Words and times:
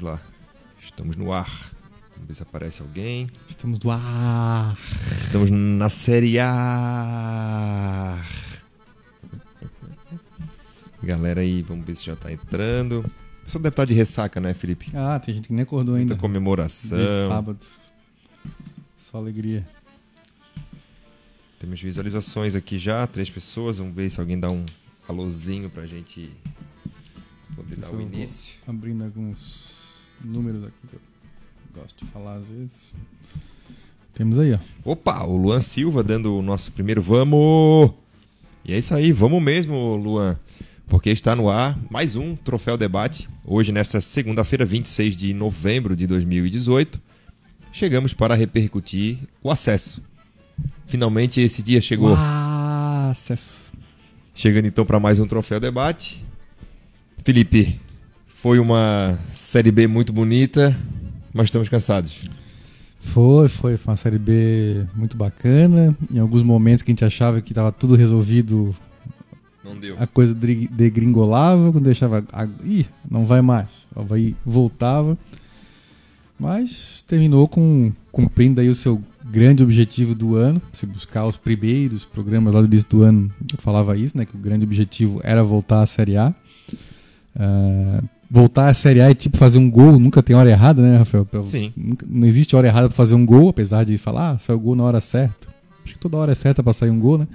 Vamos 0.00 0.18
lá. 0.18 0.20
Estamos 0.80 1.14
no 1.14 1.30
ar. 1.30 1.70
Vamos 2.14 2.28
ver 2.28 2.34
se 2.34 2.42
aparece 2.42 2.80
alguém. 2.80 3.28
Estamos 3.46 3.78
no 3.80 3.90
ar. 3.90 4.78
Estamos 5.18 5.50
na 5.50 5.90
Série 5.90 6.38
A. 6.38 8.24
Galera 11.02 11.42
aí, 11.42 11.60
vamos 11.60 11.84
ver 11.84 11.96
se 11.96 12.06
já 12.06 12.16
tá 12.16 12.32
entrando. 12.32 13.00
O 13.00 13.44
pessoal 13.44 13.62
deve 13.62 13.74
estar 13.74 13.84
de 13.84 13.92
ressaca, 13.92 14.40
né, 14.40 14.54
Felipe? 14.54 14.86
Ah, 14.94 15.18
tem 15.18 15.34
gente 15.34 15.48
que 15.48 15.52
nem 15.52 15.64
acordou 15.64 15.96
ainda. 15.96 16.14
Muita 16.14 16.20
comemoração. 16.20 16.96
Desde 16.96 17.28
sábado. 17.28 17.58
Só 18.98 19.18
alegria. 19.18 19.68
Temos 21.58 21.78
visualizações 21.78 22.54
aqui 22.54 22.78
já, 22.78 23.06
três 23.06 23.28
pessoas. 23.28 23.76
Vamos 23.76 23.94
ver 23.94 24.08
se 24.08 24.18
alguém 24.18 24.40
dá 24.40 24.50
um 24.50 24.64
alôzinho 25.06 25.68
pra 25.68 25.84
gente 25.84 26.32
poder 27.54 27.76
dar 27.76 27.88
Deixa 27.88 27.90
o 27.90 28.00
eu 28.00 28.06
vou 28.06 28.16
início. 28.16 28.54
Abrindo 28.66 29.04
alguns 29.04 29.79
números 30.24 30.64
aqui 30.64 30.88
que 30.88 30.94
eu 30.96 31.00
gosto 31.74 32.04
de 32.04 32.10
falar 32.10 32.36
às 32.36 32.44
vezes. 32.46 32.94
Temos 34.14 34.38
aí, 34.38 34.52
ó. 34.52 34.58
Opa, 34.84 35.24
o 35.24 35.36
Luan 35.36 35.60
Silva 35.60 36.02
dando 36.02 36.36
o 36.36 36.42
nosso 36.42 36.72
primeiro 36.72 37.00
vamos! 37.02 37.90
E 38.64 38.74
é 38.74 38.78
isso 38.78 38.94
aí, 38.94 39.12
vamos 39.12 39.42
mesmo, 39.42 39.96
Luan. 39.96 40.38
Porque 40.86 41.10
está 41.10 41.34
no 41.34 41.48
ar 41.48 41.78
mais 41.88 42.16
um 42.16 42.34
Troféu 42.36 42.76
Debate. 42.76 43.28
Hoje, 43.44 43.72
nesta 43.72 44.00
segunda-feira, 44.00 44.64
26 44.64 45.16
de 45.16 45.32
novembro 45.32 45.94
de 45.94 46.06
2018, 46.06 47.00
chegamos 47.72 48.12
para 48.12 48.34
repercutir 48.34 49.18
o 49.42 49.50
acesso. 49.50 50.02
Finalmente 50.86 51.40
esse 51.40 51.62
dia 51.62 51.80
chegou. 51.80 52.14
Ah, 52.16 53.10
acesso. 53.12 53.72
Chegando 54.34 54.66
então 54.66 54.84
para 54.84 54.98
mais 54.98 55.18
um 55.18 55.26
Troféu 55.26 55.60
Debate. 55.60 56.24
Felipe, 57.24 57.80
foi 58.40 58.58
uma 58.58 59.18
Série 59.32 59.70
B 59.70 59.86
muito 59.86 60.12
bonita, 60.12 60.76
mas 61.32 61.46
estamos 61.46 61.68
cansados. 61.68 62.22
Foi, 63.00 63.48
foi. 63.48 63.76
Foi 63.76 63.90
uma 63.92 63.96
série 63.96 64.18
B 64.18 64.84
muito 64.94 65.16
bacana. 65.16 65.96
Em 66.12 66.18
alguns 66.18 66.42
momentos 66.42 66.82
que 66.82 66.90
a 66.90 66.92
gente 66.92 67.04
achava 67.04 67.40
que 67.40 67.52
estava 67.52 67.72
tudo 67.72 67.94
resolvido, 67.94 68.74
Não 69.64 69.76
deu. 69.78 69.96
a 69.98 70.06
coisa 70.06 70.34
degringolava, 70.34 71.72
quando 71.72 71.84
deixava. 71.84 72.24
a- 72.32 72.48
Ih, 72.64 72.86
não 73.10 73.26
vai 73.26 73.40
mais. 73.40 73.68
O 73.94 74.00
Havaí 74.00 74.36
voltava. 74.44 75.16
Mas 76.38 77.02
terminou 77.06 77.46
com 77.46 77.92
cumprindo 78.10 78.60
aí 78.60 78.68
o 78.68 78.74
seu 78.74 79.02
grande 79.26 79.62
objetivo 79.62 80.14
do 80.14 80.34
ano, 80.36 80.60
se 80.72 80.86
buscar 80.86 81.26
os 81.26 81.36
primeiros 81.36 82.04
programas 82.06 82.54
lá 82.54 82.60
do 82.62 82.66
início 82.66 82.88
do 82.88 83.02
ano, 83.02 83.30
eu 83.52 83.58
falava 83.58 83.94
isso, 83.96 84.16
né, 84.16 84.24
que 84.24 84.34
o 84.34 84.38
grande 84.38 84.64
objetivo 84.64 85.20
era 85.22 85.42
voltar 85.44 85.82
à 85.82 85.86
Série 85.86 86.16
A. 86.16 86.34
Ah, 87.38 88.02
voltar 88.30 88.68
à 88.68 88.74
Série 88.74 89.00
A 89.00 89.10
é 89.10 89.14
tipo 89.14 89.36
fazer 89.36 89.58
um 89.58 89.68
gol, 89.70 89.98
nunca 89.98 90.22
tem 90.22 90.36
hora 90.36 90.48
errada, 90.48 90.80
né, 90.80 90.98
Rafael? 90.98 91.26
Sim. 91.44 91.72
Não 92.08 92.26
existe 92.28 92.54
hora 92.54 92.68
errada 92.68 92.88
para 92.88 92.96
fazer 92.96 93.14
um 93.14 93.26
gol, 93.26 93.48
apesar 93.48 93.84
de 93.84 93.98
falar, 93.98 94.30
ah, 94.32 94.38
saiu 94.38 94.56
o 94.58 94.60
gol 94.60 94.76
na 94.76 94.84
hora 94.84 95.00
certa. 95.00 95.48
Acho 95.84 95.94
que 95.94 95.98
toda 95.98 96.16
hora 96.16 96.32
é 96.32 96.34
certa 96.34 96.62
para 96.62 96.72
sair 96.72 96.90
um 96.90 97.00
gol, 97.00 97.18
né? 97.18 97.26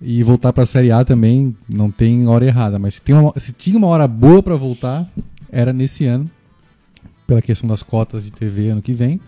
E 0.00 0.22
voltar 0.22 0.52
para 0.52 0.62
a 0.62 0.66
Série 0.66 0.90
A 0.90 1.04
também 1.04 1.54
não 1.68 1.90
tem 1.90 2.26
hora 2.26 2.44
errada, 2.44 2.78
mas 2.78 2.94
se, 2.94 3.02
tem 3.02 3.14
uma- 3.14 3.32
se 3.38 3.52
tinha 3.52 3.76
uma 3.78 3.86
hora 3.88 4.06
boa 4.08 4.42
para 4.42 4.56
voltar, 4.56 5.08
era 5.50 5.72
nesse 5.72 6.04
ano, 6.04 6.28
pela 7.26 7.42
questão 7.42 7.68
das 7.68 7.82
cotas 7.82 8.24
de 8.24 8.32
TV 8.32 8.68
ano 8.70 8.82
que 8.82 8.92
vem. 8.92 9.20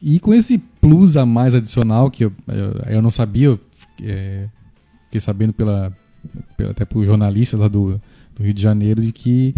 E 0.00 0.18
com 0.18 0.34
esse 0.34 0.58
plus 0.58 1.16
a 1.16 1.24
mais 1.24 1.54
adicional 1.54 2.10
que 2.10 2.24
eu, 2.24 2.32
eu, 2.48 2.94
eu 2.96 3.02
não 3.02 3.10
sabia, 3.10 3.46
eu 3.46 3.60
é, 4.02 4.46
fiquei 5.04 5.20
sabendo 5.20 5.52
pela, 5.52 5.92
pela, 6.56 6.70
até 6.72 6.84
por 6.84 7.04
jornalista 7.04 7.56
lá 7.56 7.68
do, 7.68 8.00
do 8.34 8.42
Rio 8.42 8.54
de 8.54 8.62
Janeiro 8.62 9.00
de 9.00 9.12
que 9.12 9.54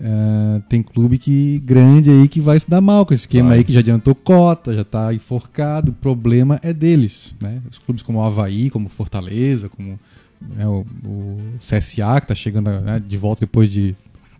é, 0.00 0.60
tem 0.68 0.80
clube 0.80 1.18
que 1.18 1.58
grande 1.64 2.10
aí 2.10 2.28
que 2.28 2.40
vai 2.40 2.58
se 2.58 2.70
dar 2.70 2.80
mal 2.80 3.04
com 3.04 3.12
esse 3.12 3.22
esquema 3.22 3.48
Vai. 3.48 3.58
aí 3.58 3.64
que 3.64 3.72
já 3.72 3.80
adiantou 3.80 4.14
cota, 4.14 4.72
já 4.72 4.82
está 4.82 5.12
enforcado. 5.12 5.90
O 5.90 5.94
problema 5.94 6.58
é 6.62 6.72
deles, 6.72 7.34
né? 7.42 7.60
Os 7.68 7.78
clubes 7.78 8.02
como 8.02 8.18
o 8.18 8.22
Havaí, 8.22 8.70
como 8.70 8.88
Fortaleza, 8.88 9.68
como 9.68 9.98
né, 10.40 10.66
o, 10.66 10.86
o 11.04 11.38
CSA 11.58 12.20
que 12.20 12.24
está 12.24 12.34
chegando 12.34 12.70
né, 12.80 13.02
de 13.04 13.16
volta 13.16 13.40
depois 13.40 13.68
de 13.70 13.96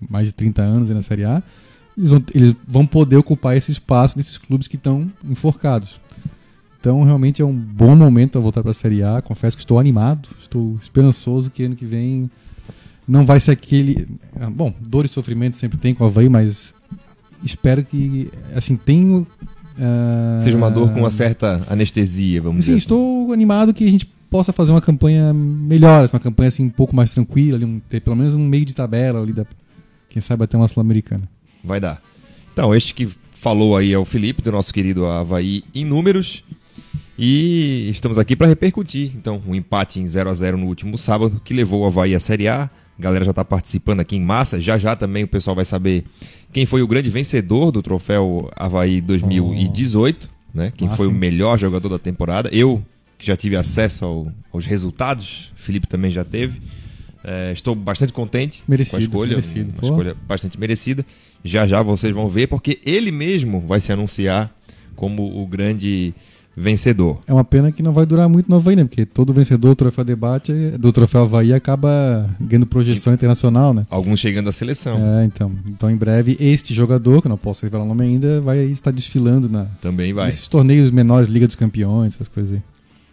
mais 0.08 0.28
de 0.28 0.32
30 0.32 0.62
anos 0.62 0.90
na 0.90 1.02
Série 1.02 1.24
A, 1.24 1.42
eles 1.96 2.10
vão, 2.10 2.24
eles 2.32 2.54
vão 2.66 2.86
poder 2.86 3.16
ocupar 3.16 3.56
esse 3.56 3.72
espaço 3.72 4.16
desses 4.16 4.38
clubes 4.38 4.68
que 4.68 4.76
estão 4.76 5.10
enforcados. 5.28 6.00
Então 6.78 7.02
realmente 7.02 7.42
é 7.42 7.44
um 7.44 7.52
bom 7.52 7.96
momento 7.96 8.32
para 8.32 8.40
voltar 8.40 8.62
para 8.62 8.70
a 8.70 8.74
Série 8.74 9.02
A. 9.02 9.20
Confesso 9.20 9.56
que 9.56 9.62
estou 9.62 9.80
animado, 9.80 10.28
estou 10.38 10.78
esperançoso 10.80 11.50
que 11.50 11.64
ano 11.64 11.74
que 11.74 11.84
vem 11.84 12.30
não 13.08 13.24
vai 13.24 13.40
ser 13.40 13.52
aquele. 13.52 14.06
ah, 14.38 14.50
Bom, 14.50 14.72
dor 14.86 15.04
e 15.04 15.08
sofrimento 15.08 15.56
sempre 15.56 15.78
tem 15.78 15.94
com 15.94 16.04
o 16.04 16.06
Havaí, 16.06 16.28
mas 16.28 16.74
espero 17.42 17.82
que. 17.84 18.30
Assim, 18.54 18.76
tenho. 18.76 19.26
ah, 19.80 20.38
Seja 20.42 20.56
uma 20.58 20.70
dor 20.70 20.92
com 20.92 21.00
uma 21.00 21.10
certa 21.10 21.64
anestesia, 21.68 22.40
vamos 22.42 22.64
Sim, 22.64 22.72
dizer. 22.72 22.72
assim. 22.72 22.78
estou 22.78 23.32
animado 23.32 23.72
que 23.72 23.84
a 23.84 23.88
gente 23.90 24.06
possa 24.30 24.52
fazer 24.52 24.72
uma 24.72 24.80
campanha 24.82 25.32
melhor, 25.32 26.04
assim, 26.04 26.14
uma 26.14 26.20
campanha 26.20 26.48
assim 26.48 26.64
um 26.64 26.68
pouco 26.70 26.94
mais 26.94 27.10
tranquila, 27.12 27.56
ali, 27.56 27.64
um- 27.64 27.80
ter 27.88 28.00
pelo 28.00 28.14
menos 28.14 28.36
um 28.36 28.44
meio 28.46 28.64
de 28.66 28.74
tabela 28.74 29.22
ali 29.22 29.32
da. 29.32 29.46
Quem 30.10 30.20
sabe 30.20 30.44
até 30.44 30.56
uma 30.56 30.68
Sul-Americana. 30.68 31.28
Vai 31.64 31.80
dar. 31.80 32.00
Então, 32.52 32.74
este 32.74 32.92
que 32.94 33.08
falou 33.32 33.76
aí 33.76 33.92
é 33.92 33.98
o 33.98 34.04
Felipe, 34.04 34.42
do 34.42 34.50
nosso 34.52 34.72
querido 34.72 35.06
Havaí 35.06 35.62
em 35.74 35.84
números. 35.84 36.42
E 37.18 37.88
estamos 37.90 38.16
aqui 38.18 38.36
para 38.36 38.46
repercutir. 38.46 39.12
Então, 39.16 39.42
um 39.46 39.54
empate 39.54 40.00
em 40.00 40.06
0 40.06 40.30
a 40.30 40.34
0 40.34 40.56
no 40.56 40.66
último 40.66 40.96
sábado, 40.96 41.40
que 41.44 41.52
levou 41.52 41.82
o 41.82 41.86
Havaí 41.86 42.14
à 42.14 42.20
Série 42.20 42.48
A. 42.48 42.70
A 42.98 43.02
galera 43.02 43.24
já 43.24 43.30
está 43.30 43.44
participando 43.44 44.00
aqui 44.00 44.16
em 44.16 44.20
massa. 44.20 44.60
Já 44.60 44.76
já 44.76 44.96
também 44.96 45.24
o 45.24 45.28
pessoal 45.28 45.54
vai 45.54 45.64
saber 45.64 46.04
quem 46.52 46.66
foi 46.66 46.82
o 46.82 46.86
grande 46.86 47.08
vencedor 47.10 47.70
do 47.70 47.80
troféu 47.82 48.50
Havaí 48.56 49.00
2018, 49.00 50.28
né? 50.52 50.72
Quem 50.76 50.88
Ah, 50.88 50.96
foi 50.96 51.06
o 51.06 51.12
melhor 51.12 51.58
jogador 51.58 51.88
da 51.88 51.98
temporada. 51.98 52.48
Eu, 52.52 52.82
que 53.16 53.26
já 53.26 53.36
tive 53.36 53.56
acesso 53.56 54.04
ao- 54.04 54.32
aos 54.52 54.66
resultados, 54.66 55.52
Felipe 55.56 55.86
também 55.86 56.10
já 56.10 56.24
teve. 56.24 56.60
É, 57.22 57.52
estou 57.52 57.74
bastante 57.74 58.12
contente 58.12 58.62
Merecido, 58.66 58.92
com 58.92 58.96
a 58.96 59.00
escolha. 59.02 59.28
merecido. 59.30 59.70
Uma 59.70 59.80
Pô. 59.80 59.86
escolha 59.86 60.16
bastante 60.26 60.58
merecida. 60.58 61.04
Já 61.44 61.66
já 61.66 61.82
vocês 61.82 62.12
vão 62.14 62.28
ver, 62.28 62.46
porque 62.46 62.80
ele 62.84 63.10
mesmo 63.12 63.60
vai 63.60 63.80
se 63.80 63.92
anunciar 63.92 64.50
como 64.96 65.40
o 65.42 65.46
grande 65.46 66.14
vencedor. 66.58 67.20
É 67.26 67.32
uma 67.32 67.44
pena 67.44 67.70
que 67.70 67.82
não 67.82 67.92
vai 67.92 68.04
durar 68.04 68.28
muito 68.28 68.50
no 68.50 68.56
Havaí, 68.56 68.76
né? 68.76 68.84
Porque 68.84 69.06
todo 69.06 69.32
vencedor 69.32 69.70
do 69.70 69.76
troféu 69.76 70.04
debate, 70.04 70.52
do 70.78 70.92
troféu 70.92 71.22
Havaí, 71.22 71.52
acaba 71.54 72.28
ganhando 72.40 72.66
projeção 72.66 73.12
internacional, 73.14 73.72
né? 73.72 73.86
Alguns 73.88 74.20
chegando 74.20 74.48
à 74.48 74.52
seleção. 74.52 74.98
É, 74.98 75.24
então. 75.24 75.52
Então, 75.66 75.90
em 75.90 75.96
breve, 75.96 76.36
este 76.40 76.74
jogador, 76.74 77.22
que 77.22 77.28
não 77.28 77.38
posso 77.38 77.64
revelar 77.64 77.84
o 77.84 77.88
nome 77.88 78.04
ainda, 78.04 78.40
vai 78.40 78.58
estar 78.64 78.90
desfilando 78.90 79.48
na, 79.48 79.66
Também 79.80 80.12
vai. 80.12 80.26
nesses 80.26 80.48
torneios 80.48 80.90
menores, 80.90 81.28
Liga 81.28 81.46
dos 81.46 81.56
Campeões, 81.56 82.14
essas 82.14 82.28
coisas 82.28 82.54
aí. 82.54 82.62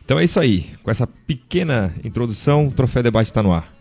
Então 0.04 0.20
é 0.20 0.24
isso 0.24 0.40
aí. 0.40 0.68
Com 0.84 0.92
essa 0.92 1.08
pequena 1.08 1.92
introdução, 2.04 2.68
o 2.68 2.72
Troféu 2.72 3.02
Debate 3.02 3.28
está 3.28 3.42
no 3.42 3.52
ar. 3.52 3.74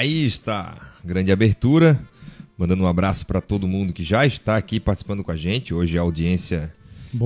Aí 0.00 0.24
está, 0.24 0.94
grande 1.04 1.30
abertura. 1.30 2.00
Mandando 2.56 2.84
um 2.84 2.86
abraço 2.86 3.26
para 3.26 3.38
todo 3.38 3.68
mundo 3.68 3.92
que 3.92 4.02
já 4.02 4.24
está 4.24 4.56
aqui 4.56 4.80
participando 4.80 5.22
com 5.22 5.30
a 5.30 5.36
gente. 5.36 5.74
Hoje 5.74 5.98
a 5.98 6.00
audiência 6.00 6.72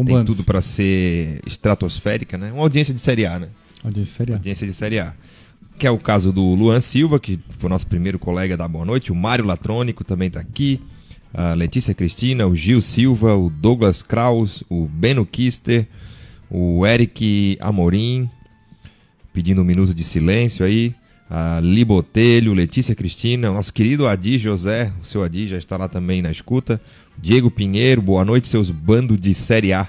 tem 0.04 0.24
tudo 0.24 0.42
para 0.42 0.60
ser 0.60 1.40
estratosférica, 1.46 2.36
né? 2.36 2.50
Uma 2.50 2.62
audiência 2.62 2.92
de 2.92 3.00
Série 3.00 3.26
A, 3.26 3.38
né? 3.38 3.48
Audiência 3.84 4.12
séria. 4.16 4.34
Audiência 4.34 4.66
de 4.66 4.72
Série 4.72 4.98
A. 4.98 5.14
Que 5.78 5.86
é 5.86 5.90
o 5.92 5.98
caso 5.98 6.32
do 6.32 6.42
Luan 6.42 6.80
Silva, 6.80 7.20
que 7.20 7.38
foi 7.60 7.70
nosso 7.70 7.86
primeiro 7.86 8.18
colega 8.18 8.56
da 8.56 8.66
Boa 8.66 8.84
Noite. 8.84 9.12
O 9.12 9.14
Mário 9.14 9.44
Latrônico 9.44 10.02
também 10.02 10.26
está 10.26 10.40
aqui. 10.40 10.82
A 11.32 11.54
Letícia 11.54 11.94
Cristina, 11.94 12.44
o 12.44 12.56
Gil 12.56 12.80
Silva, 12.80 13.36
o 13.36 13.50
Douglas 13.50 14.02
Kraus, 14.02 14.64
o 14.68 14.88
Beno 14.88 15.24
Kister, 15.24 15.86
o 16.50 16.84
Eric 16.84 17.56
Amorim, 17.60 18.28
pedindo 19.32 19.60
um 19.60 19.64
minuto 19.64 19.94
de 19.94 20.02
silêncio 20.02 20.66
aí. 20.66 20.92
A 21.28 21.58
Li 21.60 21.84
Botelho, 21.84 22.52
Letícia 22.52 22.94
Cristina, 22.94 23.50
nosso 23.50 23.72
querido 23.72 24.06
Adi 24.06 24.38
José, 24.38 24.92
o 25.02 25.06
seu 25.06 25.22
Adi 25.22 25.48
já 25.48 25.56
está 25.58 25.76
lá 25.76 25.88
também 25.88 26.20
na 26.20 26.30
escuta. 26.30 26.80
Diego 27.16 27.50
Pinheiro, 27.50 28.02
boa 28.02 28.24
noite, 28.24 28.46
seus 28.46 28.70
bando 28.70 29.16
de 29.16 29.32
Série 29.34 29.72
A. 29.72 29.88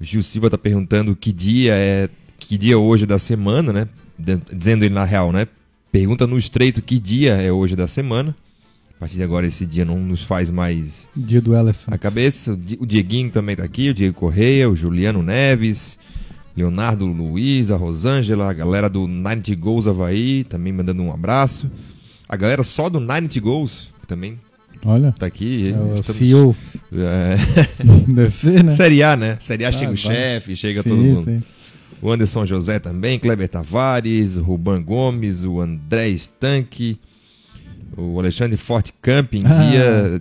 O 0.00 0.04
Gil 0.04 0.22
Silva 0.22 0.48
está 0.48 0.58
perguntando 0.58 1.14
que 1.14 1.32
dia 1.32 1.74
é 1.74 2.08
que 2.38 2.56
dia 2.56 2.74
é 2.74 2.76
hoje 2.76 3.04
da 3.06 3.18
semana, 3.18 3.72
né? 3.72 3.88
Dizendo 4.52 4.84
ele 4.84 4.94
na 4.94 5.04
real, 5.04 5.32
né? 5.32 5.46
Pergunta 5.92 6.26
no 6.26 6.38
estreito 6.38 6.82
que 6.82 6.98
dia 6.98 7.34
é 7.34 7.52
hoje 7.52 7.74
da 7.76 7.86
semana. 7.86 8.34
A 8.96 9.00
partir 9.00 9.16
de 9.16 9.22
agora 9.22 9.46
esse 9.46 9.64
dia 9.64 9.84
não 9.84 9.98
nos 9.98 10.22
faz 10.24 10.50
mais 10.50 11.08
Dia 11.14 11.40
do 11.40 11.54
Elephant. 11.54 11.94
a 11.94 11.98
cabeça. 11.98 12.52
O 12.54 12.56
Di- 12.56 12.76
O 12.80 12.86
Dieguinho 12.86 13.30
também 13.30 13.54
tá 13.54 13.62
aqui, 13.64 13.90
o 13.90 13.94
Diego 13.94 14.14
Correia, 14.14 14.68
o 14.68 14.74
Juliano 14.74 15.22
Neves, 15.22 15.98
Leonardo 16.58 17.06
Luiz, 17.06 17.70
a 17.70 17.76
Rosângela, 17.76 18.50
a 18.50 18.52
galera 18.52 18.88
do 18.88 19.06
90 19.06 19.54
Goals 19.54 19.86
Havaí, 19.86 20.44
também 20.44 20.72
mandando 20.72 21.02
um 21.02 21.12
abraço. 21.12 21.70
A 22.28 22.36
galera 22.36 22.62
só 22.62 22.88
do 22.90 22.98
90 23.00 23.40
Goals 23.40 23.88
também 24.06 24.38
Olha. 24.84 25.12
tá 25.12 25.26
aqui. 25.26 25.72
É 25.72 25.78
o 25.78 25.94
Estamos- 25.94 26.16
CEO. 26.18 26.56
É, 26.92 27.36
Deve 28.12 28.34
ser, 28.34 28.64
né? 28.64 28.70
Série 28.72 29.02
A, 29.02 29.16
né? 29.16 29.36
Série 29.40 29.64
A 29.64 29.68
Ah, 29.68 29.72
chega 29.72 29.84
o 29.92 29.96
vai. 29.96 29.96
chefe, 29.96 30.56
chega 30.56 30.82
Sim, 30.82 30.88
todo 30.88 30.98
mundo. 31.00 31.24
sim. 31.24 31.42
O 32.02 32.10
Anderson 32.12 32.46
José 32.46 32.78
também, 32.78 33.18
Kleber 33.18 33.48
Tavares, 33.48 34.36
o 34.36 34.42
Ruban 34.42 34.82
Gomes, 34.82 35.42
o 35.44 35.60
André 35.60 36.08
Stanque, 36.10 36.98
o 37.96 38.18
Alexandre 38.20 38.56
Forte 38.56 38.92
Camping, 39.02 39.42
Ah. 39.44 39.48
dia 39.70 40.20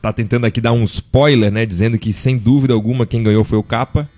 tá 0.00 0.12
tentando 0.12 0.46
aqui 0.46 0.60
dar 0.60 0.72
um 0.72 0.84
spoiler, 0.84 1.50
né? 1.50 1.66
Dizendo 1.66 1.98
que 1.98 2.12
sem 2.12 2.38
dúvida 2.38 2.74
alguma 2.74 3.04
quem 3.06 3.22
ganhou 3.22 3.42
foi 3.44 3.58
o 3.58 3.62
Capa. 3.62 4.08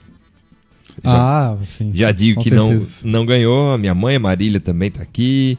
Já, 1.03 1.11
Ah, 1.53 1.57
sim. 1.77 1.91
já 1.95 2.11
digo 2.13 2.43
que 2.43 2.51
não, 2.51 2.69
certeza. 2.71 3.01
não 3.09 3.25
ganhou. 3.27 3.77
Minha 3.79 3.95
mãe, 3.95 4.19
Marília, 4.19 4.61
também 4.61 4.91
tá 4.91 5.03
aqui. 5.03 5.59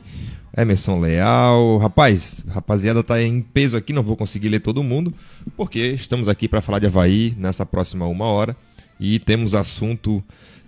Emerson 0.57 0.99
Leal. 0.99 1.77
Rapaz, 1.77 2.43
rapaziada 2.49 3.01
tá 3.03 3.21
em 3.21 3.41
peso 3.41 3.77
aqui, 3.77 3.93
não 3.93 4.03
vou 4.03 4.15
conseguir 4.17 4.49
ler 4.49 4.59
todo 4.59 4.83
mundo, 4.83 5.13
porque 5.55 5.79
estamos 5.79 6.27
aqui 6.27 6.47
para 6.47 6.61
falar 6.61 6.79
de 6.79 6.87
Havaí 6.87 7.33
nessa 7.37 7.65
próxima 7.65 8.05
uma 8.05 8.25
hora 8.25 8.55
e 8.99 9.17
temos 9.19 9.55
assunto 9.55 10.21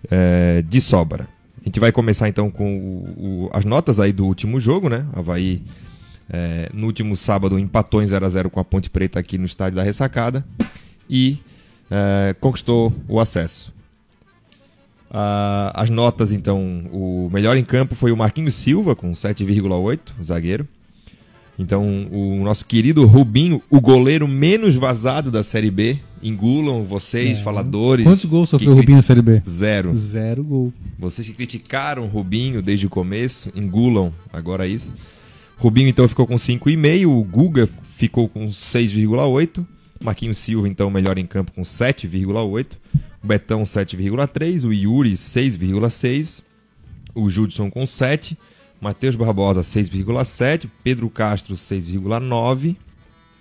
é, 0.09 0.61
de 0.67 0.79
sobra. 0.81 1.27
A 1.61 1.65
gente 1.65 1.79
vai 1.79 1.91
começar 1.91 2.27
então 2.29 2.49
com 2.49 2.77
o- 2.77 3.45
o- 3.45 3.49
as 3.53 3.63
notas 3.65 3.99
aí 3.99 4.11
do 4.13 4.25
último 4.25 4.59
jogo, 4.59 4.87
né? 4.89 5.05
Havaí 5.13 5.61
é, 6.29 6.69
no 6.73 6.87
último 6.87 7.15
sábado 7.17 7.59
empatou 7.59 8.01
em 8.01 8.07
0 8.07 8.25
a 8.25 8.29
0 8.29 8.49
com 8.49 8.59
a 8.59 8.63
Ponte 8.63 8.89
Preta 8.89 9.19
aqui 9.19 9.37
no 9.37 9.45
estádio 9.45 9.75
da 9.75 9.83
Ressacada 9.83 10.45
e 11.09 11.37
é, 11.91 12.33
conquistou 12.39 12.91
o 13.07 13.19
acesso. 13.19 13.73
Ah, 15.15 15.71
as 15.75 15.89
notas, 15.91 16.31
então, 16.31 16.85
o 16.91 17.29
melhor 17.31 17.55
em 17.55 17.63
campo 17.63 17.93
foi 17.93 18.11
o 18.11 18.17
Marquinhos 18.17 18.55
Silva, 18.55 18.95
com 18.95 19.11
7,8, 19.13 19.99
o 20.19 20.23
zagueiro. 20.23 20.67
Então, 21.57 22.07
o 22.11 22.43
nosso 22.43 22.65
querido 22.65 23.05
Rubinho, 23.05 23.61
o 23.69 23.79
goleiro 23.79 24.27
menos 24.27 24.73
vazado 24.75 25.29
da 25.29 25.43
Série 25.43 25.69
B. 25.69 25.99
Engulam 26.23 26.83
vocês, 26.83 27.37
É. 27.37 27.43
faladores. 27.43 28.03
Quantos 28.05 28.25
gols 28.25 28.49
sofreu 28.49 28.71
o 28.71 28.75
Rubinho 28.75 28.95
na 28.95 29.01
Série 29.03 29.21
B? 29.21 29.39
Zero. 29.47 29.93
Zero 29.95 30.43
gol. 30.43 30.73
Vocês 30.97 31.27
que 31.27 31.33
criticaram 31.35 32.05
o 32.05 32.07
Rubinho 32.07 32.59
desde 32.61 32.87
o 32.87 32.89
começo, 32.89 33.51
engulam 33.53 34.11
agora 34.31 34.65
isso. 34.65 34.95
Rubinho 35.57 35.89
então 35.89 36.07
ficou 36.07 36.25
com 36.25 36.37
5,5, 36.39 37.05
o 37.05 37.23
Guga 37.23 37.69
ficou 37.95 38.27
com 38.27 38.47
6,8, 38.51 39.63
Marquinhos 40.01 40.39
Silva 40.39 40.67
então 40.67 40.89
melhor 40.89 41.17
em 41.19 41.25
campo 41.25 41.51
com 41.51 41.61
7,8, 41.61 42.77
o 43.23 43.27
Betão 43.27 43.63
7,3, 43.63 44.65
o 44.65 44.73
Yuri 44.73 45.13
6,6, 45.13 46.43
o 47.15 47.29
Judson 47.29 47.69
com 47.69 47.87
7, 47.87 48.37
Matheus 48.81 49.15
Barbosa 49.15 49.61
6,7, 49.61 50.69
Pedro 50.83 51.09
Castro 51.09 51.55
6,9, 51.55 52.75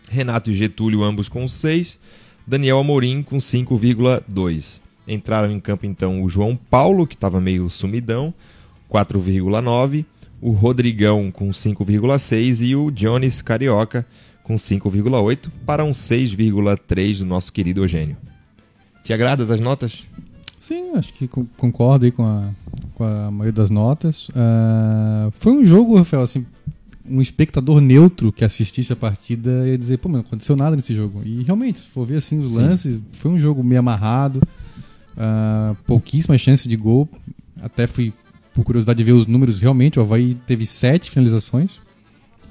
Renato 0.08 0.50
e 0.50 0.54
Getúlio 0.54 1.02
ambos 1.02 1.28
com 1.28 1.48
6, 1.48 1.98
Daniel 2.46 2.78
Amorim 2.78 3.22
com 3.22 3.38
5,2. 3.38 4.80
Entraram 5.06 5.50
em 5.50 5.58
campo 5.58 5.84
então 5.84 6.22
o 6.22 6.28
João 6.28 6.54
Paulo, 6.54 7.06
que 7.06 7.16
estava 7.16 7.40
meio 7.40 7.68
sumidão, 7.68 8.32
4,9, 8.88 10.04
o 10.40 10.52
Rodrigão 10.52 11.30
com 11.30 11.50
5,6 11.50 12.66
e 12.66 12.76
o 12.76 12.90
Jones 12.90 13.42
Carioca 13.42 14.06
com 14.44 14.54
5,8 14.54 15.50
para 15.66 15.84
um 15.84 15.92
6,3 15.92 17.18
do 17.18 17.26
nosso 17.26 17.52
querido 17.52 17.82
Eugênio. 17.82 18.16
Te 19.04 19.12
agrada 19.12 19.42
as 19.52 19.60
notas? 19.60 20.04
Sim, 20.60 20.92
acho 20.94 21.12
que 21.12 21.26
co- 21.26 21.46
concordo 21.56 22.04
aí 22.04 22.10
com 22.12 22.24
a, 22.24 22.48
com 22.94 23.04
a 23.04 23.30
maioria 23.30 23.52
das 23.52 23.70
notas. 23.70 24.28
Ah, 24.34 25.28
foi 25.38 25.52
um 25.52 25.64
jogo, 25.64 25.96
Rafael, 25.96 26.22
assim, 26.22 26.46
um 27.08 27.20
espectador 27.20 27.80
neutro 27.80 28.30
que 28.32 28.44
assistisse 28.44 28.92
a 28.92 28.96
partida 28.96 29.68
ia 29.68 29.76
dizer, 29.76 29.98
pô, 29.98 30.08
mas 30.08 30.20
não 30.20 30.26
aconteceu 30.26 30.54
nada 30.54 30.76
nesse 30.76 30.94
jogo. 30.94 31.20
E 31.24 31.42
realmente, 31.42 31.80
se 31.80 31.86
for 31.86 32.06
ver 32.06 32.16
assim 32.18 32.38
os 32.38 32.46
Sim. 32.48 32.54
lances, 32.58 33.02
foi 33.12 33.30
um 33.32 33.38
jogo 33.40 33.62
meio 33.64 33.80
amarrado, 33.80 34.40
ah, 35.16 35.74
pouquíssimas 35.86 36.40
chances 36.40 36.68
de 36.68 36.76
gol. 36.76 37.08
Até 37.60 37.86
fui, 37.88 38.12
por 38.54 38.64
curiosidade, 38.64 38.98
de 38.98 39.04
ver 39.04 39.12
os 39.12 39.26
números, 39.26 39.60
realmente, 39.60 39.98
o 39.98 40.02
Havaí 40.02 40.34
teve 40.46 40.64
sete 40.64 41.10
finalizações, 41.10 41.80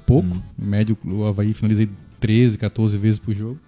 pouco. 0.06 0.36
Em 0.60 0.64
média, 0.66 0.94
o 1.04 1.24
Havaí 1.24 1.54
finalizei 1.54 1.88
13, 2.20 2.58
14 2.58 2.96
vezes 2.98 3.18
por 3.18 3.34
jogo. 3.34 3.58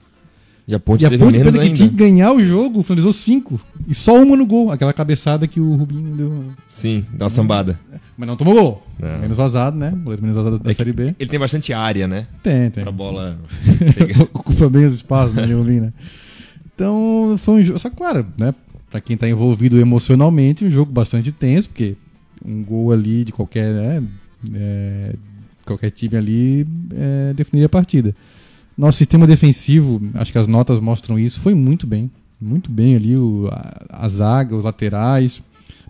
E 0.67 0.75
a 0.75 0.81
Ponte 0.81 1.03
E 1.03 1.07
a 1.07 1.11
Ponte 1.11 1.39
menos 1.39 1.55
que 1.55 1.71
tinha 1.73 1.89
que 1.89 1.95
ganhar 1.95 2.33
o 2.33 2.41
jogo, 2.41 2.83
finalizou 2.83 3.13
cinco. 3.13 3.61
E 3.87 3.95
só 3.95 4.21
uma 4.23 4.37
no 4.37 4.47
gol, 4.47 4.71
aquela 4.71 4.93
cabeçada 4.93 5.47
que 5.47 5.61
o 5.61 5.75
Rubinho 5.75 6.17
deu. 6.17 6.45
Sim, 6.69 7.05
dá 7.13 7.27
uma 7.27 7.31
sambada. 7.31 7.79
Mas 8.17 8.29
não 8.29 8.37
tomou 8.37 8.55
gol. 8.55 8.87
Não. 8.99 9.19
Menos 9.19 9.37
vazado, 9.37 9.77
né? 9.77 9.91
Goleiro 9.91 10.23
menos 10.23 10.37
vazado 10.37 10.59
da 10.59 10.71
É 10.71 10.73
Série 10.73 10.93
B. 10.93 11.15
Ele 11.19 11.31
tem 11.31 11.39
bastante 11.39 11.73
área, 11.73 12.09
né? 12.09 12.27
Tem, 12.43 12.71
tem. 12.71 12.83
Pra 12.83 12.93
bola. 12.93 13.39
Ocupa 14.33 14.69
bem 14.71 14.87
os 14.87 14.95
espaços, 14.95 15.35
né, 15.35 15.45
Leolin, 15.45 15.81
né? 15.81 15.93
Então, 16.75 17.35
foi 17.39 17.61
um 17.61 17.63
jogo. 17.63 17.79
Só 17.79 17.91
que, 17.91 17.97
claro, 17.97 18.27
né? 18.39 18.55
Pra 18.91 19.01
quem 19.01 19.17
tá 19.17 19.29
envolvido 19.29 19.79
emocionalmente, 19.79 20.65
um 20.65 20.71
jogo 20.71 20.91
bastante 20.93 21.33
tenso, 21.33 21.69
porque 21.69 21.97
um 22.45 22.63
gol 22.63 22.93
ali 22.93 23.25
de 23.25 23.33
qualquer, 23.33 23.73
né, 23.73 24.03
é, 24.55 25.15
qualquer 25.65 25.91
time 25.91 26.17
ali 26.17 26.67
é, 26.95 27.33
definiria 27.35 27.67
a 27.67 27.71
partida. 27.71 28.15
Nosso 28.77 28.99
sistema 28.99 29.27
defensivo, 29.27 30.01
acho 30.15 30.33
que 30.33 30.39
as 30.39 30.47
notas 30.49 30.81
mostram 30.81 31.19
isso, 31.19 31.41
foi 31.41 31.55
muito 31.55 31.87
bem. 31.87 32.11
Muito 32.41 32.71
bem 32.71 32.97
ali, 32.97 33.17
o, 33.17 33.49
a, 33.51 34.05
a 34.05 34.09
zaga, 34.09 34.57
os 34.57 34.65
laterais, 34.65 35.43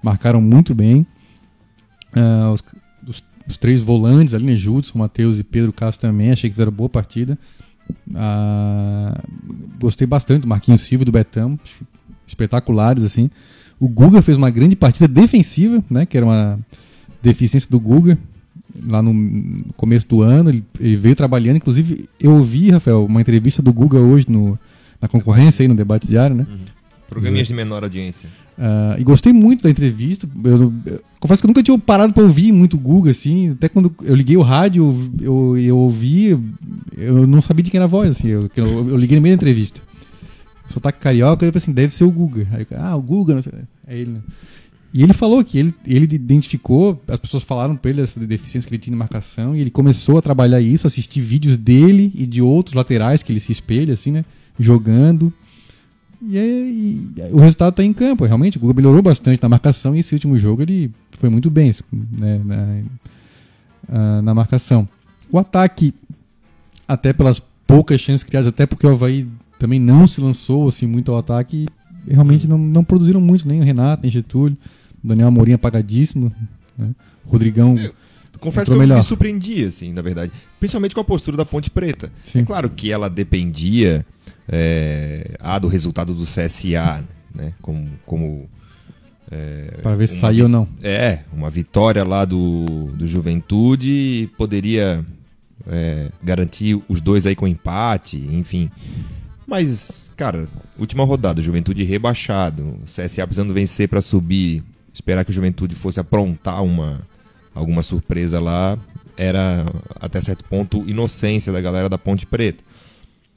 marcaram 0.02 0.40
muito 0.40 0.74
bem. 0.74 1.06
Ah, 2.14 2.50
os, 2.52 2.62
os- 3.08 3.24
os 3.48 3.56
três 3.56 3.82
volantes 3.82 4.32
ali, 4.34 4.44
né, 4.46 4.54
Judson, 4.56 4.98
Matheus 4.98 5.38
e 5.38 5.44
Pedro 5.44 5.72
Castro 5.72 6.08
também, 6.08 6.30
achei 6.30 6.48
que 6.48 6.54
fizeram 6.54 6.72
boa 6.72 6.88
partida. 6.88 7.38
Ah, 8.14 9.20
gostei 9.80 10.06
bastante 10.06 10.42
do 10.42 10.48
Marquinhos 10.48 10.82
Silva 10.82 11.02
e 11.02 11.06
do 11.06 11.12
Betão, 11.12 11.58
espetaculares 12.26 13.02
assim. 13.04 13.30
O 13.80 13.88
Guga 13.88 14.22
fez 14.22 14.36
uma 14.36 14.50
grande 14.50 14.76
partida 14.76 15.08
defensiva, 15.08 15.82
né, 15.90 16.06
que 16.06 16.16
era 16.16 16.24
uma 16.24 16.58
deficiência 17.22 17.68
do 17.70 17.80
Guga 17.80 18.18
lá 18.86 19.02
no 19.02 19.64
começo 19.76 20.06
do 20.08 20.22
ano, 20.22 20.50
ele, 20.50 20.64
ele 20.80 20.96
veio 20.96 21.16
trabalhando, 21.16 21.56
inclusive 21.56 22.08
eu 22.20 22.32
ouvi, 22.32 22.70
Rafael, 22.70 23.04
uma 23.04 23.20
entrevista 23.20 23.62
do 23.62 23.72
Guga 23.72 23.98
hoje 23.98 24.26
no, 24.28 24.58
na 25.00 25.08
concorrência 25.08 25.62
aí 25.62 25.68
no 25.68 25.74
debate 25.74 26.06
diário, 26.06 26.36
né? 26.36 26.46
Programinhas 27.08 27.46
de 27.46 27.54
menor 27.54 27.84
audiência. 27.84 28.28
Ah, 28.58 28.96
e 28.98 29.04
gostei 29.04 29.32
muito 29.32 29.62
da 29.62 29.70
entrevista. 29.70 30.28
Eu, 30.44 30.72
eu 30.86 31.00
confesso 31.20 31.42
que 31.42 31.46
eu 31.46 31.48
nunca 31.48 31.62
tinha 31.62 31.78
parado 31.78 32.12
para 32.12 32.22
ouvir 32.22 32.52
muito 32.52 32.76
o 32.76 32.80
Guga, 32.80 33.10
assim. 33.10 33.50
Até 33.50 33.68
quando 33.68 33.94
eu 34.02 34.14
liguei 34.14 34.36
o 34.36 34.42
rádio, 34.42 35.10
eu, 35.20 35.58
eu 35.58 35.76
ouvi, 35.76 36.38
eu 36.96 37.26
não 37.26 37.40
sabia 37.40 37.62
de 37.62 37.70
quem 37.70 37.78
era 37.78 37.84
a 37.84 37.88
voz, 37.88 38.10
assim. 38.10 38.28
Eu, 38.28 38.50
eu, 38.56 38.96
liguei 38.96 39.16
no 39.16 39.22
meio 39.22 39.36
da 39.36 39.42
entrevista. 39.42 39.80
Sotaque 40.66 40.98
carioca, 40.98 41.44
eu 41.44 41.50
falei 41.50 41.62
assim, 41.62 41.72
deve 41.72 41.94
ser 41.94 42.04
o 42.04 42.10
Guga. 42.10 42.46
Aí, 42.52 42.66
eu, 42.70 42.78
ah, 42.80 42.96
o 42.96 43.02
Guga, 43.02 43.34
não 43.34 43.42
sei. 43.42 43.52
É 43.86 43.98
ele, 43.98 44.12
né? 44.12 44.20
E 44.94 45.02
ele 45.02 45.12
falou 45.12 45.42
que 45.42 45.58
ele, 45.58 45.74
ele 45.84 46.04
identificou, 46.14 47.02
as 47.08 47.18
pessoas 47.18 47.42
falaram 47.42 47.74
para 47.74 47.90
ele 47.90 48.00
essa 48.00 48.20
deficiência 48.20 48.68
que 48.68 48.76
ele 48.76 48.80
tinha 48.80 48.92
de 48.92 48.98
marcação, 48.98 49.56
e 49.56 49.60
ele 49.60 49.70
começou 49.70 50.16
a 50.18 50.22
trabalhar 50.22 50.60
isso, 50.60 50.86
assistir 50.86 51.20
vídeos 51.20 51.56
dele 51.56 52.12
e 52.14 52.24
de 52.24 52.40
outros 52.40 52.76
laterais 52.76 53.20
que 53.20 53.32
ele 53.32 53.40
se 53.40 53.50
espelha, 53.50 53.92
assim, 53.92 54.12
né? 54.12 54.24
Jogando. 54.56 55.32
E, 56.22 56.38
é- 56.38 56.42
e 56.42 57.10
o 57.32 57.40
resultado 57.40 57.72
está 57.72 57.82
em 57.82 57.92
campo. 57.92 58.24
Realmente, 58.24 58.56
o 58.56 58.60
Guga 58.60 58.74
melhorou 58.74 59.02
bastante 59.02 59.42
na 59.42 59.48
marcação 59.48 59.96
e 59.96 59.98
esse 59.98 60.14
último 60.14 60.36
jogo 60.36 60.62
ele 60.62 60.92
foi 61.10 61.28
muito 61.28 61.50
bem 61.50 61.74
né, 61.92 62.40
na, 62.44 62.82
ah, 63.88 64.22
na 64.22 64.32
marcação. 64.32 64.88
O 65.28 65.40
ataque, 65.40 65.92
até 66.86 67.12
pelas 67.12 67.42
poucas 67.66 68.00
chances 68.00 68.22
criadas, 68.22 68.46
até 68.46 68.64
porque 68.64 68.86
o 68.86 68.90
Havaí 68.90 69.26
também 69.58 69.80
não 69.80 70.06
se 70.06 70.20
lançou 70.20 70.68
assim, 70.68 70.86
muito 70.86 71.10
ao 71.10 71.18
ataque, 71.18 71.66
realmente 72.08 72.46
não, 72.46 72.56
não 72.56 72.84
produziram 72.84 73.20
muito, 73.20 73.48
nem 73.48 73.60
o 73.60 73.64
Renato, 73.64 74.02
nem 74.02 74.10
Getúlio. 74.10 74.56
Daniel 75.04 75.28
Amorim 75.28 75.52
apagadíssimo. 75.52 76.32
Né? 76.76 76.90
Rodrigão. 77.26 77.76
Confesso 78.40 78.64
Entrou 78.64 78.64
que 78.64 78.72
eu 78.72 78.78
melhor. 78.88 78.98
me 78.98 79.04
surpreendi, 79.04 79.64
assim, 79.64 79.92
na 79.92 80.02
verdade. 80.02 80.32
Principalmente 80.58 80.94
com 80.94 81.00
a 81.00 81.04
postura 81.04 81.36
da 81.36 81.44
Ponte 81.44 81.70
Preta. 81.70 82.10
Sim. 82.24 82.40
É 82.40 82.42
claro 82.44 82.68
que 82.68 82.90
ela 82.90 83.08
dependia 83.08 84.04
é, 84.48 85.36
ah, 85.40 85.58
do 85.58 85.68
resultado 85.68 86.14
do 86.14 86.24
CSA, 86.24 87.04
né? 87.34 87.52
Como. 87.60 87.88
como 88.04 88.48
é, 89.30 89.78
Para 89.82 89.96
ver 89.96 90.08
se 90.08 90.18
saiu 90.18 90.44
ou 90.44 90.48
não. 90.48 90.68
É, 90.82 91.20
uma 91.32 91.48
vitória 91.48 92.04
lá 92.04 92.24
do, 92.24 92.90
do 92.94 93.06
Juventude 93.06 94.30
poderia 94.36 95.04
é, 95.66 96.10
garantir 96.22 96.80
os 96.88 97.00
dois 97.00 97.26
aí 97.26 97.34
com 97.34 97.48
empate, 97.48 98.18
enfim. 98.18 98.70
Mas, 99.46 100.10
cara, 100.16 100.48
última 100.78 101.04
rodada, 101.04 101.40
Juventude 101.40 101.84
rebaixado, 101.84 102.76
CSA 102.84 103.26
precisando 103.26 103.54
vencer 103.54 103.88
para 103.88 104.00
subir, 104.00 104.62
esperar 104.94 105.24
que 105.24 105.30
o 105.30 105.34
Juventude 105.34 105.74
fosse 105.74 106.00
aprontar 106.00 106.62
uma 106.62 107.00
alguma 107.54 107.82
surpresa 107.82 108.40
lá, 108.40 108.78
era, 109.16 109.64
até 110.00 110.20
certo 110.20 110.44
ponto, 110.44 110.88
inocência 110.88 111.52
da 111.52 111.60
galera 111.60 111.88
da 111.88 111.96
Ponte 111.96 112.26
Preta. 112.26 112.64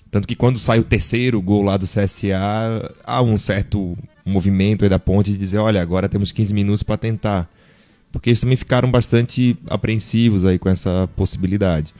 Tanto 0.09 0.27
que 0.27 0.35
quando 0.35 0.57
sai 0.57 0.79
o 0.79 0.83
terceiro 0.83 1.41
gol 1.41 1.61
lá 1.61 1.77
do 1.77 1.85
CSA, 1.85 2.95
há 3.03 3.21
um 3.21 3.37
certo 3.37 3.95
movimento 4.25 4.83
aí 4.83 4.89
da 4.89 4.97
Ponte 4.97 5.31
de 5.31 5.37
dizer, 5.37 5.59
olha, 5.59 5.81
agora 5.81 6.09
temos 6.09 6.31
15 6.31 6.53
minutos 6.53 6.81
para 6.81 6.97
tentar. 6.97 7.47
Porque 8.11 8.29
eles 8.29 8.41
também 8.41 8.57
ficaram 8.57 8.89
bastante 8.89 9.55
apreensivos 9.69 10.45
aí 10.45 10.57
com 10.57 10.69
essa 10.69 11.07
possibilidade. 11.15 11.93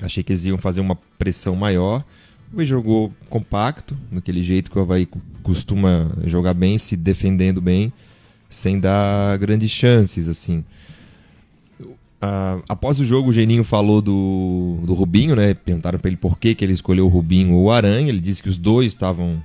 Achei 0.00 0.22
que 0.22 0.32
eles 0.32 0.44
iam 0.46 0.56
fazer 0.56 0.80
uma 0.80 0.96
pressão 1.18 1.54
maior. 1.54 2.04
O 2.50 2.54
Havaí 2.54 2.66
jogou 2.66 3.12
compacto, 3.28 3.96
daquele 4.10 4.42
jeito 4.42 4.70
que 4.70 4.78
o 4.78 4.82
Havaí 4.82 5.08
costuma 5.42 6.08
jogar 6.24 6.54
bem, 6.54 6.78
se 6.78 6.96
defendendo 6.96 7.60
bem, 7.60 7.92
sem 8.54 8.78
dar 8.78 9.36
grandes 9.38 9.70
chances, 9.70 10.28
assim. 10.28 10.64
Uh, 11.80 12.62
após 12.68 13.00
o 13.00 13.04
jogo, 13.04 13.30
o 13.30 13.32
Geninho 13.32 13.64
falou 13.64 14.00
do, 14.00 14.78
do 14.86 14.94
Rubinho, 14.94 15.34
né? 15.34 15.54
Perguntaram 15.54 15.98
para 15.98 16.08
ele 16.08 16.16
por 16.16 16.38
que, 16.38 16.54
que 16.54 16.64
ele 16.64 16.72
escolheu 16.72 17.04
o 17.04 17.08
Rubinho 17.08 17.54
ou 17.54 17.64
o 17.64 17.70
Aranha. 17.72 18.08
Ele 18.08 18.20
disse 18.20 18.42
que 18.42 18.48
os 18.48 18.56
dois 18.56 18.86
estavam 18.86 19.42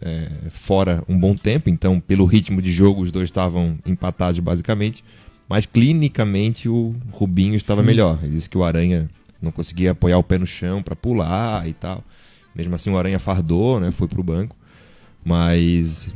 é, 0.00 0.30
fora 0.50 1.04
um 1.06 1.18
bom 1.18 1.36
tempo, 1.36 1.68
então, 1.68 2.00
pelo 2.00 2.24
ritmo 2.24 2.62
de 2.62 2.72
jogo, 2.72 3.02
os 3.02 3.10
dois 3.10 3.28
estavam 3.28 3.78
empatados 3.84 4.40
basicamente. 4.40 5.04
Mas 5.48 5.66
clinicamente, 5.66 6.68
o 6.68 6.94
Rubinho 7.12 7.54
estava 7.54 7.82
Sim. 7.82 7.86
melhor. 7.86 8.18
Ele 8.22 8.32
disse 8.32 8.48
que 8.48 8.56
o 8.56 8.64
Aranha 8.64 9.08
não 9.40 9.52
conseguia 9.52 9.90
apoiar 9.90 10.18
o 10.18 10.24
pé 10.24 10.38
no 10.38 10.46
chão 10.46 10.82
para 10.82 10.96
pular 10.96 11.68
e 11.68 11.74
tal. 11.74 12.02
Mesmo 12.54 12.74
assim, 12.74 12.90
o 12.90 12.96
Aranha 12.96 13.18
fardou, 13.18 13.78
né? 13.78 13.90
Foi 13.90 14.08
pro 14.08 14.22
banco. 14.22 14.56
Mas 15.22 16.12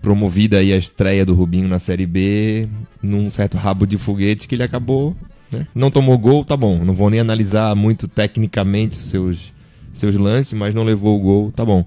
promovida 0.00 0.58
aí 0.58 0.72
a 0.72 0.76
estreia 0.76 1.24
do 1.24 1.34
Rubinho 1.34 1.68
na 1.68 1.78
Série 1.78 2.06
B, 2.06 2.68
num 3.02 3.30
certo 3.30 3.56
rabo 3.56 3.86
de 3.86 3.98
foguete 3.98 4.48
que 4.48 4.54
ele 4.54 4.62
acabou 4.62 5.16
né? 5.50 5.66
Não 5.74 5.90
tomou 5.90 6.16
gol, 6.16 6.44
tá 6.44 6.56
bom. 6.56 6.84
Não 6.84 6.94
vou 6.94 7.10
nem 7.10 7.20
analisar 7.20 7.74
muito 7.74 8.06
tecnicamente 8.06 8.98
os 8.98 9.04
seus, 9.04 9.52
seus 9.92 10.14
lances, 10.16 10.52
mas 10.52 10.74
não 10.74 10.84
levou 10.84 11.18
o 11.18 11.22
gol, 11.22 11.52
tá 11.52 11.64
bom. 11.64 11.84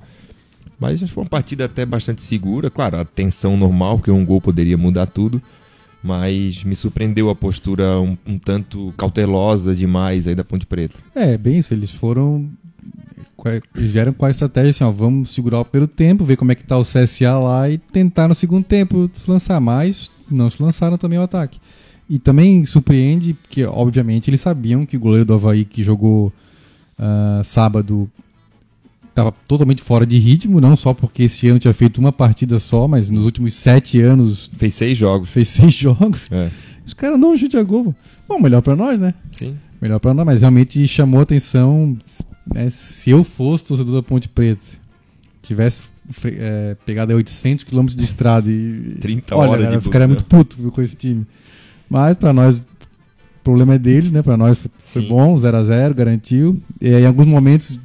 Mas 0.79 1.01
foi 1.10 1.24
uma 1.24 1.29
partida 1.29 1.65
até 1.65 1.86
bastante 1.86 2.22
segura. 2.22 2.70
Claro, 2.70 2.98
a 2.98 3.05
tensão 3.05 3.55
normal, 3.55 3.98
porque 3.98 4.12
um 4.12 4.25
gol 4.25 4.41
poderia 4.41 4.77
mudar 4.77 5.05
tudo. 5.05 5.41
Mas 6.01 6.65
me 6.65 6.75
surpreendeu 6.75 7.29
a 7.29 7.36
postura 7.36 7.98
um, 7.98 8.17
um 8.27 8.38
tanto 8.38 8.93
cautelosa 8.98 9.74
demais 9.74 10.27
aí 10.27 10.36
da 10.36 10.43
Ponte 10.43 10.65
Preta. 10.65 10.98
É, 11.15 11.38
bem 11.38 11.60
isso. 11.60 11.74
Eles 11.74 11.91
foram 11.91 12.50
vieram 13.73 14.13
com 14.13 14.25
a 14.25 14.31
estratégia 14.31 14.71
assim, 14.71 14.83
ó, 14.83 14.91
vamos 14.91 15.31
segurar 15.31 15.59
o 15.59 15.65
primeiro 15.65 15.91
tempo, 15.91 16.23
ver 16.23 16.38
como 16.38 16.51
é 16.51 16.55
que 16.55 16.63
tá 16.63 16.77
o 16.77 16.83
CSA 16.83 17.38
lá 17.38 17.69
e 17.69 17.77
tentar 17.77 18.27
no 18.27 18.35
segundo 18.35 18.63
tempo 18.63 19.09
se 19.13 19.29
lançar 19.29 19.59
mais. 19.59 20.12
Não 20.29 20.50
se 20.50 20.62
lançaram 20.62 20.97
também 20.97 21.19
o 21.19 21.21
ataque. 21.21 21.59
E 22.09 22.19
também 22.19 22.63
surpreende, 22.65 23.33
porque 23.33 23.65
obviamente 23.65 24.29
eles 24.29 24.41
sabiam 24.41 24.85
que 24.85 24.97
o 24.97 25.00
goleiro 25.00 25.25
do 25.25 25.33
Havaí 25.33 25.65
que 25.65 25.83
jogou 25.83 26.31
uh, 26.97 27.43
sábado 27.43 28.09
estava 29.09 29.31
totalmente 29.47 29.81
fora 29.81 30.05
de 30.05 30.17
ritmo, 30.17 30.59
não 30.59 30.75
só 30.75 30.93
porque 30.93 31.23
esse 31.23 31.47
ano 31.47 31.59
tinha 31.59 31.73
feito 31.73 32.00
uma 32.00 32.12
partida 32.12 32.59
só, 32.59 32.88
mas 32.88 33.09
nos 33.09 33.23
últimos 33.23 33.53
sete 33.53 34.01
anos. 34.01 34.50
Fez 34.57 34.73
seis 34.73 34.97
jogos. 34.97 35.29
Fez 35.29 35.47
seis 35.47 35.73
jogos. 35.75 36.27
É. 36.31 36.50
Os 36.85 36.93
caras 36.93 37.19
não 37.19 37.38
chute 37.38 37.55
a 37.55 37.63
gol. 37.63 37.95
Bom, 38.27 38.39
melhor 38.39 38.62
para 38.62 38.75
nós, 38.75 39.00
né? 39.00 39.13
Sim. 39.31 39.55
Melhor 39.83 39.99
para 39.99 40.13
nós, 40.13 40.25
mas 40.25 40.39
realmente 40.39 40.87
chamou 40.87 41.19
atenção. 41.19 41.97
Né, 42.47 42.69
se 42.69 43.09
eu 43.09 43.21
fosse 43.21 43.65
torcedor 43.65 43.95
da 43.95 44.01
Ponte 44.01 44.29
Preta, 44.29 44.61
tivesse 45.41 45.81
é, 46.23 46.77
pegado 46.85 47.13
800 47.13 47.65
km 47.65 47.87
de 47.87 48.01
estrada 48.05 48.49
e. 48.49 48.95
30 49.01 49.35
olha, 49.35 49.49
horas 49.49 49.65
cara, 49.65 49.77
de 49.77 49.83
ficaria 49.83 50.07
muito 50.07 50.23
puto 50.23 50.55
com 50.71 50.81
esse 50.81 50.95
time. 50.95 51.27
Mas 51.89 52.15
para 52.15 52.31
nós, 52.31 52.61
o 52.61 53.43
problema 53.43 53.73
é 53.73 53.77
deles, 53.77 54.09
né? 54.09 54.21
Para 54.21 54.37
nós 54.37 54.57
foi, 54.57 54.71
foi 54.81 55.05
bom, 55.05 55.35
0 55.37 55.57
a 55.57 55.63
0 55.65 55.93
garantiu. 55.93 56.61
E 56.79 56.95
aí, 56.95 57.03
em 57.03 57.05
alguns 57.05 57.27
momentos, 57.27 57.77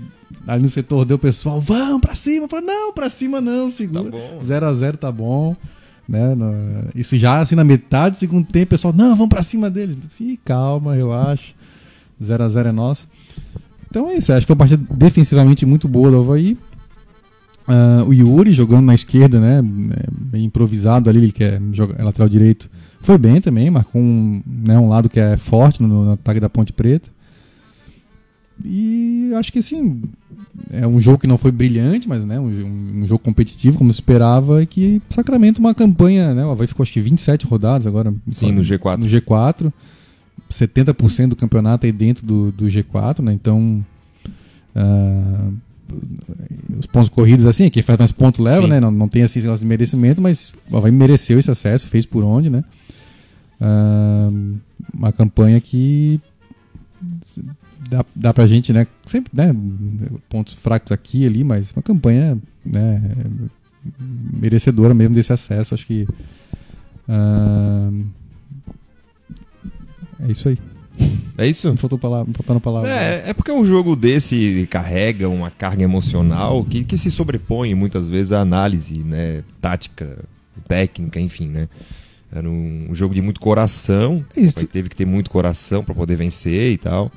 ali 0.46 0.62
no 0.62 0.68
setor 0.68 1.04
deu 1.04 1.16
o 1.16 1.18
pessoal, 1.18 1.60
vamos 1.60 2.00
pra 2.00 2.14
cima. 2.14 2.46
Falei, 2.48 2.64
não, 2.64 2.92
pra 2.92 3.10
cima 3.10 3.40
não, 3.40 3.72
segura. 3.72 4.12
0 4.40 4.60
tá 4.60 4.70
a 4.70 4.72
0 4.74 4.96
tá 4.98 5.10
bom. 5.10 5.56
Né? 6.08 6.36
Isso 6.94 7.18
já 7.18 7.40
assim 7.40 7.56
na 7.56 7.64
metade 7.64 8.14
do 8.14 8.18
segundo 8.18 8.46
tempo, 8.46 8.66
o 8.66 8.68
pessoal, 8.68 8.94
não, 8.94 9.16
vamos 9.16 9.30
pra 9.30 9.42
cima 9.42 9.68
deles. 9.68 9.98
Ih, 10.20 10.38
calma, 10.44 10.96
eu 10.96 11.12
acho. 11.12 11.57
0 12.22 12.44
a 12.44 12.48
0 12.48 12.68
é 12.68 12.72
nosso. 12.72 13.08
Então 13.90 14.08
é 14.10 14.16
isso, 14.16 14.32
acho 14.32 14.42
que 14.42 14.46
foi 14.46 14.54
uma 14.54 14.58
partida 14.58 14.82
defensivamente 14.90 15.64
muito 15.64 15.88
boa 15.88 16.10
do 16.10 16.18
Havaí. 16.18 16.58
Uh, 17.66 18.08
o 18.08 18.14
Yuri 18.14 18.52
jogando 18.52 18.86
na 18.86 18.94
esquerda, 18.94 19.38
né? 19.38 19.62
Bem 19.62 20.44
improvisado 20.44 21.10
ali, 21.10 21.18
ele 21.24 21.32
que 21.32 21.44
é, 21.44 21.60
é 21.98 22.02
lateral 22.02 22.28
direito. 22.28 22.70
Foi 23.00 23.18
bem 23.18 23.40
também, 23.40 23.70
marcou 23.70 24.00
um, 24.00 24.42
né, 24.46 24.78
um 24.78 24.88
lado 24.88 25.08
que 25.08 25.20
é 25.20 25.36
forte 25.36 25.82
no, 25.82 26.04
no 26.04 26.12
ataque 26.12 26.40
da 26.40 26.48
Ponte 26.48 26.72
Preta. 26.72 27.10
E 28.64 29.30
acho 29.36 29.52
que 29.52 29.60
assim, 29.60 30.02
é 30.70 30.86
um 30.86 30.98
jogo 30.98 31.18
que 31.18 31.26
não 31.26 31.38
foi 31.38 31.52
brilhante, 31.52 32.08
mas 32.08 32.24
né, 32.24 32.40
um, 32.40 33.02
um 33.02 33.06
jogo 33.06 33.22
competitivo, 33.22 33.78
como 33.78 33.92
se 33.92 34.00
esperava, 34.00 34.62
e 34.62 34.66
que 34.66 35.00
Sacramento 35.10 35.58
uma 35.58 35.74
campanha, 35.74 36.34
né? 36.34 36.44
O 36.44 36.50
Havaí 36.50 36.66
ficou 36.66 36.82
acho 36.82 36.92
que 36.92 37.00
27 37.00 37.46
rodadas 37.46 37.86
agora. 37.86 38.12
Sim, 38.32 38.52
no 38.52 38.62
G4. 38.62 38.96
No 38.96 39.06
G4. 39.06 39.72
70% 40.50 41.28
do 41.28 41.36
campeonato 41.36 41.86
aí 41.86 41.92
dentro 41.92 42.26
do, 42.26 42.52
do 42.52 42.66
G4, 42.66 43.20
né? 43.20 43.32
Então. 43.32 43.84
Uh, 44.74 45.52
os 46.78 46.84
pontos 46.84 47.08
corridos 47.08 47.46
assim, 47.46 47.70
quem 47.70 47.82
faz 47.82 47.98
mais 47.98 48.12
ponto 48.12 48.42
leva, 48.42 48.62
Sim. 48.62 48.68
né? 48.68 48.80
Não, 48.80 48.90
não 48.90 49.08
tem 49.08 49.22
assim 49.22 49.38
esse 49.38 49.46
negócio 49.46 49.64
de 49.64 49.68
merecimento, 49.68 50.20
mas 50.20 50.54
o 50.70 50.76
Havaí 50.76 50.92
mereceu 50.92 51.38
esse 51.38 51.50
acesso, 51.50 51.88
fez 51.88 52.04
por 52.04 52.22
onde, 52.22 52.50
né? 52.50 52.62
Uh, 53.58 54.58
uma 54.92 55.10
campanha 55.10 55.58
que 55.60 56.20
dá, 57.88 58.04
dá 58.14 58.34
pra 58.34 58.46
gente, 58.46 58.72
né? 58.72 58.86
Sempre, 59.06 59.32
né? 59.34 59.54
Pontos 60.28 60.54
fracos 60.54 60.92
aqui 60.92 61.22
e 61.22 61.26
ali, 61.26 61.42
mas 61.42 61.72
uma 61.72 61.82
campanha, 61.82 62.38
né? 62.64 63.02
Merecedora 63.98 64.94
mesmo 64.94 65.14
desse 65.14 65.32
acesso. 65.32 65.74
Acho 65.74 65.86
que. 65.86 66.06
Uh, 67.08 68.04
é 70.20 70.30
isso 70.30 70.48
aí. 70.48 70.58
É 71.36 71.46
isso? 71.46 71.76
Faltou 71.76 71.98
palavra, 71.98 72.32
faltando 72.34 72.60
palavra. 72.60 72.90
É, 72.90 73.30
é 73.30 73.32
porque 73.32 73.52
um 73.52 73.64
jogo 73.64 73.94
desse 73.94 74.66
carrega 74.68 75.28
uma 75.28 75.50
carga 75.50 75.84
emocional 75.84 76.64
que, 76.64 76.84
que 76.84 76.98
se 76.98 77.10
sobrepõe 77.10 77.74
muitas 77.74 78.08
vezes 78.08 78.32
à 78.32 78.40
análise, 78.40 78.98
né? 78.98 79.44
Tática, 79.60 80.18
técnica, 80.66 81.20
enfim, 81.20 81.46
né? 81.48 81.68
Era 82.32 82.48
um 82.48 82.88
jogo 82.92 83.14
de 83.14 83.22
muito 83.22 83.40
coração. 83.40 84.24
Isso. 84.36 84.66
Teve 84.66 84.88
que 84.88 84.96
ter 84.96 85.06
muito 85.06 85.30
coração 85.30 85.84
para 85.84 85.94
poder 85.94 86.16
vencer 86.16 86.72
e 86.72 86.78
tal. 86.78 87.10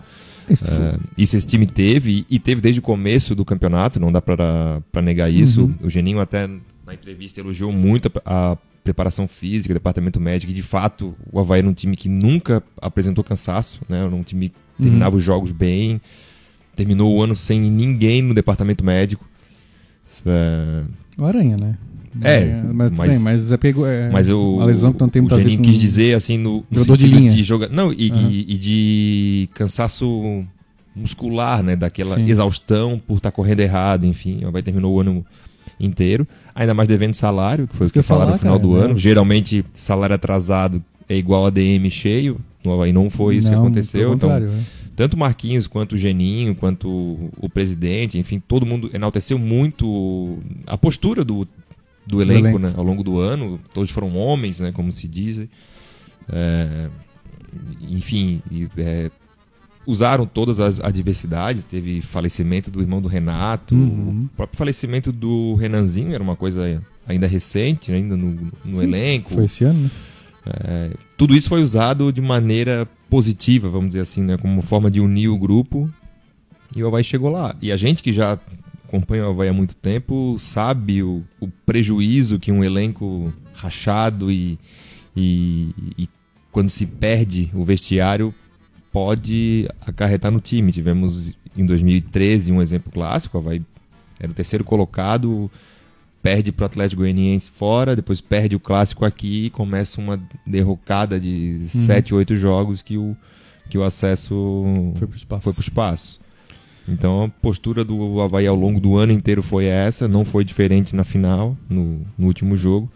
Isso, 0.49 0.65
uh, 0.65 0.99
isso, 1.17 1.37
esse 1.37 1.47
time 1.47 1.65
teve 1.65 2.25
e 2.29 2.37
teve 2.37 2.61
desde 2.61 2.79
o 2.79 2.83
começo 2.83 3.33
do 3.33 3.45
campeonato, 3.45 3.99
não 3.99 4.11
dá 4.11 4.21
para 4.21 5.01
negar 5.01 5.31
isso. 5.31 5.63
Uhum. 5.63 5.75
O 5.83 5.89
Geninho 5.89 6.19
até 6.19 6.47
na 6.85 6.93
entrevista 6.93 7.39
elogiou 7.39 7.71
muito 7.71 8.11
a, 8.25 8.51
a 8.51 8.57
preparação 8.83 9.27
física, 9.27 9.73
departamento 9.73 10.19
médico, 10.19 10.51
e 10.51 10.55
de 10.55 10.63
fato 10.63 11.15
o 11.31 11.39
Havaí 11.39 11.59
era 11.59 11.69
um 11.69 11.73
time 11.73 11.95
que 11.95 12.09
nunca 12.09 12.63
apresentou 12.81 13.23
cansaço, 13.23 13.81
né? 13.87 13.99
Era 13.99 14.15
um 14.15 14.23
time 14.23 14.49
que 14.49 14.83
terminava 14.83 15.15
uhum. 15.15 15.19
os 15.19 15.23
jogos 15.23 15.51
bem, 15.51 16.01
terminou 16.75 17.15
o 17.15 17.21
ano 17.21 17.35
sem 17.35 17.59
ninguém 17.59 18.21
no 18.21 18.33
departamento 18.33 18.83
médico. 18.83 19.25
É... 20.25 20.83
O 21.17 21.25
Aranha, 21.25 21.57
né? 21.57 21.77
É, 22.21 22.61
mas, 22.73 22.91
mas, 22.91 23.09
bem, 23.09 23.19
mas 23.19 23.51
é 23.53 23.57
pego, 23.57 23.85
é, 23.85 24.09
mas 24.09 24.27
eu, 24.27 24.55
uma 24.55 24.65
lesão 24.65 24.91
que 24.91 24.99
não 24.99 25.07
tem 25.07 25.21
muito 25.21 25.31
o 25.33 25.39
a 25.39 25.41
ver 25.41 25.55
com... 25.55 25.63
quis 25.63 25.79
dizer 25.79 26.13
assim 26.13 26.37
no, 26.37 26.61
no 26.69 26.83
sentido 26.83 26.97
de, 26.97 27.07
linha. 27.07 27.31
de 27.31 27.41
jogar, 27.41 27.69
não, 27.69 27.93
e, 27.93 28.11
uhum. 28.11 28.29
e, 28.29 28.53
e, 28.53 28.57
de 28.57 29.49
cansaço 29.53 30.45
muscular, 30.93 31.63
né, 31.63 31.73
daquela 31.73 32.15
Sim. 32.15 32.29
exaustão 32.29 33.01
por 33.07 33.15
estar 33.15 33.31
tá 33.31 33.35
correndo 33.35 33.61
errado, 33.61 34.05
enfim, 34.05 34.41
vai 34.51 34.61
terminou 34.61 34.93
o 34.93 34.99
ano 34.99 35.25
inteiro, 35.85 36.27
ainda 36.53 36.73
mais 36.73 36.87
devendo 36.87 37.15
salário, 37.15 37.67
que 37.67 37.75
foi 37.75 37.87
o 37.87 37.91
que, 37.91 38.01
falaram 38.01 38.33
no 38.33 38.37
final 38.37 38.59
cara, 38.59 38.67
do 38.67 38.75
ano. 38.75 38.97
Geralmente 38.97 39.65
salário 39.73 40.15
atrasado 40.15 40.83
é 41.09 41.15
igual 41.15 41.45
a 41.45 41.49
DM 41.49 41.89
cheio, 41.89 42.39
e 42.87 42.93
não 42.93 43.09
foi 43.09 43.37
isso 43.37 43.49
não, 43.49 43.55
que 43.55 43.65
aconteceu, 43.65 44.13
então 44.13 44.31
é. 44.31 44.49
tanto 44.95 45.17
Marquinhos 45.17 45.65
quanto 45.67 45.93
o 45.93 45.97
Geninho, 45.97 46.55
quanto 46.55 46.87
o 47.37 47.49
presidente, 47.49 48.19
enfim, 48.19 48.39
todo 48.39 48.65
mundo 48.65 48.89
enalteceu 48.93 49.39
muito 49.39 50.37
a 50.67 50.77
postura 50.77 51.25
do 51.25 51.47
do 52.05 52.21
elenco, 52.21 52.47
elenco. 52.47 52.59
Né, 52.59 52.73
ao 52.75 52.83
longo 52.83 53.03
do 53.03 53.19
ano. 53.19 53.59
Todos 53.73 53.91
foram 53.91 54.15
homens, 54.15 54.59
né, 54.59 54.71
como 54.71 54.91
se 54.91 55.07
diz. 55.07 55.47
É, 56.31 56.89
enfim, 57.81 58.41
é, 58.77 59.11
usaram 59.85 60.25
todas 60.25 60.59
as 60.59 60.79
adversidades. 60.79 61.63
Teve 61.63 62.01
falecimento 62.01 62.69
do 62.69 62.81
irmão 62.81 63.01
do 63.01 63.07
Renato, 63.07 63.75
uhum. 63.75 64.27
o 64.31 64.35
próprio 64.35 64.57
falecimento 64.57 65.11
do 65.11 65.55
Renanzinho 65.55 66.13
era 66.13 66.23
uma 66.23 66.35
coisa 66.35 66.81
ainda 67.07 67.27
recente, 67.27 67.91
ainda 67.91 68.15
no, 68.15 68.51
no 68.63 68.81
elenco. 68.81 69.33
Foi 69.33 69.45
esse 69.45 69.63
ano, 69.63 69.83
né? 69.83 69.91
É, 70.45 70.91
tudo 71.17 71.35
isso 71.35 71.49
foi 71.49 71.61
usado 71.61 72.11
de 72.11 72.21
maneira 72.21 72.87
positiva, 73.09 73.69
vamos 73.69 73.89
dizer 73.89 74.01
assim, 74.01 74.23
né, 74.23 74.37
como 74.37 74.61
forma 74.61 74.89
de 74.89 74.99
unir 74.99 75.27
o 75.27 75.37
grupo. 75.37 75.89
E 76.75 76.83
o 76.83 76.87
Havaí 76.87 77.03
chegou 77.03 77.29
lá. 77.29 77.55
E 77.61 77.71
a 77.71 77.77
gente 77.77 78.01
que 78.01 78.13
já 78.13 78.39
acompanha 78.87 79.27
o 79.27 79.29
Havaí 79.29 79.49
há 79.49 79.53
muito 79.53 79.75
tempo 79.75 80.35
sabe 80.39 81.03
o, 81.03 81.23
o 81.39 81.47
prejuízo 81.65 82.39
que 82.39 82.51
um 82.51 82.63
elenco 82.63 83.31
rachado 83.53 84.31
e, 84.31 84.57
e, 85.15 85.75
e, 85.97 86.09
quando 86.51 86.69
se 86.69 86.85
perde 86.85 87.49
o 87.53 87.63
vestiário 87.63 88.33
pode 88.91 89.67
acarretar 89.81 90.31
no 90.31 90.39
time. 90.39 90.71
Tivemos 90.71 91.33
em 91.55 91.65
2013 91.65 92.51
um 92.51 92.61
exemplo 92.61 92.91
clássico, 92.91 93.37
o 93.37 93.41
Havaí 93.41 93.61
era 94.19 94.31
o 94.31 94.35
terceiro 94.35 94.63
colocado, 94.63 95.49
perde 96.21 96.51
para 96.51 96.63
o 96.63 96.65
Atlético 96.65 97.01
Goianiense 97.01 97.49
fora, 97.49 97.95
depois 97.95 98.21
perde 98.21 98.55
o 98.55 98.59
clássico 98.59 99.03
aqui 99.03 99.45
e 99.45 99.49
começa 99.49 99.99
uma 99.99 100.19
derrocada 100.45 101.19
de 101.19 101.57
uhum. 101.59 101.85
sete, 101.85 102.13
oito 102.13 102.35
jogos 102.35 102.81
que 102.81 102.97
o, 102.97 103.17
que 103.69 103.77
o 103.77 103.83
acesso 103.83 104.93
foi 104.97 105.07
para 105.07 105.15
o 105.15 105.17
espaço. 105.17 105.43
Foi 105.43 105.63
espaço. 105.63 106.21
Então 106.87 107.23
a 107.23 107.29
postura 107.29 107.83
do 107.83 108.21
Havaí 108.21 108.45
ao 108.45 108.55
longo 108.55 108.79
do 108.79 108.97
ano 108.97 109.11
inteiro 109.11 109.41
foi 109.41 109.65
essa, 109.65 110.07
não 110.07 110.25
foi 110.25 110.43
diferente 110.43 110.95
na 110.95 111.03
final, 111.03 111.57
no, 111.69 112.01
no 112.17 112.27
último 112.27 112.55
jogo. 112.55 112.91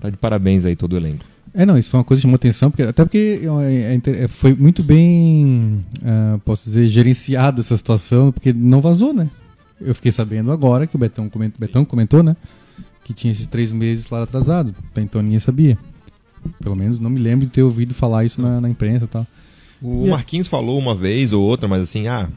Tá 0.00 0.08
de 0.08 0.16
parabéns 0.16 0.64
aí 0.64 0.76
todo 0.76 0.94
o 0.94 0.96
elenco. 0.96 1.24
É, 1.52 1.66
não, 1.66 1.76
isso 1.76 1.90
foi 1.90 1.98
uma 1.98 2.04
coisa 2.04 2.20
que 2.20 2.22
chamou 2.22 2.36
atenção, 2.36 2.70
porque, 2.70 2.82
até 2.82 3.04
porque 3.04 3.40
é, 3.62 4.00
é, 4.06 4.24
é 4.24 4.28
foi 4.28 4.54
muito 4.54 4.82
bem, 4.82 5.84
uh, 5.98 6.38
posso 6.44 6.64
dizer, 6.64 6.88
gerenciada 6.88 7.60
essa 7.60 7.76
situação, 7.76 8.30
porque 8.30 8.52
não 8.52 8.80
vazou, 8.80 9.12
né? 9.12 9.28
Eu 9.80 9.94
fiquei 9.94 10.12
sabendo 10.12 10.52
agora 10.52 10.86
que 10.86 10.94
o 10.94 10.98
Betão 10.98 11.28
comentou, 11.28 11.58
Betão 11.58 11.84
comentou 11.84 12.22
né? 12.22 12.36
Que 13.02 13.14
tinha 13.14 13.32
esses 13.32 13.46
três 13.46 13.72
meses 13.72 14.08
lá 14.10 14.22
atrasado. 14.22 14.74
Então 14.96 15.22
ninguém 15.22 15.40
sabia. 15.40 15.76
Pelo 16.62 16.76
menos 16.76 16.98
não 16.98 17.10
me 17.10 17.18
lembro 17.18 17.46
de 17.46 17.52
ter 17.52 17.62
ouvido 17.62 17.94
falar 17.94 18.24
isso 18.24 18.40
na, 18.40 18.60
na 18.60 18.68
imprensa 18.68 19.06
e 19.06 19.08
tal. 19.08 19.26
O 19.82 20.06
e 20.06 20.10
Marquinhos 20.10 20.46
é... 20.46 20.50
falou 20.50 20.78
uma 20.78 20.94
vez 20.94 21.32
ou 21.32 21.42
outra, 21.42 21.66
mas 21.66 21.82
assim, 21.82 22.06
ah, 22.06 22.28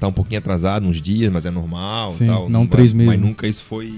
tá 0.00 0.08
um 0.08 0.12
pouquinho 0.12 0.38
atrasado, 0.38 0.86
uns 0.86 1.00
dias, 1.00 1.30
mas 1.30 1.44
é 1.44 1.50
normal 1.50 2.12
Sim, 2.12 2.26
tal. 2.26 2.44
Não, 2.44 2.60
não 2.60 2.66
três 2.66 2.92
meses. 2.92 3.12
Mas 3.12 3.20
nunca 3.20 3.46
isso 3.46 3.62
foi 3.62 3.94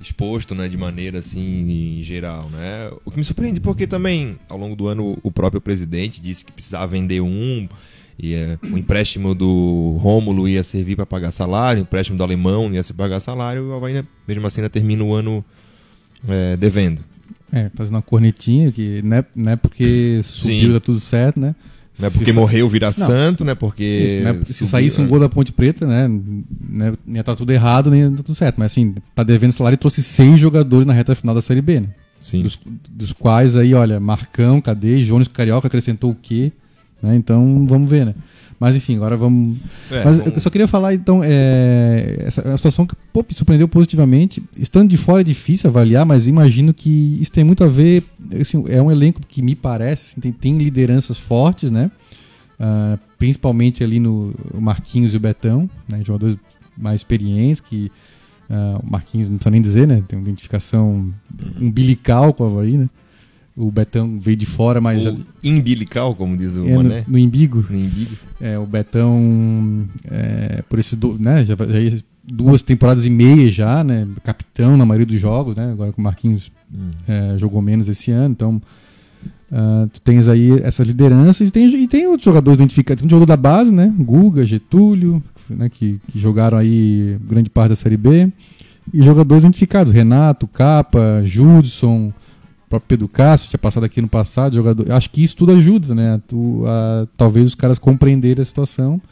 exposto, 0.00 0.54
né, 0.54 0.68
de 0.68 0.76
maneira 0.76 1.18
assim 1.18 1.98
em 1.98 2.02
geral, 2.02 2.48
né? 2.50 2.90
O 3.04 3.10
que 3.10 3.18
me 3.18 3.24
surpreende 3.24 3.60
porque 3.60 3.86
também 3.86 4.38
ao 4.48 4.58
longo 4.58 4.74
do 4.74 4.88
ano 4.88 5.18
o 5.22 5.30
próprio 5.30 5.60
presidente 5.60 6.20
disse 6.20 6.44
que 6.44 6.52
precisava 6.52 6.86
vender 6.86 7.20
um 7.20 7.68
e 8.22 8.34
é, 8.34 8.58
o 8.62 8.76
empréstimo 8.76 9.34
do 9.34 9.96
Rômulo 9.98 10.46
ia 10.46 10.62
servir 10.62 10.94
para 10.94 11.06
pagar 11.06 11.32
salário, 11.32 11.80
o 11.80 11.82
empréstimo 11.84 12.18
do 12.18 12.22
alemão 12.22 12.72
ia 12.72 12.82
se 12.82 12.92
pagar 12.92 13.18
salário, 13.18 13.62
e 13.62 13.66
o 13.68 13.72
Havaí, 13.72 14.04
mesmo 14.28 14.46
assim, 14.46 14.60
ainda 14.60 14.68
termina 14.68 15.02
o 15.02 15.14
ano 15.14 15.42
é, 16.28 16.54
devendo. 16.54 17.02
É, 17.50 17.70
fazendo 17.74 17.94
uma 17.94 18.02
cornetinha, 18.02 18.70
que 18.70 19.00
não 19.02 19.16
é, 19.16 19.24
não 19.34 19.52
é 19.52 19.56
porque 19.56 20.20
subiu, 20.22 20.74
Sim. 20.74 20.80
tudo 20.80 21.00
certo, 21.00 21.40
né? 21.40 21.54
Não 22.00 22.08
é 22.08 22.10
porque 22.10 22.32
morreu 22.32 22.68
virar 22.68 22.88
não. 22.88 23.06
santo, 23.06 23.44
né? 23.44 23.54
Porque. 23.54 23.84
Isso, 23.84 24.24
né? 24.24 24.40
Se 24.44 24.66
saísse 24.66 25.00
um 25.00 25.06
gol 25.06 25.20
da 25.20 25.28
Ponte 25.28 25.52
Preta, 25.52 25.86
né? 25.86 26.08
né? 26.68 26.92
Ia 27.08 27.20
estar 27.20 27.32
tá 27.32 27.36
tudo 27.36 27.52
errado, 27.52 27.90
nem 27.90 28.10
tá 28.10 28.22
tudo 28.22 28.34
certo. 28.34 28.56
Mas 28.56 28.72
assim, 28.72 28.94
tá 29.14 29.22
devendo 29.22 29.52
salário 29.52 29.74
e 29.74 29.78
trouxe 29.78 30.02
seis 30.02 30.38
jogadores 30.38 30.86
na 30.86 30.92
reta 30.92 31.14
final 31.14 31.34
da 31.34 31.42
Série 31.42 31.60
B, 31.60 31.80
né? 31.80 31.88
Sim. 32.20 32.42
Dos, 32.42 32.58
dos 32.88 33.12
quais 33.12 33.56
aí, 33.56 33.74
olha, 33.74 33.98
Marcão, 33.98 34.60
cadê? 34.60 35.02
Jones 35.02 35.28
Carioca 35.28 35.66
acrescentou 35.66 36.10
o 36.10 36.14
quê? 36.14 36.52
Né? 37.02 37.16
Então, 37.16 37.66
vamos 37.66 37.88
ver, 37.88 38.06
né? 38.06 38.14
Mas 38.60 38.76
enfim, 38.76 38.96
agora 38.96 39.16
vamos. 39.16 39.56
É, 39.90 40.04
Mas 40.04 40.18
vamos... 40.18 40.34
eu 40.34 40.40
só 40.40 40.50
queria 40.50 40.68
falar, 40.68 40.92
então, 40.92 41.22
é... 41.24 42.18
essa 42.26 42.42
é 42.42 42.48
uma 42.48 42.58
situação 42.58 42.86
que 42.86 42.94
pô, 43.10 43.24
me 43.26 43.34
surpreendeu 43.34 43.66
positivamente. 43.66 44.42
Estando 44.54 44.90
de 44.90 44.98
fora 44.98 45.22
é 45.22 45.24
difícil 45.24 45.70
avaliar, 45.70 46.04
mas 46.04 46.26
imagino 46.26 46.74
que 46.74 47.16
isso 47.18 47.32
tem 47.32 47.42
muito 47.42 47.64
a 47.64 47.66
ver. 47.66 48.04
Assim, 48.38 48.62
é 48.68 48.82
um 48.82 48.90
elenco 48.90 49.22
que 49.26 49.40
me 49.40 49.54
parece 49.54 50.12
assim, 50.12 50.20
tem, 50.20 50.30
tem, 50.30 50.58
lideranças 50.58 51.16
fortes, 51.16 51.70
né? 51.70 51.90
Uh, 52.60 53.00
principalmente 53.18 53.82
ali 53.82 53.98
no 53.98 54.34
Marquinhos 54.52 55.14
e 55.14 55.16
o 55.16 55.20
Betão, 55.20 55.68
né? 55.88 56.02
jogadores 56.04 56.36
mais 56.76 57.00
experientes 57.00 57.60
que. 57.60 57.90
Uh, 58.50 58.84
o 58.84 58.90
Marquinhos 58.90 59.30
não 59.30 59.36
precisa 59.36 59.50
nem 59.52 59.62
dizer, 59.62 59.88
né? 59.88 60.02
Tem 60.06 60.18
uma 60.18 60.28
identificação 60.28 61.10
umbilical 61.58 62.34
com 62.34 62.44
o 62.44 62.46
Havaí, 62.46 62.76
né? 62.76 62.90
O 63.60 63.70
Betão 63.70 64.18
veio 64.18 64.36
de 64.36 64.46
fora, 64.46 64.80
mas. 64.80 65.02
O 65.02 65.04
já... 65.04 65.16
Imbilical, 65.44 66.14
como 66.14 66.36
diz 66.36 66.56
o 66.56 66.66
é, 66.66 66.74
Mané. 66.74 67.04
No, 67.06 67.12
no 67.12 67.18
imbigo. 67.18 67.64
No 67.68 67.78
imbigo. 67.78 68.16
É, 68.40 68.58
o 68.58 68.66
Betão, 68.66 69.86
é, 70.10 70.62
por 70.68 70.78
esse 70.78 70.96
do, 70.96 71.18
né, 71.18 71.44
já, 71.44 71.54
já, 71.54 71.98
duas 72.24 72.62
temporadas 72.62 73.04
e 73.04 73.10
meia 73.10 73.50
já, 73.50 73.84
né? 73.84 74.08
Capitão 74.24 74.76
na 74.76 74.86
maioria 74.86 75.06
dos 75.06 75.20
jogos, 75.20 75.54
né? 75.54 75.70
Agora 75.72 75.92
com 75.92 76.00
o 76.00 76.04
Marquinhos 76.04 76.50
hum. 76.72 76.90
é, 77.06 77.36
jogou 77.38 77.60
menos 77.60 77.88
esse 77.88 78.10
ano, 78.10 78.32
então. 78.32 78.62
Uh, 79.52 79.88
tu 79.88 80.00
tens 80.02 80.28
aí 80.28 80.60
essas 80.62 80.86
lideranças 80.86 81.48
e 81.48 81.50
tem, 81.50 81.66
e 81.74 81.88
tem 81.88 82.06
outros 82.06 82.24
jogadores 82.24 82.56
identificados. 82.56 83.00
Tem 83.00 83.06
um 83.06 83.10
jogador 83.10 83.26
da 83.26 83.36
base, 83.36 83.74
né? 83.74 83.92
Guga, 83.98 84.46
Getúlio, 84.46 85.20
né? 85.48 85.68
que, 85.68 86.00
que 86.06 86.20
jogaram 86.20 86.56
aí 86.56 87.18
grande 87.28 87.50
parte 87.50 87.70
da 87.70 87.76
Série 87.76 87.96
B. 87.96 88.30
E 88.92 89.02
jogadores 89.02 89.42
identificados, 89.42 89.92
Renato, 89.92 90.46
Capa, 90.46 91.22
Judson, 91.24 92.12
próprio 92.70 92.88
Pedro 92.88 93.08
Castro 93.08 93.50
tinha 93.50 93.58
passado 93.58 93.84
aqui 93.84 94.00
no 94.00 94.08
passado, 94.08 94.54
jogador. 94.54 94.90
Acho 94.92 95.10
que 95.10 95.22
isso 95.22 95.36
tudo 95.36 95.52
ajuda, 95.52 95.92
né? 95.92 96.20
A, 96.66 97.06
talvez 97.16 97.48
os 97.48 97.54
caras 97.56 97.78
compreenderem 97.78 98.40
a 98.40 98.44
situação. 98.44 99.02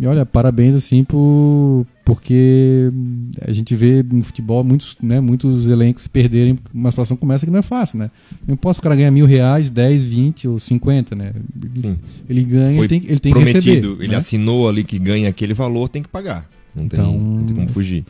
E 0.00 0.06
olha, 0.06 0.26
parabéns 0.26 0.74
assim 0.74 1.04
por 1.04 1.86
porque 2.04 2.92
a 3.40 3.52
gente 3.52 3.74
vê 3.74 4.02
no 4.02 4.22
futebol 4.22 4.62
muitos, 4.62 4.96
né, 5.02 5.20
muitos 5.20 5.66
elencos 5.66 6.04
se 6.04 6.08
perderem 6.08 6.56
uma 6.72 6.90
situação 6.90 7.16
como 7.16 7.32
essa 7.32 7.44
que 7.44 7.50
não 7.50 7.58
é 7.58 7.62
fácil, 7.62 7.98
né? 7.98 8.10
Não 8.46 8.56
posso 8.56 8.78
o 8.78 8.82
cara 8.82 8.94
ganhar 8.94 9.10
mil 9.10 9.26
reais, 9.26 9.68
10, 9.70 10.02
20 10.04 10.48
ou 10.48 10.58
50, 10.60 11.16
né? 11.16 11.32
Sim. 11.74 11.96
Ele 12.28 12.44
ganha, 12.44 12.78
ele 12.78 12.88
tem, 12.88 13.02
ele 13.06 13.18
tem 13.18 13.32
prometido, 13.32 13.60
que 13.60 13.70
receber. 13.70 14.04
Ele 14.04 14.12
né? 14.12 14.16
assinou 14.16 14.68
ali 14.68 14.84
que 14.84 14.98
ganha 14.98 15.28
aquele 15.28 15.52
valor, 15.52 15.88
tem 15.88 16.02
que 16.02 16.08
pagar. 16.08 16.48
Não, 16.74 16.84
então, 16.84 17.12
tem, 17.12 17.20
não 17.20 17.44
tem 17.44 17.56
como 17.56 17.68
fugir. 17.70 18.04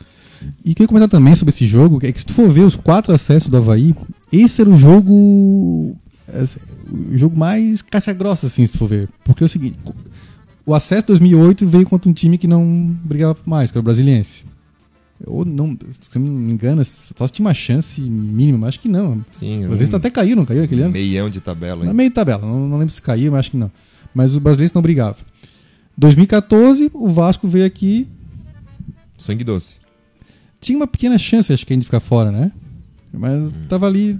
E 0.63 0.73
queria 0.75 0.87
comentar 0.87 1.09
também 1.09 1.33
sobre 1.35 1.53
esse 1.53 1.65
jogo, 1.65 1.99
é 2.03 2.11
que 2.11 2.19
se 2.19 2.25
tu 2.25 2.33
for 2.33 2.49
ver 2.49 2.61
os 2.61 2.75
quatro 2.75 3.13
acessos 3.13 3.49
do 3.49 3.57
Havaí, 3.57 3.95
esse 4.31 4.61
era 4.61 4.69
o 4.69 4.77
jogo. 4.77 5.95
O 6.89 7.17
jogo 7.17 7.37
mais 7.37 7.81
caixa 7.81 8.13
grossa, 8.13 8.47
assim, 8.47 8.65
se 8.65 8.73
tu 8.73 8.77
for 8.77 8.87
ver. 8.87 9.09
Porque 9.23 9.43
é 9.43 9.45
o 9.45 9.49
seguinte: 9.49 9.77
o 10.65 10.73
acesso 10.73 11.07
2008 11.07 11.65
veio 11.65 11.85
contra 11.85 12.09
um 12.09 12.13
time 12.13 12.37
que 12.37 12.47
não 12.47 12.93
brigava 13.03 13.39
mais, 13.45 13.71
que 13.71 13.77
era 13.77 13.81
o 13.81 13.83
Brasiliense. 13.83 14.45
Ou 15.25 15.43
não, 15.43 15.77
se 15.89 16.09
eu 16.13 16.21
não 16.21 16.31
me 16.31 16.51
engano, 16.51 16.83
só 16.85 17.25
se 17.25 17.33
tinha 17.33 17.45
uma 17.45 17.53
chance 17.53 18.01
mínima, 18.01 18.67
acho 18.67 18.79
que 18.79 18.87
não. 18.87 19.25
Sim, 19.31 19.63
Às 19.63 19.79
vezes 19.79 19.93
um 19.93 19.97
até 19.97 20.11
caiu, 20.11 20.35
não 20.35 20.45
caiu 20.45 20.63
aquele 20.63 20.83
ano? 20.83 20.91
Meião 20.91 21.29
de 21.29 21.41
tabela. 21.41 21.85
Hein? 21.85 21.93
Meio 21.93 22.09
de 22.09 22.13
tabela, 22.13 22.45
não, 22.45 22.67
não, 22.67 22.77
lembro 22.77 22.93
se 22.93 23.01
caiu, 23.01 23.31
mas 23.31 23.39
acho 23.39 23.51
que 23.51 23.57
não. 23.57 23.71
Mas 24.13 24.33
os 24.33 24.37
brasileiros 24.37 24.73
não 24.73 24.81
brigavam. 24.81 25.15
2014, 25.97 26.91
o 26.93 27.07
Vasco 27.09 27.47
veio 27.47 27.65
aqui. 27.65 28.07
Sangue 29.17 29.43
doce. 29.43 29.77
Tinha 30.59 30.77
uma 30.77 30.87
pequena 30.87 31.17
chance, 31.17 31.51
acho 31.51 31.65
que, 31.65 31.73
a 31.73 31.75
gente 31.75 31.85
ficar 31.85 31.99
fora, 31.99 32.31
né? 32.31 32.51
Mas 33.17 33.47
hum. 33.47 33.53
tava 33.67 33.87
ali. 33.87 34.19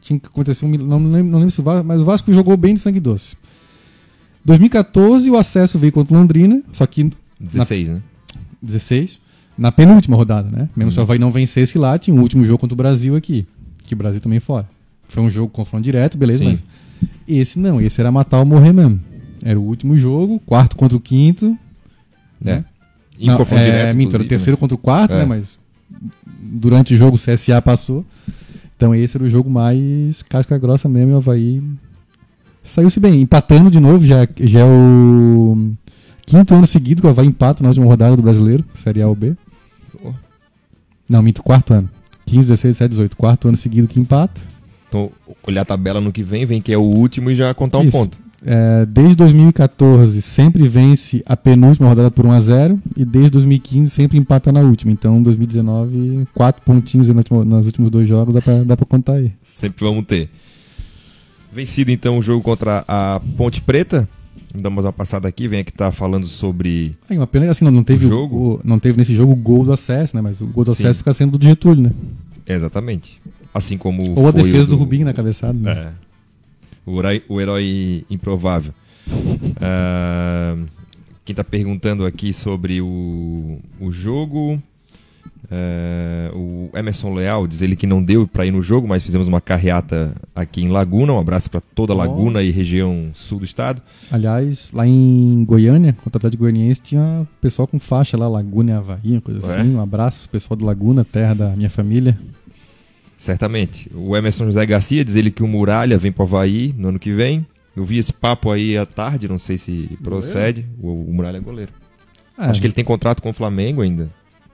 Tinha 0.00 0.18
que 0.18 0.26
acontecer 0.26 0.64
um. 0.64 0.70
Não 0.70 0.98
lembro, 1.10 1.30
não 1.30 1.38
lembro 1.38 1.50
se 1.50 1.60
o 1.60 1.62
Vasco. 1.62 1.86
Mas 1.86 2.00
o 2.00 2.04
Vasco 2.04 2.32
jogou 2.32 2.56
bem 2.56 2.74
de 2.74 2.80
sangue 2.80 3.00
doce. 3.00 3.36
2014, 4.44 5.30
o 5.30 5.36
acesso 5.36 5.78
veio 5.78 5.92
contra 5.92 6.14
o 6.14 6.18
Londrina, 6.18 6.62
só 6.72 6.86
que. 6.86 7.10
16, 7.38 7.88
na, 7.88 7.94
né? 7.94 8.02
16. 8.60 9.20
Na 9.56 9.72
penúltima 9.72 10.16
rodada, 10.16 10.48
né? 10.50 10.68
Mesmo 10.76 10.88
hum. 10.88 10.92
se 10.92 10.98
o 10.98 11.02
Havaí 11.02 11.18
não 11.18 11.30
vencesse 11.30 11.78
lá, 11.78 11.98
tinha 11.98 12.16
o 12.16 12.20
último 12.20 12.44
jogo 12.44 12.58
contra 12.58 12.74
o 12.74 12.76
Brasil 12.76 13.16
aqui. 13.16 13.46
Que 13.84 13.94
o 13.94 13.96
Brasil 13.96 14.20
também 14.20 14.40
fora. 14.40 14.68
Foi 15.08 15.22
um 15.22 15.30
jogo 15.30 15.50
confronto 15.50 15.84
direto, 15.84 16.18
beleza, 16.18 16.40
Sim. 16.40 16.50
mas. 16.50 16.64
Esse 17.26 17.58
não, 17.58 17.80
esse 17.80 18.00
era 18.00 18.10
matar 18.10 18.38
ou 18.38 18.44
morrer 18.44 18.72
mesmo. 18.72 19.00
Era 19.42 19.58
o 19.58 19.62
último 19.62 19.96
jogo, 19.96 20.40
quarto 20.40 20.76
contra 20.76 20.96
o 20.96 21.00
quinto. 21.00 21.56
É. 22.44 22.56
Né? 22.56 22.64
Em 23.18 23.26
não, 23.26 23.36
confronto 23.36 23.62
é, 23.62 23.92
direto. 23.92 24.22
O 24.22 24.24
terceiro 24.24 24.56
né? 24.56 24.60
contra 24.60 24.74
o 24.74 24.78
quarto, 24.78 25.12
né? 25.12 25.18
é. 25.18 25.20
né? 25.20 25.26
Mas 25.26 25.58
durante 26.38 26.94
o 26.94 26.96
jogo 26.96 27.16
o 27.16 27.18
CSA 27.18 27.60
passou. 27.60 28.04
Então 28.76 28.94
esse 28.94 29.16
era 29.16 29.24
o 29.24 29.30
jogo 29.30 29.50
mais 29.50 30.22
casca 30.22 30.56
grossa 30.56 30.88
mesmo 30.88 31.10
e 31.10 31.14
o 31.14 31.16
Havaí 31.18 31.62
saiu-se 32.62 33.00
bem. 33.00 33.20
Empatando 33.20 33.70
de 33.70 33.80
novo, 33.80 34.06
já, 34.06 34.26
já 34.40 34.60
é 34.60 34.64
o 34.64 35.72
quinto 36.24 36.54
ano 36.54 36.66
seguido 36.66 37.00
que 37.00 37.06
o 37.06 37.10
Havaí 37.10 37.26
empata 37.26 37.62
na 37.62 37.70
última 37.70 37.86
rodada 37.86 38.16
do 38.16 38.22
Brasileiro, 38.22 38.64
Série 38.74 39.02
A 39.02 39.08
ou 39.08 39.14
B. 39.14 39.36
Oh. 40.02 40.12
Não, 41.08 41.22
minto, 41.22 41.42
quarto 41.42 41.74
ano. 41.74 41.90
15, 42.26 42.48
16, 42.50 42.76
17, 42.76 42.90
18. 42.90 43.16
Quarto 43.16 43.48
ano 43.48 43.56
seguido 43.56 43.88
que 43.88 43.98
empata. 43.98 44.40
Então, 44.88 45.10
olhar 45.42 45.62
a 45.62 45.64
tabela 45.64 46.00
no 46.00 46.12
que 46.12 46.22
vem, 46.22 46.46
vem 46.46 46.62
que 46.62 46.72
é 46.72 46.78
o 46.78 46.82
último 46.82 47.30
e 47.30 47.34
já 47.34 47.52
contar 47.54 47.78
um 47.78 47.84
Isso. 47.84 47.92
ponto 47.92 48.27
é, 48.44 48.86
desde 48.86 49.16
2014 49.16 50.22
sempre 50.22 50.68
vence 50.68 51.22
a 51.26 51.36
penúltima 51.36 51.88
rodada 51.88 52.10
por 52.10 52.24
1 52.24 52.30
a 52.32 52.40
0 52.40 52.82
e 52.96 53.04
desde 53.04 53.30
2015 53.32 53.90
sempre 53.90 54.18
empata 54.18 54.52
na 54.52 54.60
última. 54.60 54.92
Então 54.92 55.22
2019, 55.22 56.26
quatro 56.34 56.62
pontinhos 56.62 57.08
nos 57.08 57.66
últimos 57.66 57.90
dois 57.90 58.08
jogos, 58.08 58.34
dá 58.34 58.40
pra, 58.40 58.62
dá 58.62 58.76
pra 58.76 58.86
contar 58.86 59.14
aí. 59.14 59.32
Sempre 59.42 59.84
vamos 59.84 60.06
ter. 60.06 60.30
Vencido 61.52 61.90
então 61.90 62.18
o 62.18 62.22
jogo 62.22 62.42
contra 62.42 62.84
a 62.86 63.20
Ponte 63.36 63.60
Preta. 63.60 64.08
Damos 64.54 64.84
uma 64.84 64.92
passada 64.92 65.28
aqui, 65.28 65.46
vem 65.46 65.60
aqui 65.60 65.72
tá 65.72 65.90
falando 65.90 66.26
sobre. 66.26 66.96
Aí, 67.10 67.18
uma 67.18 67.26
pena 67.26 67.50
assim, 67.50 67.64
não, 67.64 67.72
não 67.72 67.84
teve 67.84 68.06
o 68.06 68.08
jogo. 68.08 68.36
O, 68.36 68.60
não 68.64 68.78
teve 68.78 68.96
nesse 68.96 69.14
jogo 69.14 69.32
o 69.32 69.36
gol 69.36 69.64
do 69.64 69.72
acesso, 69.72 70.16
né? 70.16 70.22
Mas 70.22 70.40
o 70.40 70.46
gol 70.46 70.64
do 70.64 70.70
acesso 70.70 70.94
Sim. 70.94 70.98
fica 70.98 71.12
sendo 71.12 71.36
do 71.36 71.44
Getúlio, 71.44 71.82
né? 71.82 71.90
Exatamente. 72.46 73.20
Assim 73.52 73.76
como. 73.76 74.18
Ou 74.18 74.28
a 74.28 74.30
defesa 74.30 74.66
do... 74.66 74.70
do 74.70 74.76
Rubinho 74.76 75.04
na 75.04 75.12
cabeçada, 75.12 75.52
né? 75.52 75.92
É 76.04 76.07
o 76.88 76.98
herói, 77.00 77.22
o 77.28 77.40
herói 77.40 78.04
improvável. 78.10 78.72
Uh, 79.08 80.66
quem 81.24 81.32
está 81.32 81.44
perguntando 81.44 82.04
aqui 82.06 82.32
sobre 82.32 82.80
o, 82.80 83.58
o 83.80 83.90
jogo. 83.90 84.60
Uh, 85.50 86.68
o 86.72 86.76
Emerson 86.76 87.14
Leal, 87.14 87.46
diz 87.46 87.62
ele 87.62 87.74
que 87.74 87.86
não 87.86 88.02
deu 88.02 88.28
para 88.28 88.44
ir 88.44 88.50
no 88.50 88.62
jogo, 88.62 88.86
mas 88.86 89.02
fizemos 89.02 89.26
uma 89.26 89.40
carreata 89.40 90.12
aqui 90.34 90.62
em 90.62 90.68
Laguna. 90.68 91.14
Um 91.14 91.18
abraço 91.18 91.50
para 91.50 91.62
toda 91.74 91.94
a 91.94 91.96
Oh. 91.96 91.98
Laguna 92.00 92.42
e 92.42 92.50
região 92.50 93.10
sul 93.14 93.38
do 93.38 93.44
estado. 93.46 93.80
Aliás, 94.10 94.70
lá 94.72 94.86
em 94.86 95.42
Goiânia, 95.46 95.94
contra 95.94 96.16
o 96.16 96.18
Atlético 96.18 96.42
Goianiense, 96.42 96.82
tinha 96.82 97.26
pessoal 97.40 97.66
com 97.66 97.78
faixa 97.80 98.14
lá, 98.18 98.28
Laguna 98.28 98.72
e 98.72 98.74
Havaí, 98.74 99.20
coisa 99.22 99.46
Ué? 99.46 99.60
assim. 99.60 99.74
Um 99.74 99.80
abraço, 99.80 100.28
pessoal 100.28 100.54
do 100.56 100.66
Laguna, 100.66 101.02
terra 101.02 101.34
da 101.34 101.48
minha 101.56 101.70
família. 101.70 102.18
Certamente. 103.18 103.90
O 103.94 104.16
Emerson 104.16 104.44
José 104.46 104.64
Garcia 104.64 105.04
diz 105.04 105.16
ele 105.16 105.30
que 105.30 105.42
o 105.42 105.48
Muralha 105.48 105.98
vem 105.98 106.12
para 106.12 106.22
o 106.22 106.26
Havaí 106.26 106.72
no 106.78 106.88
ano 106.88 106.98
que 106.98 107.10
vem. 107.12 107.44
Eu 107.76 107.84
vi 107.84 107.98
esse 107.98 108.12
papo 108.12 108.50
aí 108.50 108.76
à 108.78 108.86
tarde, 108.86 109.28
não 109.28 109.38
sei 109.38 109.58
se 109.58 109.90
procede. 110.02 110.64
O, 110.80 110.88
o 111.04 111.12
Muralha 111.12 111.36
é 111.36 111.40
goleiro. 111.40 111.72
É, 112.38 112.44
Acho 112.44 112.60
que 112.60 112.66
ele 112.66 112.72
tem 112.74 112.84
contrato 112.84 113.20
com 113.22 113.30
o 113.30 113.32
Flamengo 113.32 113.82
ainda. 113.82 114.08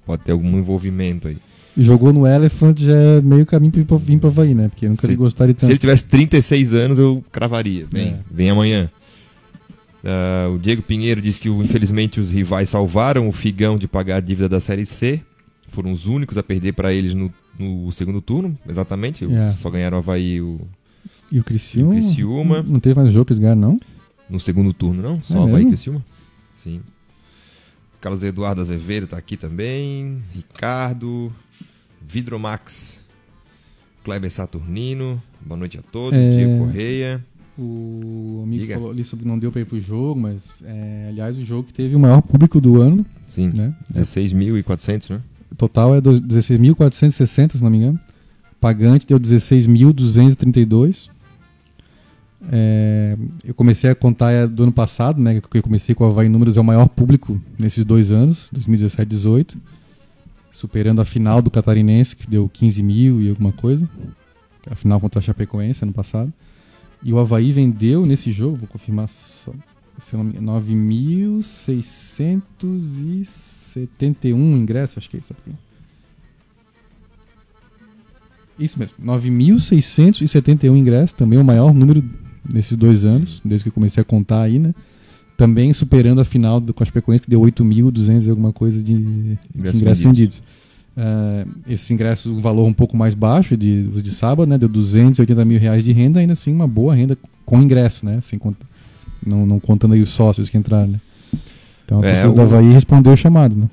Pode 0.06 0.22
ter 0.24 0.32
algum 0.32 0.58
envolvimento 0.58 1.28
aí. 1.28 1.36
Jogou 1.76 2.12
no 2.12 2.26
Elephant 2.26 2.78
já 2.78 2.92
é 2.94 3.20
meio 3.20 3.44
caminho 3.44 3.72
pra- 3.84 3.96
vir 3.96 4.18
pra 4.18 4.28
Havaí, 4.30 4.54
né? 4.54 4.68
Porque 4.68 4.86
eu 4.86 4.90
nunca 4.90 5.02
Se- 5.02 5.08
vi 5.08 5.16
gostar 5.16 5.46
de 5.46 5.54
tanto. 5.54 5.66
Se 5.66 5.72
ele 5.72 5.78
tivesse 5.78 6.04
36 6.06 6.72
anos, 6.72 6.98
eu 6.98 7.22
cravaria. 7.32 7.86
Vem, 7.90 8.08
É. 8.08 8.18
vem 8.30 8.48
amanhã. 8.50 8.90
Ah, 10.04 10.50
o 10.54 10.58
Diego 10.58 10.82
Pinheiro 10.82 11.20
diz 11.20 11.38
que 11.38 11.48
o- 11.48 11.62
infelizmente 11.62 12.20
os 12.20 12.30
rivais 12.30 12.68
salvaram 12.68 13.26
o 13.28 13.32
Figão 13.32 13.76
de 13.78 13.88
pagar 13.88 14.16
a 14.16 14.20
dívida 14.20 14.48
da 14.48 14.60
Série 14.60 14.84
C. 14.86 15.20
Foram 15.68 15.92
os 15.92 16.06
únicos 16.06 16.36
a 16.38 16.42
perder 16.42 16.72
para 16.72 16.92
eles 16.92 17.14
no, 17.14 17.32
no 17.58 17.90
segundo 17.92 18.20
turno, 18.20 18.58
exatamente. 18.68 19.24
É. 19.32 19.50
Só 19.52 19.70
ganharam 19.70 19.96
o 19.96 20.00
Havaí 20.00 20.40
o- 20.40 20.60
E 21.32 21.38
o 21.38 21.44
Criciúma? 21.44 21.94
E 21.94 21.98
o 21.98 22.00
Criciúma. 22.02 22.62
Não, 22.62 22.72
não 22.74 22.80
teve 22.80 22.94
mais 22.98 23.10
jogo 23.12 23.26
que 23.26 23.32
eles 23.32 23.40
ganharam, 23.40 23.60
não? 23.60 23.80
no 24.28 24.40
segundo 24.40 24.72
turno, 24.72 25.02
não? 25.02 25.22
Só 25.22 25.40
É 25.40 25.42
Havaí 25.42 25.52
e 25.52 25.54
mesmo? 25.64 25.68
Criciúma? 25.70 26.04
Sim. 26.56 26.80
Carlos 28.00 28.22
Eduardo 28.22 28.60
Azevedo 28.60 29.06
tá 29.06 29.16
aqui 29.16 29.36
também. 29.36 30.22
Ricardo. 30.34 31.32
Vidromax. 32.06 33.00
Kleber 34.02 34.30
Saturnino. 34.30 35.22
Boa 35.40 35.58
noite 35.58 35.78
a 35.78 35.82
todos. 35.82 36.18
É. 36.18 36.30
Diego 36.30 36.58
Correia. 36.66 37.24
O 37.56 38.40
amigo 38.42 38.62
Diga. 38.62 38.74
falou 38.74 38.90
ali 38.90 39.04
sobre 39.04 39.26
não 39.28 39.38
deu 39.38 39.52
pra 39.52 39.60
ir 39.60 39.64
pro 39.64 39.80
jogo, 39.80 40.18
mas 40.20 40.50
é, 40.64 41.06
aliás 41.10 41.36
o 41.38 41.44
jogo 41.44 41.62
que 41.64 41.72
teve 41.72 41.94
o 41.94 42.00
maior 42.00 42.20
público 42.20 42.60
do 42.60 42.80
ano, 42.82 43.06
Sim. 43.28 43.52
né? 43.54 43.72
16.400, 43.92 45.10
né? 45.10 45.20
Total 45.56 45.94
é 45.94 46.00
do- 46.00 46.20
16.460, 46.20 47.56
se 47.56 47.62
não 47.62 47.70
me 47.70 47.78
engano. 47.78 48.00
Pagante 48.60 49.06
deu 49.06 49.18
16.232. 49.20 51.08
É, 52.50 53.16
eu 53.44 53.54
comecei 53.54 53.88
a 53.90 53.94
contar 53.94 54.30
é, 54.30 54.46
do 54.46 54.64
ano 54.64 54.72
passado, 54.72 55.20
né? 55.20 55.40
Que 55.40 55.58
eu 55.58 55.62
comecei 55.62 55.94
com 55.94 56.04
o 56.04 56.10
Havaí 56.10 56.28
Números, 56.28 56.56
é 56.56 56.60
o 56.60 56.64
maior 56.64 56.88
público 56.88 57.40
nesses 57.58 57.84
dois 57.84 58.10
anos, 58.10 58.48
2017 58.52 59.02
e 59.02 59.06
2018. 59.06 59.58
Superando 60.50 61.00
a 61.00 61.04
final 61.04 61.40
do 61.42 61.50
Catarinense, 61.50 62.14
que 62.14 62.28
deu 62.28 62.48
15 62.48 62.82
mil 62.82 63.20
e 63.20 63.28
alguma 63.30 63.52
coisa. 63.52 63.88
é 64.66 64.72
A 64.72 64.76
final 64.76 65.00
contra 65.00 65.18
a 65.18 65.22
Chapecoense 65.22 65.84
ano 65.84 65.92
passado. 65.92 66.32
E 67.02 67.12
o 67.12 67.18
Havaí 67.18 67.52
vendeu 67.52 68.06
nesse 68.06 68.32
jogo, 68.32 68.56
vou 68.56 68.68
confirmar 68.68 69.08
só. 69.08 69.52
Se 69.98 70.14
eu 70.14 70.18
não 70.18 70.24
me 70.24 70.30
engano, 70.32 70.52
9.671 73.76 74.34
ingressos, 74.34 74.98
acho 74.98 75.10
que 75.10 75.16
é 75.16 75.20
isso 75.20 75.32
aqui. 75.32 75.56
Isso 78.58 78.78
mesmo, 78.78 78.96
9.671 79.04 80.76
ingressos, 80.76 81.12
também 81.12 81.38
o 81.38 81.44
maior 81.44 81.74
número 81.74 82.02
nesses 82.52 82.76
dois 82.76 83.04
anos, 83.04 83.40
desde 83.44 83.64
que 83.64 83.68
eu 83.68 83.72
comecei 83.72 84.00
a 84.00 84.04
contar 84.04 84.42
aí, 84.42 84.58
né? 84.58 84.74
Também 85.36 85.72
superando 85.72 86.20
a 86.20 86.24
final 86.24 86.60
do 86.60 86.72
Chapecoense, 86.78 87.24
que 87.24 87.30
deu 87.30 87.40
8.200 87.40 88.26
e 88.26 88.30
alguma 88.30 88.52
coisa 88.52 88.80
de, 88.80 88.94
de 88.94 89.38
Ingressos 89.56 90.00
vendidos. 90.00 90.42
Ah, 90.96 91.44
esses 91.68 91.90
ingressos, 91.90 92.30
um 92.30 92.40
valor 92.40 92.66
um 92.66 92.72
pouco 92.72 92.96
mais 92.96 93.14
baixo, 93.14 93.56
de, 93.56 93.90
os 93.92 94.02
de 94.02 94.10
sábado, 94.10 94.48
né? 94.48 94.56
Deu 94.56 94.68
280 94.68 95.44
mil 95.44 95.58
reais 95.58 95.82
de 95.82 95.92
renda, 95.92 96.20
ainda 96.20 96.34
assim 96.34 96.52
uma 96.52 96.68
boa 96.68 96.94
renda 96.94 97.18
com 97.44 97.60
ingresso, 97.60 98.06
né? 98.06 98.20
Sem 98.20 98.40
não, 99.26 99.44
não 99.44 99.58
contando 99.58 99.94
aí 99.94 100.00
os 100.00 100.10
sócios 100.10 100.48
que 100.48 100.56
entraram, 100.56 100.92
né? 100.92 101.00
Então 101.84 102.02
a 102.02 102.06
É, 102.06 102.12
torcida 102.12 102.32
do 102.32 102.40
o- 102.40 102.44
Havaí 102.44 102.72
respondeu 102.72 103.12
o 103.12 103.16
chamado, 103.16 103.54
né? 103.56 103.68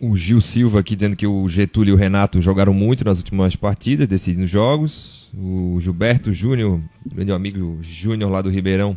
O 0.00 0.16
Gil 0.16 0.40
Silva 0.40 0.80
aqui 0.80 0.94
dizendo 0.94 1.16
que 1.16 1.26
o 1.26 1.48
Getúlio 1.48 1.92
e 1.92 1.94
o 1.94 1.96
Renato 1.98 2.40
jogaram 2.42 2.74
muito 2.74 3.04
nas 3.04 3.18
últimas 3.18 3.56
partidas, 3.56 4.06
decidindo 4.06 4.46
jogos. 4.46 5.28
O 5.36 5.78
Gilberto 5.80 6.32
Júnior, 6.32 6.80
meu 7.14 7.34
amigo 7.34 7.78
Júnior 7.82 8.30
lá 8.30 8.42
do 8.42 8.50
Ribeirão, 8.50 8.96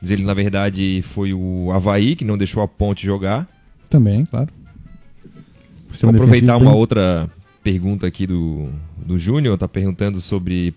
diz 0.00 0.10
ele 0.10 0.24
na 0.24 0.34
verdade 0.34 1.02
foi 1.14 1.32
o 1.32 1.70
Havaí 1.72 2.14
que 2.14 2.24
não 2.24 2.36
deixou 2.36 2.62
a 2.62 2.68
ponte 2.68 3.04
jogar. 3.06 3.48
Também, 3.88 4.24
claro. 4.26 4.48
Vou 6.00 6.10
aproveitar 6.10 6.56
uma 6.56 6.70
bem- 6.70 6.78
outra 6.78 7.30
pergunta 7.62 8.06
aqui 8.06 8.26
do, 8.26 8.68
do 8.96 9.18
Júnior, 9.18 9.56
tá 9.58 9.68
perguntando 9.68 10.20
sobre. 10.20 10.74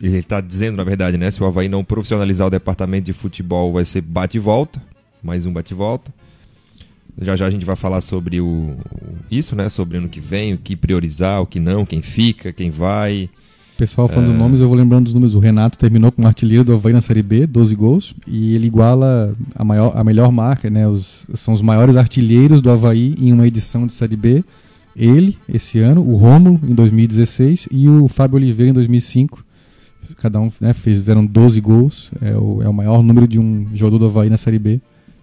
Ele 0.00 0.18
está 0.18 0.40
dizendo, 0.40 0.76
na 0.76 0.84
verdade, 0.84 1.16
né? 1.18 1.30
Se 1.30 1.42
o 1.42 1.46
Havaí 1.46 1.68
não 1.68 1.84
profissionalizar 1.84 2.46
o 2.46 2.50
departamento 2.50 3.06
de 3.06 3.12
futebol, 3.12 3.72
vai 3.72 3.84
ser 3.84 4.00
bate 4.00 4.36
e 4.36 4.40
volta. 4.40 4.82
Mais 5.22 5.44
um 5.46 5.52
bate 5.52 5.74
e 5.74 5.76
volta. 5.76 6.12
Já 7.20 7.34
já 7.36 7.46
a 7.46 7.50
gente 7.50 7.64
vai 7.64 7.76
falar 7.76 8.00
sobre 8.00 8.40
o, 8.40 8.46
o- 8.46 8.76
isso, 9.30 9.56
né? 9.56 9.68
Sobre 9.68 9.98
ano 9.98 10.08
que 10.08 10.20
vem, 10.20 10.54
o 10.54 10.58
que 10.58 10.76
priorizar, 10.76 11.40
o 11.40 11.46
que 11.46 11.58
não, 11.58 11.84
quem 11.86 12.02
fica, 12.02 12.52
quem 12.52 12.70
vai. 12.70 13.28
Pessoal, 13.78 14.08
falando 14.08 14.30
É. 14.30 14.34
nomes, 14.34 14.60
eu 14.60 14.68
vou 14.68 14.76
lembrando 14.76 15.04
dos 15.04 15.14
números. 15.14 15.34
O 15.34 15.38
Renato 15.38 15.78
terminou 15.78 16.10
como 16.10 16.26
artilheiro 16.26 16.64
do 16.64 16.72
Havaí 16.74 16.92
na 16.94 17.00
Série 17.02 17.22
B, 17.22 17.46
12 17.46 17.74
gols, 17.74 18.14
e 18.26 18.54
ele 18.54 18.66
iguala 18.66 19.34
a, 19.54 19.62
maior, 19.64 19.92
a 19.94 20.02
melhor 20.02 20.32
marca, 20.32 20.70
né? 20.70 20.88
Os, 20.88 21.26
são 21.34 21.52
os 21.52 21.60
maiores 21.60 21.94
artilheiros 21.96 22.60
do 22.62 22.70
Havaí 22.70 23.14
em 23.18 23.32
uma 23.32 23.46
edição 23.46 23.86
de 23.86 23.92
Série 23.92 24.16
B. 24.16 24.42
Ele, 24.94 25.36
esse 25.46 25.78
ano, 25.78 26.00
o 26.00 26.16
Rômulo, 26.16 26.58
em 26.66 26.74
2016, 26.74 27.68
e 27.70 27.86
o 27.86 28.08
Fábio 28.08 28.36
Oliveira, 28.36 28.70
em 28.70 28.74
2005. 28.74 29.44
Cada 30.16 30.40
um 30.40 30.50
né, 30.58 30.72
fez, 30.72 30.98
fizeram 30.98 31.26
12 31.26 31.60
gols. 31.60 32.10
É 32.22 32.34
o, 32.34 32.62
é 32.62 32.68
o 32.68 32.72
maior 32.72 33.02
número 33.02 33.28
de 33.28 33.38
um 33.38 33.66
jogador 33.74 33.98
do 33.98 34.06
Havaí 34.06 34.30
na 34.30 34.38
Série 34.38 34.58
B, 34.58 34.80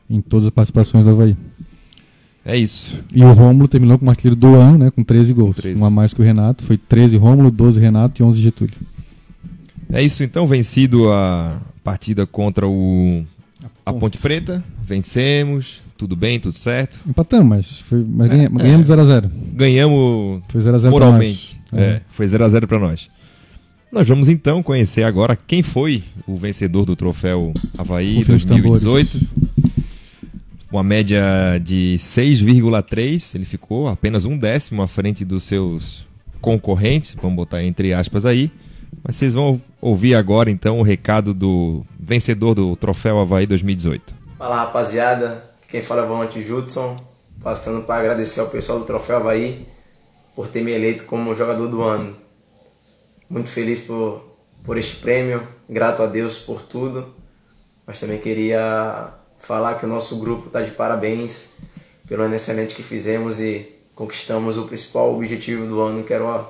em 0.08 0.22
todas 0.22 0.46
as 0.46 0.52
participações 0.52 1.06
do 1.06 1.10
Havaí. 1.12 1.36
É 2.46 2.58
isso. 2.58 3.00
E 3.14 3.24
o 3.24 3.32
Rômulo 3.32 3.68
terminou 3.68 3.98
como 3.98 4.12
artilheiro 4.12 4.36
do 4.36 4.56
ano, 4.56 4.78
né, 4.78 4.92
com 4.92 5.04
13 5.04 5.34
gols. 5.34 5.56
13. 5.58 5.80
Um 5.80 5.86
a 5.86 5.90
mais 5.90 6.14
que 6.14 6.22
o 6.22 6.24
Renato. 6.24 6.64
Foi 6.64 6.78
13 6.78 7.16
Rômulo, 7.18 7.50
12 7.50 7.80
Renato 7.80 8.22
e 8.22 8.26
11 8.26 8.42
Getúlio. 8.42 8.76
É 9.92 10.02
isso 10.02 10.24
então, 10.24 10.46
vencido 10.48 11.12
a 11.12 11.62
partida 11.84 12.26
contra 12.26 12.68
o 12.68 13.24
a 13.86 13.94
Ponte 13.94 14.18
Preta. 14.18 14.64
Vencemos, 14.84 15.82
tudo 15.98 16.16
bem, 16.16 16.40
tudo 16.40 16.58
certo. 16.58 17.00
Empatamos, 17.08 17.48
mas, 17.48 17.80
foi, 17.80 18.06
mas 18.08 18.32
É, 18.32 18.50
ganhamos 18.50 18.88
0x0. 18.90 19.30
Ganhamos 19.54 20.44
Foi 20.50 20.62
0x0 20.62 20.90
moralmente. 20.90 21.60
pra 21.70 21.80
nós. 21.80 21.88
É, 21.88 22.02
foi 22.12 22.28
0 22.28 22.44
a 22.44 22.50
0 22.50 22.68
para 22.68 22.80
nós. 22.80 23.10
Nós 23.92 24.08
vamos 24.08 24.28
então 24.28 24.64
conhecer 24.64 25.04
agora 25.04 25.36
quem 25.36 25.62
foi 25.62 26.04
o 26.28 26.36
vencedor 26.36 26.84
do 26.84 26.96
troféu 26.96 27.54
Havaí 27.78 28.16
Rufem 28.16 28.36
os 28.36 28.46
2018. 30.74 30.76
Uma 30.76 30.84
média 30.84 31.24
de 31.62 31.96
6,3. 32.00 33.36
Ele 33.36 33.46
ficou 33.46 33.88
apenas 33.88 34.26
um 34.26 34.38
décimo 34.38 34.82
à 34.82 34.88
frente 34.88 35.24
dos 35.24 35.44
seus 35.44 36.06
concorrentes. 36.42 37.16
Vamos 37.22 37.36
botar 37.36 37.64
entre 37.64 37.94
aspas 37.94 38.26
aí. 38.26 38.52
Mas 39.04 39.16
vocês 39.16 39.34
vão 39.34 39.62
ouvir 39.80 40.16
agora 40.16 40.50
então 40.50 40.80
o 40.80 40.84
recado 40.84 41.34
do 41.34 41.84
vencedor 42.00 42.56
do 42.56 42.76
troféu 42.76 43.20
Havaí 43.20 43.46
2018. 43.46 44.16
Fala 44.38 44.58
rapaziada, 44.58 45.44
quem 45.70 45.82
fala 45.82 46.02
é 46.02 46.06
o 46.06 46.08
Volante 46.08 46.44
Judson, 46.44 47.02
passando 47.42 47.84
para 47.84 48.02
agradecer 48.02 48.40
ao 48.40 48.48
pessoal 48.48 48.80
do 48.80 48.86
Troféu 48.86 49.18
Havaí 49.18 49.66
por 50.36 50.48
ter 50.48 50.62
me 50.62 50.72
eleito 50.72 51.06
como 51.06 51.34
jogador 51.36 51.68
do 51.68 51.82
ano. 51.82 52.16
Muito 53.30 53.50
feliz 53.50 53.82
por, 53.82 54.38
por 54.64 54.78
este 54.78 54.98
prêmio, 54.98 55.48
grato 55.70 56.04
a 56.04 56.06
Deus 56.06 56.38
por 56.38 56.62
tudo, 56.62 57.14
mas 57.86 58.00
também 58.00 58.20
queria 58.20 59.14
falar 59.44 59.76
que 59.76 59.86
o 59.86 59.90
nosso 59.90 60.20
grupo 60.20 60.48
está 60.48 60.62
de 60.62 60.72
parabéns 60.72 61.58
pelo 62.08 62.24
ano 62.24 62.36
excelente 62.36 62.74
que 62.74 62.82
fizemos 62.82 63.42
e 63.42 63.70
conquistamos 63.94 64.58
o 64.58 64.66
principal 64.66 65.14
objetivo 65.14 65.68
do 65.68 65.82
ano, 65.82 66.04
que 66.04 66.14
era 66.14 66.48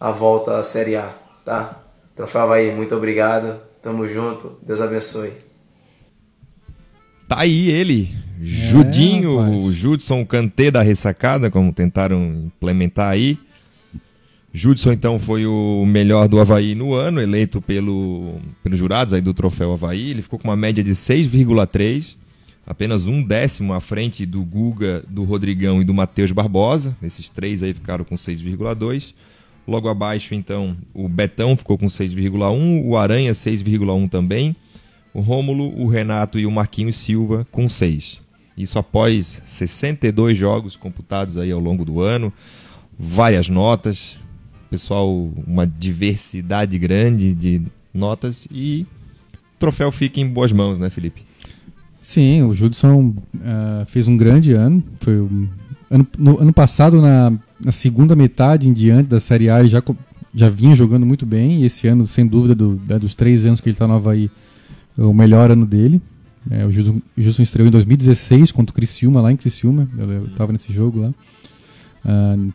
a, 0.00 0.10
volta 0.10 0.58
à 0.58 0.62
Série 0.62 0.96
A, 0.96 1.12
tá? 1.44 1.82
Troféu 2.14 2.42
Havaí, 2.42 2.74
muito 2.74 2.94
obrigado, 2.94 3.60
tamo 3.82 4.08
junto, 4.08 4.56
Deus 4.62 4.80
abençoe. 4.80 5.32
Tá 7.28 7.40
aí 7.40 7.70
ele, 7.70 8.10
Judinho, 8.40 9.38
rapaz. 9.38 9.64
o 9.64 9.72
Judson 9.72 10.24
Cantê 10.24 10.70
da 10.70 10.80
ressacada, 10.80 11.50
como 11.50 11.72
tentaram 11.72 12.46
implementar 12.46 13.10
aí. 13.10 13.38
Judson, 14.52 14.92
então, 14.92 15.18
foi 15.18 15.44
o 15.44 15.84
melhor 15.86 16.26
do 16.26 16.40
Havaí 16.40 16.74
no 16.74 16.94
ano, 16.94 17.20
eleito 17.20 17.60
pelo, 17.60 18.40
pelos 18.62 18.78
jurados 18.78 19.12
aí 19.12 19.20
do 19.20 19.34
troféu 19.34 19.72
Havaí. 19.72 20.10
Ele 20.10 20.22
ficou 20.22 20.38
com 20.38 20.48
uma 20.48 20.56
média 20.56 20.82
de 20.82 20.92
6,3, 20.92 22.16
apenas 22.68 23.06
um 23.06 23.22
décimo 23.22 23.72
à 23.72 23.80
frente 23.80 24.26
do 24.26 24.44
Guga, 24.44 25.02
do 25.08 25.24
Rodrigão 25.24 25.80
e 25.80 25.84
do 25.86 25.94
Matheus 25.94 26.32
Barbosa. 26.32 26.94
Esses 27.02 27.30
três 27.30 27.62
aí 27.62 27.72
ficaram 27.72 28.04
com 28.04 28.14
6,2. 28.14 29.14
Logo 29.66 29.88
abaixo, 29.88 30.34
então, 30.34 30.76
o 30.92 31.08
Betão 31.08 31.56
ficou 31.56 31.78
com 31.78 31.86
6,1, 31.86 32.84
o 32.84 32.94
Aranha 32.94 33.32
6,1 33.32 34.08
também, 34.10 34.54
o 35.14 35.20
Rômulo, 35.20 35.78
o 35.80 35.86
Renato 35.86 36.38
e 36.38 36.44
o 36.44 36.50
Marquinhos 36.50 36.96
Silva 36.96 37.46
com 37.50 37.70
6. 37.70 38.20
Isso 38.56 38.78
após 38.78 39.42
62 39.46 40.36
jogos 40.36 40.76
computados 40.76 41.38
aí 41.38 41.50
ao 41.50 41.60
longo 41.60 41.86
do 41.86 42.02
ano, 42.02 42.30
várias 42.98 43.48
notas, 43.48 44.18
pessoal, 44.70 45.10
uma 45.46 45.66
diversidade 45.66 46.78
grande 46.78 47.34
de 47.34 47.62
notas 47.94 48.46
e 48.50 48.86
o 49.34 49.58
troféu 49.58 49.90
fica 49.90 50.20
em 50.20 50.28
boas 50.28 50.52
mãos, 50.52 50.78
né, 50.78 50.90
Felipe? 50.90 51.27
Sim, 52.08 52.42
o 52.44 52.54
Judson 52.54 53.14
uh, 53.34 53.84
fez 53.84 54.08
um 54.08 54.16
grande 54.16 54.54
ano. 54.54 54.82
Foi 54.98 55.20
um, 55.20 55.46
ano, 55.90 56.06
no, 56.16 56.40
ano 56.40 56.54
passado, 56.54 57.02
na, 57.02 57.30
na, 57.62 57.70
segunda 57.70 58.16
metade 58.16 58.66
em 58.66 58.72
diante 58.72 59.08
da 59.08 59.20
Série 59.20 59.50
A, 59.50 59.60
ele 59.60 59.68
já, 59.68 59.82
já 60.34 60.48
vinha 60.48 60.74
jogando 60.74 61.04
muito 61.04 61.26
bem. 61.26 61.60
E 61.60 61.66
esse 61.66 61.86
ano, 61.86 62.06
sem 62.06 62.26
dúvida, 62.26 62.54
do, 62.54 62.80
é 62.88 62.98
dos 62.98 63.14
três 63.14 63.44
anos 63.44 63.60
que 63.60 63.68
ele 63.68 63.74
está 63.74 63.86
no 63.86 63.92
Havaí, 63.92 64.30
é 64.96 65.02
o 65.02 65.12
melhor 65.12 65.50
ano 65.50 65.66
dele. 65.66 66.00
É, 66.50 66.64
o 66.64 66.72
Judson 66.72 67.42
estreou 67.42 67.68
em 67.68 67.70
2016 67.70 68.52
contra 68.52 68.72
o 68.72 68.74
Criciúma, 68.74 69.20
lá 69.20 69.30
em 69.30 69.36
Criciúma. 69.36 69.86
Eu 69.98 70.28
estava 70.28 70.50
nesse 70.50 70.72
jogo 70.72 71.00
lá. 71.00 71.12
Uh, 72.06 72.50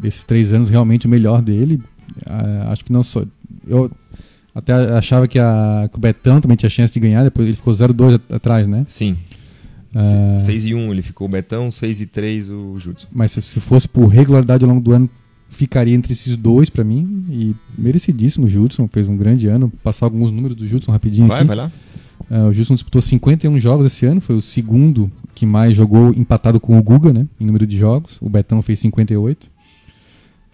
desses 0.00 0.22
três 0.22 0.52
anos, 0.52 0.68
realmente 0.68 1.08
o 1.08 1.10
melhor 1.10 1.42
dele. 1.42 1.82
Uh, 2.24 2.70
acho 2.70 2.84
que 2.84 2.92
não 2.92 3.02
só. 3.02 3.24
Eu 3.66 3.90
até 4.56 4.72
achava 4.72 5.28
que, 5.28 5.38
a, 5.38 5.86
que 5.92 5.98
o 5.98 6.00
Betão 6.00 6.40
também 6.40 6.56
tinha 6.56 6.70
chance 6.70 6.90
de 6.90 6.98
ganhar, 6.98 7.22
depois 7.22 7.46
ele 7.46 7.58
ficou 7.58 7.74
0-2 7.74 8.18
atrás, 8.30 8.66
né? 8.66 8.86
Sim. 8.88 9.12
Uh, 9.94 10.36
ah, 10.38 10.40
6 10.40 10.64
e 10.64 10.74
1 10.74 10.92
ele 10.92 11.02
ficou 11.02 11.26
o 11.26 11.30
Betão, 11.30 11.70
6 11.70 12.00
e 12.00 12.06
3 12.06 12.48
o 12.48 12.78
Judson. 12.78 13.06
Mas 13.12 13.32
se, 13.32 13.42
se, 13.42 13.60
fosse 13.60 13.86
por 13.86 14.06
regularidade 14.06 14.64
ao 14.64 14.70
longo 14.70 14.80
do 14.80 14.92
ano, 14.92 15.10
ficaria 15.50 15.94
entre 15.94 16.14
esses 16.14 16.34
dois 16.36 16.70
para 16.70 16.82
mim. 16.82 17.26
E 17.28 17.54
merecidíssimo 17.76 18.46
o 18.46 18.48
Judson, 18.48 18.88
fez 18.90 19.10
um 19.10 19.16
grande 19.16 19.46
ano. 19.46 19.70
Passar 19.84 20.06
alguns 20.06 20.30
números 20.30 20.56
do 20.56 20.66
Judson 20.66 20.90
rapidinho. 20.90 21.26
Vai, 21.26 21.40
aqui. 21.40 21.48
vai 21.48 21.56
lá. 21.56 21.70
Uh, 22.30 22.48
o 22.48 22.52
Judson 22.52 22.74
disputou 22.74 23.02
51 23.02 23.58
jogos 23.58 23.84
esse 23.84 24.06
ano, 24.06 24.22
foi 24.22 24.36
o 24.36 24.42
segundo 24.42 25.12
que 25.34 25.44
mais 25.44 25.76
jogou 25.76 26.14
empatado 26.14 26.58
com 26.58 26.78
o 26.78 26.82
Guga, 26.82 27.12
né? 27.12 27.26
Em 27.38 27.44
número 27.44 27.66
de 27.66 27.76
jogos. 27.76 28.16
O 28.22 28.30
Betão 28.30 28.62
fez 28.62 28.78
58. 28.78 29.50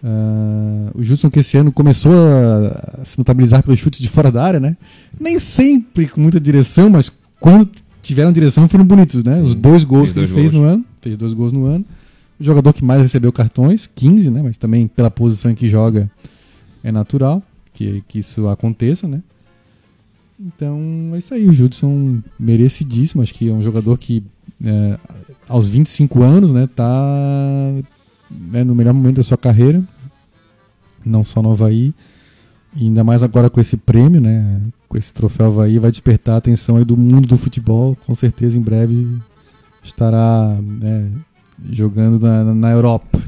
Uh, 0.03 0.99
o 0.99 1.03
Judson 1.03 1.29
que 1.29 1.39
esse 1.39 1.57
ano 1.57 1.71
começou 1.71 2.11
a 2.13 3.05
se 3.05 3.17
notabilizar 3.17 3.63
pelos 3.63 3.79
chutes 3.79 4.01
de 4.01 4.09
fora 4.09 4.31
da 4.31 4.43
área, 4.43 4.59
né? 4.59 4.75
Nem 5.19 5.39
sempre 5.39 6.07
com 6.07 6.19
muita 6.19 6.39
direção, 6.39 6.89
mas 6.89 7.09
quando 7.39 7.69
tiveram 8.01 8.31
direção 8.31 8.67
foram 8.67 8.85
bonitos, 8.85 9.23
né? 9.23 9.41
Os 9.41 9.55
dois 9.55 9.83
gols 9.83 10.11
que 10.11 10.19
ele 10.19 10.27
fez 10.27 10.51
gols. 10.51 10.61
no 10.61 10.67
ano, 10.67 10.85
fez 11.01 11.17
dois 11.17 11.33
gols 11.33 11.53
no 11.53 11.65
ano. 11.65 11.85
O 12.39 12.43
jogador 12.43 12.73
que 12.73 12.83
mais 12.83 13.01
recebeu 13.01 13.31
cartões, 13.31 13.87
15, 13.87 14.29
né? 14.29 14.41
Mas 14.41 14.57
também 14.57 14.87
pela 14.87 15.09
posição 15.09 15.55
que 15.55 15.69
joga 15.69 16.11
é 16.83 16.91
natural 16.91 17.41
que, 17.73 18.03
que 18.07 18.19
isso 18.19 18.47
aconteça, 18.47 19.07
né? 19.07 19.21
Então 20.39 21.11
é 21.13 21.17
isso 21.17 21.33
aí, 21.33 21.47
o 21.47 21.53
Judson 21.53 22.19
merecidíssimo, 22.39 23.21
acho 23.21 23.33
que 23.33 23.49
é 23.49 23.53
um 23.53 23.61
jogador 23.61 23.97
que 23.97 24.23
é, 24.63 24.97
aos 25.47 25.69
25 25.69 26.21
anos, 26.21 26.51
né, 26.51 26.67
tá 26.67 27.73
né, 28.29 28.63
no 28.63 28.75
melhor 28.75 28.93
momento 28.93 29.17
da 29.17 29.23
sua 29.23 29.37
carreira, 29.37 29.83
não 31.05 31.23
só 31.23 31.41
no 31.41 31.51
Havaí, 31.51 31.93
e 32.75 32.85
ainda 32.85 33.03
mais 33.03 33.21
agora 33.21 33.49
com 33.49 33.59
esse 33.59 33.77
prêmio, 33.77 34.19
né, 34.19 34.61
com 34.87 34.97
esse 34.97 35.13
troféu 35.13 35.47
Havaí, 35.47 35.79
vai 35.79 35.91
despertar 35.91 36.35
a 36.35 36.37
atenção 36.37 36.77
aí 36.77 36.85
do 36.85 36.97
mundo 36.97 37.27
do 37.27 37.37
futebol, 37.37 37.95
com 38.05 38.13
certeza 38.13 38.57
em 38.57 38.61
breve 38.61 39.07
estará 39.83 40.57
né, 40.61 41.11
jogando 41.69 42.19
na, 42.19 42.53
na 42.53 42.71
Europa. 42.71 43.19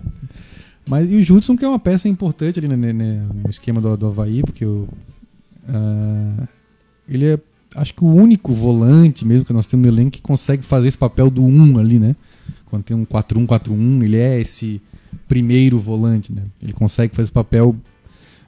Mas 0.88 1.12
e 1.12 1.16
o 1.16 1.24
Judson, 1.24 1.58
que 1.58 1.66
é 1.66 1.68
uma 1.68 1.80
peça 1.80 2.08
importante 2.08 2.60
ali 2.60 2.68
né, 2.68 2.94
né, 2.94 3.28
no 3.44 3.50
esquema 3.50 3.82
do, 3.82 3.98
do 3.98 4.08
Havaí, 4.08 4.42
porque 4.42 4.66
o, 4.66 4.88
uh, 5.68 6.48
ele 7.10 7.26
é, 7.26 7.40
acho 7.76 7.94
que 7.94 8.04
o 8.04 8.08
único 8.08 8.54
volante 8.54 9.26
mesmo 9.26 9.46
que 9.46 9.54
nós 9.54 9.68
temos 9.68 9.86
no 9.86 9.94
elenco 9.94 10.12
que 10.12 10.22
consegue 10.22 10.64
fazer 10.64 10.88
esse 10.88 10.98
papel 10.98 11.30
do 11.30 11.44
1 11.44 11.80
ali, 11.80 12.00
né? 12.00 12.16
Quando 12.66 12.84
tem 12.84 12.96
um 12.96 13.06
4-1-4-1, 13.06 14.04
ele 14.04 14.18
é 14.18 14.40
esse 14.40 14.82
primeiro 15.28 15.80
volante, 15.80 16.32
né? 16.34 16.43
Ele 16.62 16.73
consegue 16.73 17.15
fazer 17.15 17.25
esse 17.25 17.32
papel 17.32 17.75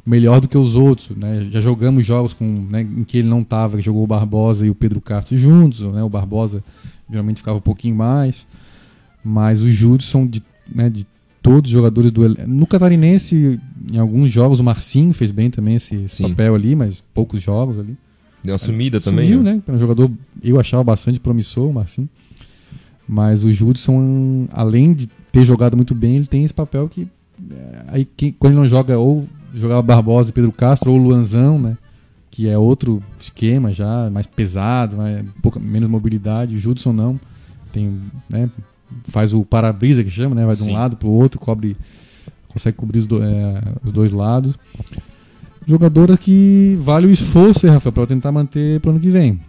melhor 0.05 0.39
do 0.39 0.47
que 0.47 0.57
os 0.57 0.75
outros, 0.75 1.15
né? 1.17 1.47
Já 1.51 1.59
jogamos 1.59 2.05
jogos 2.05 2.33
com, 2.33 2.65
né, 2.69 2.81
em 2.81 3.03
que 3.03 3.17
ele 3.17 3.27
não 3.27 3.41
estava, 3.41 3.81
jogou 3.81 4.03
o 4.03 4.07
Barbosa 4.07 4.65
e 4.65 4.69
o 4.69 4.75
Pedro 4.75 5.01
Castro 5.01 5.37
juntos, 5.37 5.81
né? 5.81 6.01
O 6.01 6.09
Barbosa 6.09 6.63
geralmente 7.09 7.37
ficava 7.37 7.57
um 7.57 7.61
pouquinho 7.61 7.95
mais, 7.95 8.47
mas 9.23 9.61
os 9.61 9.73
Judson 9.73 10.25
de, 10.25 10.41
né, 10.73 10.89
de 10.89 11.05
todos 11.41 11.69
os 11.69 11.73
jogadores 11.73 12.11
do 12.11 12.27
no 12.47 12.65
Catarinense, 12.65 13.59
em 13.91 13.97
alguns 13.97 14.31
jogos 14.31 14.59
o 14.59 14.63
Marcinho 14.63 15.13
fez 15.13 15.31
bem 15.31 15.49
também 15.49 15.75
esse, 15.75 15.95
esse 15.95 16.23
papel 16.23 16.55
ali, 16.55 16.75
mas 16.75 17.03
poucos 17.13 17.41
jogos 17.41 17.77
ali. 17.77 17.97
Deu 18.43 18.53
uma 18.53 18.57
sumida 18.57 19.01
também. 19.01 19.27
Sumiu, 19.27 19.43
né? 19.43 19.61
né? 19.65 19.73
Um 19.73 19.79
jogador 19.79 20.09
eu 20.41 20.59
achava 20.59 20.83
bastante 20.83 21.19
promissor, 21.19 21.69
o 21.69 21.73
Marcinho. 21.73 22.09
Mas 23.07 23.43
o 23.43 23.51
Judson, 23.51 24.47
além 24.51 24.93
de 24.93 25.07
ter 25.37 25.45
jogado 25.45 25.77
muito 25.77 25.93
bem, 25.93 26.15
ele 26.15 26.25
tem 26.25 26.43
esse 26.43 26.53
papel 26.53 26.89
que. 26.89 27.07
É, 27.51 27.83
aí 27.89 28.05
quem, 28.05 28.31
quando 28.31 28.53
ele 28.53 28.61
não 28.61 28.67
joga, 28.67 28.97
ou 28.97 29.27
jogava 29.53 29.81
Barbosa 29.83 30.31
e 30.31 30.33
Pedro 30.33 30.51
Castro, 30.51 30.91
ou 30.91 30.97
Luanzão, 30.97 31.59
né? 31.59 31.77
Que 32.31 32.47
é 32.47 32.57
outro 32.57 33.03
esquema 33.19 33.71
já, 33.71 34.09
mais 34.09 34.25
pesado, 34.25 34.97
mais, 34.97 35.23
pouca, 35.41 35.59
menos 35.59 35.89
mobilidade. 35.89 36.55
O 36.55 36.59
Judson 36.59 36.91
não. 36.91 37.19
Tem, 37.71 38.01
né, 38.29 38.49
faz 39.03 39.33
o 39.33 39.43
para-brisa 39.43 40.03
que 40.03 40.09
chama, 40.09 40.33
né? 40.33 40.45
Vai 40.45 40.55
de 40.55 40.63
um 40.63 40.73
lado 40.73 40.97
para 40.97 41.07
o 41.07 41.11
outro, 41.11 41.39
cobre, 41.39 41.75
consegue 42.47 42.75
cobrir 42.75 42.99
os, 42.99 43.07
do, 43.07 43.21
é, 43.21 43.61
os 43.83 43.91
dois 43.91 44.11
lados. 44.11 44.55
Jogadora 45.67 46.17
que 46.17 46.79
vale 46.81 47.05
o 47.05 47.11
esforço, 47.11 47.67
hein, 47.67 47.73
Rafael, 47.73 47.93
para 47.93 48.07
tentar 48.07 48.31
manter 48.31 48.79
para 48.79 48.89
o 48.89 48.91
ano 48.93 48.99
que 48.99 49.09
vem. 49.09 49.39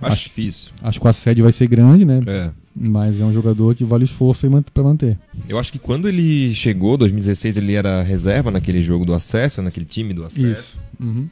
Acho, 0.00 0.12
acho 0.12 0.22
difícil. 0.22 0.70
Acho 0.82 1.00
que 1.00 1.08
a 1.08 1.12
sede 1.12 1.42
vai 1.42 1.52
ser 1.52 1.66
grande, 1.66 2.04
né? 2.04 2.22
É. 2.26 2.50
Mas 2.76 3.20
é 3.20 3.24
um 3.24 3.32
jogador 3.32 3.74
que 3.74 3.84
vale 3.84 4.04
esforço 4.04 4.48
para 4.72 4.82
manter. 4.82 5.16
Eu 5.48 5.58
acho 5.58 5.70
que 5.70 5.78
quando 5.78 6.08
ele 6.08 6.52
chegou, 6.54 6.96
2016, 6.96 7.56
ele 7.56 7.74
era 7.74 8.02
reserva 8.02 8.50
naquele 8.50 8.82
jogo 8.82 9.04
do 9.04 9.14
acesso, 9.14 9.62
naquele 9.62 9.86
time 9.86 10.12
do 10.12 10.24
acesso. 10.24 10.44
Isso. 10.44 10.80
Uhum. 11.00 11.28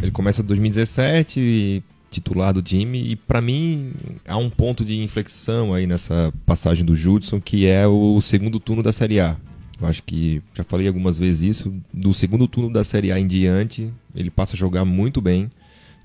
Ele 0.00 0.10
começa 0.10 0.42
2017, 0.42 1.82
titular 2.10 2.52
do 2.52 2.62
time, 2.62 3.10
e 3.10 3.16
para 3.16 3.40
mim 3.40 3.92
há 4.26 4.36
um 4.36 4.48
ponto 4.48 4.84
de 4.84 4.98
inflexão 4.98 5.74
aí 5.74 5.86
nessa 5.86 6.32
passagem 6.44 6.84
do 6.84 6.96
Judson, 6.96 7.40
que 7.40 7.66
é 7.66 7.86
o 7.86 8.20
segundo 8.20 8.58
turno 8.58 8.82
da 8.82 8.92
Série 8.92 9.20
A. 9.20 9.36
Eu 9.80 9.86
acho 9.86 10.02
que 10.02 10.42
já 10.54 10.64
falei 10.64 10.88
algumas 10.88 11.18
vezes 11.18 11.58
isso. 11.58 11.74
Do 11.92 12.14
segundo 12.14 12.48
turno 12.48 12.72
da 12.72 12.82
Série 12.82 13.12
A 13.12 13.20
em 13.20 13.26
diante, 13.26 13.90
ele 14.14 14.30
passa 14.30 14.54
a 14.54 14.56
jogar 14.56 14.84
muito 14.84 15.20
bem. 15.20 15.50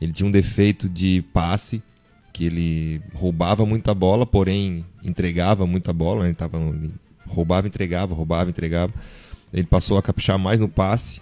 Ele 0.02 0.12
tinha 0.12 0.28
um 0.28 0.32
defeito 0.32 0.90
de 0.90 1.24
passe, 1.34 1.82
que 2.32 2.46
ele 2.46 3.02
roubava 3.14 3.66
muita 3.66 3.94
bola, 3.94 4.26
porém 4.26 4.86
entregava 5.04 5.66
muita 5.66 5.92
bola, 5.92 6.24
né? 6.24 6.30
ele 6.30 6.36
tava 6.36 6.60
roubava, 7.28 7.68
entregava, 7.68 8.14
roubava, 8.14 8.50
entregava. 8.50 8.94
Ele 9.54 9.68
passou 9.68 9.98
a 9.98 10.02
caprichar 10.02 10.40
mais 10.40 10.60
no 10.60 10.70
passe 10.70 11.22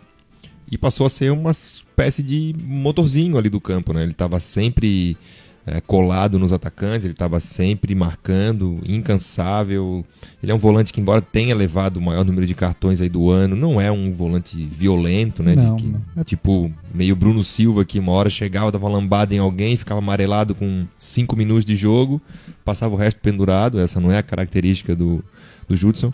e 0.72 0.78
passou 0.78 1.06
a 1.06 1.10
ser 1.10 1.32
uma 1.32 1.52
espécie 1.52 2.22
de 2.22 2.56
motorzinho 2.63 3.38
ali 3.38 3.50
do 3.50 3.60
campo, 3.60 3.93
né? 3.93 4.04
Ele 4.04 4.12
estava 4.12 4.39
sempre 4.39 5.17
é, 5.65 5.82
colado 5.82 6.39
nos 6.39 6.52
atacantes, 6.52 7.06
ele 7.06 7.13
estava 7.13 7.39
sempre 7.39 7.93
marcando, 7.93 8.80
incansável. 8.86 10.06
Ele 10.41 10.52
é 10.52 10.56
um 10.56 10.58
volante 10.58 10.91
que, 10.91 11.00
embora 11.00 11.22
tenha 11.22 11.56
levado 11.56 11.98
o 11.98 12.02
maior 12.02 12.26
número 12.26 12.48
de 12.48 12.56
cartões 12.56 13.02
aí 13.02 13.10
do 13.10 13.30
ano, 13.30 13.56
não 13.56 13.80
é 13.80 13.91
um 13.91 14.12
volante 14.12 14.58
violento, 14.65 15.43
né? 15.43 15.56
Não, 15.56 15.76
que. 15.76 15.93
É 16.17 16.24
tipo, 16.24 16.72
meio 16.93 17.15
Bruno 17.15 17.43
Silva, 17.43 17.86
que 17.86 18.00
uma 18.00 18.12
hora 18.13 18.30
chegava, 18.30 18.72
dava 18.72 18.88
lambada 18.88 19.36
em 19.36 19.39
alguém, 19.39 19.78
ficava 19.78 20.00
amarelado 20.00 20.56
com 20.56 20.86
cinco 20.98 21.36
minutos 21.36 21.65
de 21.65 21.76
jogo, 21.76 22.22
passava 22.65 22.93
o 22.95 22.98
resto 22.98 23.19
pendurado. 23.22 23.80
Essa 23.80 24.00
não 24.00 24.12
é 24.12 24.17
a 24.17 24.24
característica 24.24 24.95
do, 24.95 25.24
do 25.67 25.76
Judson. 25.76 26.12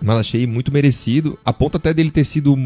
Mas 0.00 0.20
achei 0.20 0.46
muito 0.46 0.70
merecido, 0.70 1.38
a 1.44 1.52
ponto 1.52 1.76
até 1.76 1.94
dele 1.94 2.10
ter 2.10 2.24
sido 2.24 2.56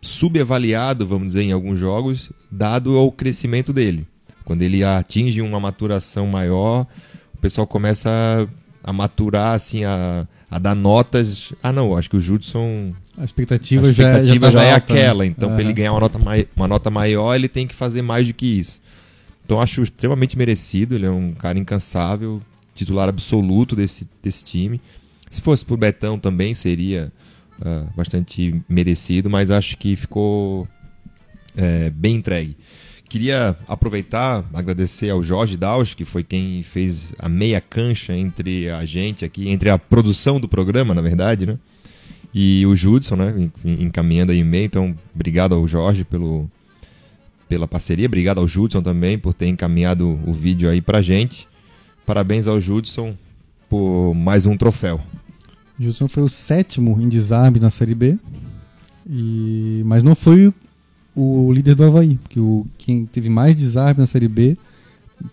subavaliado, 0.00 1.06
vamos 1.06 1.28
dizer, 1.28 1.42
em 1.42 1.52
alguns 1.52 1.78
jogos, 1.78 2.32
dado 2.50 2.96
ao 2.96 3.12
crescimento 3.12 3.72
dele. 3.72 4.06
Quando 4.50 4.62
ele 4.62 4.82
atinge 4.82 5.40
uma 5.40 5.60
maturação 5.60 6.26
maior, 6.26 6.84
o 7.32 7.38
pessoal 7.38 7.68
começa 7.68 8.10
a, 8.10 8.90
a 8.90 8.92
maturar, 8.92 9.54
assim, 9.54 9.84
a, 9.84 10.26
a, 10.50 10.58
dar 10.58 10.74
notas. 10.74 11.52
Ah, 11.62 11.72
não, 11.72 11.96
acho 11.96 12.10
que 12.10 12.16
o 12.16 12.20
Judson. 12.20 12.92
A 13.16 13.24
expectativa, 13.24 13.86
a 13.86 13.90
expectativa 13.90 14.50
já, 14.50 14.58
já, 14.58 14.58
já 14.58 14.62
é 14.64 14.72
alta, 14.72 14.92
aquela. 14.92 15.22
Né? 15.22 15.30
Então, 15.30 15.50
uhum. 15.50 15.54
para 15.54 15.62
ele 15.62 15.72
ganhar 15.72 15.92
uma 15.92 16.00
nota, 16.00 16.18
mai, 16.18 16.48
uma 16.56 16.66
nota 16.66 16.90
maior, 16.90 17.36
ele 17.36 17.46
tem 17.46 17.64
que 17.64 17.76
fazer 17.76 18.02
mais 18.02 18.26
do 18.26 18.34
que 18.34 18.44
isso. 18.44 18.82
Então, 19.44 19.60
acho 19.60 19.82
extremamente 19.82 20.36
merecido. 20.36 20.96
Ele 20.96 21.06
é 21.06 21.10
um 21.12 21.30
cara 21.30 21.56
incansável, 21.56 22.42
titular 22.74 23.08
absoluto 23.08 23.76
desse, 23.76 24.08
desse 24.20 24.44
time. 24.44 24.80
Se 25.30 25.40
fosse 25.40 25.64
por 25.64 25.76
Betão 25.76 26.18
também 26.18 26.56
seria 26.56 27.12
uh, 27.60 27.88
bastante 27.94 28.60
merecido, 28.68 29.30
mas 29.30 29.48
acho 29.48 29.78
que 29.78 29.94
ficou 29.94 30.66
é, 31.56 31.88
bem 31.90 32.16
entregue. 32.16 32.56
Queria 33.10 33.56
aproveitar, 33.66 34.44
agradecer 34.54 35.10
ao 35.10 35.20
Jorge 35.20 35.56
Daus, 35.56 35.94
que 35.94 36.04
foi 36.04 36.22
quem 36.22 36.62
fez 36.62 37.12
a 37.18 37.28
meia 37.28 37.60
cancha 37.60 38.16
entre 38.16 38.70
a 38.70 38.84
gente 38.84 39.24
aqui, 39.24 39.48
entre 39.48 39.68
a 39.68 39.76
produção 39.76 40.38
do 40.38 40.46
programa, 40.46 40.94
na 40.94 41.02
verdade, 41.02 41.44
né? 41.44 41.58
E 42.32 42.64
o 42.66 42.76
Judson, 42.76 43.16
né? 43.16 43.50
Encaminhando 43.64 44.30
aí 44.30 44.38
e-mail. 44.38 44.66
Então, 44.66 44.96
obrigado 45.12 45.56
ao 45.56 45.66
Jorge 45.66 46.04
pelo, 46.04 46.48
pela 47.48 47.66
parceria. 47.66 48.06
Obrigado 48.06 48.38
ao 48.38 48.46
Judson 48.46 48.80
também 48.80 49.18
por 49.18 49.34
ter 49.34 49.48
encaminhado 49.48 50.16
o 50.24 50.32
vídeo 50.32 50.70
aí 50.70 50.80
pra 50.80 51.02
gente. 51.02 51.48
Parabéns 52.06 52.46
ao 52.46 52.60
Judson 52.60 53.16
por 53.68 54.14
mais 54.14 54.46
um 54.46 54.56
troféu. 54.56 55.00
Judson 55.80 56.06
foi 56.06 56.22
o 56.22 56.28
sétimo 56.28 57.00
em 57.00 57.08
desarmes 57.08 57.60
na 57.60 57.70
Série 57.70 57.96
B. 57.96 58.16
E, 59.04 59.82
mas 59.84 60.04
não 60.04 60.14
foi 60.14 60.54
o, 61.14 61.52
líder 61.52 61.74
do 61.74 61.84
Havaí, 61.84 62.16
porque 62.22 62.38
o, 62.38 62.66
quem 62.78 63.04
teve 63.04 63.28
mais 63.28 63.56
desarme 63.56 64.00
na 64.00 64.06
Série 64.06 64.28
B 64.28 64.56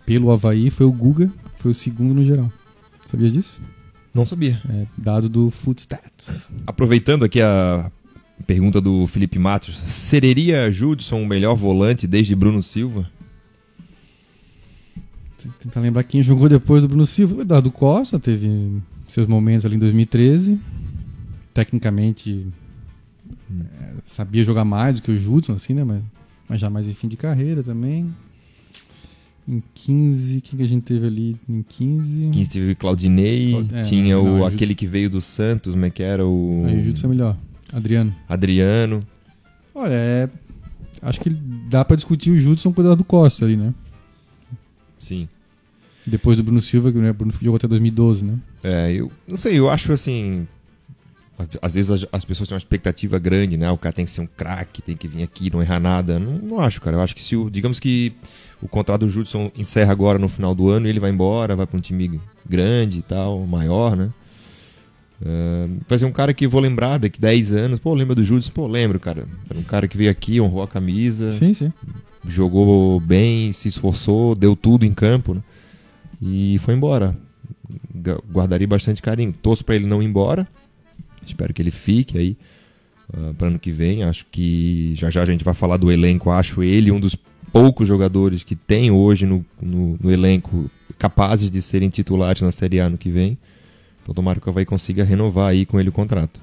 pelo 0.05 0.31
Havaí 0.31 0.69
foi 0.69 0.85
o 0.85 0.91
Guga, 0.91 1.27
que 1.55 1.61
foi 1.61 1.71
o 1.71 1.75
segundo 1.75 2.13
no 2.13 2.23
geral. 2.23 2.51
Sabia 3.05 3.29
disso? 3.29 3.61
Não 4.13 4.25
sabia. 4.25 4.61
É, 4.69 4.85
dado 4.97 5.29
do 5.29 5.51
Footstats. 5.51 6.49
Aproveitando 6.65 7.23
aqui 7.23 7.41
a 7.41 7.91
pergunta 8.45 8.81
do 8.81 9.05
Felipe 9.07 9.39
Matos, 9.39 9.77
seria 9.85 10.71
Judson 10.71 11.21
o 11.21 11.25
melhor 11.25 11.55
volante 11.55 12.07
desde 12.07 12.35
Bruno 12.35 12.61
Silva? 12.61 13.09
Tentar 15.59 15.81
lembrar 15.81 16.03
quem 16.03 16.23
jogou 16.23 16.49
depois 16.49 16.81
do 16.81 16.87
Bruno 16.87 17.05
Silva. 17.05 17.35
O 17.35 17.41
Eduardo 17.41 17.71
Costa 17.71 18.19
teve 18.19 18.81
seus 19.07 19.27
momentos 19.27 19.65
ali 19.65 19.75
em 19.75 19.79
2013. 19.79 20.59
Tecnicamente 21.53 22.47
é, 23.81 23.93
sabia 24.05 24.43
jogar 24.43 24.65
mais 24.65 24.95
do 24.95 25.01
que 25.01 25.11
o 25.11 25.19
Judson, 25.19 25.53
assim, 25.53 25.73
né? 25.73 25.83
Mas, 25.83 26.01
mas 26.49 26.59
já 26.61 26.69
mais 26.69 26.87
em 26.87 26.93
fim 26.93 27.07
de 27.07 27.17
carreira 27.17 27.63
também. 27.63 28.13
Em 29.47 29.63
15, 29.73 30.41
quem 30.41 30.57
que 30.57 30.65
a 30.65 30.67
gente 30.67 30.83
teve 30.83 31.07
ali 31.07 31.37
em 31.47 31.61
15? 31.63 32.29
15 32.33 32.49
teve 32.49 32.75
Claudinei, 32.75 33.51
Claud- 33.51 33.75
é, 33.75 33.81
tinha 33.83 34.15
não, 34.15 34.41
o, 34.41 34.45
aquele 34.45 34.75
que 34.75 34.85
veio 34.85 35.09
do 35.09 35.21
Santos, 35.21 35.73
como 35.73 35.85
é 35.85 35.89
que 35.89 36.03
era? 36.03 36.25
O 36.25 36.65
Aí 36.67 36.81
o 36.81 36.83
Judson 36.83 37.07
é 37.07 37.09
melhor. 37.09 37.37
Adriano. 37.71 38.13
Adriano. 38.27 38.99
Olha, 39.73 39.93
é, 39.93 40.29
acho 41.01 41.21
que 41.21 41.29
dá 41.29 41.85
pra 41.85 41.95
discutir 41.95 42.29
o 42.31 42.37
Judson 42.37 42.73
com 42.73 42.81
o 42.81 42.83
Eduardo 42.83 43.05
Costa 43.05 43.45
ali, 43.45 43.55
né? 43.55 43.73
Sim. 44.99 45.29
Depois 46.05 46.37
do 46.37 46.43
Bruno 46.43 46.59
Silva, 46.61 46.91
que 46.91 46.97
né, 46.97 47.11
o 47.11 47.13
Bruno 47.13 47.31
jogou 47.41 47.55
até 47.55 47.67
2012, 47.67 48.25
né? 48.25 48.37
É, 48.63 48.91
eu 48.91 49.09
não 49.27 49.37
sei, 49.37 49.57
eu 49.57 49.69
acho 49.69 49.93
assim. 49.93 50.45
Às 51.61 51.75
vezes 51.75 51.91
as, 51.91 52.05
as 52.11 52.25
pessoas 52.25 52.49
têm 52.49 52.55
uma 52.55 52.59
expectativa 52.59 53.19
grande, 53.19 53.57
né? 53.57 53.69
O 53.69 53.77
cara 53.77 53.93
tem 53.93 54.05
que 54.05 54.09
ser 54.11 54.21
um 54.21 54.27
craque, 54.27 54.81
tem 54.81 54.97
que 54.97 55.07
vir 55.07 55.21
aqui, 55.23 55.51
não 55.53 55.61
errar 55.61 55.79
nada. 55.79 56.17
Não, 56.17 56.31
não 56.33 56.59
acho, 56.59 56.81
cara. 56.81 56.97
Eu 56.97 57.01
acho 57.01 57.15
que 57.15 57.21
se 57.21 57.35
o. 57.35 57.49
Digamos 57.49 57.79
que 57.79 58.11
o 58.61 58.67
contrato 58.67 59.01
do 59.01 59.09
Judson 59.09 59.51
encerra 59.55 59.91
agora 59.91 60.17
no 60.17 60.27
final 60.27 60.55
do 60.55 60.67
ano 60.69 60.87
e 60.87 60.89
ele 60.89 60.99
vai 60.99 61.11
embora, 61.11 61.55
vai 61.55 61.67
para 61.67 61.77
um 61.77 61.81
time 61.81 62.19
grande 62.47 62.99
e 62.99 63.01
tal, 63.03 63.45
maior, 63.45 63.95
né? 63.95 64.09
É, 65.23 65.67
vai 65.87 65.97
ser 65.97 66.05
um 66.05 66.11
cara 66.11 66.33
que 66.33 66.47
vou 66.47 66.61
lembrar 66.61 66.97
daqui 66.97 67.19
10 67.19 67.51
anos. 67.53 67.79
Pô, 67.79 67.93
lembra 67.93 68.15
do 68.15 68.23
Judson? 68.23 68.51
Pô, 68.51 68.67
lembro, 68.67 68.99
cara. 68.99 69.27
Era 69.49 69.59
um 69.59 69.63
cara 69.63 69.87
que 69.87 69.97
veio 69.97 70.09
aqui, 70.11 70.39
honrou 70.41 70.63
a 70.63 70.67
camisa 70.67 71.31
Sim, 71.31 71.53
sim. 71.53 71.71
jogou 72.27 72.99
bem, 72.99 73.51
se 73.51 73.67
esforçou, 73.67 74.35
deu 74.35 74.55
tudo 74.55 74.85
em 74.85 74.93
campo, 74.93 75.33
né? 75.33 75.41
E 76.21 76.57
foi 76.59 76.73
embora. 76.73 77.15
Gu- 77.93 78.23
Guardaria 78.31 78.67
bastante 78.67 79.01
carinho. 79.01 79.33
Torço 79.33 79.63
para 79.65 79.75
ele 79.75 79.85
não 79.85 80.01
ir 80.01 80.05
embora. 80.05 80.47
Espero 81.27 81.53
que 81.53 81.61
ele 81.61 81.71
fique 81.71 82.17
aí 82.17 82.37
para 83.37 83.47
ano 83.47 83.59
que 83.59 83.71
vem. 83.71 84.03
Acho 84.03 84.25
que 84.31 84.93
já 84.95 85.09
já 85.09 85.21
a 85.21 85.25
gente 85.25 85.43
vai 85.43 85.53
falar 85.53 85.77
do 85.77 85.91
elenco. 85.91 86.29
Acho 86.29 86.63
ele 86.63 86.91
um 86.91 86.99
dos 86.99 87.15
poucos 87.51 87.87
jogadores 87.87 88.43
que 88.43 88.55
tem 88.55 88.91
hoje 88.91 89.25
no, 89.25 89.45
no, 89.61 89.97
no 90.01 90.11
elenco 90.11 90.69
capazes 90.97 91.49
de 91.49 91.61
serem 91.61 91.89
titulares 91.89 92.41
na 92.41 92.51
Série 92.51 92.79
A 92.79 92.85
ano 92.85 92.97
que 92.97 93.09
vem. 93.09 93.37
Então 94.01 94.13
tomara 94.13 94.39
que 94.39 94.47
o 94.47 94.49
Havaí 94.49 94.65
consiga 94.65 95.03
renovar 95.03 95.49
aí 95.49 95.65
com 95.65 95.79
ele 95.79 95.89
o 95.89 95.93
contrato. 95.93 96.39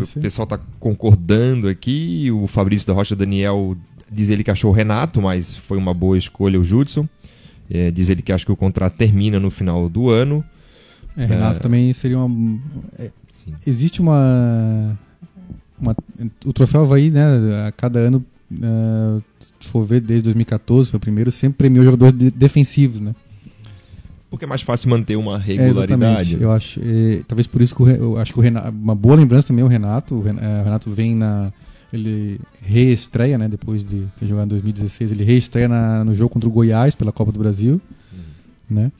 Isso 0.00 0.18
o 0.18 0.22
pessoal 0.22 0.44
está 0.44 0.58
concordando 0.78 1.68
aqui. 1.68 2.30
O 2.30 2.46
Fabrício 2.46 2.86
da 2.86 2.92
Rocha 2.92 3.16
Daniel 3.16 3.76
diz 4.10 4.30
ele 4.30 4.44
que 4.44 4.50
achou 4.50 4.70
o 4.70 4.74
Renato, 4.74 5.20
mas 5.20 5.56
foi 5.56 5.78
uma 5.78 5.94
boa 5.94 6.16
escolha 6.16 6.60
o 6.60 6.64
Judson. 6.64 7.08
É, 7.70 7.90
diz 7.90 8.08
ele 8.08 8.22
que 8.22 8.32
acha 8.32 8.44
que 8.44 8.52
o 8.52 8.56
contrato 8.56 8.94
termina 8.94 9.38
no 9.38 9.50
final 9.50 9.88
do 9.88 10.08
ano. 10.10 10.44
É, 11.18 11.26
Renato 11.26 11.58
É. 11.58 11.62
também 11.62 11.92
seria 11.92 12.18
uma. 12.18 12.60
é, 12.98 13.10
existe 13.66 14.00
uma, 14.00 14.96
uma- 15.80 15.96
O 16.44 16.52
troféu 16.52 16.82
Havaí, 16.82 17.10
né? 17.10 17.26
A 17.66 17.72
cada 17.72 17.98
ano, 17.98 18.24
eh, 18.52 19.20
se 19.60 19.68
for 19.68 19.84
ver 19.84 20.00
desde 20.00 20.24
2014, 20.24 20.90
foi 20.90 20.96
o 20.98 21.00
primeiro, 21.00 21.30
sempre 21.32 21.58
premiou 21.58 21.84
jogadores 21.84 22.16
de- 22.18 22.30
defensivos, 22.30 23.00
né? 23.00 23.14
Porque 24.30 24.44
é 24.44 24.48
mais 24.48 24.60
fácil 24.62 24.90
manter 24.90 25.16
uma 25.16 25.36
É, 25.36 25.38
regularidade. 25.38 25.92
exatamente. 26.34 26.42
Eu 26.42 26.52
acho, 26.52 26.80
eh, 26.82 27.22
talvez 27.26 27.46
por 27.46 27.62
isso 27.62 27.74
que 27.74 27.82
o, 27.82 27.88
eu 27.88 28.16
acho 28.18 28.32
que 28.32 28.38
o 28.38 28.42
Renato, 28.42 28.68
uma 28.68 28.94
boa 28.94 29.16
lembrança 29.16 29.48
também 29.48 29.62
é 29.62 29.64
o 29.64 29.68
Renato. 29.68 30.14
O 30.14 30.22
Ren- 30.22 30.36
o 30.36 30.64
Renato 30.64 30.90
vem 30.90 31.14
na 31.14 31.52
ele 31.90 32.38
reestreia, 32.60 33.38
né, 33.38 33.48
depois 33.48 33.82
de 33.82 34.04
ter 34.20 34.26
jogado 34.26 34.44
em 34.44 34.48
2016, 34.50 35.10
ele 35.10 35.24
reestreia 35.24 35.66
na- 35.68 36.04
no 36.04 36.12
jogo 36.12 36.28
contra 36.28 36.46
o 36.46 36.52
Goiás 36.52 36.94
pela 36.94 37.10
Copa 37.10 37.32
do 37.32 37.38
Brasil, 37.38 37.80
né? 38.68 38.92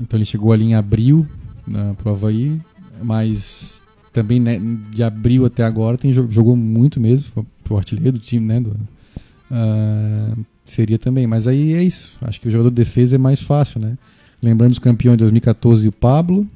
Então 0.00 0.18
ele 0.18 0.24
chegou 0.24 0.52
ali 0.52 0.64
em 0.64 0.74
abril 0.74 1.24
na 1.66 1.94
pro 1.94 2.10
Havaí, 2.10 2.58
mas 3.02 3.82
também 4.12 4.38
né, 4.40 4.60
de 4.90 5.02
abril 5.02 5.44
até 5.44 5.64
agora 5.64 5.96
tem 5.98 6.12
jo- 6.12 6.28
jogou 6.30 6.54
muito 6.56 7.00
mesmo, 7.00 7.46
o 7.68 7.76
artilheiro 7.76 8.12
do 8.12 8.18
time, 8.18 8.46
né? 8.46 8.60
do- 8.60 8.76
ah, 9.50 10.34
seria 10.64 10.98
também, 10.98 11.26
mas 11.26 11.46
aí 11.46 11.72
é 11.74 11.82
isso. 11.82 12.18
Acho 12.22 12.40
que 12.40 12.48
o 12.48 12.50
jogador 12.50 12.70
de 12.70 12.76
defesa 12.76 13.16
é 13.16 13.18
mais 13.18 13.40
fácil, 13.40 13.80
né? 13.80 13.96
Lembrando 14.42 14.72
os 14.72 14.78
campeões 14.78 15.16
de 15.16 15.24
2014 15.24 15.86
o 15.88 15.92
Pablo, 15.92 16.46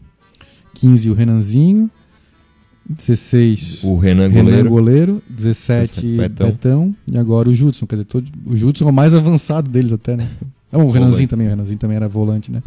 15 0.75 1.11
o 1.11 1.15
Renanzinho, 1.15 1.91
16 2.89 3.85
O 3.85 3.97
Renan 3.99 4.29
Renan 4.29 4.45
Goleiro. 4.45 4.71
goleiro, 4.71 5.23
17 5.29 6.01
17 6.01 6.17
Betão. 6.17 6.47
Betão. 6.51 6.95
e 7.13 7.19
agora 7.19 7.49
o 7.49 7.55
Judson, 7.55 7.87
quer 7.87 7.97
dizer, 7.97 8.05
todo, 8.07 8.27
o 8.47 8.57
Judson 8.57 8.87
é 8.87 8.91
o 8.91 8.93
mais 8.93 9.13
avançado 9.15 9.71
deles 9.71 9.93
até, 9.93 10.17
né? 10.17 10.27
Não, 10.73 10.87
o 10.87 10.91
Renanzinho 10.91 11.29
também, 11.29 11.47
o 11.47 11.51
Renanzinho 11.51 11.79
também 11.79 11.97
era 11.97 12.09
volante, 12.09 12.51
né? 12.51 12.63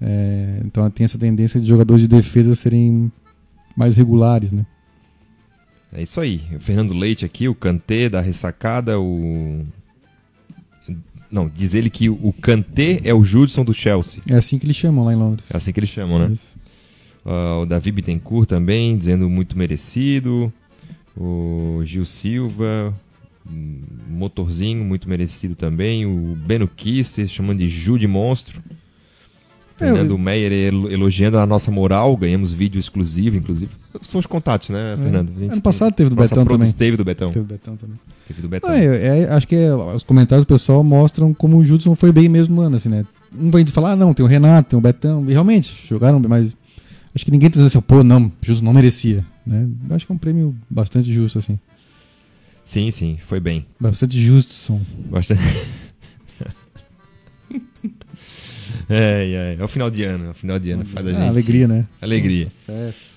É, 0.00 0.60
então 0.64 0.88
tem 0.90 1.04
essa 1.04 1.18
tendência 1.18 1.60
de 1.60 1.66
jogadores 1.66 2.02
de 2.02 2.08
defesa 2.08 2.54
serem 2.54 3.10
mais 3.76 3.96
regulares, 3.96 4.52
né? 4.52 4.66
É 5.92 6.02
isso 6.02 6.20
aí. 6.20 6.42
O 6.54 6.60
Fernando 6.60 6.94
Leite 6.94 7.24
aqui, 7.24 7.48
o 7.48 7.54
Kanté 7.54 8.08
da 8.08 8.20
ressacada, 8.20 8.98
o. 8.98 9.64
Não, 11.30 11.48
diz 11.48 11.74
ele 11.74 11.88
que 11.88 12.08
o 12.10 12.32
Kanté 12.40 13.00
é 13.04 13.14
o 13.14 13.24
Judson 13.24 13.64
do 13.64 13.72
Chelsea. 13.72 14.22
É 14.28 14.36
assim 14.36 14.58
que 14.58 14.66
eles 14.66 14.76
chamam 14.76 15.04
lá 15.04 15.12
em 15.12 15.16
Londres. 15.16 15.50
É 15.52 15.56
assim 15.56 15.72
que 15.72 15.80
eles 15.80 15.90
chamam, 15.90 16.18
né? 16.18 16.34
Ah, 17.24 17.58
o 17.60 17.66
Davi 17.66 17.92
Bittencourt 17.92 18.48
também, 18.48 18.96
dizendo 18.96 19.28
muito 19.28 19.56
merecido. 19.56 20.52
O 21.16 21.82
Gil 21.84 22.04
Silva, 22.04 22.94
hum, 23.50 23.80
motorzinho, 24.08 24.84
muito 24.84 25.08
merecido 25.08 25.54
também. 25.54 26.04
O 26.06 26.36
Beno 26.36 26.68
Kisser, 26.68 27.28
chamando 27.28 27.58
de 27.58 27.68
Ju 27.68 27.98
de 27.98 28.06
monstro. 28.06 28.62
É, 29.80 29.86
Fernando 29.86 30.10
eu- 30.10 30.18
Meyer 30.18 30.52
elo- 30.52 30.90
elogiando 30.90 31.38
a 31.38 31.46
nossa 31.46 31.70
moral, 31.70 32.16
ganhamos 32.16 32.52
vídeo 32.52 32.78
exclusivo, 32.78 33.36
inclusive. 33.36 33.72
São 34.00 34.18
os 34.18 34.26
contatos, 34.26 34.70
né, 34.70 34.96
Fernando? 35.02 35.32
A 35.36 35.40
gente 35.40 35.52
Ano 35.52 35.62
passado 35.62 35.92
teve 35.94 36.10
do 36.10 36.16
nossa 36.16 36.28
Betão 36.34 36.44
também. 36.46 36.72
Teve 36.72 36.96
do 36.96 37.04
Betão. 37.04 37.28
Teve 37.30 37.40
o 37.44 37.48
Betão 37.48 37.76
também. 37.76 37.96
Teve 38.28 38.42
do 38.42 38.48
Betão. 38.48 38.70
É- 38.70 39.20
é- 39.22 39.28
acho 39.32 39.46
que 39.48 39.56
é, 39.56 39.74
os 39.74 40.02
comentários 40.02 40.44
do 40.44 40.48
pessoal 40.48 40.82
mostram 40.84 41.32
como 41.34 41.56
o 41.56 41.64
Judson 41.64 41.94
foi 41.94 42.12
bem 42.12 42.28
mesmo 42.28 42.54
no 42.56 42.62
ano, 42.62 42.76
assim, 42.76 42.88
né? 42.88 43.04
Um 43.36 43.50
vai 43.50 43.64
falar, 43.66 43.92
ah, 43.92 43.96
não, 43.96 44.12
tem 44.14 44.24
o 44.24 44.28
Renato, 44.28 44.70
tem 44.70 44.78
o 44.78 44.82
Betão, 44.82 45.24
e 45.28 45.32
realmente, 45.32 45.74
jogaram 45.88 46.20
bem, 46.20 46.28
mas 46.28 46.56
acho 47.14 47.24
que 47.24 47.30
ninguém 47.30 47.48
tá 47.48 47.52
dizendo 47.54 47.66
assim, 47.66 47.80
pô, 47.80 48.02
não, 48.04 48.30
Judson 48.42 48.64
não 48.64 48.72
merecia, 48.72 49.24
né? 49.46 49.66
Acho 49.90 50.06
que 50.06 50.12
é 50.12 50.14
um 50.14 50.18
prêmio 50.18 50.54
bastante 50.70 51.12
justo, 51.12 51.38
assim. 51.38 51.58
Sim, 52.64 52.90
sim, 52.92 53.18
foi 53.26 53.40
bem. 53.40 53.66
Bastante 53.80 54.20
justo, 54.20 54.52
Bastante. 55.10 55.40
é, 58.90 59.56
é, 59.58 59.60
é 59.60 59.64
o 59.64 59.68
final 59.68 59.90
de 59.90 60.02
ano, 60.04 60.26
é 60.26 60.30
o 60.30 60.34
final 60.34 60.58
de 60.58 60.70
ano 60.70 60.84
faz 60.84 61.06
a 61.06 61.10
Ah, 61.10 61.14
gente. 61.14 61.28
alegria, 61.28 61.68
né? 61.68 61.86
Alegria. 62.00 62.48
Sucesso. 62.50 63.12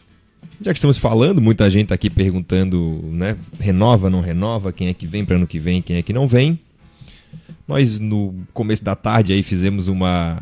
Já 0.61 0.71
que 0.71 0.77
estamos 0.77 0.97
falando, 0.97 1.41
muita 1.41 1.69
gente 1.69 1.87
tá 1.87 1.95
aqui 1.95 2.09
perguntando, 2.09 3.01
né? 3.11 3.35
Renova, 3.59 4.09
não 4.09 4.21
renova, 4.21 4.71
quem 4.71 4.87
é 4.87 4.93
que 4.93 5.05
vem 5.05 5.25
para 5.25 5.35
ano 5.35 5.47
que 5.47 5.59
vem, 5.59 5.81
quem 5.81 5.97
é 5.97 6.01
que 6.01 6.13
não 6.13 6.27
vem. 6.27 6.59
Nós 7.67 7.99
no 7.99 8.33
começo 8.53 8.83
da 8.83 8.95
tarde 8.95 9.33
aí 9.33 9.43
fizemos 9.43 9.87
uma 9.87 10.41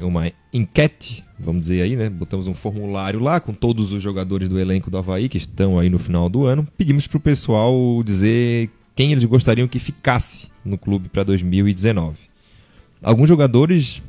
uma 0.00 0.32
enquete, 0.50 1.22
vamos 1.38 1.60
dizer 1.62 1.82
aí, 1.82 1.94
né? 1.94 2.08
Botamos 2.08 2.46
um 2.46 2.54
formulário 2.54 3.20
lá 3.20 3.38
com 3.38 3.52
todos 3.52 3.92
os 3.92 4.02
jogadores 4.02 4.48
do 4.48 4.58
elenco 4.58 4.90
do 4.90 4.96
Havaí 4.96 5.28
que 5.28 5.36
estão 5.36 5.78
aí 5.78 5.90
no 5.90 5.98
final 5.98 6.26
do 6.30 6.46
ano. 6.46 6.66
Pedimos 6.78 7.06
pro 7.06 7.20
pessoal 7.20 8.02
dizer 8.02 8.70
quem 8.96 9.12
eles 9.12 9.24
gostariam 9.24 9.68
que 9.68 9.78
ficasse 9.78 10.48
no 10.64 10.78
clube 10.78 11.10
para 11.10 11.22
2019. 11.22 12.16
Alguns 13.02 13.28
jogadores, 13.28 14.02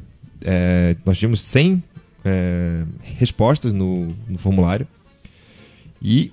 é, 0.43 0.95
nós 1.05 1.17
tivemos 1.17 1.41
100 1.41 1.83
é, 2.23 2.83
respostas 3.01 3.73
no, 3.73 4.07
no 4.27 4.37
formulário 4.37 4.87
e 6.01 6.31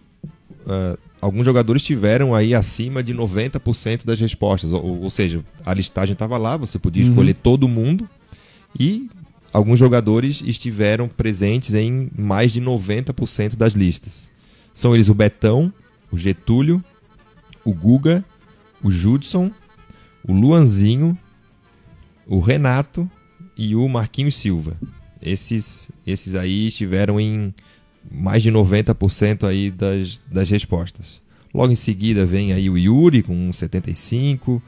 ah, 0.66 0.96
alguns 1.20 1.44
jogadores 1.44 1.82
tiveram 1.82 2.34
aí 2.34 2.54
acima 2.54 3.02
de 3.02 3.14
90% 3.14 4.04
das 4.04 4.20
respostas. 4.20 4.72
Ou, 4.72 5.02
ou 5.02 5.10
seja, 5.10 5.42
a 5.64 5.72
listagem 5.74 6.12
estava 6.12 6.36
lá, 6.36 6.56
você 6.56 6.78
podia 6.78 7.02
Uhum. 7.02 7.08
escolher 7.10 7.34
todo 7.34 7.66
mundo 7.66 8.08
e 8.78 9.08
alguns 9.52 9.78
jogadores 9.78 10.42
estiveram 10.44 11.08
presentes 11.08 11.74
em 11.74 12.10
mais 12.16 12.52
de 12.52 12.60
90% 12.60 13.56
das 13.56 13.72
listas. 13.72 14.30
São 14.74 14.94
eles 14.94 15.08
o 15.08 15.14
Betão, 15.14 15.72
o 16.12 16.16
Getúlio, 16.16 16.84
o 17.64 17.72
Guga, 17.72 18.24
o 18.82 18.90
Judson, 18.90 19.50
o 20.26 20.32
Luanzinho, 20.32 21.18
o 22.26 22.40
Renato 22.40 23.10
e 23.58 23.74
o 23.74 23.88
Marquinhos 23.88 24.36
Silva. 24.36 24.76
Esses, 25.20 25.90
esses 26.06 26.36
aí 26.36 26.68
estiveram 26.68 27.20
em 27.20 27.52
mais 28.10 28.42
de 28.42 28.52
90% 28.52 29.44
aí 29.44 29.70
das, 29.70 30.20
das 30.30 30.48
respostas. 30.48 31.20
Logo 31.52 31.72
em 31.72 31.76
seguida 31.76 32.24
vem 32.24 32.52
aí 32.52 32.70
o 32.70 32.78
Yuri 32.78 33.22
com 33.22 33.52
75, 33.52 34.62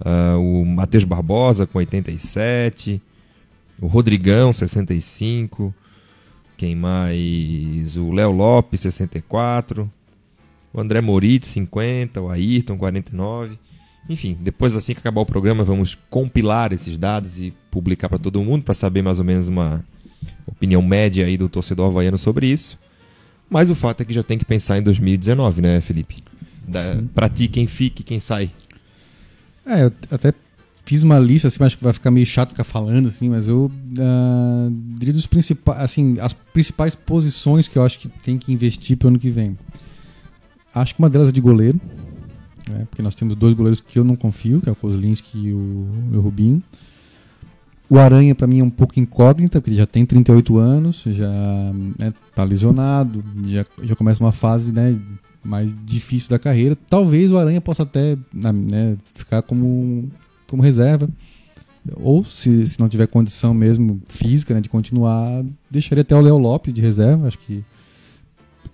uh, 0.00 0.38
o 0.38 0.64
Matheus 0.64 1.04
Barbosa 1.04 1.66
com 1.66 1.78
87, 1.78 3.02
o 3.80 3.86
Rodrigão 3.86 4.52
65, 4.52 5.74
quem 6.56 6.76
mais? 6.76 7.96
O 7.96 8.12
Léo 8.12 8.30
Lopes 8.30 8.82
64, 8.82 9.90
o 10.72 10.80
André 10.80 11.00
Moritz 11.00 11.48
50, 11.48 12.20
o 12.20 12.28
Ayrton 12.28 12.76
49. 12.76 13.58
Enfim, 14.10 14.36
depois 14.40 14.74
assim 14.74 14.92
que 14.92 14.98
acabar 14.98 15.20
o 15.20 15.26
programa, 15.26 15.62
vamos 15.62 15.96
compilar 16.10 16.72
esses 16.72 16.98
dados 16.98 17.38
e 17.38 17.54
publicar 17.70 18.08
para 18.08 18.18
todo 18.18 18.42
mundo 18.42 18.64
para 18.64 18.74
saber 18.74 19.02
mais 19.02 19.20
ou 19.20 19.24
menos 19.24 19.46
uma 19.46 19.84
opinião 20.44 20.82
média 20.82 21.24
aí 21.24 21.36
do 21.36 21.48
torcedor 21.48 21.86
havaiano 21.86 22.18
sobre 22.18 22.48
isso. 22.48 22.76
Mas 23.48 23.70
o 23.70 23.74
fato 23.76 24.00
é 24.00 24.04
que 24.04 24.12
já 24.12 24.24
tem 24.24 24.36
que 24.36 24.44
pensar 24.44 24.78
em 24.78 24.82
2019, 24.82 25.62
né, 25.62 25.80
Felipe? 25.80 26.16
Para 27.14 27.28
ti, 27.28 27.46
quem 27.46 27.68
fica 27.68 28.00
e 28.00 28.04
quem 28.04 28.18
sai. 28.18 28.50
É, 29.64 29.84
eu 29.84 29.92
até 30.10 30.34
fiz 30.84 31.04
uma 31.04 31.20
lista, 31.20 31.46
assim, 31.46 31.62
acho 31.62 31.78
que 31.78 31.84
vai 31.84 31.92
ficar 31.92 32.10
meio 32.10 32.26
chato 32.26 32.50
ficar 32.50 32.64
falando, 32.64 33.06
assim, 33.06 33.28
mas 33.28 33.46
eu 33.46 33.70
uh, 33.70 34.70
diria 34.98 35.12
dos 35.12 35.28
principais, 35.28 35.78
assim, 35.80 36.16
as 36.20 36.32
principais 36.32 36.96
posições 36.96 37.68
que 37.68 37.78
eu 37.78 37.84
acho 37.84 37.96
que 37.96 38.08
tem 38.08 38.36
que 38.36 38.52
investir 38.52 38.96
para 38.96 39.06
o 39.06 39.08
ano 39.10 39.20
que 39.20 39.30
vem. 39.30 39.56
Acho 40.74 40.96
que 40.96 41.00
uma 41.00 41.08
delas 41.08 41.28
é 41.28 41.32
de 41.32 41.40
goleiro, 41.40 41.80
né, 42.70 42.86
porque 42.88 43.02
nós 43.02 43.14
temos 43.14 43.36
dois 43.36 43.54
goleiros 43.54 43.80
que 43.80 43.98
eu 43.98 44.04
não 44.04 44.16
confio, 44.16 44.60
que 44.60 44.68
é 44.68 44.72
o 44.72 44.76
Kozlinski 44.76 45.38
e 45.38 45.52
o, 45.52 45.86
o 46.12 46.20
Rubinho. 46.20 46.62
O 47.90 47.98
Aranha, 47.98 48.34
para 48.36 48.46
mim, 48.46 48.60
é 48.60 48.64
um 48.64 48.70
pouco 48.70 49.00
incógnita, 49.00 49.60
porque 49.60 49.70
ele 49.70 49.76
já 49.76 49.86
tem 49.86 50.06
38 50.06 50.58
anos, 50.58 51.02
já 51.06 51.28
está 52.28 52.44
né, 52.44 52.48
lesionado, 52.48 53.24
já, 53.46 53.66
já 53.82 53.96
começa 53.96 54.22
uma 54.22 54.30
fase 54.30 54.70
né, 54.70 54.96
mais 55.42 55.74
difícil 55.84 56.30
da 56.30 56.38
carreira. 56.38 56.78
Talvez 56.88 57.32
o 57.32 57.38
Aranha 57.38 57.60
possa 57.60 57.82
até 57.82 58.16
né, 58.32 58.96
ficar 59.14 59.42
como, 59.42 60.08
como 60.46 60.62
reserva. 60.62 61.08
Ou, 61.96 62.24
se, 62.24 62.66
se 62.66 62.78
não 62.78 62.88
tiver 62.88 63.06
condição 63.08 63.52
mesmo 63.52 64.00
física 64.06 64.54
né, 64.54 64.60
de 64.60 64.68
continuar, 64.68 65.42
deixaria 65.68 66.02
até 66.02 66.14
o 66.14 66.20
Léo 66.20 66.38
Lopes 66.38 66.72
de 66.72 66.80
reserva. 66.80 67.26
Acho 67.26 67.38
que. 67.38 67.64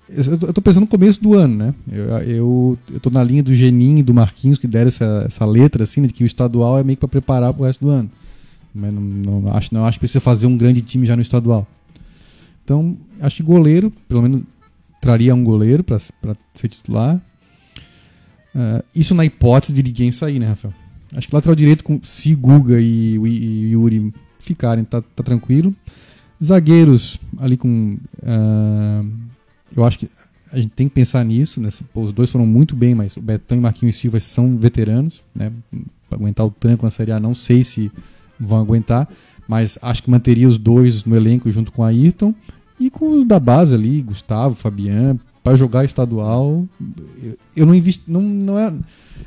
Eu 0.08 0.52
tô 0.52 0.62
pensando 0.62 0.82
no 0.82 0.86
começo 0.86 1.20
do 1.20 1.34
ano, 1.34 1.56
né? 1.56 1.74
Eu, 2.26 2.78
tô 3.02 3.10
na 3.10 3.24
linha 3.24 3.42
do 3.42 3.54
Geninho 3.54 3.98
e 3.98 4.02
do 4.02 4.14
Marquinhos, 4.14 4.58
que 4.58 4.66
deram 4.68 4.88
essa, 4.88 5.24
essa 5.26 5.44
letra, 5.44 5.82
assim, 5.82 6.00
né, 6.00 6.06
de 6.06 6.14
que 6.14 6.22
o 6.22 6.26
estadual 6.26 6.78
é 6.78 6.84
meio 6.84 6.96
que 6.96 7.00
para 7.00 7.08
preparar 7.08 7.52
pro 7.52 7.64
resto 7.64 7.84
do 7.84 7.90
ano. 7.90 8.10
Mas 8.72 8.94
não, 8.94 9.00
não, 9.00 9.56
acho, 9.56 9.74
não 9.74 9.84
acho 9.84 9.98
que 9.98 10.00
precisa 10.00 10.20
fazer 10.20 10.46
um 10.46 10.56
grande 10.56 10.80
time 10.80 11.06
já 11.06 11.16
no 11.16 11.22
estadual. 11.22 11.66
Então, 12.64 12.96
acho 13.20 13.36
que 13.36 13.42
goleiro, 13.42 13.92
pelo 14.08 14.22
menos 14.22 14.42
traria 15.00 15.34
um 15.34 15.42
goleiro 15.42 15.82
para 15.82 15.98
ser 16.54 16.68
titular. 16.68 17.16
Uh, 18.54 18.82
isso 18.94 19.14
na 19.14 19.24
hipótese 19.24 19.72
de 19.72 19.82
ninguém 19.82 20.12
sair, 20.12 20.38
né, 20.38 20.48
Rafael? 20.48 20.74
Acho 21.14 21.28
que 21.28 21.34
lateral 21.34 21.54
direito, 21.54 21.84
com, 21.84 22.00
se 22.02 22.34
Guga 22.34 22.80
e, 22.80 23.16
e, 23.16 23.28
e 23.28 23.70
Yuri 23.72 24.12
ficarem, 24.38 24.84
tá, 24.84 25.00
tá, 25.00 25.22
tranquilo. 25.22 25.74
Zagueiros, 26.42 27.18
ali 27.38 27.56
com. 27.56 27.98
Uh, 28.18 29.26
eu 29.76 29.84
acho 29.84 29.98
que 29.98 30.08
a 30.52 30.56
gente 30.56 30.70
tem 30.70 30.88
que 30.88 30.94
pensar 30.94 31.24
nisso. 31.24 31.60
Né? 31.60 31.68
Pô, 31.92 32.02
os 32.02 32.12
dois 32.12 32.30
foram 32.30 32.46
muito 32.46 32.74
bem, 32.74 32.94
mas 32.94 33.16
o 33.16 33.20
Betão 33.20 33.58
e 33.58 33.60
Marquinhos 33.60 33.96
Silva 33.96 34.18
são 34.20 34.56
veteranos. 34.56 35.22
Né? 35.34 35.52
Para 36.08 36.18
aguentar 36.18 36.46
o 36.46 36.50
tranco 36.50 36.84
na 36.84 36.90
Série 36.90 37.12
A, 37.12 37.20
não 37.20 37.34
sei 37.34 37.62
se 37.62 37.90
vão 38.38 38.58
aguentar, 38.58 39.08
mas 39.48 39.78
acho 39.82 40.02
que 40.02 40.10
manteria 40.10 40.48
os 40.48 40.58
dois 40.58 41.04
no 41.04 41.16
elenco 41.16 41.50
junto 41.50 41.72
com 41.72 41.82
a 41.82 41.88
Ayrton 41.88 42.34
e 42.78 42.90
com 42.90 43.10
os 43.10 43.24
da 43.24 43.40
base 43.40 43.74
ali, 43.74 44.02
Gustavo, 44.02 44.54
Fabian, 44.54 45.18
para 45.42 45.56
jogar 45.56 45.84
estadual. 45.84 46.66
Eu 47.56 47.66
não 47.66 47.74
invisto, 47.74 48.04
não, 48.10 48.20
não 48.20 48.58
é. 48.58 48.72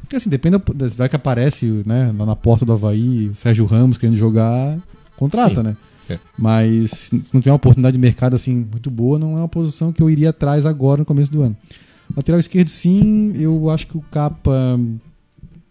Porque 0.02 0.16
assim, 0.16 0.30
depende 0.30 0.58
da. 0.58 0.88
Vai 0.90 1.10
que 1.10 1.16
aparece 1.16 1.66
né, 1.86 2.12
na 2.12 2.36
porta 2.36 2.66
do 2.66 2.74
Havaí, 2.74 3.30
o 3.30 3.36
Sérgio 3.36 3.66
Ramos 3.66 3.98
querendo 3.98 4.18
jogar, 4.18 4.78
contrata, 5.18 5.62
Sim. 5.62 5.64
né? 5.64 5.78
É. 6.10 6.20
Mas 6.38 6.92
se 6.92 7.24
não 7.34 7.42
tiver 7.42 7.52
uma 7.52 7.58
oportunidade 7.58 7.94
de 7.94 8.00
mercado 8.00 8.36
assim 8.36 8.68
muito 8.72 8.90
boa, 8.90 9.20
não 9.20 9.38
é 9.38 9.42
uma 9.42 9.48
posição 9.48 9.94
que 9.94 10.02
eu 10.02 10.10
iria 10.10 10.32
atrás 10.32 10.66
agora 10.66 11.00
no 11.00 11.06
começo 11.06 11.32
do 11.32 11.42
ano. 11.42 11.56
Lateral 12.16 12.40
esquerdo, 12.40 12.70
sim, 12.70 13.34
eu 13.36 13.70
acho 13.70 13.86
que 13.86 13.98
o 13.98 14.02
Capa 14.02 14.80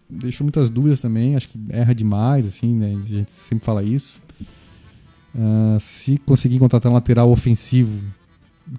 deixou 0.09 0.45
muitas 0.45 0.69
dúvidas 0.69 1.01
também, 1.01 1.35
acho 1.35 1.49
que 1.49 1.59
erra 1.69 1.93
demais, 1.93 2.47
assim, 2.47 2.73
né? 2.73 2.97
A 2.97 3.05
gente 3.05 3.31
sempre 3.31 3.65
fala 3.65 3.83
isso. 3.83 4.21
Uh, 5.35 5.79
se 5.79 6.17
conseguir 6.19 6.57
contratar 6.57 6.91
um 6.91 6.95
lateral 6.95 7.29
ofensivo 7.29 8.03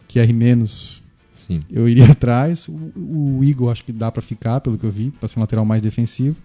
que 0.08 0.18
erre 0.18 0.32
menos, 0.32 1.02
Sim. 1.36 1.62
eu 1.70 1.88
iria 1.88 2.06
atrás. 2.10 2.66
O, 2.66 2.92
o 2.96 3.44
Igor 3.44 3.70
acho 3.70 3.84
que 3.84 3.92
dá 3.92 4.10
para 4.10 4.22
ficar, 4.22 4.60
pelo 4.60 4.76
que 4.76 4.84
eu 4.84 4.90
vi, 4.90 5.10
para 5.10 5.28
ser 5.28 5.38
um 5.38 5.42
lateral 5.42 5.64
mais 5.64 5.80
defensivo. 5.80 6.36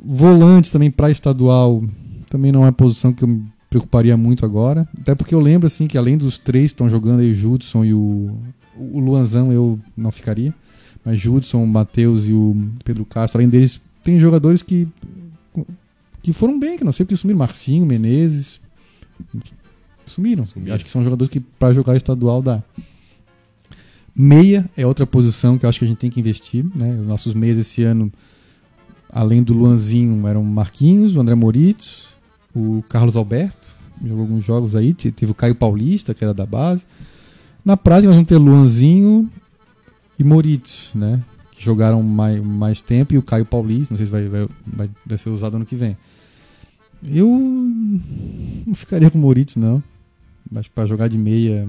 Volantes 0.00 0.70
também 0.70 0.90
para 0.90 1.10
estadual, 1.10 1.82
também 2.30 2.52
não 2.52 2.66
é 2.66 2.70
posição 2.70 3.12
que 3.12 3.24
eu 3.24 3.28
me 3.28 3.44
preocuparia 3.68 4.16
muito 4.16 4.44
agora. 4.44 4.88
Até 5.00 5.14
porque 5.14 5.34
eu 5.34 5.40
lembro 5.40 5.66
assim 5.66 5.86
que 5.86 5.98
além 5.98 6.16
dos 6.16 6.38
três 6.38 6.66
que 6.66 6.74
estão 6.74 6.88
jogando 6.88 7.20
aí, 7.20 7.32
o 7.32 7.34
Judson 7.34 7.84
e 7.84 7.92
o, 7.94 8.36
o 8.76 9.00
Luanzão, 9.00 9.52
eu 9.52 9.78
não 9.96 10.10
ficaria 10.10 10.54
mas 11.08 11.18
Judson, 11.18 11.64
Matheus 11.64 12.28
e 12.28 12.34
o 12.34 12.54
Pedro 12.84 13.02
Castro, 13.04 13.38
além 13.38 13.48
deles, 13.48 13.80
tem 14.02 14.20
jogadores 14.20 14.60
que 14.60 14.86
que 16.22 16.34
foram 16.34 16.58
bem, 16.58 16.76
que 16.76 16.84
não 16.84 16.92
sei 16.92 17.06
porque 17.06 17.16
sumiram. 17.16 17.38
Marcinho, 17.38 17.86
Menezes. 17.86 18.60
Sumiram. 20.04 20.44
sumiram. 20.44 20.74
Acho 20.74 20.84
que 20.84 20.90
são 20.90 21.02
jogadores 21.02 21.32
que 21.32 21.40
para 21.40 21.72
jogar 21.72 21.96
estadual 21.96 22.42
dá. 22.42 22.62
Meia 24.14 24.68
é 24.76 24.86
outra 24.86 25.06
posição 25.06 25.56
que 25.56 25.64
eu 25.64 25.70
acho 25.70 25.78
que 25.78 25.86
a 25.86 25.88
gente 25.88 25.96
tem 25.96 26.10
que 26.10 26.20
investir. 26.20 26.66
Né? 26.74 26.98
Os 27.00 27.06
nossos 27.06 27.32
meias 27.32 27.56
esse 27.56 27.82
ano, 27.82 28.12
além 29.10 29.42
do 29.42 29.54
Luanzinho, 29.54 30.26
eram 30.26 30.44
Marquinhos, 30.44 31.16
o 31.16 31.20
André 31.20 31.34
Moritz, 31.34 32.14
o 32.54 32.82
Carlos 32.88 33.16
Alberto, 33.16 33.76
jogou 34.04 34.22
alguns 34.22 34.44
jogos 34.44 34.74
aí. 34.74 34.94
Teve 34.94 35.32
o 35.32 35.34
Caio 35.34 35.54
Paulista, 35.54 36.14
que 36.14 36.24
era 36.24 36.34
da 36.34 36.46
base. 36.46 36.86
Na 37.64 37.76
prática, 37.76 38.08
nós 38.08 38.16
vamos 38.16 38.28
ter 38.28 38.36
Luanzinho, 38.36 39.30
e 40.18 40.24
Moritz, 40.24 40.90
né? 40.94 41.22
Que 41.52 41.64
jogaram 41.64 42.02
mais, 42.02 42.42
mais 42.42 42.80
tempo, 42.80 43.14
e 43.14 43.18
o 43.18 43.22
Caio 43.22 43.44
Paulista, 43.44 43.94
não 43.94 43.96
sei 43.96 44.06
se 44.06 44.12
vai, 44.12 44.26
vai, 44.26 44.48
vai, 44.66 44.90
vai 45.06 45.18
ser 45.18 45.30
usado 45.30 45.56
ano 45.56 45.66
que 45.66 45.76
vem. 45.76 45.96
Eu 47.06 47.28
não 48.66 48.74
ficaria 48.74 49.10
com 49.10 49.18
o 49.18 49.20
Moritz, 49.20 49.54
não. 49.54 49.82
Mas 50.50 50.66
para 50.66 50.86
jogar 50.86 51.08
de 51.08 51.16
meia 51.16 51.68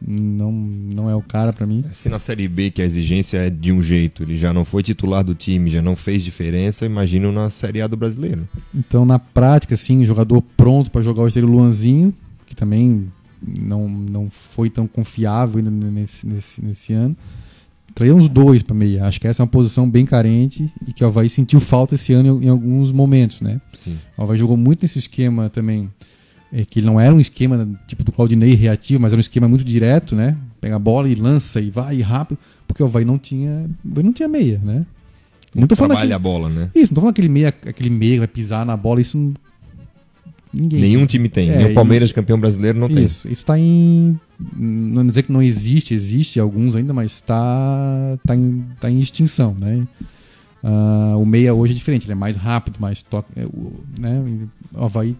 não, 0.00 0.52
não 0.52 1.10
é 1.10 1.14
o 1.14 1.22
cara 1.22 1.52
para 1.52 1.66
mim. 1.66 1.84
Se 1.92 2.08
na 2.08 2.18
Série 2.18 2.46
B 2.48 2.70
que 2.70 2.80
a 2.80 2.84
exigência 2.84 3.38
é 3.38 3.50
de 3.50 3.72
um 3.72 3.82
jeito, 3.82 4.22
ele 4.22 4.36
já 4.36 4.52
não 4.52 4.64
foi 4.64 4.82
titular 4.82 5.24
do 5.24 5.34
time, 5.34 5.70
já 5.70 5.82
não 5.82 5.96
fez 5.96 6.22
diferença, 6.22 6.86
imagino 6.86 7.32
na 7.32 7.50
Série 7.50 7.82
A 7.82 7.86
do 7.86 7.96
brasileiro. 7.96 8.48
Então, 8.74 9.04
na 9.04 9.18
prática, 9.18 9.76
sim, 9.76 10.04
jogador 10.04 10.40
pronto 10.56 10.90
para 10.90 11.02
jogar 11.02 11.22
o 11.22 11.26
esteiro 11.26 11.48
Luanzinho, 11.48 12.14
que 12.46 12.54
também 12.54 13.10
não, 13.46 13.88
não 13.88 14.30
foi 14.30 14.70
tão 14.70 14.86
confiável 14.86 15.58
ainda 15.58 15.70
nesse, 15.70 16.26
nesse, 16.26 16.64
nesse 16.64 16.92
ano. 16.92 17.16
Traria 17.94 18.14
uns 18.14 18.28
dois 18.28 18.62
para 18.62 18.76
meia. 18.76 19.04
Acho 19.06 19.20
que 19.20 19.26
essa 19.26 19.42
é 19.42 19.44
uma 19.44 19.48
posição 19.48 19.88
bem 19.88 20.06
carente 20.06 20.70
e 20.86 20.92
que 20.92 21.02
o 21.02 21.06
Havaí 21.08 21.28
sentiu 21.28 21.58
falta 21.58 21.96
esse 21.96 22.12
ano 22.12 22.40
em, 22.40 22.46
em 22.46 22.48
alguns 22.48 22.92
momentos, 22.92 23.40
né? 23.40 23.60
Sim. 23.76 23.98
O 24.16 24.22
Havaí 24.22 24.38
jogou 24.38 24.56
muito 24.56 24.82
nesse 24.82 25.00
esquema 25.00 25.50
também, 25.50 25.90
é, 26.52 26.64
que 26.64 26.80
ele 26.80 26.86
não 26.86 26.98
era 26.98 27.14
um 27.14 27.20
esquema 27.20 27.68
tipo 27.86 28.02
do 28.02 28.12
Claudinei 28.12 28.54
reativo, 28.54 29.00
mas 29.00 29.12
era 29.12 29.18
um 29.18 29.20
esquema 29.20 29.48
muito 29.48 29.64
direto, 29.64 30.16
né? 30.16 30.36
Pega 30.60 30.76
a 30.76 30.78
bola 30.78 31.08
e 31.08 31.14
lança 31.14 31.60
e 31.60 31.70
vai 31.70 32.00
rápido, 32.00 32.38
porque 32.66 32.82
o 32.82 32.86
Havaí 32.86 33.04
não 33.04 33.18
tinha, 33.18 33.68
não 33.84 34.12
tinha 34.12 34.28
meia, 34.28 34.60
né? 34.62 34.86
Não 35.54 35.66
tô 35.66 35.74
falando 35.74 35.92
trabalha 35.92 36.14
aquele, 36.14 36.14
a 36.14 36.18
bola, 36.18 36.48
né? 36.48 36.70
Isso, 36.74 36.92
não 36.92 36.96
tô 36.96 37.00
falando 37.00 37.12
aquele 37.12 37.28
meia, 37.28 37.48
aquele 37.48 37.90
meia 37.90 38.12
que 38.14 38.18
vai 38.18 38.28
pisar 38.28 38.66
na 38.66 38.76
bola, 38.76 39.00
isso 39.00 39.32
ninguém. 40.52 40.80
Nenhum 40.80 41.06
time 41.06 41.28
tem. 41.28 41.50
É, 41.50 41.56
Nem 41.58 41.66
o 41.72 41.74
Palmeiras, 41.74 42.10
e, 42.10 42.14
campeão 42.14 42.38
brasileiro, 42.38 42.78
não 42.78 42.86
isso, 42.88 42.94
tem. 42.94 43.06
Isso 43.06 43.28
está 43.28 43.58
em 43.58 44.18
não 44.56 45.04
dizer 45.04 45.24
que 45.24 45.32
não 45.32 45.42
existe, 45.42 45.94
existe 45.94 46.38
alguns 46.38 46.76
ainda, 46.76 46.92
mas 46.92 47.12
está 47.12 48.18
tá 48.24 48.36
em, 48.36 48.64
tá 48.80 48.90
em 48.90 49.00
extinção, 49.00 49.56
né? 49.58 49.86
Uh, 50.62 51.18
o 51.18 51.26
meia 51.26 51.54
hoje 51.54 51.72
é 51.72 51.76
diferente, 51.76 52.04
ele 52.04 52.12
é 52.12 52.16
mais 52.16 52.36
rápido, 52.36 52.78
mais 52.80 53.02
toque, 53.02 53.30
é, 53.36 53.46
né? 53.98 54.22
O 54.72 54.84
Havaí 54.84 55.16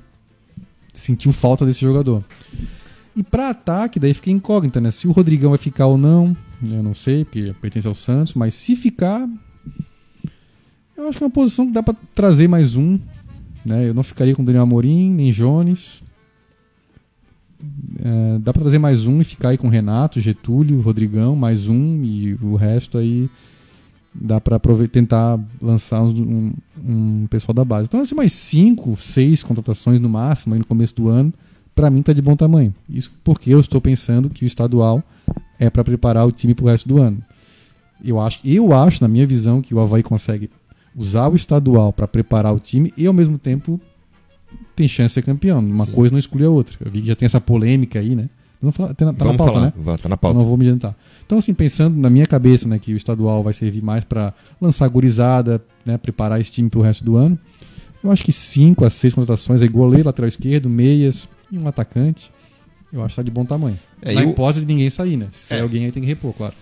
sentiu 0.92 1.32
falta 1.32 1.64
desse 1.64 1.80
jogador. 1.80 2.24
E 3.14 3.22
para 3.22 3.50
ataque, 3.50 3.98
daí 3.98 4.14
fica 4.14 4.30
incógnita, 4.30 4.80
né? 4.80 4.90
Se 4.90 5.08
o 5.08 5.12
Rodrigão 5.12 5.50
vai 5.50 5.58
ficar 5.58 5.86
ou 5.86 5.98
não, 5.98 6.36
eu 6.62 6.82
não 6.82 6.94
sei, 6.94 7.24
porque 7.24 7.52
pertence 7.60 7.86
ao 7.86 7.94
Santos, 7.94 8.34
mas 8.34 8.54
se 8.54 8.76
ficar, 8.76 9.28
eu 10.96 11.08
acho 11.08 11.18
que 11.18 11.24
é 11.24 11.26
uma 11.26 11.32
posição 11.32 11.66
que 11.66 11.72
dá 11.72 11.82
para 11.82 11.96
trazer 12.14 12.48
mais 12.48 12.76
um, 12.76 12.98
né? 13.64 13.88
Eu 13.88 13.94
não 13.94 14.02
ficaria 14.02 14.34
com 14.34 14.42
o 14.42 14.44
Daniel 14.44 14.62
Amorim, 14.62 15.10
nem 15.10 15.30
Jones. 15.30 16.02
É, 18.00 18.38
dá 18.38 18.52
para 18.52 18.62
trazer 18.62 18.78
mais 18.78 19.06
um 19.06 19.20
e 19.20 19.24
ficar 19.24 19.48
aí 19.50 19.58
com 19.58 19.68
Renato, 19.68 20.20
Getúlio, 20.20 20.80
Rodrigão, 20.80 21.34
mais 21.34 21.68
um 21.68 22.02
e 22.04 22.34
o 22.40 22.54
resto 22.54 22.98
aí 22.98 23.28
dá 24.14 24.40
para 24.40 24.58
tentar 24.90 25.38
lançar 25.60 26.02
um, 26.02 26.52
um, 26.84 27.26
pessoal 27.28 27.54
da 27.54 27.64
base. 27.64 27.86
Então, 27.86 28.00
assim, 28.00 28.14
mais 28.14 28.32
cinco, 28.32 28.96
seis 28.96 29.42
contratações 29.42 30.00
no 30.00 30.08
máximo 30.08 30.54
aí 30.54 30.58
no 30.58 30.66
começo 30.66 30.94
do 30.96 31.08
ano 31.08 31.32
para 31.78 31.90
mim 31.90 32.02
tá 32.02 32.12
de 32.12 32.20
bom 32.20 32.34
tamanho. 32.34 32.74
Isso 32.90 33.12
porque 33.22 33.54
eu 33.54 33.60
estou 33.60 33.80
pensando 33.80 34.28
que 34.28 34.44
o 34.44 34.46
estadual 34.46 35.00
é 35.60 35.70
para 35.70 35.84
preparar 35.84 36.26
o 36.26 36.32
time 36.32 36.52
para 36.52 36.64
o 36.64 36.68
resto 36.68 36.88
do 36.88 37.00
ano. 37.00 37.22
Eu 38.04 38.18
acho, 38.18 38.40
eu 38.44 38.72
acho, 38.72 39.00
na 39.00 39.06
minha 39.06 39.24
visão, 39.24 39.62
que 39.62 39.72
o 39.72 39.78
Havaí 39.78 40.02
consegue 40.02 40.50
usar 40.96 41.28
o 41.28 41.36
estadual 41.36 41.92
para 41.92 42.08
preparar 42.08 42.52
o 42.52 42.58
time 42.58 42.92
e 42.96 43.06
ao 43.06 43.12
mesmo 43.12 43.38
tempo 43.38 43.80
tem 44.74 44.88
chance 44.88 45.10
de 45.10 45.14
ser 45.14 45.22
campeão. 45.22 45.60
Uma 45.60 45.84
Sim. 45.84 45.92
coisa 45.92 46.12
não 46.12 46.18
exclui 46.18 46.44
a 46.44 46.50
outra. 46.50 46.76
Eu 46.80 46.90
vi 46.90 47.00
que 47.00 47.06
já 47.06 47.14
tem 47.14 47.26
essa 47.26 47.40
polêmica 47.40 48.00
aí, 48.00 48.16
né? 48.16 48.28
Falar, 48.72 48.92
tá 48.94 49.04
na, 49.04 49.12
tá 49.12 49.24
na 49.24 49.32
Vamos 49.32 49.36
pauta, 49.36 49.52
falar, 49.52 49.66
né? 49.66 49.98
tá 50.02 50.08
na 50.08 50.16
pauta. 50.16 50.36
não 50.36 50.46
vou 50.46 50.56
me 50.56 50.66
adiantar. 50.66 50.96
Então, 51.28 51.36
assim, 51.36 51.52
pensando 51.52 51.94
na 51.94 52.08
minha 52.08 52.24
cabeça, 52.26 52.66
né, 52.66 52.78
que 52.78 52.94
o 52.94 52.96
estadual 52.96 53.42
vai 53.42 53.52
servir 53.52 53.82
mais 53.82 54.02
para 54.02 54.32
lançar 54.58 54.88
gurizada, 54.88 55.62
né, 55.84 55.98
preparar 55.98 56.40
esse 56.40 56.50
time 56.50 56.70
para 56.70 56.78
o 56.78 56.82
resto 56.82 57.04
do 57.04 57.16
ano, 57.16 57.38
eu 58.02 58.10
acho 58.10 58.24
que 58.24 58.32
cinco 58.32 58.82
a 58.82 58.88
seis 58.88 59.12
contratações, 59.12 59.60
aí 59.60 59.68
goleiro, 59.68 60.06
lateral 60.06 60.26
esquerdo, 60.26 60.70
meias 60.70 61.28
e 61.52 61.58
um 61.58 61.68
atacante, 61.68 62.32
eu 62.90 63.02
acho 63.04 63.10
que 63.12 63.16
tá 63.16 63.22
de 63.22 63.30
bom 63.30 63.44
tamanho. 63.44 63.78
É, 64.00 64.14
Na 64.14 64.22
eu- 64.22 64.30
hipótese 64.30 64.64
de 64.64 64.72
ninguém 64.72 64.88
sair, 64.88 65.18
né? 65.18 65.26
Se 65.30 65.44
sair 65.48 65.58
É. 65.58 65.60
alguém 65.62 65.84
aí 65.84 65.92
tem 65.92 66.02
que 66.02 66.08
repor, 66.08 66.32
claro. 66.32 66.54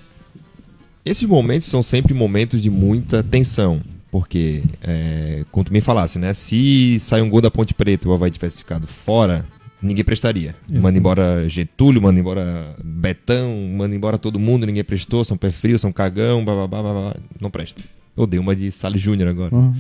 Esses 1.05 1.29
momentos 1.29 1.69
são 1.69 1.81
sempre 1.81 2.13
momentos 2.13 2.61
de 2.61 2.69
muita 2.69 3.23
tensão. 3.23 3.81
Porque, 4.11 4.63
é, 4.83 5.45
como 5.53 5.65
tu 5.65 5.73
me 5.73 5.81
falasse, 5.81 6.19
né? 6.19 6.33
Se 6.33 6.97
sai 7.01 7.21
um 7.23 7.29
gol 7.29 7.41
da 7.41 7.51
Ponte 7.51 7.75
Preta 7.75 8.07
e 8.07 8.11
o 8.11 8.15
Havaí 8.15 8.31
tivesse 8.31 8.59
ficado 8.59 8.87
fora, 8.87 9.45
ninguém 9.81 10.05
prestaria. 10.05 10.55
Exato. 10.69 10.83
Manda 10.83 10.99
embora 10.99 11.49
Getúlio, 11.49 12.01
manda 12.01 12.19
embora 12.19 12.75
Betão, 12.83 13.55
manda 13.77 13.95
embora 13.95 14.19
todo 14.19 14.39
mundo, 14.39 14.67
ninguém 14.67 14.85
prestou, 14.85 15.25
são 15.25 15.37
pé 15.37 15.51
frio, 15.51 15.79
são 15.79 15.93
cagão, 15.93 16.45
blá, 16.45 16.55
blá, 16.55 16.67
blá, 16.67 16.93
blá, 16.93 17.17
não 17.41 17.51
presta. 17.51 17.83
Eu 18.17 18.27
dei 18.27 18.41
uma 18.41 18.57
de 18.57 18.73
Salles 18.73 19.01
Júnior 19.01 19.29
agora. 19.29 19.55
Uhum. 19.55 19.75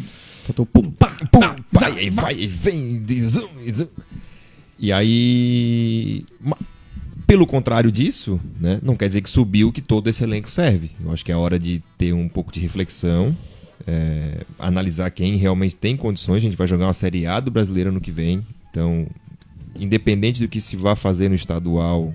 Faltou 0.45 0.67
pum, 0.67 0.91
pá, 0.91 1.17
pum, 1.33 1.41
Pá, 1.41 1.57
vai, 1.73 1.99
aí 1.99 2.11
vai, 2.11 2.47
vem, 2.47 3.03
zoom, 3.21 3.49
e 3.65 3.73
zoom. 3.73 3.89
E 4.79 4.93
aí. 4.93 6.25
Pelo 7.27 7.45
contrário 7.45 7.91
disso, 7.91 8.39
né, 8.61 8.79
não 8.85 8.95
quer 8.95 9.09
dizer 9.09 9.21
que 9.21 9.29
subiu 9.29 9.73
que 9.73 9.81
todo 9.81 10.09
esse 10.09 10.23
elenco 10.23 10.49
serve. 10.49 10.93
Eu 11.05 11.11
acho 11.11 11.25
que 11.25 11.33
é 11.33 11.37
hora 11.37 11.59
de 11.59 11.83
ter 11.99 12.13
um 12.13 12.29
pouco 12.29 12.53
de 12.53 12.61
reflexão, 12.61 13.37
é, 13.85 14.45
analisar 14.57 15.11
quem 15.11 15.37
realmente 15.37 15.75
tem 15.75 15.97
condições. 15.97 16.37
A 16.37 16.41
gente 16.41 16.57
vai 16.57 16.69
jogar 16.69 16.87
uma 16.87 16.95
Série 16.95 17.27
A 17.27 17.41
do 17.41 17.51
brasileiro 17.51 17.91
ano 17.91 18.01
que 18.01 18.13
vem. 18.13 18.47
Então, 18.71 19.09
independente 19.79 20.43
do 20.43 20.49
que 20.49 20.61
se 20.61 20.77
vá 20.77 20.97
fazer 20.97 21.29
no 21.29 21.35
estadual, 21.35 22.15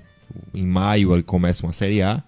em 0.54 0.66
maio 0.66 1.22
começa 1.24 1.66
uma 1.66 1.72
Série 1.72 2.02
A. 2.02 2.22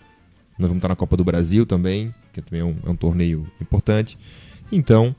Nós 0.58 0.68
vamos 0.68 0.76
estar 0.76 0.88
na 0.88 0.96
Copa 0.96 1.16
do 1.16 1.24
Brasil 1.24 1.66
também, 1.66 2.14
que 2.32 2.40
também 2.40 2.60
é 2.60 2.64
um, 2.64 2.76
é 2.86 2.90
um 2.90 2.96
torneio 2.96 3.46
importante. 3.60 4.16
Então, 4.70 5.14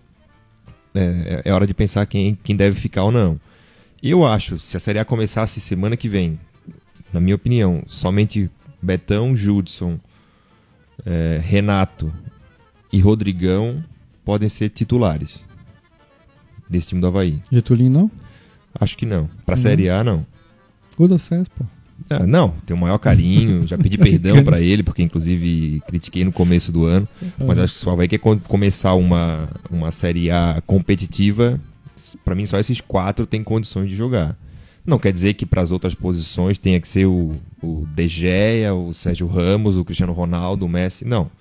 é, 0.93 1.41
é 1.45 1.53
hora 1.53 1.67
de 1.67 1.73
pensar 1.73 2.05
quem, 2.05 2.37
quem 2.43 2.55
deve 2.55 2.79
ficar 2.79 3.03
ou 3.03 3.11
não. 3.11 3.39
Eu 4.01 4.25
acho, 4.25 4.57
se 4.59 4.77
a 4.77 4.79
Série 4.79 4.99
A 4.99 5.05
começasse 5.05 5.59
semana 5.59 5.97
que 5.97 6.07
vem, 6.07 6.39
na 7.11 7.19
minha 7.19 7.35
opinião, 7.35 7.83
somente 7.87 8.49
Betão, 8.81 9.35
Judson, 9.35 9.99
é, 11.05 11.39
Renato 11.43 12.13
e 12.91 12.99
Rodrigão 12.99 13.83
podem 14.23 14.47
ser 14.47 14.69
titulares 14.69 15.39
desse 16.69 16.89
time 16.89 17.01
do 17.01 17.07
Havaí. 17.07 17.41
Getulino 17.51 18.01
não? 18.01 18.11
Acho 18.79 18.97
que 18.97 19.05
não. 19.05 19.29
Pra 19.45 19.55
Uhum. 19.55 19.61
Série 19.61 19.89
A, 19.89 20.03
não. 20.03 20.25
Do 20.97 21.15
acesso, 21.15 21.49
pô. 21.57 21.65
Ah, 22.09 22.27
não, 22.27 22.49
tenho 22.65 22.77
o 22.77 22.81
maior 22.81 22.97
carinho, 22.97 23.65
já 23.65 23.77
pedi 23.77 23.97
perdão 23.97 24.43
pra 24.43 24.59
ele, 24.61 24.83
porque 24.83 25.01
inclusive 25.01 25.81
critiquei 25.87 26.23
no 26.25 26.31
começo 26.31 26.71
do 26.71 26.85
ano. 26.85 27.07
Mas 27.39 27.57
acho 27.57 27.79
que 27.79 27.87
o 27.87 27.89
Havaí 27.91 28.07
quer 28.07 28.17
co- 28.19 28.37
começar 28.47 28.93
uma, 28.95 29.49
uma 29.71 29.91
Série 29.91 30.29
A 30.29 30.61
competitiva, 30.67 31.59
pra 32.23 32.35
mim 32.35 32.45
só 32.45 32.59
esses 32.59 32.81
quatro 32.81 33.25
têm 33.25 33.43
condições 33.43 33.89
de 33.89 33.95
jogar. 33.95 34.37
Não 34.85 34.99
quer 34.99 35.11
dizer 35.11 35.33
que 35.33 35.45
para 35.45 35.61
as 35.61 35.71
outras 35.71 35.95
posições 35.95 36.57
tenha 36.59 36.79
que 36.79 36.87
ser 36.87 37.05
o, 37.07 37.31
o 37.63 37.87
De 37.95 38.07
Gea, 38.07 38.73
o 38.75 38.93
Sérgio 38.93 39.25
Ramos, 39.27 39.77
o 39.77 39.83
Cristiano 39.85 40.13
Ronaldo, 40.13 40.65
o 40.65 40.69
Messi, 40.69 41.05
não. 41.05 41.31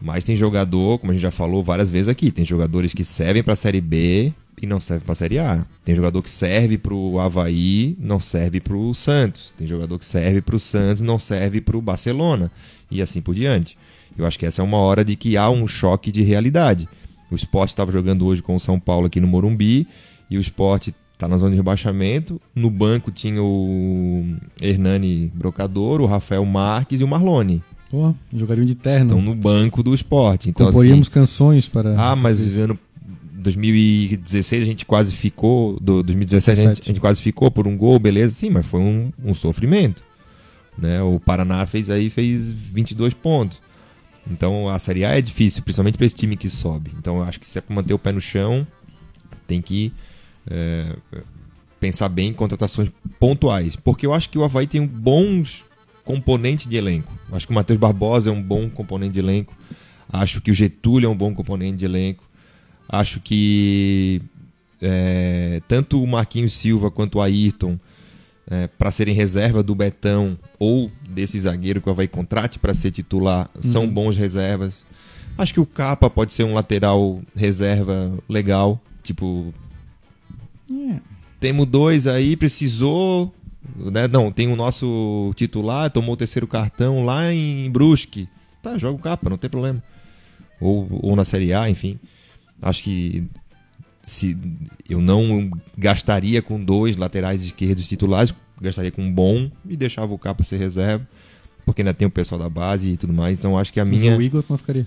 Mas 0.00 0.24
tem 0.24 0.34
jogador, 0.34 0.98
como 0.98 1.12
a 1.12 1.14
gente 1.14 1.22
já 1.22 1.30
falou 1.30 1.62
várias 1.62 1.90
vezes 1.90 2.08
aqui, 2.08 2.30
tem 2.32 2.44
jogadores 2.44 2.92
que 2.92 3.04
servem 3.04 3.42
para 3.42 3.52
a 3.52 3.56
Série 3.56 3.80
B 3.80 4.32
e 4.60 4.66
não 4.66 4.80
servem 4.80 5.04
para 5.04 5.12
a 5.12 5.16
Série 5.16 5.38
A. 5.38 5.66
Tem 5.84 5.94
jogador 5.94 6.22
que 6.22 6.30
serve 6.30 6.78
para 6.78 6.94
o 6.94 7.18
Havaí, 7.18 7.96
não 7.98 8.18
serve 8.20 8.60
para 8.60 8.76
o 8.76 8.94
Santos. 8.94 9.52
Tem 9.56 9.66
jogador 9.66 9.98
que 9.98 10.06
serve 10.06 10.40
para 10.40 10.56
o 10.56 10.60
Santos, 10.60 11.02
não 11.02 11.18
serve 11.18 11.60
para 11.60 11.76
o 11.76 11.82
Barcelona. 11.82 12.50
E 12.90 13.02
assim 13.02 13.20
por 13.20 13.34
diante. 13.34 13.76
Eu 14.16 14.24
acho 14.26 14.38
que 14.38 14.46
essa 14.46 14.62
é 14.62 14.64
uma 14.64 14.78
hora 14.78 15.04
de 15.04 15.16
que 15.16 15.36
há 15.36 15.50
um 15.50 15.66
choque 15.66 16.12
de 16.12 16.22
realidade. 16.22 16.88
O 17.30 17.34
Sport 17.34 17.70
estava 17.70 17.90
jogando 17.90 18.24
hoje 18.26 18.42
com 18.42 18.54
o 18.54 18.60
São 18.60 18.78
Paulo 18.78 19.06
aqui 19.06 19.20
no 19.20 19.26
Morumbi 19.26 19.88
e 20.30 20.38
o 20.38 20.40
Sport 20.40 20.88
está 21.12 21.26
na 21.26 21.36
zona 21.36 21.50
de 21.50 21.56
rebaixamento. 21.56 22.40
No 22.54 22.70
banco 22.70 23.10
tinha 23.10 23.42
o 23.42 24.24
Hernani 24.60 25.32
Brocador, 25.34 26.00
o 26.00 26.06
Rafael 26.06 26.44
Marques 26.44 27.00
e 27.00 27.04
o 27.04 27.08
Marlone. 27.08 27.62
Pô, 27.90 28.14
jogariam 28.32 28.64
de 28.64 28.74
terno. 28.74 29.06
Estão 29.06 29.22
no 29.22 29.34
banco 29.34 29.82
do 29.82 29.94
esporte. 29.94 30.50
Então, 30.50 30.66
Comporíamos 30.66 31.08
assim, 31.08 31.14
canções 31.14 31.68
para. 31.68 31.94
ah, 32.00 32.16
mas 32.16 32.56
ano 32.58 32.78
2016 33.44 34.62
a 34.62 34.64
gente 34.64 34.84
quase 34.84 35.12
ficou, 35.12 35.78
do 35.80 36.02
2017 36.02 36.50
a 36.50 36.54
gente, 36.54 36.68
17. 36.68 36.82
a 36.82 36.92
gente 36.92 37.00
quase 37.00 37.22
ficou 37.22 37.50
por 37.50 37.68
um 37.68 37.76
gol, 37.76 37.98
beleza? 37.98 38.34
Sim, 38.34 38.50
mas 38.50 38.66
foi 38.66 38.80
um, 38.80 39.12
um 39.22 39.34
sofrimento. 39.34 40.02
Né? 40.76 41.00
O 41.02 41.20
Paraná 41.20 41.64
fez 41.66 41.88
aí 41.88 42.10
fez 42.10 42.50
22 42.50 43.14
pontos. 43.14 43.60
Então 44.28 44.68
a 44.68 44.78
Série 44.78 45.04
A 45.04 45.16
é 45.16 45.20
difícil, 45.20 45.62
principalmente 45.62 45.96
para 45.96 46.06
esse 46.06 46.14
time 46.14 46.36
que 46.36 46.48
sobe. 46.48 46.90
Então 46.98 47.18
eu 47.18 47.22
acho 47.22 47.38
que 47.38 47.46
se 47.46 47.58
é 47.58 47.60
para 47.60 47.74
manter 47.74 47.94
o 47.94 47.98
pé 47.98 48.10
no 48.10 48.20
chão, 48.20 48.66
tem 49.46 49.60
que 49.60 49.92
é, 50.50 50.96
pensar 51.78 52.08
bem 52.08 52.28
em 52.28 52.32
contratações 52.32 52.90
pontuais. 53.20 53.76
Porque 53.76 54.06
eu 54.06 54.14
acho 54.14 54.30
que 54.30 54.38
o 54.38 54.44
Havaí 54.44 54.66
tem 54.66 54.84
bons 54.86 55.64
componentes 56.04 56.66
de 56.66 56.76
elenco. 56.76 57.12
Eu 57.28 57.36
acho 57.36 57.46
que 57.46 57.52
o 57.52 57.54
Matheus 57.54 57.78
Barbosa 57.78 58.30
é 58.30 58.32
um 58.32 58.42
bom 58.42 58.68
componente 58.68 59.12
de 59.12 59.20
elenco. 59.20 59.54
Acho 60.10 60.40
que 60.40 60.50
o 60.50 60.54
Getúlio 60.54 61.06
é 61.06 61.10
um 61.10 61.16
bom 61.16 61.34
componente 61.34 61.78
de 61.78 61.84
elenco. 61.84 62.24
Acho 62.88 63.20
que 63.20 64.20
é, 64.80 65.62
tanto 65.66 66.02
o 66.02 66.06
Marquinhos 66.06 66.52
Silva 66.52 66.90
quanto 66.90 67.16
o 67.16 67.22
Ayrton, 67.22 67.78
é, 68.50 68.66
para 68.66 68.90
serem 68.90 69.14
reserva 69.14 69.62
do 69.62 69.74
Betão 69.74 70.38
ou 70.58 70.90
desse 71.08 71.40
zagueiro 71.40 71.80
que 71.80 71.88
o 71.88 71.90
Havaí 71.90 72.06
contrate 72.06 72.58
para 72.58 72.74
ser 72.74 72.90
titular, 72.90 73.48
são 73.58 73.88
bons 73.88 74.16
reservas. 74.16 74.84
Acho 75.36 75.54
que 75.54 75.60
o 75.60 75.66
Capa 75.66 76.08
pode 76.10 76.32
ser 76.32 76.44
um 76.44 76.54
lateral 76.54 77.20
reserva 77.34 78.12
legal. 78.28 78.80
Tipo, 79.02 79.52
É. 80.70 81.00
temos 81.40 81.66
dois 81.66 82.06
aí, 82.06 82.36
precisou. 82.36 83.34
Né? 83.76 84.06
Não, 84.06 84.30
tem 84.30 84.46
o 84.52 84.56
nosso 84.56 85.32
titular, 85.34 85.90
tomou 85.90 86.12
o 86.12 86.16
terceiro 86.16 86.46
cartão 86.46 87.04
lá 87.04 87.32
em 87.32 87.70
Brusque. 87.70 88.28
Tá, 88.62 88.78
joga 88.78 88.96
o 88.96 89.02
capa, 89.02 89.30
não 89.30 89.38
tem 89.38 89.50
problema. 89.50 89.82
Ou, 90.60 90.86
ou 91.02 91.16
na 91.16 91.24
Série 91.24 91.52
A, 91.52 91.68
enfim. 91.68 91.98
Acho 92.62 92.82
que 92.82 93.24
se 94.02 94.36
eu 94.88 95.00
não 95.00 95.50
gastaria 95.76 96.42
com 96.42 96.62
dois 96.62 96.96
laterais 96.96 97.42
esquerdos 97.42 97.88
titulares, 97.88 98.34
gastaria 98.60 98.90
com 98.90 99.02
um 99.02 99.12
bom 99.12 99.50
e 99.68 99.76
deixava 99.76 100.12
o 100.12 100.18
capa 100.18 100.44
ser 100.44 100.56
reserva, 100.58 101.06
porque 101.64 101.82
ainda 101.82 101.94
tem 101.94 102.06
o 102.06 102.10
pessoal 102.10 102.38
da 102.40 102.48
base 102.48 102.90
e 102.90 102.96
tudo 102.96 103.12
mais. 103.12 103.38
Então 103.38 103.58
acho 103.58 103.72
que 103.72 103.80
a 103.80 103.84
Mas 103.84 103.98
minha 104.00 104.16
O 104.16 104.22
Igor 104.22 104.44
não 104.48 104.58
ficaria. 104.58 104.86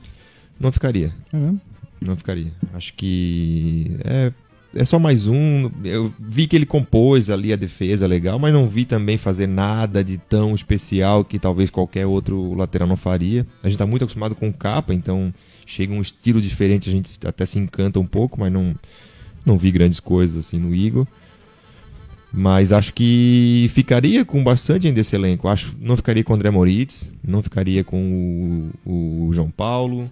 não 0.59 0.71
ficaria. 0.71 1.13
É 1.33 1.37
mesmo? 1.37 1.61
Não 1.99 2.15
ficaria. 2.15 2.51
Acho 2.73 2.93
que 2.93 3.97
é, 4.03 4.31
é 4.77 4.85
só 4.85 4.99
mais 4.99 5.27
um. 5.27 5.69
Eu 5.83 6.13
vi 6.19 6.47
que 6.47 6.55
ele 6.55 6.65
compôs 6.65 7.29
ali 7.29 7.51
a 7.51 7.55
defesa 7.55 8.05
legal, 8.07 8.37
mas 8.39 8.53
não 8.53 8.67
vi 8.67 8.85
também 8.85 9.17
fazer 9.17 9.47
nada 9.47 10.03
de 10.03 10.17
tão 10.17 10.53
especial 10.55 11.25
que 11.25 11.39
talvez 11.39 11.69
qualquer 11.69 12.05
outro 12.05 12.53
lateral 12.53 12.87
não 12.87 12.95
faria. 12.95 13.45
A 13.63 13.67
gente 13.69 13.77
tá 13.77 13.85
muito 13.85 14.03
acostumado 14.03 14.35
com 14.35 14.51
capa, 14.53 14.93
então 14.93 15.33
chega 15.65 15.93
um 15.93 16.01
estilo 16.01 16.39
diferente, 16.39 16.89
a 16.89 16.91
gente 16.91 17.17
até 17.25 17.45
se 17.45 17.59
encanta 17.59 17.99
um 17.99 18.05
pouco, 18.05 18.39
mas 18.39 18.51
não, 18.53 18.73
não 19.45 19.57
vi 19.57 19.71
grandes 19.71 19.99
coisas 19.99 20.37
assim 20.37 20.57
no 20.59 20.73
Igor. 20.73 21.05
Mas 22.31 22.71
acho 22.71 22.93
que 22.93 23.67
ficaria 23.69 24.23
com 24.25 24.43
bastante 24.43 24.85
ainda 24.85 24.99
esse 24.99 25.15
elenco. 25.15 25.47
Acho 25.47 25.73
não 25.79 25.95
ficaria 25.95 26.23
com 26.23 26.33
o 26.33 26.35
André 26.35 26.51
Moritz, 26.51 27.11
não 27.25 27.41
ficaria 27.41 27.83
com 27.83 28.69
o, 28.85 29.27
o 29.27 29.33
João 29.33 29.49
Paulo, 29.49 30.09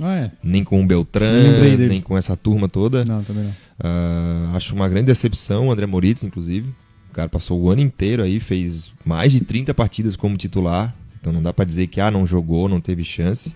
Ah, 0.00 0.16
é. 0.16 0.30
nem 0.42 0.62
com 0.64 0.80
o 0.82 0.86
Beltrán, 0.86 1.60
nem 1.88 2.00
com 2.00 2.16
essa 2.16 2.36
turma 2.36 2.68
toda. 2.68 3.04
Não, 3.04 3.22
também 3.24 3.44
não. 3.44 3.52
Ah, 3.82 4.50
acho 4.54 4.74
uma 4.74 4.88
grande 4.88 5.06
decepção 5.06 5.68
o 5.68 5.70
André 5.72 5.86
Moritz, 5.86 6.22
inclusive. 6.22 6.68
O 7.10 7.12
cara 7.12 7.28
passou 7.28 7.60
o 7.60 7.70
ano 7.70 7.80
inteiro 7.80 8.22
aí, 8.22 8.38
fez 8.38 8.92
mais 9.04 9.32
de 9.32 9.40
30 9.40 9.74
partidas 9.74 10.14
como 10.16 10.36
titular. 10.36 10.94
Então 11.20 11.32
não 11.32 11.42
dá 11.42 11.52
pra 11.52 11.64
dizer 11.64 11.86
que 11.88 12.00
ah, 12.00 12.10
não 12.10 12.26
jogou, 12.26 12.68
não 12.68 12.80
teve 12.80 13.02
chance. 13.04 13.54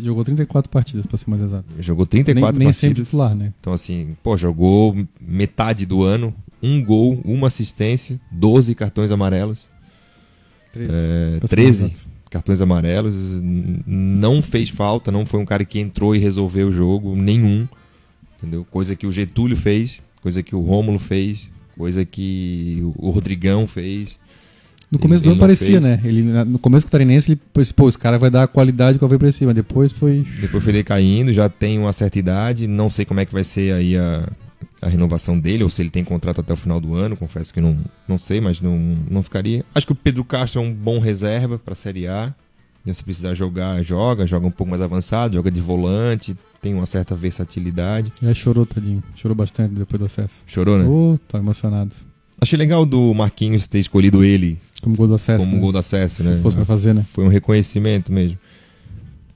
Jogou 0.00 0.24
34 0.24 0.68
partidas, 0.70 1.06
pra 1.06 1.16
ser 1.16 1.30
mais 1.30 1.42
exato. 1.42 1.66
Jogou 1.78 2.04
Nem, 2.12 2.24
34 2.24 2.58
nem 2.58 2.72
sempre 2.72 2.88
partidas. 2.88 3.08
titular, 3.08 3.34
né? 3.34 3.52
Então 3.60 3.72
assim, 3.72 4.16
pô, 4.22 4.36
jogou 4.36 4.96
metade 5.20 5.86
do 5.86 6.02
ano, 6.02 6.34
um 6.62 6.82
gol, 6.82 7.20
uma 7.24 7.46
assistência, 7.46 8.20
12 8.32 8.74
cartões 8.74 9.10
amarelos. 9.12 9.60
13. 10.72 10.90
É, 10.92 11.38
Pra 11.38 11.48
ser 11.48 11.56
13 11.56 11.80
mais 11.82 11.92
exato. 11.94 12.08
cartões 12.30 12.60
amarelos. 12.60 13.14
Não 13.86 14.42
fez 14.42 14.68
falta, 14.70 15.12
não 15.12 15.24
foi 15.24 15.38
um 15.38 15.44
cara 15.44 15.64
que 15.64 15.78
entrou 15.78 16.16
e 16.16 16.18
resolveu 16.18 16.68
o 16.68 16.72
jogo, 16.72 17.14
nenhum. 17.14 17.68
Entendeu? 18.44 18.64
Coisa 18.70 18.94
que 18.94 19.06
o 19.06 19.12
Getúlio 19.12 19.56
fez, 19.56 20.00
coisa 20.22 20.42
que 20.42 20.54
o 20.54 20.60
Rômulo 20.60 20.98
fez, 20.98 21.48
Coisa 21.76 22.04
que 22.04 22.78
o 22.96 23.10
Rodrigão 23.10 23.66
fez. 23.66 24.16
No 24.88 24.96
começo 24.96 25.24
Ele- 25.24 25.30
do 25.30 25.32
ano 25.32 25.40
parecia, 25.40 25.80
fez. 25.80 25.82
né? 25.82 26.00
Ele, 26.04 26.22
no 26.22 26.56
começo 26.56 26.86
do 26.86 26.90
Tarinense, 26.90 27.32
ele 27.32 27.40
pensou, 27.52 27.74
pô, 27.74 27.88
esse 27.88 27.98
cara 27.98 28.16
vai 28.16 28.30
dar 28.30 28.44
a 28.44 28.46
qualidade 28.46 28.96
que 28.96 29.02
eu 29.02 29.08
veio 29.08 29.18
pra 29.18 29.32
cima. 29.32 29.52
Depois 29.52 29.90
foi. 29.90 30.24
Depois 30.40 30.62
foi 30.62 30.72
decaindo, 30.72 31.32
já 31.32 31.48
tem 31.48 31.76
uma 31.80 31.92
certa 31.92 32.16
idade. 32.16 32.68
Não 32.68 32.88
sei 32.88 33.04
como 33.04 33.18
é 33.18 33.26
que 33.26 33.32
vai 33.32 33.42
ser 33.42 33.74
aí 33.74 33.96
a, 33.96 34.28
a 34.80 34.88
renovação 34.88 35.36
dele, 35.36 35.64
ou 35.64 35.68
se 35.70 35.82
ele 35.82 35.90
tem 35.90 36.04
contrato 36.04 36.42
até 36.42 36.52
o 36.52 36.56
final 36.56 36.80
do 36.80 36.94
ano. 36.94 37.16
Confesso 37.16 37.52
que 37.52 37.60
não, 37.60 37.76
não 38.06 38.18
sei, 38.18 38.40
mas 38.40 38.60
não, 38.60 38.78
não 39.10 39.20
ficaria. 39.24 39.64
Acho 39.74 39.86
que 39.86 39.92
o 39.92 39.96
Pedro 39.96 40.22
Castro 40.24 40.60
é 40.60 40.64
um 40.64 40.72
bom 40.72 41.00
reserva 41.00 41.58
para 41.58 41.72
a 41.72 41.76
Série 41.76 42.06
A. 42.06 42.32
Se 42.92 43.02
precisar 43.02 43.34
jogar, 43.34 43.82
joga, 43.82 44.26
joga 44.28 44.46
um 44.46 44.50
pouco 44.52 44.70
mais 44.70 44.80
avançado, 44.82 45.34
joga 45.34 45.50
de 45.50 45.60
volante, 45.60 46.36
tem 46.64 46.72
uma 46.72 46.86
certa 46.86 47.14
versatilidade. 47.14 48.10
Já 48.22 48.32
chorou, 48.32 48.64
tadinho. 48.64 49.02
Chorou 49.14 49.34
bastante 49.34 49.74
depois 49.74 49.98
do 49.98 50.06
acesso. 50.06 50.44
Chorou, 50.46 50.78
né? 50.78 50.86
Ô, 50.86 51.18
tá 51.28 51.36
emocionado. 51.36 51.94
Achei 52.40 52.58
legal 52.58 52.86
do 52.86 53.12
Marquinhos 53.12 53.68
ter 53.68 53.80
escolhido 53.80 54.24
ele 54.24 54.58
Como 54.82 54.96
gol 54.96 55.06
do 55.06 55.14
acesso. 55.14 55.44
como 55.44 55.56
né? 55.56 55.60
gol 55.60 55.72
do 55.72 55.78
acesso, 55.78 56.22
Se 56.22 56.28
né? 56.30 56.38
fosse 56.38 56.56
pra 56.56 56.64
fazer, 56.64 56.94
né? 56.94 57.04
Foi 57.12 57.22
um 57.22 57.28
reconhecimento 57.28 58.10
mesmo. 58.10 58.38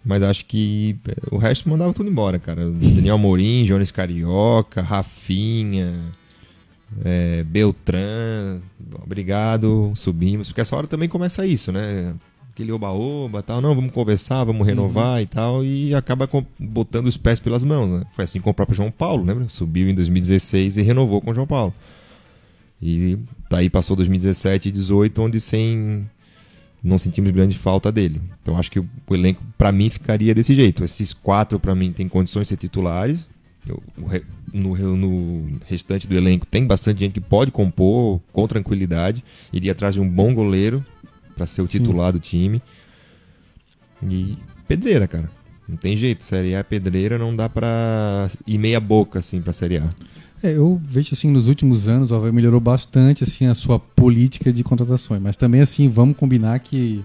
Mas 0.02 0.22
acho 0.22 0.46
que 0.46 0.96
é, 1.06 1.16
o 1.30 1.36
resto 1.36 1.68
mandava 1.68 1.92
tudo 1.92 2.08
embora, 2.08 2.38
cara. 2.38 2.70
Daniel 2.70 3.18
Morim, 3.18 3.66
Jones 3.66 3.90
Carioca, 3.90 4.80
Rafinha, 4.80 6.00
é, 7.04 7.44
Beltrán, 7.44 8.60
obrigado, 9.04 9.92
subimos. 9.94 10.48
Porque 10.48 10.62
essa 10.62 10.74
hora 10.74 10.86
também 10.86 11.10
começa 11.10 11.44
isso, 11.46 11.70
né? 11.70 12.14
Aquele 12.58 12.72
oba-oba 12.72 13.40
tal, 13.40 13.60
não, 13.60 13.72
vamos 13.72 13.92
conversar, 13.92 14.42
vamos 14.42 14.66
renovar 14.66 15.22
e 15.22 15.26
tal, 15.26 15.64
e 15.64 15.94
acaba 15.94 16.26
com- 16.26 16.44
botando 16.58 17.06
os 17.06 17.16
pés 17.16 17.38
pelas 17.38 17.62
mãos, 17.62 17.88
né? 17.88 18.04
Foi 18.16 18.24
assim 18.24 18.40
com 18.40 18.50
o 18.50 18.54
próprio 18.54 18.74
João 18.76 18.90
Paulo, 18.90 19.24
lembra? 19.24 19.48
Subiu 19.48 19.88
em 19.88 19.94
2016 19.94 20.76
e 20.76 20.82
renovou 20.82 21.20
com 21.20 21.30
o 21.30 21.34
João 21.34 21.46
Paulo. 21.46 21.72
E 22.82 23.16
daí 23.48 23.70
passou 23.70 23.94
2017 23.94 24.70
e 24.70 24.72
2018, 24.72 25.22
onde 25.22 25.40
sem 25.40 26.04
não 26.82 26.98
sentimos 26.98 27.30
grande 27.30 27.56
falta 27.56 27.92
dele. 27.92 28.20
Então 28.42 28.58
acho 28.58 28.72
que 28.72 28.80
o, 28.80 28.88
elenco 29.12 29.40
para 29.56 29.70
mim 29.70 29.88
ficaria 29.88 30.34
desse 30.34 30.52
jeito. 30.52 30.82
Esses 30.82 31.12
quatro 31.12 31.60
para 31.60 31.76
mim 31.76 31.92
têm 31.92 32.08
condições 32.08 32.42
de 32.42 32.48
ser 32.48 32.56
titulares. 32.56 33.24
Eu- 33.68 33.80
no, 34.52 34.74
no 34.96 35.58
restante 35.64 36.08
do 36.08 36.16
elenco 36.16 36.44
tem 36.44 36.66
bastante 36.66 36.98
gente 36.98 37.12
que 37.12 37.20
pode 37.20 37.52
compor 37.52 38.20
com 38.32 38.48
tranquilidade. 38.48 39.22
Iria 39.52 39.70
atrás 39.70 39.94
de 39.94 40.00
um 40.00 40.08
bom 40.08 40.34
goleiro 40.34 40.84
para 41.38 41.46
ser 41.46 41.62
o 41.62 41.68
titular 41.68 42.12
do 42.12 42.18
time. 42.18 42.60
E 44.02 44.36
pedreira, 44.66 45.06
cara. 45.06 45.30
Não 45.68 45.76
tem 45.76 45.96
jeito. 45.96 46.24
Série 46.24 46.54
A 46.54 46.58
é 46.58 46.62
pedreira, 46.62 47.16
não 47.16 47.34
dá 47.34 47.48
pra 47.48 48.28
ir 48.46 48.58
meia 48.58 48.80
boca 48.80 49.20
assim 49.20 49.40
pra 49.40 49.52
Série 49.52 49.78
A. 49.78 49.88
É, 50.42 50.56
eu 50.56 50.80
vejo 50.84 51.10
assim, 51.12 51.30
nos 51.30 51.48
últimos 51.48 51.88
anos 51.88 52.10
o 52.10 52.14
Havaí 52.14 52.32
melhorou 52.32 52.60
bastante 52.60 53.24
assim 53.24 53.46
a 53.46 53.54
sua 53.54 53.78
política 53.78 54.52
de 54.52 54.62
contratações, 54.62 55.20
mas 55.20 55.36
também 55.36 55.60
assim, 55.60 55.88
vamos 55.88 56.16
combinar 56.16 56.58
que 56.60 57.04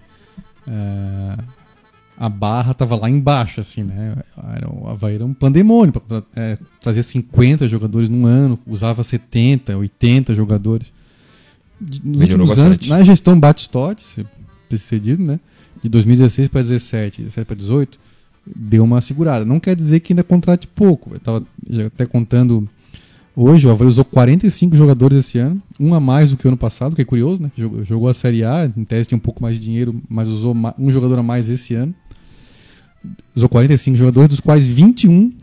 é, 0.68 1.38
a 2.16 2.30
barra 2.30 2.76
tava 2.76 2.96
lá 2.96 3.10
embaixo, 3.10 3.60
assim, 3.60 3.84
né? 3.84 4.16
Era, 4.56 4.70
o 4.70 4.88
Havaí 4.88 5.16
era 5.16 5.26
um 5.26 5.34
pandemônio 5.34 5.94
para 5.94 6.24
trazer 6.80 7.02
50 7.02 7.68
jogadores 7.68 8.08
num 8.08 8.28
ano, 8.28 8.58
usava 8.68 9.04
70, 9.04 9.78
80 9.78 10.36
jogadores. 10.36 10.94
Nos 12.04 12.20
Melhorou 12.20 12.48
últimos 12.48 12.60
anos, 12.60 12.78
bastante. 12.78 12.90
na 12.90 13.04
gestão 13.04 13.40
Batistotti, 13.40 14.26
precedido, 14.70 15.24
né? 15.24 15.40
De 15.82 15.90
2016 15.90 16.48
para 16.48 16.62
17, 16.62 17.24
17 17.24 17.46
para 17.46 17.56
18, 17.56 18.00
deu 18.56 18.84
uma 18.84 19.02
segurada. 19.02 19.44
Não 19.44 19.60
quer 19.60 19.76
dizer 19.76 20.00
que 20.00 20.14
ainda 20.14 20.24
contrate 20.24 20.68
pouco. 20.68 21.14
Eu 21.14 21.20
tava 21.20 21.44
já 21.70 21.88
até 21.88 22.06
contando 22.06 22.68
Hoje 23.36 23.68
o 23.68 23.72
Havaí 23.72 23.88
usou 23.88 24.06
45 24.06 24.76
jogadores 24.76 25.18
esse 25.18 25.40
ano, 25.40 25.60
um 25.80 25.96
a 25.96 26.00
mais 26.00 26.30
do 26.30 26.38
que 26.38 26.46
o 26.46 26.50
ano 26.50 26.58
passado, 26.58 26.96
que 26.96 27.02
é 27.02 27.06
curioso, 27.06 27.42
né? 27.42 27.52
Jogou, 27.84 28.08
a 28.08 28.14
Série 28.14 28.44
A, 28.44 28.72
em 28.78 28.84
tese 28.84 29.10
tinha 29.10 29.18
um 29.18 29.22
pouco 29.22 29.42
mais 29.42 29.60
de 29.60 29.66
dinheiro, 29.66 30.00
mas 30.08 30.28
usou 30.28 30.56
um 30.78 30.92
jogador 30.92 31.18
a 31.18 31.24
mais 31.24 31.50
esse 31.50 31.74
ano. 31.74 31.96
Usou 33.36 33.50
45 33.50 33.98
jogadores, 33.98 34.30
dos 34.30 34.40
quais 34.40 34.68
21 34.68 35.34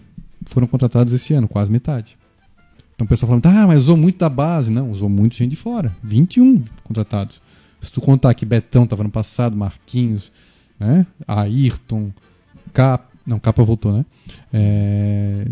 foram 0.47 0.68
contratados 0.68 1.12
esse 1.12 1.34
ano, 1.34 1.49
quase 1.49 1.70
metade. 1.70 2.16
Então 3.01 3.07
o 3.07 3.09
pessoal 3.09 3.29
falando, 3.31 3.47
ah, 3.47 3.67
mas 3.67 3.81
usou 3.83 3.97
muito 3.97 4.19
da 4.19 4.29
base. 4.29 4.71
Não, 4.71 4.91
usou 4.91 5.09
muito 5.09 5.35
gente 5.35 5.49
de 5.49 5.57
fora. 5.57 5.91
21 6.05 6.63
contratados. 6.85 7.41
Se 7.81 7.91
tu 7.91 7.99
contar 7.99 8.35
que 8.35 8.45
Betão 8.45 8.85
estava 8.85 9.03
no 9.03 9.09
passado, 9.09 9.57
Marquinhos, 9.57 10.31
né? 10.79 11.07
Ayrton, 11.27 12.11
Cap... 12.75 13.07
Não, 13.27 13.39
Capa 13.39 13.63
voltou, 13.63 13.91
né? 13.97 14.05
É, 14.53 15.47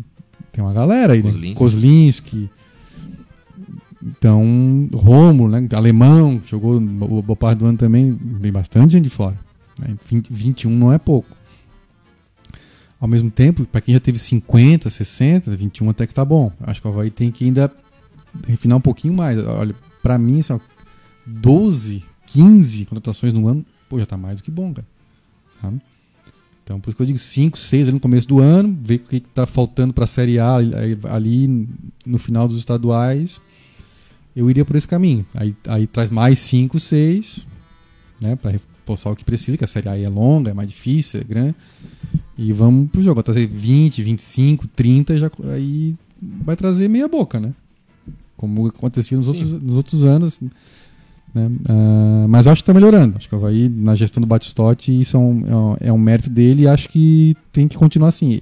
Tem 0.53 0.63
uma 0.63 0.75
galera 0.75 1.15
aí, 1.15 1.23
né? 1.23 1.31
Kozlinski. 1.31 1.55
Kozlinski. 1.59 2.51
Então, 4.03 4.89
Romulo, 4.93 5.51
né? 5.51 5.67
Alemão, 5.75 6.41
jogou 6.47 6.79
bo- 6.79 7.23
boa 7.23 7.35
parte 7.37 7.61
do 7.61 7.67
ano 7.67 7.79
também. 7.79 8.15
Tem 8.43 8.53
bastante 8.53 8.93
gente 8.93 9.05
de 9.05 9.11
fora. 9.11 9.39
Né? 9.79 9.97
20, 10.07 10.29
21 10.31 10.71
não 10.71 10.93
é 10.93 10.99
pouco. 10.99 11.29
Ao 13.01 13.07
mesmo 13.07 13.31
tempo, 13.31 13.65
para 13.65 13.81
quem 13.81 13.95
já 13.95 14.01
teve 14.01 14.19
50, 14.19 14.91
60, 14.91 15.57
21 15.57 15.91
até 15.91 16.07
que 16.07 16.15
tá 16.15 16.25
bom. 16.25 16.53
Acho 16.61 16.81
que 16.81 16.89
o 16.89 16.91
Havaí 16.91 17.11
tem 17.11 17.31
que 17.31 17.45
ainda 17.45 17.73
refinar 18.47 18.77
um 18.77 18.81
pouquinho 18.81 19.15
mais. 19.15 19.39
Olha, 19.39 19.75
para 20.03 20.19
mim, 20.19 20.41
assim, 20.41 20.53
ó, 20.53 20.61
12, 21.25 22.05
15 22.27 22.87
contratações 22.87 23.33
no 23.33 23.47
ano, 23.47 23.65
pô, 23.89 23.99
já 23.99 24.07
tá 24.07 24.17
mais 24.17 24.41
do 24.41 24.43
que 24.43 24.51
bom, 24.51 24.73
cara. 24.75 24.87
Sabe? 25.61 25.81
Então, 26.65 26.79
por 26.79 26.91
isso 26.91 26.97
que 26.97 27.03
eu 27.03 27.07
digo 27.07 27.19
5, 27.19 27.59
6 27.59 27.89
ali 27.89 27.95
no 27.95 28.01
começo 28.01 28.29
do 28.29 28.41
ano, 28.41 28.77
ver 28.83 28.97
o 28.97 28.99
que, 28.99 29.21
que 29.21 29.29
tá 29.29 29.47
faltando 29.47 29.95
pra 29.95 30.07
Série 30.07 30.39
A 30.39 30.57
ali 31.11 31.67
no 32.05 32.19
final 32.19 32.47
dos 32.47 32.59
estaduais. 32.59 33.41
Eu 34.37 34.51
iria 34.51 34.65
por 34.65 34.77
esse 34.77 34.87
caminho. 34.87 35.25
Aí, 35.35 35.57
aí 35.67 35.87
traz 35.87 36.11
mais 36.11 36.39
5, 36.41 36.79
6, 36.79 37.47
né, 38.21 38.37
para 38.37 38.51
reforçar 38.51 39.11
o 39.11 39.17
que 39.17 39.25
precisa, 39.25 39.57
que 39.57 39.65
a 39.65 39.67
Série 39.67 39.89
A 39.89 39.99
é 39.99 40.09
longa, 40.09 40.51
é 40.51 40.55
mais 40.55 40.69
difícil, 40.69 41.21
é 41.21 41.25
grande. 41.25 41.55
E 42.39 42.53
vamos 42.53 42.89
pro 42.89 43.03
jogo, 43.03 43.21
trazer 43.21 43.49
20, 43.49 44.01
25, 44.01 44.69
30, 44.69 45.19
já, 45.19 45.29
aí 45.53 45.97
vai 46.23 46.55
trazer 46.55 46.89
meia 46.89 47.09
boca, 47.09 47.41
né? 47.41 47.53
Como 48.37 48.69
acontecia 48.69 49.17
nos, 49.17 49.27
Sim. 49.27 49.33
outros, 49.33 49.53
nos 49.61 49.77
outros 49.77 50.05
anos. 50.05 50.41
Né? 51.35 51.51
Ah, 51.69 52.27
mas 52.29 52.47
eu 52.47 52.53
acho 52.53 52.63
que 52.63 52.67
tá 52.67 52.73
melhorando. 52.73 53.17
Acho 53.17 53.29
que 53.29 53.35
o 53.35 53.39
Havaí, 53.39 53.69
na 53.69 53.97
gestão 53.97 54.21
do 54.21 54.27
Batistotti, 54.27 55.01
isso 55.01 55.17
é 55.17 55.21
um, 55.21 55.45
é 55.47 55.57
um, 55.57 55.77
é 55.81 55.93
um 55.93 55.99
mérito 55.99 56.31
dele 56.31 56.63
e 56.63 56.69
acho 56.69 56.89
que 56.89 57.37
tem 57.53 57.67
que 57.67 57.77
continuar 57.77 58.09
assim. 58.09 58.41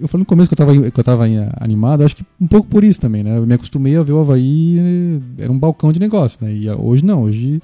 Eu 0.00 0.08
falei 0.08 0.22
no 0.22 0.26
começo 0.26 0.48
que 0.48 0.54
eu 0.54 0.66
tava, 0.66 0.90
que 0.90 1.00
eu 1.00 1.04
tava 1.04 1.28
eh, 1.28 1.48
animado, 1.60 2.02
acho 2.02 2.16
que 2.16 2.24
um 2.40 2.48
pouco 2.48 2.68
por 2.68 2.82
isso 2.82 3.00
também, 3.00 3.22
né? 3.22 3.38
Eu 3.38 3.46
me 3.46 3.54
acostumei 3.54 3.96
a 3.96 4.02
ver 4.02 4.10
o 4.10 4.18
Havaí, 4.18 4.76
eh, 4.76 5.44
era 5.44 5.52
um 5.52 5.58
balcão 5.58 5.92
de 5.92 6.00
negócio, 6.00 6.44
né? 6.44 6.52
E 6.52 6.68
ah, 6.68 6.76
hoje 6.76 7.04
não, 7.04 7.22
hoje 7.22 7.62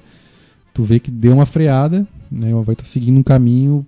tu 0.73 0.81
vê 0.81 0.97
que 0.97 1.11
deu 1.11 1.33
uma 1.33 1.45
freada, 1.45 2.07
né? 2.31 2.55
O 2.55 2.59
Havaí 2.59 2.73
tá 2.73 2.85
seguindo 2.85 3.19
um 3.19 3.23
caminho 3.23 3.85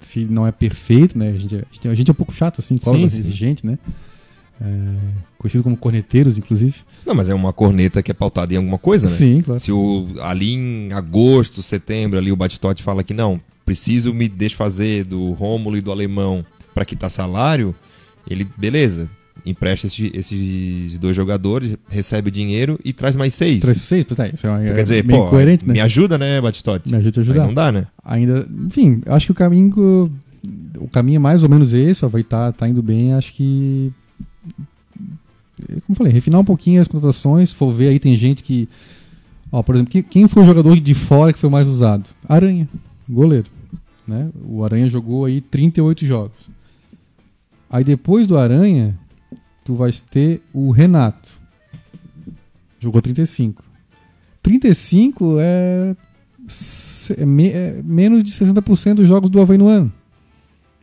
se 0.00 0.24
não 0.24 0.46
é 0.46 0.52
perfeito, 0.52 1.18
né? 1.18 1.28
A 1.30 1.38
gente, 1.38 1.56
é- 1.56 1.58
a 1.58 1.74
gente, 1.74 1.88
é- 1.88 1.90
a 1.90 1.94
gente 1.94 2.08
é 2.10 2.12
um 2.12 2.14
pouco 2.14 2.32
chato, 2.32 2.60
assim, 2.60 2.76
cobra, 2.76 3.08
sim. 3.10 3.18
exigente, 3.18 3.66
né? 3.66 3.78
É, 4.60 4.94
conhecido 5.38 5.62
como 5.62 5.76
corneteiros, 5.76 6.36
inclusive. 6.36 6.76
Não, 7.06 7.14
mas 7.14 7.30
é 7.30 7.34
uma 7.34 7.52
corneta 7.52 8.02
que 8.02 8.10
é 8.10 8.14
pautada 8.14 8.52
em 8.52 8.56
alguma 8.56 8.78
coisa, 8.78 9.06
né? 9.06 9.12
Sim, 9.12 9.42
claro. 9.42 9.60
Se 9.60 9.70
o, 9.70 10.08
ali 10.20 10.54
em 10.54 10.92
agosto, 10.92 11.62
setembro, 11.62 12.18
ali 12.18 12.32
o 12.32 12.36
Batistotti 12.36 12.82
fala 12.82 13.04
que 13.04 13.14
não, 13.14 13.40
preciso 13.64 14.12
me 14.12 14.28
desfazer 14.28 15.04
do 15.04 15.32
Rômulo 15.32 15.76
e 15.76 15.80
do 15.80 15.92
Alemão 15.92 16.44
para 16.74 16.84
quitar 16.84 17.10
salário, 17.10 17.74
ele, 18.28 18.46
beleza, 18.56 19.08
empresta 19.48 19.86
esse- 19.86 20.10
esses 20.14 20.98
dois 20.98 21.14
jogadores, 21.16 21.76
recebe 21.88 22.28
o 22.28 22.32
dinheiro 22.32 22.78
e 22.84 22.92
traz 22.92 23.16
mais 23.16 23.34
seis. 23.34 23.60
Traz 23.60 23.78
seis, 23.78 24.04
pois 24.06 24.18
é, 24.18 24.30
isso 24.34 24.46
é, 24.46 24.50
Então, 24.50 24.62
é 24.72 24.74
quer 24.74 24.82
dizer, 24.82 25.04
meio 25.04 25.20
pô, 25.20 25.26
incoerente, 25.26 25.66
né? 25.66 25.74
me 25.74 25.80
ajuda, 25.80 26.18
né, 26.18 26.40
Batistotti? 26.40 26.88
Me 26.90 26.96
ajuda 26.96 27.20
a 27.20 27.22
Aí 27.22 27.28
ajudar. 27.30 27.46
não 27.46 27.54
dá, 27.54 27.72
né? 27.72 27.86
Ainda, 28.04 28.46
enfim, 28.66 29.00
acho 29.06 29.26
que 29.26 29.32
o 29.32 29.34
caminho 29.34 30.12
o 30.78 30.88
caminho 30.88 31.16
é 31.16 31.18
mais 31.18 31.42
ou 31.42 31.48
menos 31.50 31.72
esse, 31.72 32.06
vai 32.06 32.20
estar 32.20 32.52
tá, 32.52 32.68
indo 32.68 32.82
bem, 32.82 33.12
acho 33.14 33.32
que 33.32 33.92
como 35.66 35.82
eu 35.90 35.94
falei, 35.96 36.12
refinar 36.12 36.40
um 36.40 36.44
pouquinho 36.44 36.80
as 36.80 36.86
contratações, 36.88 37.52
for 37.52 37.72
ver 37.72 37.88
aí 37.88 37.98
tem 37.98 38.14
gente 38.14 38.42
que 38.42 38.68
ó, 39.50 39.62
por 39.62 39.74
exemplo, 39.74 39.90
quem, 39.90 40.02
quem 40.02 40.28
foi 40.28 40.42
o 40.42 40.46
jogador 40.46 40.78
de 40.78 40.94
fora 40.94 41.32
que 41.32 41.38
foi 41.38 41.50
mais 41.50 41.66
usado? 41.66 42.08
Aranha, 42.28 42.68
goleiro, 43.08 43.46
né? 44.06 44.30
O 44.44 44.64
Aranha 44.64 44.88
jogou 44.88 45.24
aí 45.24 45.40
38 45.40 46.06
jogos. 46.06 46.36
Aí 47.68 47.82
depois 47.82 48.26
do 48.26 48.38
Aranha, 48.38 48.96
tu 49.68 49.74
vais 49.74 50.00
ter 50.00 50.40
o 50.50 50.70
Renato. 50.70 51.28
Jogou 52.80 53.02
35. 53.02 53.62
35 54.42 55.36
é 55.38 55.94
é, 57.18 57.26
me- 57.26 57.50
é 57.50 57.82
menos 57.84 58.24
de 58.24 58.30
60% 58.30 58.94
dos 58.94 59.06
jogos 59.06 59.28
do 59.28 59.38
Havaí 59.42 59.58
no 59.58 59.68
ano. 59.68 59.92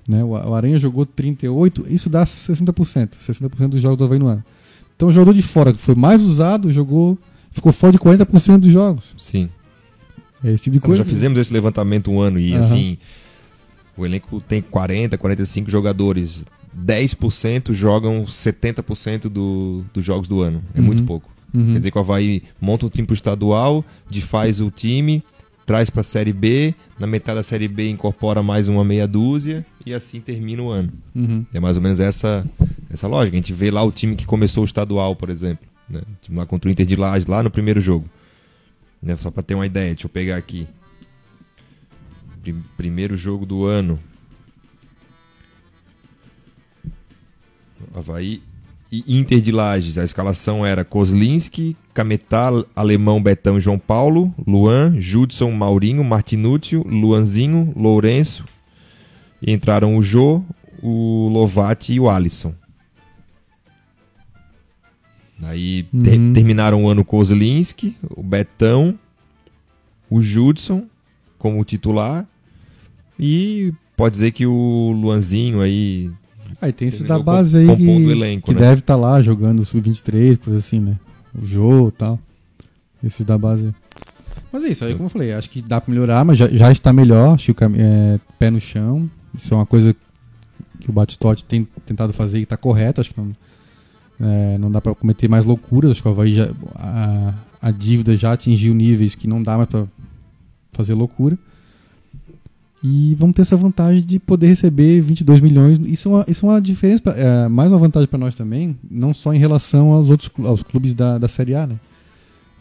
Né? 0.07 0.23
O, 0.23 0.27
o 0.29 0.53
Aranha 0.53 0.77
jogou 0.77 1.03
38, 1.03 1.87
isso 1.89 2.11
dá 2.11 2.23
60%. 2.25 3.09
60% 3.19 3.69
dos 3.69 3.81
jogos 3.81 3.97
do 3.97 4.03
Havaí 4.03 4.19
no 4.19 4.27
ano. 4.27 4.43
Então 4.95 5.07
o 5.07 5.11
jogador 5.11 5.33
de 5.33 5.41
fora 5.41 5.73
que 5.73 5.79
foi 5.81 5.95
mais 5.95 6.21
usado, 6.21 6.71
jogou, 6.71 7.17
ficou 7.51 7.71
fora 7.71 7.91
de 7.91 7.97
40% 7.97 8.59
dos 8.59 8.71
jogos. 8.71 9.15
Sim. 9.17 9.49
É 10.43 10.51
esse 10.51 10.65
tipo 10.65 10.75
de 10.75 10.79
Nós 10.81 10.85
coisa. 10.89 11.03
já 11.03 11.09
fizemos 11.09 11.39
esse 11.39 11.51
levantamento 11.51 12.11
um 12.11 12.21
ano 12.21 12.37
e 12.39 12.51
Aham. 12.53 12.59
assim, 12.59 12.97
o 13.97 14.05
elenco 14.05 14.41
tem 14.41 14.61
40, 14.61 15.17
45 15.17 15.69
jogadores. 15.69 16.43
10% 16.77 17.73
jogam 17.73 18.25
70% 18.25 19.29
do, 19.29 19.83
dos 19.93 20.03
jogos 20.03 20.27
do 20.27 20.41
ano. 20.41 20.61
É 20.73 20.79
Uhum. 20.79 20.85
muito 20.85 21.03
pouco. 21.03 21.29
Uhum. 21.53 21.71
Quer 21.73 21.79
dizer 21.79 21.91
que 21.91 21.97
o 21.97 22.01
Havaí 22.01 22.43
monta 22.59 22.85
um 22.85 22.89
time 22.89 23.05
pro 23.07 23.13
estadual, 23.13 23.83
desfaz 24.09 24.59
o 24.59 24.69
time, 24.69 25.23
traz 25.65 25.89
pra 25.89 26.03
Série 26.03 26.33
B, 26.33 26.75
na 26.99 27.07
metade 27.07 27.37
da 27.37 27.43
Série 27.43 27.67
B 27.69 27.89
incorpora 27.89 28.43
mais 28.43 28.67
uma 28.67 28.83
meia 28.83 29.07
dúzia 29.07 29.65
e 29.85 29.93
assim 29.93 30.19
termina 30.19 30.61
o 30.61 30.69
ano. 30.69 30.91
Uhum. 31.15 31.45
É 31.53 31.59
mais 31.59 31.77
ou 31.77 31.81
menos 31.83 31.99
essa, 31.99 32.45
essa 32.89 33.07
lógica. 33.07 33.37
A 33.37 33.39
gente 33.39 33.53
vê 33.53 33.71
lá 33.71 33.81
o 33.83 33.91
time 33.91 34.15
que 34.15 34.25
começou 34.25 34.63
o 34.63 34.65
estadual, 34.65 35.15
por 35.15 35.29
exemplo. 35.29 35.65
Né? 35.89 35.99
O 36.01 36.25
time 36.25 36.37
lá 36.37 36.45
contra 36.45 36.67
o 36.67 36.71
Inter 36.71 36.85
de 36.85 36.95
Lages, 36.97 37.25
lá 37.25 37.41
no 37.41 37.49
primeiro 37.49 37.79
jogo. 37.79 38.05
Né? 39.01 39.15
Só 39.15 39.31
pra 39.31 39.41
ter 39.41 39.55
uma 39.55 39.65
ideia, 39.65 39.93
deixa 39.93 40.05
eu 40.07 40.09
pegar 40.09 40.35
aqui. 40.35 40.67
Prim- 42.45 42.63
primeiro 42.77 43.17
jogo 43.17 43.43
do 43.43 43.65
ano. 43.65 43.99
Havaí 47.95 48.39
e 48.91 49.17
Inter 49.17 49.41
de 49.41 49.51
Lages. 49.51 49.97
A 49.97 50.03
escalação 50.03 50.63
era 50.63 50.85
Kozlinski, 50.85 51.75
Cametá, 51.91 52.49
Alemão, 52.75 53.19
Betão 53.21 53.57
e 53.57 53.61
João 53.61 53.79
Paulo, 53.79 54.31
Luan, 54.45 55.01
Judson, 55.01 55.49
Maurinho, 55.51 56.03
Martinúcio, 56.03 56.83
Luanzinho, 56.87 57.73
Lourenço. 57.75 58.45
E 59.41 59.51
entraram 59.51 59.97
o 59.97 60.03
Jô, 60.03 60.43
o 60.83 61.27
Lovati 61.29 61.93
e 61.93 61.99
o 61.99 62.07
Alisson. 62.09 62.53
Aí 65.41 65.83
ter- 66.03 66.17
Uhum. 66.19 66.31
terminaram 66.33 66.83
o 66.85 66.89
ano 66.89 67.03
Kozlinski, 67.03 67.97
o 68.15 68.21
Betão, 68.21 68.97
o 70.11 70.21
Judson 70.21 70.85
como 71.39 71.63
titular. 71.65 72.25
E 73.19 73.73
pode 73.95 74.13
dizer 74.13 74.31
que 74.31 74.45
o 74.45 74.91
Luanzinho 74.91 75.61
aí 75.61 76.11
Aí 76.61 76.71
tem 76.71 76.87
esses 76.87 77.03
da 77.03 77.19
base 77.19 77.57
aí 77.57 77.75
que, 77.75 77.83
elenco, 77.83 78.47
que 78.47 78.53
né? 78.53 78.59
deve 78.59 78.79
estar 78.79 78.95
lá 78.95 79.21
jogando 79.21 79.65
sub-23, 79.65 80.37
coisa 80.37 80.59
assim, 80.59 80.79
né? 80.79 80.95
O 81.39 81.45
Jô 81.45 81.89
e 81.89 81.91
tal. 81.91 82.19
Esses 83.03 83.25
da 83.25 83.37
base. 83.37 83.73
Mas 84.51 84.63
é 84.63 84.69
isso, 84.69 84.85
aí 84.85 84.93
como 84.93 85.05
eu 85.05 85.09
falei, 85.09 85.33
acho 85.33 85.49
que 85.49 85.61
dá 85.61 85.81
pra 85.81 85.93
melhorar, 85.93 86.23
mas 86.23 86.37
já, 86.37 86.47
já 86.47 86.71
está 86.71 86.93
melhor. 86.93 87.35
Acho 87.35 87.53
que 87.53 87.63
o 87.63 87.75
é, 87.75 88.19
pé 88.39 88.49
no 88.49 88.59
chão. 88.59 89.09
Isso 89.33 89.53
é 89.53 89.57
uma 89.57 89.65
coisa 89.65 89.95
que 90.79 90.89
o 90.89 90.93
Batistotti 90.93 91.43
tem 91.43 91.67
tentado 91.85 92.13
fazer 92.13 92.39
e 92.39 92.45
tá 92.45 92.55
correto. 92.55 93.01
Acho 93.01 93.13
que 93.13 93.19
não, 93.19 93.31
é, 94.21 94.57
não 94.57 94.71
dá 94.71 94.79
pra 94.79 94.95
cometer 94.95 95.27
mais 95.27 95.43
loucuras. 95.43 95.91
Acho 95.91 96.01
que 96.01 96.07
o 96.07 96.11
Havaí 96.11 96.35
já, 96.35 96.49
a, 96.75 97.33
a 97.61 97.71
dívida 97.71 98.15
já 98.15 98.31
atingiu 98.31 98.73
níveis 98.73 99.13
que 99.13 99.27
não 99.27 99.43
dá 99.43 99.57
mais 99.57 99.67
pra 99.67 99.85
fazer 100.71 100.93
loucura. 100.93 101.37
E 102.87 103.15
vamos 103.15 103.35
ter 103.35 103.41
essa 103.41 103.57
vantagem 103.57 104.03
de 104.05 104.19
poder 104.19 104.45
receber 104.47 105.01
22 105.01 105.41
milhões. 105.41 105.79
Isso 105.79 106.07
é 106.07 106.11
uma, 106.11 106.25
isso 106.27 106.45
é 106.45 106.49
uma 106.49 106.61
diferença, 106.61 107.01
pra- 107.01 107.15
é, 107.17 107.47
mais 107.47 107.71
uma 107.71 107.79
vantagem 107.79 108.07
para 108.07 108.19
nós 108.19 108.35
também, 108.35 108.77
não 108.91 109.11
só 109.11 109.33
em 109.33 109.39
relação 109.39 109.91
aos 109.91 110.11
outros 110.11 110.29
aos 110.45 110.61
clubes 110.61 110.93
da, 110.93 111.17
da 111.17 111.27
Série 111.27 111.55
A, 111.55 111.65
né? 111.65 111.79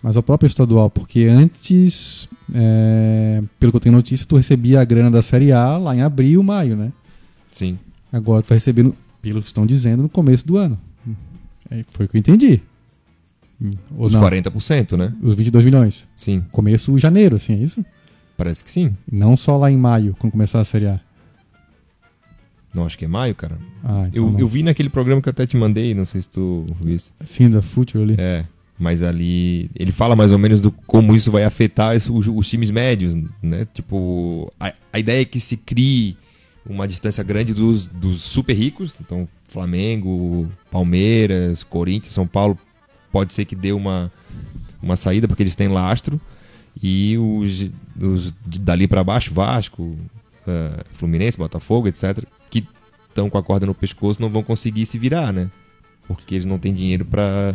Mas 0.02 0.16
ao 0.16 0.22
próprio 0.22 0.46
estadual, 0.46 0.88
porque 0.88 1.24
antes, 1.24 2.26
é, 2.54 3.42
pelo 3.60 3.70
que 3.72 3.76
eu 3.76 3.80
tenho 3.80 3.94
notícia, 3.94 4.24
tu 4.26 4.36
recebia 4.36 4.80
a 4.80 4.84
grana 4.84 5.10
da 5.10 5.22
Série 5.22 5.52
A 5.52 5.76
lá 5.76 5.94
em 5.94 6.00
abril, 6.00 6.42
maio, 6.42 6.74
né? 6.74 6.90
Sim. 7.50 7.78
Agora 8.10 8.42
tu 8.42 8.48
vai 8.48 8.56
receber, 8.56 8.82
no- 8.82 8.94
pelo 9.20 9.42
que 9.42 9.46
estão 9.48 9.66
dizendo, 9.66 10.02
no 10.02 10.08
começo 10.08 10.46
do 10.46 10.56
ano. 10.56 10.78
É, 11.70 11.84
foi 11.90 12.06
o 12.06 12.08
que 12.08 12.16
eu 12.16 12.20
entendi. 12.20 12.62
Os 13.96 14.12
não, 14.14 14.20
40%, 14.22 14.96
né? 14.96 15.12
os 15.22 15.34
22 15.34 15.64
milhões. 15.64 16.06
Sim, 16.16 16.42
Começo 16.50 16.98
janeiro, 16.98 17.36
assim, 17.36 17.54
é 17.54 17.58
isso? 17.58 17.84
Parece 18.36 18.64
que 18.64 18.70
sim. 18.70 18.94
Não 19.10 19.36
só 19.36 19.56
lá 19.56 19.70
em 19.70 19.76
maio, 19.76 20.14
quando 20.18 20.32
começar 20.32 20.60
a 20.60 20.64
Série 20.64 20.86
A. 20.86 21.00
Não, 22.74 22.84
acho 22.84 22.98
que 22.98 23.04
é 23.04 23.08
maio, 23.08 23.34
cara. 23.34 23.56
Ah, 23.84 24.06
então 24.08 24.32
Eu, 24.32 24.40
eu 24.40 24.46
vi 24.48 24.62
naquele 24.62 24.88
programa 24.88 25.22
que 25.22 25.28
eu 25.28 25.30
até 25.30 25.46
te 25.46 25.56
mandei, 25.56 25.94
não 25.94 26.04
sei 26.04 26.22
se 26.22 26.28
tu 26.28 26.66
viu 26.80 26.94
isso. 26.94 27.12
Sim, 27.24 27.48
da 27.48 27.62
Futebol 27.62 28.02
ali. 28.02 28.16
É, 28.18 28.44
mas 28.76 29.02
ali 29.02 29.70
ele 29.76 29.92
fala 29.92 30.16
mais 30.16 30.32
ou 30.32 30.38
menos 30.38 30.60
do 30.60 30.72
como 30.72 31.14
isso 31.14 31.30
vai 31.30 31.44
afetar 31.44 31.94
os, 31.96 32.08
os 32.08 32.48
times 32.48 32.70
médios, 32.72 33.14
né? 33.40 33.66
Tipo, 33.72 34.52
a, 34.58 34.72
a 34.92 34.98
ideia 34.98 35.22
é 35.22 35.24
que 35.24 35.38
se 35.38 35.56
crie 35.56 36.16
uma 36.66 36.88
distância 36.88 37.22
grande 37.22 37.54
dos, 37.54 37.86
dos 37.86 38.22
super 38.22 38.54
ricos, 38.54 38.94
então 39.00 39.28
Flamengo, 39.46 40.48
Palmeiras, 40.70 41.62
Corinthians, 41.62 42.12
São 42.12 42.26
Paulo, 42.26 42.58
pode 43.12 43.32
ser 43.32 43.44
que 43.44 43.54
dê 43.54 43.70
uma, 43.70 44.10
uma 44.82 44.96
saída 44.96 45.28
porque 45.28 45.42
eles 45.44 45.54
têm 45.54 45.68
lastro 45.68 46.20
e 46.82 47.16
os, 47.18 47.70
os 48.00 48.34
dali 48.44 48.86
para 48.86 49.04
baixo, 49.04 49.32
Vasco, 49.32 49.96
eh, 50.46 50.84
Fluminense, 50.92 51.38
Botafogo, 51.38 51.88
etc, 51.88 52.24
que 52.50 52.66
estão 53.08 53.30
com 53.30 53.38
a 53.38 53.42
corda 53.42 53.66
no 53.66 53.74
pescoço 53.74 54.20
não 54.20 54.28
vão 54.28 54.42
conseguir 54.42 54.86
se 54.86 54.98
virar, 54.98 55.32
né? 55.32 55.50
Porque 56.06 56.34
eles 56.34 56.46
não 56.46 56.58
têm 56.58 56.74
dinheiro 56.74 57.04
para 57.04 57.54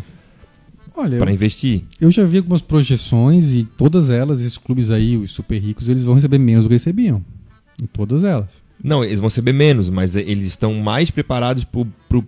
para 1.17 1.31
investir. 1.31 1.83
eu 2.01 2.11
já 2.11 2.25
vi 2.25 2.37
algumas 2.37 2.61
projeções 2.61 3.53
e 3.53 3.63
todas 3.63 4.09
elas, 4.09 4.41
esses 4.41 4.57
clubes 4.57 4.89
aí, 4.89 5.15
os 5.15 5.31
super 5.31 5.57
ricos, 5.57 5.87
eles 5.87 6.03
vão 6.03 6.15
receber 6.15 6.37
menos 6.39 6.65
do 6.65 6.67
que 6.67 6.75
recebiam. 6.75 7.23
Em 7.81 7.85
todas 7.85 8.23
elas. 8.23 8.61
Não, 8.83 9.03
eles 9.03 9.19
vão 9.19 9.27
receber 9.27 9.53
menos, 9.53 9.89
mas 9.89 10.15
eles 10.15 10.47
estão 10.47 10.73
mais 10.73 11.09
preparados 11.09 11.63
pro, 11.63 11.85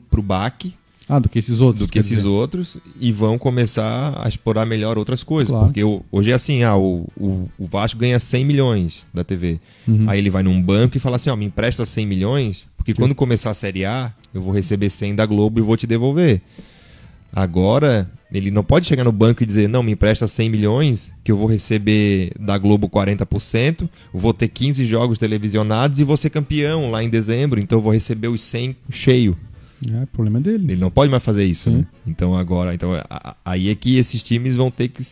pro 0.10 0.22
baque 0.22 0.74
Ah, 1.10 1.20
do 1.20 1.28
que 1.28 1.40
esses 1.40 1.60
outros. 1.60 1.86
do 1.86 1.92
que 1.92 2.00
esses 2.00 2.18
dizer. 2.18 2.28
outros 2.28 2.78
e 3.00 3.12
vão 3.12 3.38
começar 3.38 4.14
a 4.24 4.30
explorar 4.30 4.66
melhor 4.66 4.98
outras 4.98 5.24
coisas. 5.24 5.50
Claro. 5.50 5.66
Porque 5.66 5.84
hoje 6.12 6.32
é 6.32 6.34
assim, 6.34 6.64
ah, 6.64 6.78
o, 6.78 7.08
o, 7.18 7.50
o 7.58 7.66
Vasco 7.66 8.00
ganha 8.00 8.20
100 8.20 8.46
milhões 8.46 9.06
da 9.14 9.24
TV. 9.24 9.60
Uhum. 9.88 10.06
Aí 10.08 10.20
ele 10.20 10.30
vai 10.30 10.44
num 10.44 10.62
banco 10.62 10.96
e 10.96 11.00
fala 11.00 11.18
assim, 11.18 11.30
ó, 11.30 11.36
me 11.36 11.46
empresta 11.46 11.86
100 11.86 12.06
milhões, 12.06 12.66
porque 12.78 12.92
Sim. 12.92 13.02
quando 13.02 13.16
começar 13.16 13.50
a 13.50 13.54
Série 13.54 13.84
A, 13.84 14.14
eu 14.34 14.42
vou 14.42 14.54
receber 14.54 14.90
100 14.90 15.16
da 15.16 15.26
Globo 15.26 15.60
e 15.60 15.64
vou 15.64 15.76
te 15.76 15.86
devolver. 15.86 16.42
Agora, 17.34 18.10
ele 18.32 18.52
não 18.52 18.64
pode 18.64 18.88
chegar 18.88 19.04
no 19.04 19.12
banco 19.12 19.42
e 19.42 19.46
dizer, 19.46 19.68
não, 19.68 19.82
me 19.82 19.92
empresta 19.94 20.28
100 20.28 20.50
milhões, 20.50 21.14
que 21.24 21.32
eu 21.32 21.38
vou 21.38 21.48
receber 21.48 22.32
da 22.40 22.58
Globo 22.58 22.90
40%, 22.90 23.90
vou 24.14 24.34
ter 24.34 24.50
15 24.50 24.86
jogos 24.86 25.18
televisionados 25.18 26.00
e 26.00 26.04
vou 26.04 26.18
ser 26.18 26.30
campeão 26.30 26.92
lá 26.92 27.04
em 27.04 27.10
dezembro, 27.10 27.60
então 27.60 27.78
eu 27.78 27.82
vou 27.82 27.94
receber 27.94 28.28
os 28.28 28.42
100 28.42 28.76
cheio. 28.90 29.38
É, 29.90 30.04
o 30.04 30.08
problema 30.08 30.40
é 30.40 30.42
dele. 30.42 30.74
Ele 30.74 30.82
não 30.82 30.92
pode 30.92 31.10
mais 31.10 31.24
fazer 31.24 31.44
isso, 31.46 31.70
né? 31.72 31.86
Então 32.06 32.36
agora, 32.36 32.74
então, 32.74 32.94
a- 33.10 33.36
aí 33.44 33.70
é 33.70 33.76
que 33.76 33.98
esses 33.98 34.22
times 34.22 34.56
vão 34.58 34.70
ter 34.70 34.88
que, 34.90 35.04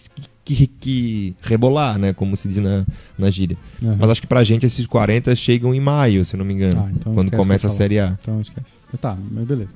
que, 0.45 0.67
que 0.67 1.35
rebolar, 1.41 1.97
né? 1.97 2.13
Como 2.13 2.35
se 2.37 2.47
diz 2.47 2.57
na, 2.57 2.85
na 3.17 3.29
gíria. 3.31 3.57
Aham. 3.83 3.97
Mas 3.99 4.09
acho 4.11 4.21
que 4.21 4.27
pra 4.27 4.43
gente 4.43 4.65
esses 4.65 4.85
40 4.85 5.35
chegam 5.35 5.73
em 5.73 5.79
maio, 5.79 6.23
se 6.23 6.37
não 6.37 6.45
me 6.45 6.53
engano. 6.53 6.83
Ah, 6.85 6.91
então 6.91 7.13
quando 7.15 7.31
começa 7.31 7.67
a 7.67 7.69
Série 7.77 7.99
A. 7.99 8.17
Então 8.21 8.39
esquece. 8.41 8.77
Tá, 9.01 9.17
mas 9.31 9.45
beleza. 9.47 9.71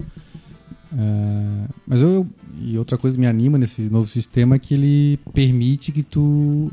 É, 0.95 1.67
mas 1.87 2.01
eu. 2.01 2.27
E 2.61 2.77
outra 2.77 2.97
coisa 2.99 3.15
que 3.15 3.19
me 3.19 3.25
anima 3.27 3.57
nesse 3.57 3.89
novo 3.89 4.05
sistema 4.05 4.55
é 4.55 4.59
que 4.59 4.73
ele 4.75 5.19
permite 5.33 5.91
que 5.91 6.03
tu. 6.03 6.71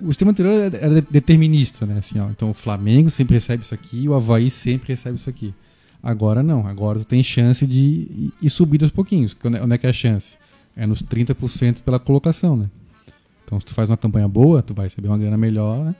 O 0.00 0.08
sistema 0.08 0.32
anterior 0.32 0.52
era 0.54 0.76
era 0.76 1.00
determinista, 1.10 1.86
né? 1.86 1.98
Assim, 1.98 2.18
ó, 2.20 2.28
então 2.28 2.50
o 2.50 2.54
Flamengo 2.54 3.08
sempre 3.08 3.34
recebe 3.34 3.62
isso 3.62 3.72
aqui, 3.72 4.06
o 4.08 4.12
Havaí 4.14 4.50
sempre 4.50 4.88
recebe 4.92 5.16
isso 5.16 5.30
aqui. 5.30 5.54
Agora 6.04 6.42
não, 6.42 6.66
agora 6.66 6.98
tu 6.98 7.06
tem 7.06 7.22
chance 7.22 7.66
de 7.66 8.30
ir- 8.42 8.50
subindo 8.50 8.82
aos 8.82 8.90
pouquinhos. 8.92 9.34
Onde 9.42 9.74
é 9.74 9.78
que 9.78 9.86
é 9.86 9.90
a 9.90 9.92
chance? 9.92 10.36
É 10.76 10.86
nos 10.86 11.02
30% 11.02 11.80
pela 11.82 11.98
colocação, 11.98 12.56
né? 12.56 12.68
Então 13.44 13.58
se 13.58 13.64
tu 13.64 13.72
faz 13.72 13.88
uma 13.88 13.96
campanha 13.96 14.28
boa, 14.28 14.62
tu 14.62 14.74
vai 14.74 14.84
receber 14.86 15.08
uma 15.08 15.16
grana 15.16 15.36
melhor, 15.38 15.82
né? 15.82 15.94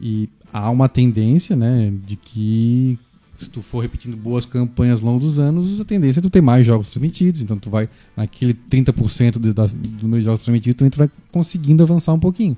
E 0.00 0.28
há 0.52 0.70
uma 0.70 0.88
tendência, 0.88 1.54
né, 1.54 1.92
de 2.06 2.16
que 2.16 2.98
se 3.36 3.50
tu 3.50 3.60
for 3.62 3.80
repetindo 3.80 4.16
boas 4.16 4.46
campanhas 4.46 5.00
ao 5.00 5.06
longo 5.08 5.20
dos 5.20 5.38
anos, 5.38 5.78
a 5.80 5.84
tendência 5.84 6.20
é 6.20 6.22
tu 6.22 6.30
ter 6.30 6.40
mais 6.40 6.66
jogos 6.66 6.88
transmitidos. 6.88 7.40
Então 7.42 7.58
tu 7.58 7.68
vai 7.68 7.88
naquele 8.16 8.54
30% 8.54 9.38
de, 9.38 9.52
das- 9.52 9.74
do 9.74 10.02
número 10.04 10.20
de 10.20 10.24
jogos 10.24 10.42
transmitidos, 10.42 10.90
tu 10.90 10.96
vai 10.98 11.10
conseguindo 11.30 11.82
avançar 11.82 12.14
um 12.14 12.18
pouquinho. 12.18 12.56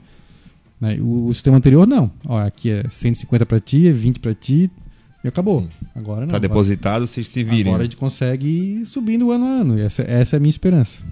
Né? 0.80 0.98
O, 1.00 1.26
o 1.26 1.34
sistema 1.34 1.56
anterior 1.56 1.86
não. 1.86 2.10
Ó, 2.26 2.38
aqui 2.38 2.70
é 2.70 2.88
150 2.88 3.44
para 3.44 3.58
ti, 3.60 3.88
é 3.88 3.92
20 3.92 4.20
para 4.20 4.34
ti 4.34 4.70
e 5.24 5.28
acabou. 5.28 5.62
Sim. 5.62 5.68
Agora 5.94 6.20
não. 6.22 6.28
Tá 6.28 6.36
agora- 6.36 6.48
depositado, 6.48 7.06
vocês 7.06 7.28
se 7.28 7.42
virem. 7.44 7.68
Agora 7.68 7.82
a 7.82 7.84
gente 7.84 7.96
consegue 7.96 8.46
ir 8.80 8.86
subindo 8.86 9.30
ano 9.30 9.44
a 9.44 9.48
ano. 9.48 9.78
E 9.78 9.82
essa, 9.82 10.02
essa 10.02 10.36
é 10.36 10.38
a 10.38 10.40
minha 10.40 10.50
esperança. 10.50 11.04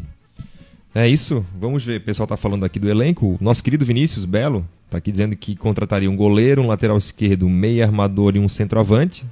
É 0.94 1.06
isso, 1.08 1.44
vamos 1.60 1.84
ver. 1.84 2.00
O 2.00 2.04
pessoal 2.04 2.26
tá 2.26 2.36
falando 2.36 2.64
aqui 2.64 2.78
do 2.78 2.88
elenco. 2.88 3.26
O 3.26 3.38
Nosso 3.40 3.62
querido 3.62 3.84
Vinícius 3.84 4.24
Belo 4.24 4.66
tá 4.90 4.98
aqui 4.98 5.12
dizendo 5.12 5.36
que 5.36 5.54
contrataria 5.54 6.10
um 6.10 6.16
goleiro, 6.16 6.62
um 6.62 6.66
lateral 6.66 6.96
esquerdo, 6.96 7.46
um 7.46 7.50
meia 7.50 7.84
armador 7.84 8.34
e 8.36 8.38
um 8.38 8.48
centroavante. 8.48 9.24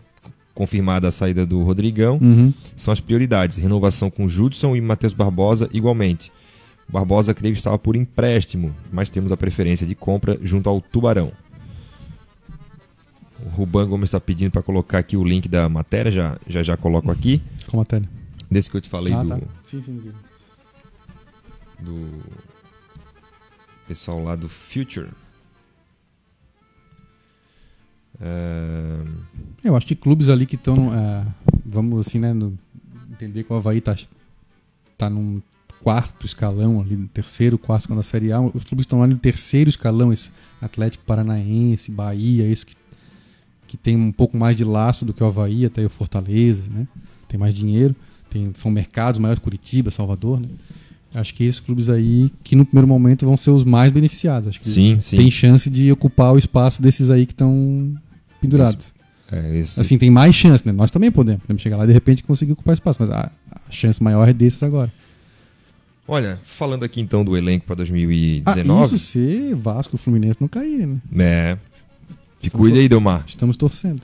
Confirmada 0.54 1.08
a 1.08 1.10
saída 1.10 1.44
do 1.44 1.62
Rodrigão. 1.62 2.18
Uhum. 2.22 2.52
São 2.76 2.92
as 2.92 3.00
prioridades. 3.00 3.56
Renovação 3.58 4.10
com 4.10 4.28
Judson 4.28 4.76
e 4.76 4.80
Matheus 4.80 5.12
Barbosa 5.12 5.68
igualmente. 5.72 6.30
O 6.88 6.92
Barbosa 6.92 7.34
creio 7.34 7.52
que 7.54 7.58
estava 7.58 7.78
por 7.78 7.96
empréstimo, 7.96 8.74
mas 8.92 9.10
temos 9.10 9.32
a 9.32 9.36
preferência 9.36 9.86
de 9.86 9.94
compra 9.94 10.38
junto 10.42 10.68
ao 10.68 10.80
Tubarão. 10.80 11.32
O 13.44 13.48
Ruban 13.50 13.86
Gomes 13.88 14.08
está 14.08 14.20
pedindo 14.20 14.50
para 14.50 14.62
colocar 14.62 14.98
aqui 14.98 15.16
o 15.16 15.24
link 15.24 15.48
da 15.48 15.68
matéria, 15.68 16.10
já 16.10 16.38
já, 16.46 16.62
já 16.62 16.76
coloco 16.76 17.10
aqui. 17.10 17.42
Com 17.66 17.76
a 17.76 17.80
matéria. 17.80 18.08
Desse 18.50 18.70
que 18.70 18.76
eu 18.76 18.80
te 18.80 18.88
falei 18.88 19.12
ah, 19.12 19.22
do, 19.22 19.28
tá. 19.28 19.38
Sim, 19.64 19.82
sim. 19.82 20.00
sim. 20.02 20.12
do 21.84 22.22
pessoal 23.86 24.22
lá 24.22 24.34
do 24.36 24.48
Future. 24.48 25.08
É, 28.20 29.04
Eu 29.64 29.76
acho 29.76 29.86
que 29.86 29.94
clubes 29.94 30.28
ali 30.28 30.46
que 30.46 30.54
estão, 30.56 30.90
vamos 31.64 32.06
assim, 32.06 32.18
né, 32.18 32.32
no- 32.32 32.58
entender 33.10 33.44
que 33.44 33.52
o 33.52 33.56
Havaí 33.56 33.80
tá, 33.80 33.94
tá 34.96 35.10
num 35.10 35.42
quarto 35.82 36.24
escalão, 36.26 36.80
ali 36.80 36.96
no 36.96 37.08
terceiro, 37.08 37.58
quarto 37.58 37.82
escalão 37.82 37.98
da 37.98 38.02
Série 38.02 38.32
A. 38.32 38.40
Os 38.40 38.64
clubes 38.64 38.84
estão 38.84 39.00
lá 39.00 39.06
no 39.06 39.18
terceiro 39.18 39.68
escalão, 39.68 40.12
esse 40.12 40.30
Atlético 40.60 41.04
Paranaense, 41.04 41.90
Bahia, 41.90 42.44
esse 42.50 42.64
que, 42.66 42.74
que 43.76 43.82
tem 43.82 43.96
um 43.96 44.10
pouco 44.12 44.36
mais 44.36 44.56
de 44.56 44.64
laço 44.64 45.04
do 45.04 45.12
que 45.12 45.22
o 45.22 45.26
Havaí, 45.26 45.64
até 45.64 45.84
o 45.84 45.90
Fortaleza, 45.90 46.64
né? 46.70 46.86
Tem 47.28 47.38
mais 47.38 47.54
dinheiro, 47.54 47.94
tem, 48.30 48.50
são 48.54 48.70
mercados 48.70 49.18
maiores, 49.20 49.42
Curitiba, 49.42 49.90
Salvador, 49.90 50.40
né? 50.40 50.48
Acho 51.14 51.32
que 51.34 51.44
esses 51.44 51.60
clubes 51.60 51.88
aí, 51.88 52.30
que 52.44 52.54
no 52.54 52.64
primeiro 52.64 52.86
momento 52.86 53.24
vão 53.24 53.36
ser 53.38 53.50
os 53.50 53.64
mais 53.64 53.90
beneficiados. 53.90 54.48
Acho 54.48 54.60
que 54.60 54.68
sim, 54.68 55.00
sim. 55.00 55.16
tem 55.16 55.30
chance 55.30 55.70
de 55.70 55.90
ocupar 55.90 56.34
o 56.34 56.38
espaço 56.38 56.82
desses 56.82 57.08
aí 57.08 57.24
que 57.24 57.32
estão 57.32 57.94
pendurados. 58.40 58.92
É, 59.32 59.60
Assim, 59.78 59.96
tem 59.98 60.10
mais 60.10 60.34
chance, 60.34 60.64
né? 60.66 60.72
Nós 60.72 60.90
também 60.90 61.10
podemos. 61.10 61.40
Podemos 61.42 61.62
chegar 61.62 61.78
lá 61.78 61.84
e 61.84 61.86
de 61.86 61.92
repente 61.92 62.22
conseguir 62.22 62.52
ocupar 62.52 62.74
espaço, 62.74 62.98
mas 63.00 63.10
a, 63.10 63.30
a 63.50 63.72
chance 63.72 64.02
maior 64.02 64.28
é 64.28 64.32
desses 64.32 64.62
agora. 64.62 64.92
Olha, 66.06 66.38
falando 66.44 66.84
aqui 66.84 67.00
então 67.00 67.24
do 67.24 67.36
elenco 67.36 67.66
para 67.66 67.74
Ah, 67.74 67.76
2019. 67.76 68.84
isso 68.86 68.98
se 68.98 69.54
Vasco 69.54 69.96
e 69.96 69.98
Fluminense 69.98 70.38
não 70.40 70.46
caírem, 70.48 70.86
né? 70.86 71.00
É. 71.18 71.58
Te 72.46 72.50
cuida 72.50 72.78
aí, 72.78 72.88
Delmar. 72.88 73.24
Estamos 73.26 73.56
torcendo. 73.56 74.00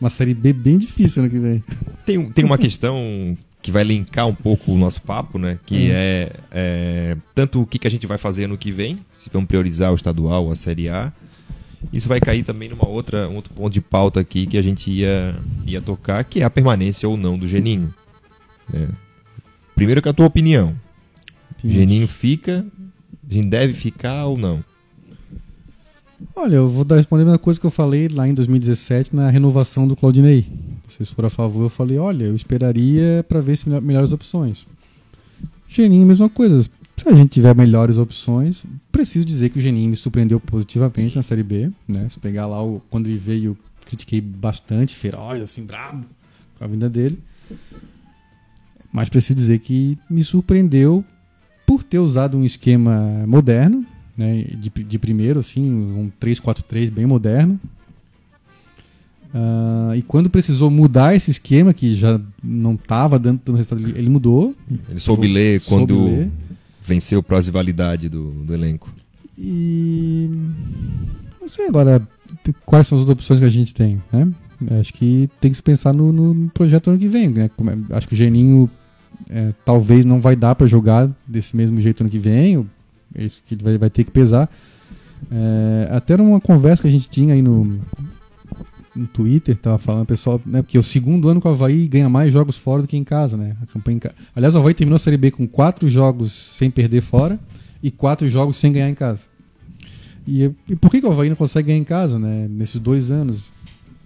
Uma 0.00 0.10
série 0.10 0.34
B 0.34 0.52
bem 0.52 0.78
difícil 0.78 1.22
ano 1.22 1.30
que 1.30 1.38
vem. 1.38 1.64
Tem, 2.06 2.30
tem 2.30 2.44
uma 2.44 2.58
questão 2.58 3.36
que 3.62 3.70
vai 3.72 3.82
linkar 3.82 4.26
um 4.28 4.34
pouco 4.34 4.72
o 4.72 4.78
nosso 4.78 5.00
papo, 5.02 5.38
né? 5.38 5.58
Que 5.66 5.88
Hum. 5.88 5.92
é, 5.92 6.32
é 6.50 7.16
tanto 7.34 7.62
o 7.62 7.66
que, 7.66 7.78
que 7.78 7.86
a 7.88 7.90
gente 7.90 8.06
vai 8.06 8.18
fazer 8.18 8.46
no 8.46 8.58
que 8.58 8.70
vem, 8.70 8.98
se 9.10 9.30
vamos 9.32 9.48
priorizar 9.48 9.90
o 9.90 9.94
estadual 9.94 10.44
ou 10.46 10.52
a 10.52 10.56
Série 10.56 10.88
A. 10.88 11.12
Isso 11.92 12.08
vai 12.08 12.20
cair 12.20 12.42
também 12.44 12.68
numa 12.68 12.86
outra 12.86 13.28
um 13.28 13.36
outro 13.36 13.52
ponto 13.54 13.72
de 13.72 13.80
pauta 13.80 14.20
aqui 14.20 14.46
que 14.46 14.56
a 14.56 14.62
gente 14.62 14.90
ia, 14.90 15.34
ia 15.66 15.80
tocar, 15.80 16.22
que 16.24 16.40
é 16.40 16.44
a 16.44 16.50
permanência 16.50 17.08
ou 17.08 17.16
não 17.16 17.38
do 17.38 17.46
Geninho. 17.48 17.92
né? 18.72 18.88
Primeiro 19.74 20.00
que 20.00 20.08
a 20.08 20.12
tua 20.12 20.26
opinião. 20.26 20.74
O 21.62 21.68
Geninho 21.68 22.06
fica, 22.06 22.64
a 23.28 23.32
gente 23.34 23.48
deve 23.48 23.72
ficar 23.72 24.26
ou 24.26 24.36
não? 24.36 24.62
Olha, 26.36 26.56
eu 26.56 26.68
vou 26.68 26.84
dar 26.84 26.96
responder 26.96 27.22
a 27.22 27.26
mesma 27.26 27.38
coisa 27.38 27.58
que 27.58 27.66
eu 27.66 27.70
falei 27.70 28.08
lá 28.08 28.28
em 28.28 28.34
2017 28.34 29.14
na 29.14 29.28
renovação 29.30 29.86
do 29.86 29.96
Claudinei. 29.96 30.46
Vocês 30.88 31.10
foram 31.10 31.26
a 31.26 31.30
favor, 31.30 31.62
eu 31.64 31.68
falei, 31.68 31.98
olha, 31.98 32.24
eu 32.24 32.36
esperaria 32.36 33.24
para 33.28 33.40
ver 33.40 33.56
se 33.56 33.68
melhor- 33.68 33.82
melhores 33.82 34.12
opções. 34.12 34.66
Geninho, 35.68 36.06
mesma 36.06 36.28
coisa. 36.28 36.62
Se 36.62 37.08
a 37.08 37.14
gente 37.14 37.30
tiver 37.30 37.54
melhores 37.54 37.96
opções, 37.96 38.64
preciso 38.92 39.24
dizer 39.26 39.50
que 39.50 39.58
o 39.58 39.62
Geninho 39.62 39.90
me 39.90 39.96
surpreendeu 39.96 40.38
positivamente 40.38 41.16
na 41.16 41.22
Série 41.22 41.42
B. 41.42 41.70
Né? 41.88 42.08
Se 42.08 42.18
pegar 42.20 42.46
lá 42.46 42.62
o, 42.62 42.80
quando 42.88 43.08
ele 43.08 43.18
veio, 43.18 43.56
critiquei 43.84 44.20
bastante, 44.20 44.94
feroz, 44.94 45.42
assim, 45.42 45.64
brabo 45.64 46.04
com 46.56 46.64
a 46.64 46.68
vinda 46.68 46.88
dele. 46.88 47.18
Mas 48.92 49.08
preciso 49.08 49.34
dizer 49.34 49.58
que 49.58 49.98
me 50.08 50.22
surpreendeu 50.22 51.04
por 51.66 51.82
ter 51.82 51.98
usado 51.98 52.36
um 52.38 52.44
esquema 52.44 53.24
moderno, 53.26 53.84
né, 54.16 54.44
de, 54.44 54.70
de 54.70 54.98
primeiro, 54.98 55.40
assim, 55.40 55.62
um 55.62 56.10
3-4-3 56.20 56.90
bem 56.90 57.06
moderno. 57.06 57.58
Ah, 59.32 59.92
e 59.96 60.02
quando 60.02 60.30
precisou 60.30 60.70
mudar 60.70 61.14
esse 61.16 61.30
esquema, 61.30 61.74
que 61.74 61.94
já 61.96 62.20
não 62.42 62.74
estava 62.74 63.18
dando, 63.18 63.40
dando 63.44 63.56
resultado, 63.56 63.82
ele, 63.82 63.98
ele 63.98 64.08
mudou. 64.08 64.54
Ele 64.88 65.00
soube 65.00 65.26
ler 65.26 65.60
Soube 65.60 65.86
quando 65.86 66.04
ler. 66.04 66.30
venceu 66.80 67.18
o 67.18 67.22
prazo 67.22 67.46
de 67.46 67.50
validade 67.50 68.08
do, 68.08 68.30
do 68.30 68.54
elenco. 68.54 68.92
E. 69.36 70.30
Não 71.40 71.48
sei 71.48 71.66
agora 71.66 72.00
quais 72.64 72.86
são 72.86 72.96
as 72.96 73.00
outras 73.00 73.18
opções 73.18 73.40
que 73.40 73.46
a 73.46 73.50
gente 73.50 73.74
tem, 73.74 74.00
né? 74.12 74.28
Acho 74.80 74.94
que 74.94 75.28
tem 75.40 75.50
que 75.50 75.56
se 75.56 75.62
pensar 75.62 75.92
no, 75.92 76.12
no 76.12 76.48
projeto 76.50 76.88
ano 76.88 76.98
que 76.98 77.08
vem, 77.08 77.28
né? 77.28 77.50
É- 77.90 77.96
Acho 77.96 78.06
que 78.08 78.14
o 78.14 78.16
Geninho 78.16 78.70
é, 79.28 79.52
talvez 79.64 80.04
não 80.04 80.20
vai 80.20 80.36
dar 80.36 80.54
para 80.54 80.66
jogar 80.66 81.10
desse 81.26 81.56
mesmo 81.56 81.80
jeito 81.80 82.00
ano 82.02 82.08
que 82.08 82.18
vem, 82.18 82.64
é 83.14 83.24
isso 83.24 83.42
que 83.46 83.56
vai, 83.56 83.78
vai 83.78 83.90
ter 83.90 84.04
que 84.04 84.10
pesar. 84.10 84.50
É, 85.30 85.88
até 85.90 86.16
numa 86.16 86.40
conversa 86.40 86.82
que 86.82 86.88
a 86.88 86.90
gente 86.90 87.08
tinha 87.08 87.34
aí 87.34 87.42
no, 87.42 87.80
no 88.94 89.06
Twitter, 89.06 89.56
tava 89.56 89.78
falando, 89.78 90.06
pessoal, 90.06 90.40
né? 90.44 90.62
Porque 90.62 90.78
o 90.78 90.82
segundo 90.82 91.28
ano 91.28 91.40
com 91.40 91.48
o 91.48 91.52
Havaí 91.52 91.88
ganha 91.88 92.08
mais 92.08 92.32
jogos 92.32 92.56
fora 92.56 92.82
do 92.82 92.88
que 92.88 92.96
em 92.96 93.04
casa, 93.04 93.36
né? 93.36 93.56
A 93.62 93.66
campanha 93.66 94.00
ca... 94.00 94.12
Aliás, 94.34 94.54
o 94.54 94.58
Havaí 94.58 94.74
terminou 94.74 94.96
a 94.96 94.98
Série 94.98 95.16
B 95.16 95.30
com 95.30 95.46
quatro 95.46 95.88
jogos 95.88 96.32
sem 96.32 96.70
perder 96.70 97.00
fora 97.00 97.38
e 97.82 97.90
quatro 97.90 98.28
jogos 98.28 98.56
sem 98.56 98.72
ganhar 98.72 98.88
em 98.88 98.94
casa. 98.94 99.26
E, 100.26 100.50
e 100.68 100.76
por 100.76 100.90
que, 100.90 101.00
que 101.00 101.06
o 101.06 101.12
Havaí 101.12 101.28
não 101.28 101.36
consegue 101.36 101.68
ganhar 101.68 101.78
em 101.78 101.84
casa, 101.84 102.18
né? 102.18 102.46
Nesses 102.48 102.80
dois 102.80 103.10
anos? 103.10 103.52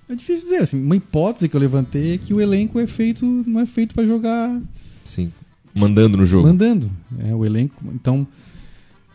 É 0.09 0.15
difícil 0.15 0.49
dizer, 0.49 0.63
assim, 0.63 0.83
uma 0.83 0.97
hipótese 0.97 1.49
que 1.49 1.57
eu 1.57 1.61
levantei 1.61 2.15
é 2.15 2.19
que 2.19 2.33
o 2.33 2.41
elenco 2.41 2.81
é 2.81 2.87
feito, 2.87 3.25
não 3.25 3.61
é 3.61 3.67
feito 3.67 3.95
para 3.95 4.07
jogar 4.07 4.59
Sim. 5.05 5.31
Mandando 5.79 6.17
no 6.17 6.25
jogo. 6.25 6.49
mandando. 6.49 6.91
É, 7.19 7.35
o 7.35 7.45
elenco. 7.45 7.85
Então, 7.95 8.27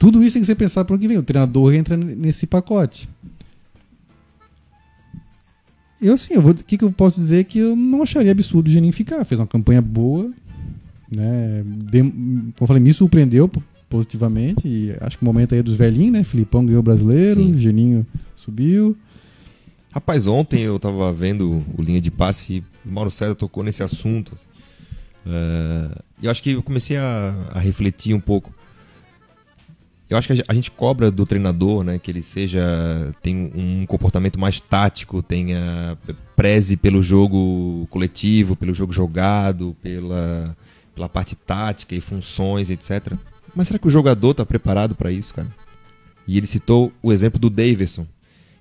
tudo 0.03 0.21
isso 0.21 0.33
tem 0.33 0.41
que 0.41 0.45
ser 0.45 0.55
pensado 0.55 0.85
para 0.85 0.97
o 0.97 0.99
que 0.99 1.07
vem. 1.07 1.17
O 1.17 1.23
treinador 1.23 1.73
entra 1.73 1.95
nesse 1.95 2.45
pacote. 2.45 3.07
Eu 6.01 6.17
sim, 6.17 6.37
o 6.37 6.53
que, 6.55 6.77
que 6.77 6.83
eu 6.83 6.91
posso 6.91 7.21
dizer 7.21 7.37
é 7.39 7.43
que 7.45 7.59
eu 7.59 7.73
não 7.73 8.01
acharia 8.01 8.33
absurdo 8.33 8.67
o 8.67 8.69
Geninho 8.69 8.91
ficar. 8.91 9.23
Fez 9.23 9.39
uma 9.39 9.47
campanha 9.47 9.81
boa, 9.81 10.29
né? 11.09 11.63
Dem- 11.65 12.11
como 12.11 12.53
eu 12.59 12.67
falei, 12.67 12.83
me 12.83 12.91
surpreendeu 12.93 13.47
po- 13.47 13.63
positivamente. 13.89 14.67
E 14.67 14.93
acho 14.99 15.17
que 15.17 15.23
o 15.23 15.25
momento 15.25 15.53
aí 15.53 15.59
é 15.59 15.63
dos 15.63 15.75
velhinhos, 15.75 16.11
né? 16.11 16.23
Filipão 16.25 16.65
ganhou 16.65 16.81
o 16.81 16.83
brasileiro, 16.83 17.41
Sim. 17.41 17.57
Geninho 17.57 18.05
subiu. 18.35 18.97
Rapaz, 19.93 20.27
ontem 20.27 20.63
eu 20.63 20.77
tava 20.77 21.13
vendo 21.13 21.63
o 21.77 21.81
Linha 21.81 22.01
de 22.01 22.11
Passe 22.11 22.55
e 22.55 22.63
o 22.85 22.91
Mauro 22.91 23.09
César 23.09 23.35
tocou 23.35 23.63
nesse 23.63 23.81
assunto. 23.81 24.37
É, 25.25 25.89
eu 26.21 26.29
acho 26.29 26.43
que 26.43 26.49
eu 26.49 26.61
comecei 26.63 26.97
a, 26.97 27.33
a 27.53 27.59
refletir 27.59 28.13
um 28.13 28.19
pouco. 28.19 28.53
Eu 30.13 30.19
acho 30.19 30.27
que 30.27 30.33
a 30.33 30.35
ge- 30.35 30.43
a 30.47 30.53
gente 30.53 30.69
cobra 30.71 31.09
do 31.09 31.25
treinador, 31.25 31.83
né, 31.83 31.97
que 31.99 32.09
ele 32.11 32.21
seja 32.23 32.61
tem 33.21 33.51
um 33.55 33.85
comportamento 33.85 34.39
mais 34.39 34.59
tático, 34.61 35.21
tenha 35.23 35.97
preze 36.35 36.77
pelo 36.77 37.01
jogo 37.03 37.87
coletivo, 37.89 38.55
pelo 38.55 38.73
jogo 38.73 38.93
jogado, 38.93 39.75
pela 39.81 40.55
pela 40.95 41.09
parte 41.09 41.35
tática 41.35 41.95
e 41.95 41.99
funções, 42.01 42.69
etc. 42.69 43.13
Mas 43.55 43.67
será 43.67 43.79
que 43.79 43.87
o 43.87 43.89
jogador 43.89 44.35
tá 44.35 44.45
preparado 44.45 44.93
para 44.93 45.11
isso, 45.11 45.33
cara? 45.33 45.47
E 46.27 46.37
ele 46.37 46.45
citou 46.45 46.91
o 47.01 47.11
exemplo 47.11 47.39
do 47.39 47.49
Davidson. 47.49 48.05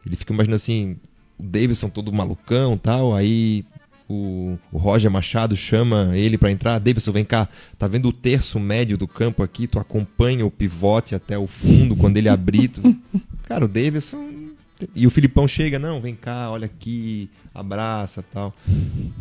Ele 0.07 0.17
fica 0.17 0.33
imaginando 0.33 0.57
assim, 0.57 0.97
o 1.39 1.43
Davidson 1.43 1.91
todo 1.91 2.11
malucão 2.13 2.79
tal, 2.79 3.15
aí 3.15 3.65
o, 4.09 4.59
o 4.71 4.79
Roger 4.79 5.11
Machado 5.11 5.57
chama 5.57 6.11
ele 6.15 6.37
pra 6.37 6.51
entrar, 6.51 6.79
Davidson 6.79 7.13
vem 7.13 7.25
cá, 7.25 7.49
tá 7.79 7.87
vendo 7.87 8.09
o 8.09 8.13
terço 8.13 8.59
médio 8.61 8.99
do 8.99 9.09
campo 9.09 9.43
aqui, 9.43 9.67
tu 9.67 9.79
acompanha 9.79 10.45
o 10.45 10.51
pivote 10.51 11.15
até 11.15 11.39
o 11.39 11.47
fundo, 11.47 11.97
quando 11.97 12.17
ele 12.17 12.29
abrir, 12.29 12.69
tu... 12.69 12.83
cara, 13.47 13.65
o 13.65 13.69
Davidson 13.69 14.43
e 14.95 15.07
o 15.07 15.11
Filipão 15.11 15.47
chega, 15.47 15.79
não, 15.79 16.01
vem 16.01 16.15
cá, 16.15 16.51
olha 16.51 16.67
aqui, 16.67 17.31
abraça 17.55 18.25
tal. 18.33 18.55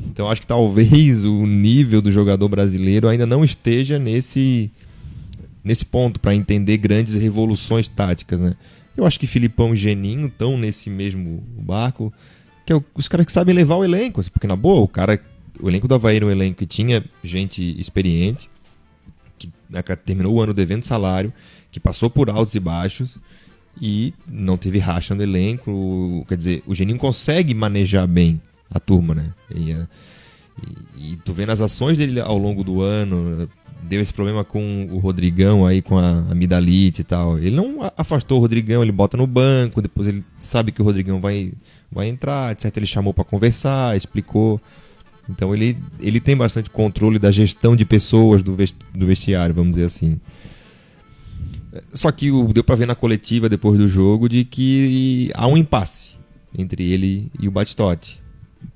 Então 0.09 0.29
acho 0.29 0.41
que 0.41 0.47
talvez 0.47 1.23
o 1.23 1.45
nível 1.45 2.01
do 2.01 2.11
jogador 2.11 2.47
brasileiro 2.49 3.07
ainda 3.07 3.25
não 3.25 3.43
esteja 3.43 3.99
nesse 3.99 4.71
nesse 5.63 5.85
ponto 5.85 6.19
para 6.19 6.33
entender 6.33 6.77
grandes 6.77 7.13
revoluções 7.13 7.87
táticas, 7.87 8.39
né? 8.39 8.55
Eu 8.97 9.05
acho 9.05 9.19
que 9.19 9.27
Filipão 9.27 9.73
e 9.73 9.77
Geninho 9.77 10.27
estão 10.27 10.57
nesse 10.57 10.89
mesmo 10.89 11.43
barco, 11.57 12.11
que 12.79 12.85
é 12.85 12.89
os 12.95 13.07
caras 13.07 13.25
que 13.25 13.31
sabem 13.31 13.53
levar 13.53 13.75
o 13.75 13.83
elenco, 13.83 14.21
assim, 14.21 14.29
porque 14.31 14.47
na 14.47 14.55
boa, 14.55 14.81
o 14.81 14.87
cara, 14.87 15.19
o 15.59 15.69
elenco 15.69 15.87
do 15.87 15.95
Havaí 15.95 16.15
era 16.15 16.25
um 16.25 16.31
elenco 16.31 16.59
que 16.59 16.65
tinha 16.65 17.03
gente 17.23 17.79
experiente, 17.79 18.49
que 19.37 19.51
né, 19.69 19.81
que 19.81 19.95
terminou 19.95 20.33
o 20.33 20.41
ano 20.41 20.53
devendo 20.53 20.83
salário, 20.83 21.33
que 21.71 21.79
passou 21.79 22.09
por 22.09 22.29
altos 22.29 22.55
e 22.55 22.59
baixos 22.59 23.17
e 23.79 24.13
não 24.27 24.57
teve 24.57 24.79
racha 24.79 25.15
no 25.15 25.23
elenco, 25.23 26.25
quer 26.27 26.37
dizer, 26.37 26.63
o 26.65 26.75
Geninho 26.75 26.97
consegue 26.97 27.53
manejar 27.53 28.07
bem 28.07 28.41
a 28.69 28.79
turma, 28.79 29.15
né? 29.15 29.33
E, 29.53 29.71
eh, 29.71 29.87
e, 30.97 31.13
e 31.13 31.15
tu 31.17 31.33
vendo 31.33 31.51
as 31.51 31.61
ações 31.61 31.97
dele 31.97 32.19
ao 32.19 32.37
longo 32.37 32.63
do 32.63 32.81
ano, 32.81 33.49
deu 33.81 34.01
esse 34.01 34.13
problema 34.13 34.43
com 34.43 34.87
o 34.91 34.97
Rodrigão 34.97 35.65
aí, 35.65 35.81
com 35.81 35.97
a 35.97 36.09
amidalite 36.29 37.01
e 37.01 37.03
tal. 37.03 37.37
Ele 37.37 37.55
não 37.55 37.79
afastou 37.97 38.37
o 38.37 38.41
Rodrigão, 38.41 38.83
ele 38.83 38.91
bota 38.91 39.17
no 39.17 39.25
banco, 39.25 39.81
depois 39.81 40.07
ele 40.07 40.23
sabe 40.39 40.71
que 40.71 40.81
o 40.81 40.85
Rodrigão 40.85 41.19
vai, 41.19 41.53
vai 41.91 42.07
entrar, 42.07 42.51
etc. 42.51 42.75
Ele 42.77 42.85
chamou 42.85 43.13
pra 43.13 43.23
conversar, 43.23 43.95
explicou. 43.97 44.59
Então 45.29 45.53
ele, 45.53 45.77
ele 45.99 46.19
tem 46.19 46.35
bastante 46.35 46.69
controle 46.69 47.19
da 47.19 47.31
gestão 47.31 47.75
de 47.75 47.85
pessoas 47.85 48.41
do, 48.41 48.55
ves- 48.55 48.75
do 48.93 49.05
vestiário, 49.05 49.53
vamos 49.55 49.75
dizer 49.75 49.85
assim. 49.85 50.19
Só 51.93 52.11
que 52.11 52.29
o- 52.31 52.51
deu 52.51 52.63
pra 52.63 52.75
ver 52.75 52.85
na 52.85 52.95
coletiva 52.95 53.47
depois 53.47 53.77
do 53.79 53.87
jogo 53.87 54.27
de 54.27 54.43
que 54.43 55.31
há 55.33 55.47
um 55.47 55.55
impasse 55.55 56.11
entre 56.57 56.91
ele 56.91 57.31
e 57.39 57.47
o 57.47 57.51
Batistotti. 57.51 58.21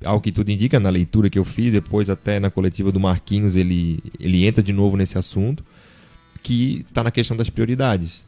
Ao 0.04 0.20
que 0.22 0.32
tudo 0.32 0.50
indica, 0.50 0.80
na 0.80 0.90
leitura 0.90 1.30
que 1.30 1.38
eu 1.38 1.44
fiz, 1.46 1.74
depois 1.74 2.10
até 2.10 2.40
na 2.40 2.50
coletiva 2.50 2.92
do 2.92 3.00
Marquinhos, 3.00 3.56
ele, 3.56 4.00
ele 4.20 4.46
entra 4.46 4.64
de 4.64 4.72
novo 4.74 4.96
nesse 4.98 5.18
assunto, 5.18 5.64
que 6.42 6.86
está 6.88 7.04
na 7.04 7.12
questão 7.12 7.36
das 7.36 7.50
prioridades. 7.50 8.24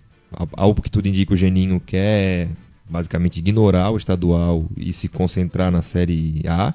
Algo 0.53 0.81
que 0.81 0.91
tudo 0.91 1.07
indica, 1.07 1.33
o 1.33 1.37
Geninho 1.37 1.79
quer 1.79 2.49
basicamente 2.89 3.37
ignorar 3.37 3.91
o 3.91 3.97
estadual 3.97 4.65
e 4.77 4.93
se 4.93 5.07
concentrar 5.07 5.71
na 5.71 5.81
Série 5.81 6.41
A. 6.47 6.73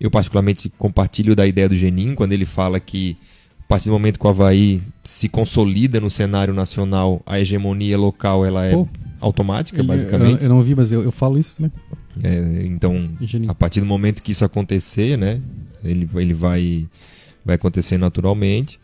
Eu 0.00 0.10
particularmente 0.10 0.68
compartilho 0.78 1.36
da 1.36 1.46
ideia 1.46 1.68
do 1.68 1.76
Geninho, 1.76 2.14
quando 2.14 2.32
ele 2.32 2.44
fala 2.44 2.80
que 2.80 3.16
partir 3.68 3.86
do 3.86 3.92
momento 3.92 4.18
que 4.20 4.26
o 4.26 4.28
Havaí 4.28 4.82
se 5.02 5.30
consolida 5.30 5.98
no 5.98 6.10
cenário 6.10 6.52
nacional, 6.52 7.22
a 7.24 7.40
hegemonia 7.40 7.96
local 7.96 8.44
ela 8.44 8.66
é 8.66 8.72
Pô, 8.74 8.86
automática, 9.18 9.80
Ele- 9.80 9.88
basicamente. 9.88 10.38
Eu, 10.42 10.42
eu 10.42 10.48
não 10.50 10.62
vi, 10.62 10.74
mas 10.74 10.92
eu, 10.92 11.02
eu 11.02 11.10
falo 11.10 11.38
isso 11.38 11.56
também. 11.56 11.72
É, 12.22 12.64
então, 12.66 13.08
Geninho. 13.22 13.50
a 13.50 13.54
partir 13.54 13.80
do 13.80 13.86
momento 13.86 14.22
que 14.22 14.32
isso 14.32 14.44
acontecer, 14.44 15.16
né, 15.16 15.40
ele, 15.82 16.06
ele 16.16 16.34
vai, 16.34 16.86
vai 17.42 17.54
acontecer 17.56 17.96
naturalmente. 17.96 18.78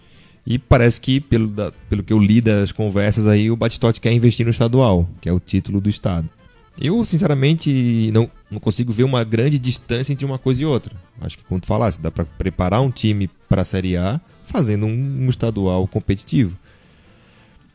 E 0.46 0.58
parece 0.58 0.98
que, 0.98 1.20
pelo, 1.20 1.48
da- 1.48 1.70
pelo 1.90 2.02
que 2.02 2.12
eu 2.12 2.18
li 2.18 2.40
das 2.40 2.72
conversas 2.72 3.26
aí, 3.26 3.50
o 3.50 3.56
Batistotti 3.56 4.00
quer 4.00 4.12
investir 4.12 4.46
no 4.46 4.50
estadual, 4.52 5.06
que 5.20 5.28
é 5.28 5.32
o 5.32 5.38
título 5.38 5.82
do 5.82 5.90
estado. 5.90 6.26
Eu, 6.80 7.04
sinceramente, 7.04 8.10
não, 8.12 8.30
não 8.50 8.60
consigo 8.60 8.92
ver 8.92 9.02
uma 9.04 9.24
grande 9.24 9.58
distância 9.58 10.12
entre 10.12 10.24
uma 10.24 10.38
coisa 10.38 10.62
e 10.62 10.64
outra. 10.64 10.94
Acho 11.20 11.36
que, 11.38 11.44
como 11.44 11.60
tu 11.60 11.66
falasse, 11.66 12.00
dá 12.00 12.10
para 12.10 12.24
preparar 12.24 12.80
um 12.80 12.90
time 12.90 13.28
para 13.48 13.62
a 13.62 13.64
Série 13.64 13.96
A 13.96 14.20
fazendo 14.44 14.86
um, 14.86 15.24
um 15.26 15.28
estadual 15.28 15.86
competitivo. 15.88 16.56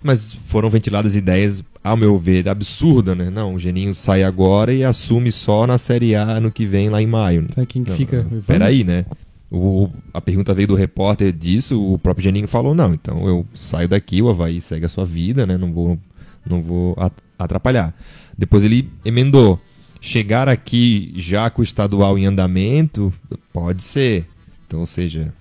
Mas 0.01 0.34
foram 0.45 0.70
ventiladas 0.70 1.16
ideias, 1.16 1.64
ao 1.84 1.95
meu 1.95 2.18
ver, 2.20 2.47
absurdas, 2.49 3.16
né? 3.18 3.30
Não, 3.30 3.54
o 3.56 3.60
Geninho 3.60 3.93
sai 3.93 4.22
agora 4.24 4.74
e 4.74 4.84
assume 4.84 5.32
só 5.32 5.66
na 5.66 5.78
Série 5.78 6.14
A 6.16 6.39
no 6.41 6.51
que 6.51 6.66
vem, 6.66 6.89
lá 6.89 7.01
em 7.01 7.08
maio. 7.08 7.45
Sabe 7.54 7.68
quem 7.68 7.84
que 7.84 7.89
Não, 7.91 7.97
fica? 7.97 8.26
não, 8.30 8.41
Peraí, 8.41 8.84
né? 8.84 9.06
O, 9.49 9.89
a 10.14 10.20
pergunta 10.20 10.54
veio 10.54 10.68
do 10.68 10.76
repórter 10.76 11.32
disso, 11.32 11.80
o 11.82 11.97
próprio 11.99 12.24
Geninho 12.24 12.47
falou, 12.47 12.74
não, 12.74 12.93
então 12.93 13.28
eu 13.28 13.45
saio 13.54 13.88
daqui, 13.88 14.22
o 14.22 14.28
Havaí 14.30 14.60
segue 14.60 14.86
a 14.86 14.89
sua 14.89 15.06
vida, 15.06 15.45
né? 15.45 15.58
Não 15.58 15.72
vou, 15.72 15.97
não 16.45 16.62
vou 16.62 16.95
at- 16.97 17.14
atrapalhar. 17.38 17.93
Depois 18.38 18.64
ele 18.64 18.90
emendou. 19.06 19.60
Chegar 20.02 20.50
aqui 20.50 21.14
já 21.16 21.50
com 21.50 21.62
o 21.62 21.64
estadual 21.64 22.18
em 22.18 22.26
andamento, 22.26 23.14
pode 23.54 23.82
ser. 23.84 24.28
Então, 24.68 24.82
ou 24.82 24.86
seja, 24.86 25.34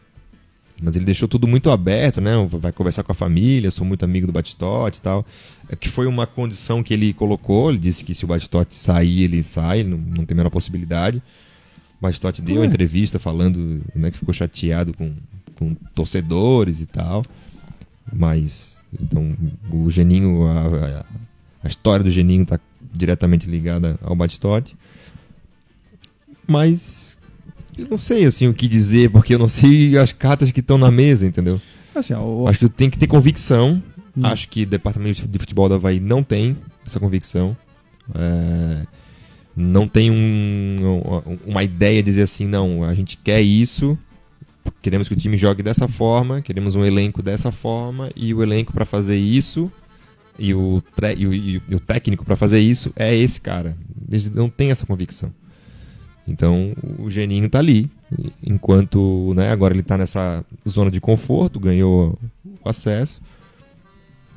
mas 0.80 0.94
ele 0.94 1.04
deixou 1.04 1.26
tudo 1.26 1.48
muito 1.48 1.68
aberto, 1.70 2.20
né? 2.20 2.32
Vai 2.48 2.70
conversar 2.70 3.02
com 3.02 3.10
a 3.10 3.14
família, 3.14 3.70
sou 3.72 3.84
muito 3.84 4.04
amigo 4.04 4.26
do 4.26 4.32
Batistote 4.32 4.98
e 4.98 5.02
tal. 5.02 5.26
É 5.68 5.74
Que 5.74 5.88
foi 5.88 6.06
uma 6.06 6.26
condição 6.28 6.82
que 6.82 6.94
ele 6.94 7.12
colocou. 7.12 7.70
Ele 7.70 7.78
disse 7.78 8.04
que 8.04 8.14
se 8.14 8.24
o 8.24 8.28
Batistote 8.28 8.74
sair, 8.76 9.22
ele 9.24 9.42
sai, 9.42 9.82
não, 9.82 9.98
não 9.98 10.24
tem 10.24 10.34
a 10.34 10.36
menor 10.36 10.50
possibilidade. 10.50 11.18
O 11.98 12.02
Batistote 12.02 12.40
deu 12.40 12.60
Ué. 12.60 12.66
entrevista 12.66 13.18
falando 13.18 13.80
né, 13.96 14.10
que 14.12 14.18
ficou 14.18 14.34
chateado 14.34 14.92
com, 14.92 15.12
com 15.56 15.74
torcedores 15.94 16.80
e 16.80 16.86
tal. 16.86 17.22
Mas, 18.12 18.76
então, 19.00 19.34
o 19.70 19.90
Geninho, 19.90 20.44
a, 20.46 21.00
a- 21.00 21.04
a 21.64 21.68
história 21.68 22.04
do 22.04 22.10
Geninho 22.10 22.42
está 22.42 22.58
diretamente 22.92 23.48
ligada 23.48 23.98
ao 24.02 24.14
Batistote. 24.14 24.76
Mas 26.46 27.16
eu 27.76 27.86
não 27.88 27.98
sei 27.98 28.24
assim 28.24 28.48
o 28.48 28.54
que 28.54 28.66
dizer, 28.68 29.10
porque 29.10 29.34
eu 29.34 29.38
não 29.38 29.48
sei 29.48 29.96
as 29.98 30.12
cartas 30.12 30.50
que 30.50 30.60
estão 30.60 30.76
na 30.78 30.90
mesa, 30.90 31.26
entendeu? 31.26 31.60
Assim, 31.94 32.14
o- 32.14 32.46
Acho 32.48 32.58
que 32.58 32.68
tem 32.68 32.90
que 32.90 32.98
ter 32.98 33.06
convicção. 33.06 33.82
Hum. 34.16 34.26
Acho 34.26 34.48
que 34.48 34.62
o 34.64 34.66
departamento 34.66 35.26
de 35.26 35.38
futebol 35.38 35.68
da 35.68 35.76
Havaí 35.76 36.00
não 36.00 36.22
tem 36.22 36.56
essa 36.86 37.00
convicção. 37.00 37.56
É, 38.14 38.86
não 39.56 39.86
tem 39.86 40.10
um- 40.10 41.38
uma 41.46 41.62
ideia 41.62 42.02
de 42.02 42.06
dizer 42.10 42.22
assim, 42.22 42.46
não, 42.46 42.82
a 42.84 42.94
gente 42.94 43.16
quer 43.16 43.40
isso, 43.40 43.96
queremos 44.82 45.08
que 45.08 45.14
o 45.14 45.16
time 45.16 45.36
jogue 45.38 45.62
dessa 45.62 45.86
forma, 45.86 46.42
queremos 46.42 46.74
um 46.74 46.84
elenco 46.84 47.22
dessa 47.22 47.52
forma, 47.52 48.10
e 48.16 48.34
o 48.34 48.42
elenco 48.42 48.72
para 48.72 48.84
fazer 48.84 49.16
isso, 49.16 49.70
e 50.38 50.54
o, 50.54 50.82
tre- 50.96 51.14
e 51.16 51.26
o- 51.26 51.34
e 51.34 51.62
o- 51.74 51.80
técnico 51.80 52.24
para 52.24 52.36
fazer 52.36 52.58
isso 52.60 52.92
é 52.96 53.14
esse 53.14 53.40
cara. 53.40 53.76
Eles 54.10 54.30
não 54.30 54.48
têm 54.48 54.70
essa 54.70 54.86
convicção. 54.86 55.30
Então 56.26 56.72
o 56.98 57.10
Geninho 57.10 57.48
tá 57.48 57.58
ali, 57.58 57.90
enquanto 58.44 59.32
né, 59.34 59.50
agora 59.50 59.74
ele 59.74 59.82
tá 59.82 59.98
nessa 59.98 60.44
zona 60.68 60.90
de 60.90 61.00
conforto, 61.00 61.58
ganhou 61.58 62.18
o 62.64 62.68
acesso, 62.68 63.20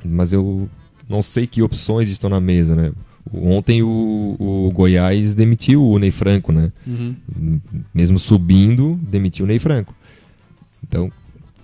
mas 0.04 0.32
eu 0.32 0.68
não 1.08 1.22
sei 1.22 1.46
que 1.46 1.62
opções 1.62 2.08
estão 2.08 2.28
na 2.28 2.40
mesa, 2.40 2.74
né? 2.74 2.92
Ontem 3.32 3.82
o, 3.82 4.36
o 4.38 4.70
Goiás 4.72 5.34
demitiu 5.34 5.84
o 5.84 5.98
Ney 5.98 6.10
Franco, 6.12 6.52
né? 6.52 6.70
Uhum. 6.86 7.14
Mesmo 7.92 8.18
subindo, 8.18 8.98
demitiu 9.02 9.44
o 9.44 9.48
Ney 9.48 9.58
Franco. 9.58 9.94
Então, 10.82 11.10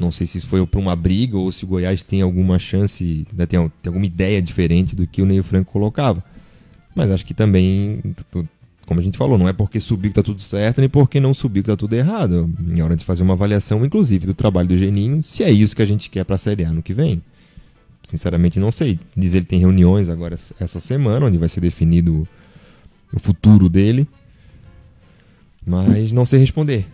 não 0.03 0.11
sei 0.11 0.27
se 0.27 0.39
isso 0.39 0.47
foi 0.47 0.65
para 0.67 0.81
uma 0.81 0.97
briga 0.97 1.39
ou 1.39 1.51
se 1.51 1.65
o 1.65 1.69
Goiás 1.69 2.03
tem 2.03 2.21
alguma 2.21 2.59
chance, 2.59 3.27
né, 3.33 3.47
tem, 3.47 3.59
tem 3.61 3.89
alguma 3.89 4.05
ideia 4.05 4.43
diferente 4.43 4.97
do 4.97 5.07
que 5.07 5.23
o 5.23 5.27
Ney 5.27 5.41
Franco 5.43 5.73
colocava. 5.73 6.23
Mas 6.95 7.11
acho 7.11 7.25
que 7.25 7.33
também, 7.33 8.03
como 8.85 9.01
a 9.01 9.03
gente 9.03 9.17
falou, 9.17 9.39
não 9.39 9.49
é 9.49 9.53
porque 9.53 9.81
subiu 9.81 10.11
que 10.11 10.17
tá 10.17 10.23
tudo 10.23 10.43
certo, 10.43 10.81
nem 10.81 10.89
porque 10.89 11.21
não 11.21 11.33
subiu 11.33 11.63
que 11.63 11.71
tá 11.71 11.77
tudo 11.77 11.95
errado. 11.95 12.51
Em 12.69 12.83
hora 12.83 12.97
de 12.97 13.05
fazer 13.05 13.23
uma 13.23 13.35
avaliação, 13.35 13.85
inclusive, 13.85 14.27
do 14.27 14.35
trabalho 14.35 14.69
do 14.69 14.77
Geninho, 14.77 15.23
se 15.23 15.43
é 15.43 15.51
isso 15.51 15.75
que 15.75 15.83
a 15.83 15.87
gente 15.87 16.11
quer 16.11 16.25
para 16.25 16.35
a 16.35 16.39
Série 16.39 16.65
A 16.65 16.73
no 16.73 16.83
que 16.83 16.93
vem. 16.93 17.23
Sinceramente, 18.03 18.59
não 18.59 18.73
sei. 18.73 18.99
Diz 19.17 19.35
ele 19.35 19.47
tem 19.47 19.61
reuniões 19.61 20.11
agora 20.11 20.37
essa 20.61 20.81
semana, 20.81 21.27
onde 21.27 21.39
vai 21.39 21.49
ser 21.49 21.61
definido 21.61 22.29
o 23.15 23.21
futuro 23.21 23.69
dele. 23.69 24.07
Mas 25.65 26.11
não 26.11 26.27
sei 26.27 26.41
responder 26.41 26.87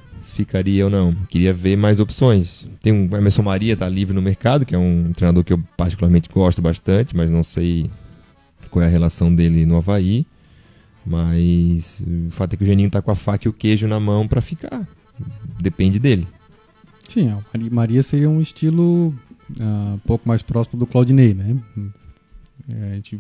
ficaria 0.45 0.85
ou 0.85 0.91
não. 0.91 1.15
Queria 1.29 1.53
ver 1.53 1.77
mais 1.77 2.01
opções. 2.01 2.69
Tem 2.81 2.93
um 2.93 3.05
Emerson 3.17 3.43
Maria, 3.43 3.77
tá 3.77 3.89
livre 3.89 4.15
no 4.15 4.23
mercado, 4.23 4.65
que 4.65 4.75
é 4.75 4.79
um 4.79 5.13
treinador 5.15 5.43
que 5.45 5.53
eu 5.53 5.61
particularmente 5.77 6.29
gosto 6.33 6.63
bastante, 6.63 7.17
mas 7.17 7.29
não 7.29 7.43
sei 7.43 7.91
qual 8.71 8.83
é 8.83 8.87
a 8.87 8.91
relação 8.91 9.35
dele 9.35 9.67
no 9.67 9.77
Havaí. 9.77 10.25
Mas 11.05 12.03
o 12.07 12.31
fato 12.31 12.55
é 12.55 12.57
que 12.57 12.65
o 12.65 12.67
Geninho 12.67 12.91
tá 12.91 13.01
com 13.01 13.11
a 13.11 13.15
faca 13.15 13.49
e 13.49 13.51
o 13.51 13.53
queijo 13.53 13.89
na 13.89 13.99
mão 13.99 14.29
para 14.29 14.41
ficar. 14.41 14.87
Depende 15.61 15.99
dele. 15.99 16.27
Sim, 17.09 17.31
a 17.31 17.39
Mari- 17.53 17.71
Maria 17.71 18.03
seria 18.03 18.29
um 18.29 18.41
estilo 18.41 19.15
ah, 19.61 19.93
um 19.95 19.99
pouco 19.99 20.29
mais 20.29 20.43
próximo 20.43 20.79
do 20.79 20.87
Claudinei, 20.87 21.33
né? 21.35 21.57
É, 22.69 22.93
a 22.93 22.95
gente 22.97 23.19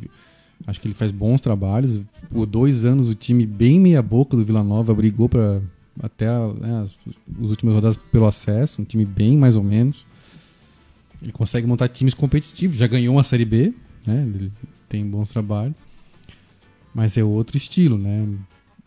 acho 0.66 0.80
que 0.80 0.86
ele 0.86 0.94
faz 0.94 1.10
bons 1.10 1.40
trabalhos. 1.40 2.02
Por 2.30 2.44
dois 2.46 2.84
anos 2.84 3.08
o 3.08 3.14
time 3.14 3.46
bem 3.46 3.80
meia 3.80 4.02
boca 4.02 4.36
do 4.36 4.44
Vila 4.44 4.62
Nova 4.62 4.94
brigou 4.94 5.28
para 5.28 5.60
até 6.02 6.26
né, 6.26 6.82
as, 6.82 6.90
as 7.42 7.50
últimas 7.50 7.74
rodadas 7.74 7.96
pelo 8.10 8.26
acesso, 8.26 8.82
um 8.82 8.84
time 8.84 9.04
bem 9.04 9.36
mais 9.36 9.56
ou 9.56 9.62
menos. 9.62 10.06
Ele 11.20 11.32
consegue 11.32 11.66
montar 11.66 11.88
times 11.88 12.14
competitivos, 12.14 12.76
já 12.76 12.86
ganhou 12.86 13.14
uma 13.14 13.24
Série 13.24 13.44
B, 13.44 13.74
né? 14.06 14.22
Ele 14.34 14.52
tem 14.88 15.04
bons 15.04 15.28
trabalhos. 15.28 15.74
Mas 16.94 17.16
é 17.16 17.24
outro 17.24 17.56
estilo, 17.56 17.98
né? 17.98 18.26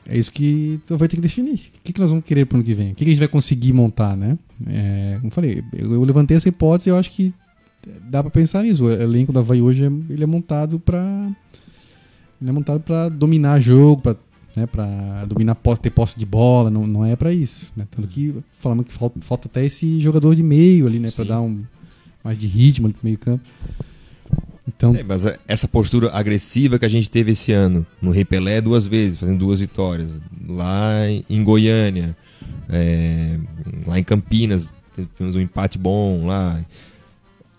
É 0.08 0.18
isso 0.18 0.32
que 0.32 0.80
tu 0.88 0.98
vai 0.98 1.08
ter 1.08 1.16
que 1.18 1.22
definir. 1.22 1.72
O 1.78 1.82
que, 1.84 1.94
que 1.94 2.00
nós 2.00 2.10
vamos 2.10 2.26
querer 2.26 2.46
pro 2.46 2.58
ano 2.58 2.66
que 2.66 2.74
vem? 2.74 2.92
O 2.92 2.96
que, 2.96 3.04
que 3.04 3.10
a 3.10 3.14
gente 3.14 3.20
vai 3.20 3.28
conseguir 3.28 3.74
montar, 3.74 4.18
né? 4.18 4.38
É, 4.68 5.18
como 5.20 5.32
falei, 5.32 5.64
eu, 5.74 5.94
eu 5.94 6.04
levantei 6.04 6.38
essa 6.38 6.50
hipótese 6.50 6.90
e 6.90 6.92
eu 6.92 6.98
acho 6.98 7.12
que 7.12 7.34
dá 8.10 8.24
pra 8.24 8.32
pensar 8.32 8.64
nisso. 8.64 8.86
O 8.86 8.92
elenco 8.92 9.32
da 9.32 9.42
Havaí 9.42 9.62
hoje 9.62 9.84
é, 9.84 9.88
ele 10.12 10.24
é 10.24 10.28
montado 10.28 10.80
pra. 10.80 11.30
Ele 12.42 12.50
é 12.50 12.54
montado 12.54 12.80
pra 12.80 13.10
dominar 13.10 13.60
jogo, 13.60 14.02
pra, 14.02 14.16
né, 14.56 14.66
pra 14.66 15.26
dominar, 15.26 15.56
posse- 15.56 15.82
ter 15.82 15.90
posse 15.90 16.18
de 16.20 16.26
bola, 16.26 16.70
não, 16.70 16.86
não 16.86 17.06
é 17.06 17.16
pra 17.16 17.34
isso. 17.34 17.72
Né? 17.76 17.86
Tanto 17.90 18.08
que 18.08 18.34
falamos 18.60 18.86
que 18.86 18.94
falta, 18.94 19.20
falta 19.22 19.48
até 19.48 19.66
esse 19.66 20.00
jogador 20.02 20.36
de 20.36 20.44
meio 20.44 20.88
ali, 20.88 21.00
né? 21.00 21.10
Pra 21.12 21.24
Sim. 21.24 21.30
dar 21.30 21.42
um 21.42 21.62
mais 22.24 22.38
de 22.38 22.48
ritmo 22.48 22.88
ali 22.88 22.94
pro 22.94 23.06
meio 23.06 23.18
campo. 23.18 23.44
Então, 24.68 24.96
É, 24.96 25.04
mas 25.04 25.26
essa 25.48 25.68
postura 25.68 26.12
agressiva 26.12 26.78
que 26.80 26.86
a 26.86 26.90
gente 26.90 27.10
teve 27.10 27.32
esse 27.32 27.52
ano, 27.52 27.86
no 28.02 28.12
Rei 28.12 28.24
Pelé 28.26 28.62
duas 28.62 28.86
vezes, 28.88 29.18
fazendo 29.18 29.40
duas 29.40 29.60
vitórias, 29.60 30.10
lá 30.48 30.92
em 31.30 31.44
Goiânia, 31.44 32.16
é, 32.70 33.38
lá 33.86 34.00
em 34.00 34.04
Campinas, 34.04 34.74
tivemos 35.16 35.36
um 35.36 35.40
empate 35.40 35.78
bom 35.78 36.26
lá. 36.26 36.60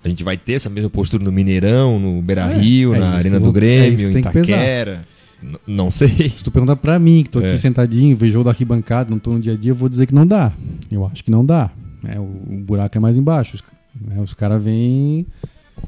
A 0.04 0.08
gente 0.08 0.24
vai 0.24 0.36
ter 0.36 0.54
essa 0.54 0.68
mesma 0.68 0.90
postura 0.90 1.22
no 1.24 1.30
Mineirão, 1.30 1.98
no 2.00 2.20
Beira 2.22 2.46
Rio, 2.46 2.92
É, 2.94 2.96
é 2.96 3.00
na 3.00 3.10
Arena 3.10 3.38
do 3.40 3.50
é 3.50 3.52
Grêmio, 3.52 4.10
em. 4.10 4.18
Itaquera. 4.18 5.04
N- 5.42 5.56
Não 5.66 5.90
sei. 5.90 6.30
Se 6.36 6.42
tu 6.44 6.50
perguntar 6.50 6.76
pra 6.76 6.98
mim, 6.98 7.22
que 7.22 7.30
tô 7.30 7.38
aqui 7.38 7.48
É. 7.48 7.56
sentadinho, 7.56 8.16
vejo 8.16 8.32
jogo 8.32 8.44
da 8.44 8.50
arquibancada, 8.50 9.10
não 9.10 9.18
tô 9.18 9.32
no 9.32 9.40
dia 9.40 9.52
a 9.54 9.56
dia, 9.56 9.72
eu 9.72 9.74
vou 9.76 9.88
dizer 9.88 10.06
que 10.06 10.14
não 10.14 10.26
dá. 10.26 10.52
Eu 10.90 11.06
acho 11.06 11.22
que 11.24 11.30
não 11.30 11.44
dá. 11.44 11.70
É, 12.04 12.18
o, 12.18 12.22
o 12.22 12.58
buraco 12.64 12.96
é 12.96 13.00
mais 13.00 13.16
embaixo. 13.16 13.56
Os, 13.56 13.62
né, 14.00 14.20
os 14.20 14.34
caras 14.34 14.62
vêm. 14.62 15.26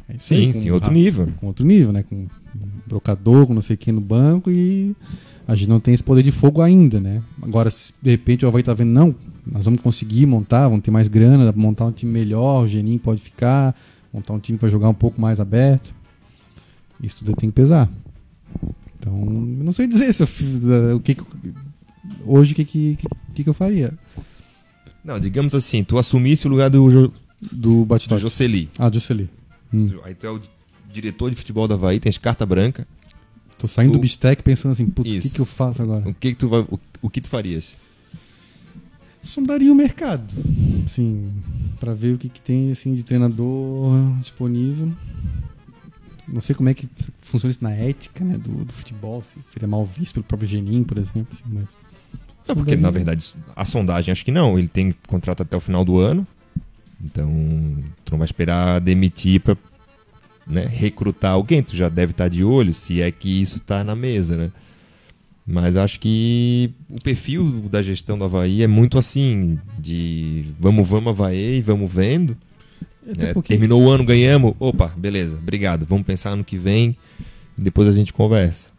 é 0.09 0.14
Sim, 0.18 0.52
com 0.52 0.61
tem 0.61 0.70
outro 0.72 0.88
ra- 0.90 0.94
nível. 0.94 1.28
Com 1.36 1.46
outro 1.48 1.64
nível, 1.66 1.92
né? 1.92 2.02
Com 2.02 2.14
um 2.16 2.28
brocador, 2.86 3.46
com 3.46 3.55
não 3.55 3.62
sei 3.62 3.76
quem 3.76 3.92
no 3.94 4.00
banco 4.00 4.50
e 4.50 4.94
a 5.46 5.55
gente 5.55 5.68
não 5.68 5.78
tem 5.80 5.92
esse 5.94 6.02
poder 6.02 6.22
de 6.22 6.30
fogo 6.32 6.61
ainda, 6.62 7.00
né? 7.00 7.22
Agora, 7.42 7.70
se 7.70 7.92
de 8.00 8.11
repente 8.11 8.44
o 8.44 8.48
Havaí 8.48 8.62
tá 8.62 8.72
vendo, 8.74 8.90
não, 8.92 9.14
nós 9.46 9.64
vamos 9.64 9.80
conseguir 9.80 10.24
montar, 10.26 10.68
vamos 10.68 10.82
ter 10.84 10.90
mais 10.90 11.07
grana, 11.09 11.44
dá 11.44 11.52
pra 11.52 11.61
montar 11.61 11.84
um 11.86 11.92
time 11.92 12.11
melhor, 12.12 12.62
o 12.62 12.66
Geninho 12.66 12.98
pode 12.98 13.20
ficar, 13.20 13.74
montar 14.12 14.32
um 14.32 14.38
time 14.38 14.57
pra 14.57 14.68
jogar 14.68 14.88
um 14.88 14.94
pouco 14.94 15.20
mais 15.20 15.40
aberto. 15.40 15.94
Isso 17.02 17.16
tudo 17.18 17.34
tem 17.36 17.50
que 17.50 17.55
pesar. 17.55 17.90
Então, 19.05 19.12
não 19.20 19.70
sei 19.72 19.86
dizer 19.86 20.12
se 20.14 20.22
eu 20.22 20.26
fiz, 20.26 20.57
eh, 20.64 20.94
o 20.94 21.00
que, 21.00 21.14
que 21.14 21.22
hoje 22.24 22.52
o 22.52 22.55
que, 22.57 22.64
que, 22.64 22.98
que, 23.34 23.44
que 23.44 23.50
eu 23.50 23.52
faria 23.52 23.92
Não, 25.05 25.20
digamos 25.20 25.55
assim, 25.55 25.84
tu 25.84 25.98
assumisse 25.98 26.46
o 26.46 26.50
lugar 26.50 26.70
do, 26.70 26.90
Jo- 26.90 27.12
do 27.52 27.80
do 27.80 27.84
Batistote. 27.84 28.22
Jocely. 28.22 28.70
Ah, 28.78 28.90
Jocely. 28.90 29.28
Hum. 29.72 29.90
Aí 30.05 30.14
tu 30.14 30.26
é 30.26 30.30
o 30.30 30.38
di- 30.38 30.48
diretor 30.90 31.28
de 31.30 31.36
futebol 31.36 31.68
da 31.68 31.74
Havaí, 31.74 32.00
tens 32.00 32.16
carta 32.16 32.46
branca. 32.46 32.88
Tô 33.59 33.68
saindo 33.68 33.92
do 33.92 33.98
O- 33.98 34.00
bistec 34.00 34.42
pensando 34.42 34.72
assim, 34.72 34.84
o 34.84 35.02
que, 35.02 35.28
que 35.28 35.40
eu 35.40 35.44
faço 35.46 35.82
agora? 35.82 36.09
O 36.09 36.14
que, 36.14 36.30
que 36.32 36.38
tu 36.38 36.48
vai, 36.48 36.61
o, 36.61 36.80
o 37.02 37.11
que 37.11 37.20
tu 37.20 37.28
farias? 37.28 37.76
sondaria 39.22 39.70
o 39.72 39.74
mercado. 39.74 40.26
Assim, 40.84 41.30
Pra 41.80 41.92
ver 41.92 42.14
o 42.14 42.18
que, 42.18 42.28
que 42.30 42.40
tem 42.40 42.70
assim, 42.72 42.94
de 42.94 43.02
treinador 43.02 43.92
disponível. 44.18 44.90
Não 46.26 46.40
sei 46.40 46.54
como 46.54 46.68
é 46.68 46.74
que 46.74 46.88
funciona 47.20 47.50
isso 47.50 47.62
na 47.62 47.72
ética 47.72 48.24
né, 48.24 48.38
do, 48.38 48.64
do 48.64 48.72
futebol, 48.72 49.22
se 49.22 49.40
seria 49.42 49.68
mal 49.68 49.84
visto 49.84 50.14
pelo 50.14 50.24
próprio 50.24 50.48
Geninho, 50.48 50.84
por 50.84 50.98
exemplo. 50.98 51.28
Assim, 51.32 51.44
mas... 51.46 51.66
Não, 52.46 52.54
porque 52.54 52.76
na 52.76 52.90
verdade 52.90 53.34
a 53.56 53.64
sondagem 53.64 54.12
acho 54.12 54.24
que 54.24 54.30
não. 54.32 54.58
Ele 54.58 54.68
tem 54.68 54.94
contrato 55.06 55.42
até 55.42 55.56
o 55.56 55.60
final 55.60 55.84
do 55.84 55.98
ano. 55.98 56.26
Então, 57.02 57.28
tu 58.04 58.12
não 58.12 58.18
vai 58.18 58.26
esperar 58.26 58.80
demitir 58.80 59.40
pra 59.40 59.56
né, 60.46 60.66
recrutar 60.66 61.32
alguém. 61.32 61.62
Tu 61.62 61.76
já 61.76 61.88
deve 61.88 62.12
estar 62.12 62.28
de 62.28 62.44
olho 62.44 62.72
se 62.72 63.00
é 63.00 63.10
que 63.10 63.40
isso 63.42 63.58
está 63.58 63.82
na 63.82 63.94
mesa, 63.94 64.36
né? 64.36 64.52
Mas 65.46 65.76
acho 65.76 66.00
que 66.00 66.70
o 66.88 67.02
perfil 67.02 67.68
da 67.68 67.82
gestão 67.82 68.16
do 68.16 68.24
Havaí 68.24 68.62
é 68.62 68.66
muito 68.66 68.98
assim, 68.98 69.58
de 69.78 70.46
vamos, 70.58 70.88
vamos 70.88 71.10
Havaí, 71.10 71.60
vamos 71.60 71.92
vendo. 71.92 72.36
É, 73.18 73.32
porque... 73.32 73.48
Terminou 73.48 73.82
o 73.82 73.90
ano, 73.90 74.05
ganhamos. 74.05 74.55
Opa, 74.59 74.92
beleza, 74.96 75.36
obrigado. 75.36 75.84
Vamos 75.86 76.05
pensar 76.05 76.36
no 76.36 76.44
que 76.44 76.57
vem. 76.57 76.96
Depois 77.57 77.88
a 77.88 77.92
gente 77.92 78.12
conversa. 78.12 78.74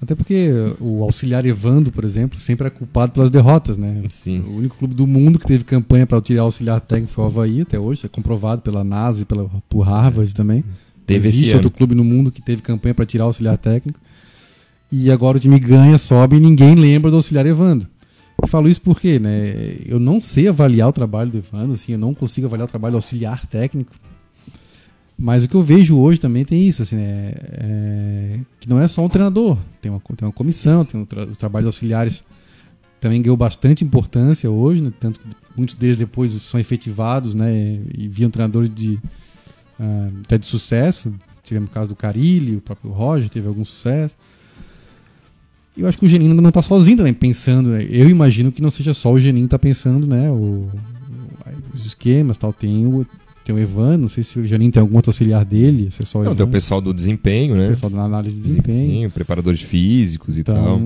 Até 0.00 0.14
porque 0.14 0.50
o 0.80 1.02
auxiliar 1.02 1.44
Evando, 1.44 1.90
por 1.90 2.04
exemplo, 2.04 2.38
sempre 2.38 2.68
é 2.68 2.70
culpado 2.70 3.12
pelas 3.12 3.30
derrotas, 3.30 3.76
né? 3.76 4.04
Sim. 4.08 4.40
O 4.40 4.58
único 4.58 4.76
clube 4.76 4.94
do 4.94 5.06
mundo 5.06 5.40
que 5.40 5.46
teve 5.46 5.64
campanha 5.64 6.06
para 6.06 6.20
tirar 6.20 6.42
auxiliar 6.42 6.80
técnico 6.80 7.12
foi 7.12 7.24
o 7.24 7.26
Havaí 7.26 7.62
até 7.62 7.78
hoje, 7.80 8.06
é 8.06 8.08
comprovado 8.08 8.62
pela 8.62 8.84
NASA 8.84 9.22
e 9.22 9.24
pela, 9.24 9.50
por 9.68 9.82
Harvard 9.82 10.32
também. 10.34 10.62
Teve 11.04 11.26
Existe 11.26 11.56
outro 11.56 11.70
clube 11.70 11.96
no 11.96 12.04
mundo 12.04 12.30
que 12.30 12.40
teve 12.40 12.62
campanha 12.62 12.94
para 12.94 13.06
tirar 13.06 13.24
auxiliar 13.24 13.58
técnico. 13.58 13.98
E 14.90 15.10
agora 15.10 15.36
o 15.36 15.40
time 15.40 15.58
ganha, 15.58 15.98
sobe 15.98 16.36
e 16.36 16.40
ninguém 16.40 16.76
lembra 16.76 17.10
do 17.10 17.16
auxiliar 17.16 17.44
Evando. 17.44 17.88
Falo 18.46 18.68
isso 18.68 18.80
porque, 18.80 19.18
né, 19.18 19.76
eu 19.84 19.98
não 19.98 20.20
sei 20.20 20.48
avaliar 20.48 20.88
o 20.88 20.92
trabalho 20.92 21.30
do 21.30 21.38
Evando, 21.38 21.72
assim, 21.72 21.92
eu 21.92 21.98
não 21.98 22.14
consigo 22.14 22.46
avaliar 22.46 22.66
o 22.66 22.70
trabalho 22.70 22.94
auxiliar 22.94 23.44
técnico. 23.46 23.92
Mas 25.18 25.42
o 25.42 25.48
que 25.48 25.56
eu 25.56 25.62
vejo 25.62 25.98
hoje 25.98 26.20
também 26.20 26.44
tem 26.44 26.66
isso, 26.66 26.82
assim, 26.82 26.96
né, 26.96 27.32
é, 27.36 28.38
que 28.60 28.68
não 28.68 28.80
é 28.80 28.86
só 28.86 29.04
um 29.04 29.08
treinador, 29.08 29.58
tem 29.82 29.90
uma, 29.90 30.00
tem 30.00 30.26
uma 30.26 30.32
comissão, 30.32 30.84
tem 30.84 31.00
um 31.00 31.04
tra 31.04 31.24
os 31.26 31.36
trabalhos 31.36 31.66
auxiliares 31.66 32.22
também 33.00 33.22
ganhou 33.22 33.36
bastante 33.36 33.84
importância 33.84 34.50
hoje, 34.50 34.82
né, 34.82 34.92
tanto 34.98 35.20
que 35.20 35.26
muitos 35.56 35.74
deles 35.74 35.96
depois 35.96 36.32
são 36.32 36.58
efetivados, 36.58 37.34
né, 37.34 37.80
e 37.96 38.08
viam 38.08 38.30
treinadores 38.30 38.70
de 38.70 38.98
uh, 39.78 40.20
até 40.24 40.38
de 40.38 40.46
sucesso. 40.46 41.12
Tivemos 41.42 41.70
o 41.70 41.72
caso 41.72 41.88
do 41.88 41.96
Carilli, 41.96 42.56
o 42.56 42.60
próprio 42.60 42.90
Roger 42.92 43.28
teve 43.28 43.46
algum 43.48 43.64
sucesso 43.64 44.16
eu 45.78 45.88
acho 45.88 45.98
que 45.98 46.04
o 46.04 46.08
Geninho 46.08 46.34
não 46.34 46.48
está 46.48 46.62
sozinho 46.62 46.96
também 46.98 47.14
pensando. 47.14 47.70
Né? 47.70 47.86
Eu 47.90 48.08
imagino 48.08 48.50
que 48.50 48.60
não 48.62 48.70
seja 48.70 48.92
só 48.92 49.12
o 49.12 49.20
Geninho 49.20 49.46
que 49.46 49.50
tá 49.50 49.58
pensando, 49.58 50.06
né? 50.06 50.30
O, 50.30 50.68
os 51.74 51.86
esquemas 51.86 52.36
tal. 52.36 52.52
Tem 52.52 52.86
o, 52.86 53.06
tem 53.48 53.54
o 53.54 53.58
Evan, 53.58 53.96
não 53.96 54.10
sei 54.10 54.22
se 54.22 54.38
o 54.38 54.46
Janinho 54.46 54.70
tem 54.70 54.78
algum 54.78 54.96
outro 54.96 55.08
auxiliar 55.08 55.42
dele, 55.42 55.90
se 55.90 56.02
é 56.02 56.04
só 56.04 56.18
o 56.18 56.24
Não, 56.24 56.34
tem 56.34 56.44
o 56.44 56.48
pessoal 56.48 56.82
do 56.82 56.92
desempenho, 56.92 57.56
né? 57.56 57.64
O 57.64 57.70
pessoal 57.70 57.88
da 57.88 58.02
análise 58.02 58.36
de 58.36 58.42
desempenho. 58.42 58.78
desempenho 58.78 59.10
preparadores 59.10 59.62
físicos 59.62 60.36
e 60.36 60.40
então, 60.40 60.54
tal. 60.54 60.78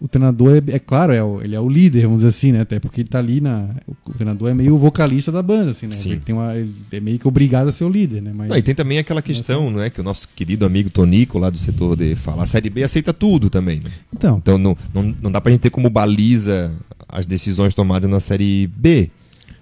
O 0.00 0.06
treinador, 0.06 0.54
é, 0.54 0.76
é 0.76 0.78
claro, 0.78 1.12
é 1.12 1.20
o, 1.20 1.42
ele 1.42 1.56
é 1.56 1.58
o 1.58 1.68
líder, 1.68 2.02
vamos 2.02 2.18
dizer 2.18 2.28
assim, 2.28 2.52
né? 2.52 2.60
Até 2.60 2.78
porque 2.78 3.00
ele 3.00 3.08
tá 3.08 3.18
ali 3.18 3.40
na. 3.40 3.70
O, 4.06 4.12
treinador 4.12 4.50
é 4.50 4.54
meio 4.54 4.76
o 4.76 4.78
vocalista 4.78 5.32
da 5.32 5.42
banda, 5.42 5.72
assim, 5.72 5.88
né? 5.88 5.96
Sim. 5.96 6.12
Ele, 6.12 6.20
tem 6.20 6.32
uma, 6.32 6.54
ele 6.54 6.72
é 6.92 7.00
meio 7.00 7.18
que 7.18 7.26
obrigado 7.26 7.66
a 7.66 7.72
ser 7.72 7.82
o 7.82 7.88
líder, 7.88 8.22
né? 8.22 8.30
Mas, 8.32 8.48
não, 8.50 8.56
e 8.56 8.62
tem 8.62 8.74
também 8.74 8.98
aquela 8.98 9.20
questão, 9.20 9.64
assim, 9.64 9.74
não 9.74 9.82
é? 9.82 9.90
Que 9.90 10.00
o 10.00 10.04
nosso 10.04 10.28
querido 10.28 10.64
amigo 10.64 10.90
Tonico, 10.90 11.40
lá 11.40 11.50
do 11.50 11.58
setor 11.58 11.96
de 11.96 12.14
falar, 12.14 12.44
a 12.44 12.46
Série 12.46 12.70
B 12.70 12.84
aceita 12.84 13.12
tudo 13.12 13.50
também. 13.50 13.80
Né? 13.82 13.90
Então, 14.12 14.38
então 14.40 14.56
não, 14.56 14.76
não, 14.94 15.14
não 15.20 15.32
dá 15.32 15.40
pra 15.40 15.50
gente 15.50 15.62
ter 15.62 15.70
como 15.70 15.90
baliza 15.90 16.70
as 17.08 17.26
decisões 17.26 17.74
tomadas 17.74 18.08
na 18.08 18.20
Série 18.20 18.68
B. 18.68 19.10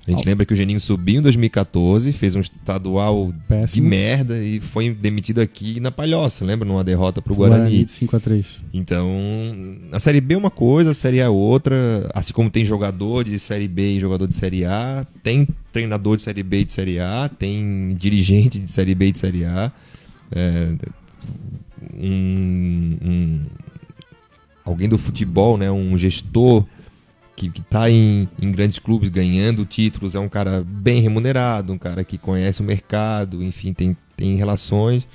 A 0.07 0.11
gente 0.11 0.27
lembra 0.27 0.45
que 0.45 0.53
o 0.53 0.57
Geninho 0.57 0.81
subiu 0.81 1.21
em 1.21 1.23
2014, 1.23 2.11
fez 2.13 2.35
um 2.35 2.41
estadual 2.41 3.33
Péssimo. 3.47 3.85
de 3.85 3.89
merda 3.89 4.43
e 4.43 4.59
foi 4.59 4.93
demitido 4.93 5.41
aqui 5.41 5.79
na 5.79 5.93
Palhoça, 5.93 6.45
lembra? 6.45 6.67
Numa 6.67 6.83
derrota 6.83 7.23
pro 7.23 7.35
Guarani. 7.37 7.61
Guarani 7.61 7.85
de 7.85 7.91
5 7.93 8.17
a 8.17 8.21
3 8.21 8.65
Então, 8.75 9.09
a 9.93 10.01
Série 10.01 10.21
B 10.21 10.35
é 10.35 10.37
uma 10.37 10.51
coisa, 10.51 10.91
a 10.91 10.95
Série 10.95 11.21
A 11.21 11.27
é 11.27 11.29
outra. 11.29 12.11
Assim 12.13 12.33
como 12.33 12.51
tem 12.51 12.65
jogador 12.65 13.23
de 13.23 13.39
Série 13.39 13.69
B 13.69 13.97
e 13.97 14.01
jogador 14.01 14.27
de 14.27 14.35
Série 14.35 14.65
A, 14.65 15.07
tem 15.23 15.47
treinador 15.73 16.17
de 16.17 16.25
Série 16.25 16.43
B 16.43 16.61
e 16.61 16.65
de 16.65 16.73
Série 16.73 16.99
A, 16.99 17.29
tem 17.29 17.95
dirigente 17.97 18.59
de 18.59 18.69
Série 18.69 18.97
B 18.97 19.07
e 19.07 19.13
de 19.13 19.21
Série 19.21 19.45
A. 19.45 19.71
É, 20.33 20.73
um, 21.95 22.97
um, 23.05 23.41
alguém 24.65 24.89
do 24.89 24.99
futebol, 24.99 25.57
né? 25.57 25.71
um 25.71 25.97
gestor 25.97 26.65
que 27.35 27.51
está 27.59 27.91
em, 27.91 28.29
em, 28.41 28.53
grandes 28.53 28.79
clubes 28.79 29.09
ganhando 29.09 29.65
títulos, 29.65 30.15
é 30.15 30.19
um 30.19 30.29
cara 30.29 30.65
bem 30.67 31.01
remunerado, 31.01 31.73
um 31.73 31.79
cara 31.79 32.05
que 32.05 32.19
conhece 32.19 32.61
o 32.61 32.65
mercado, 32.65 33.43
enfim, 33.43 33.73
tem, 33.73 33.97
tem 34.17 34.37
relações. 34.37 35.07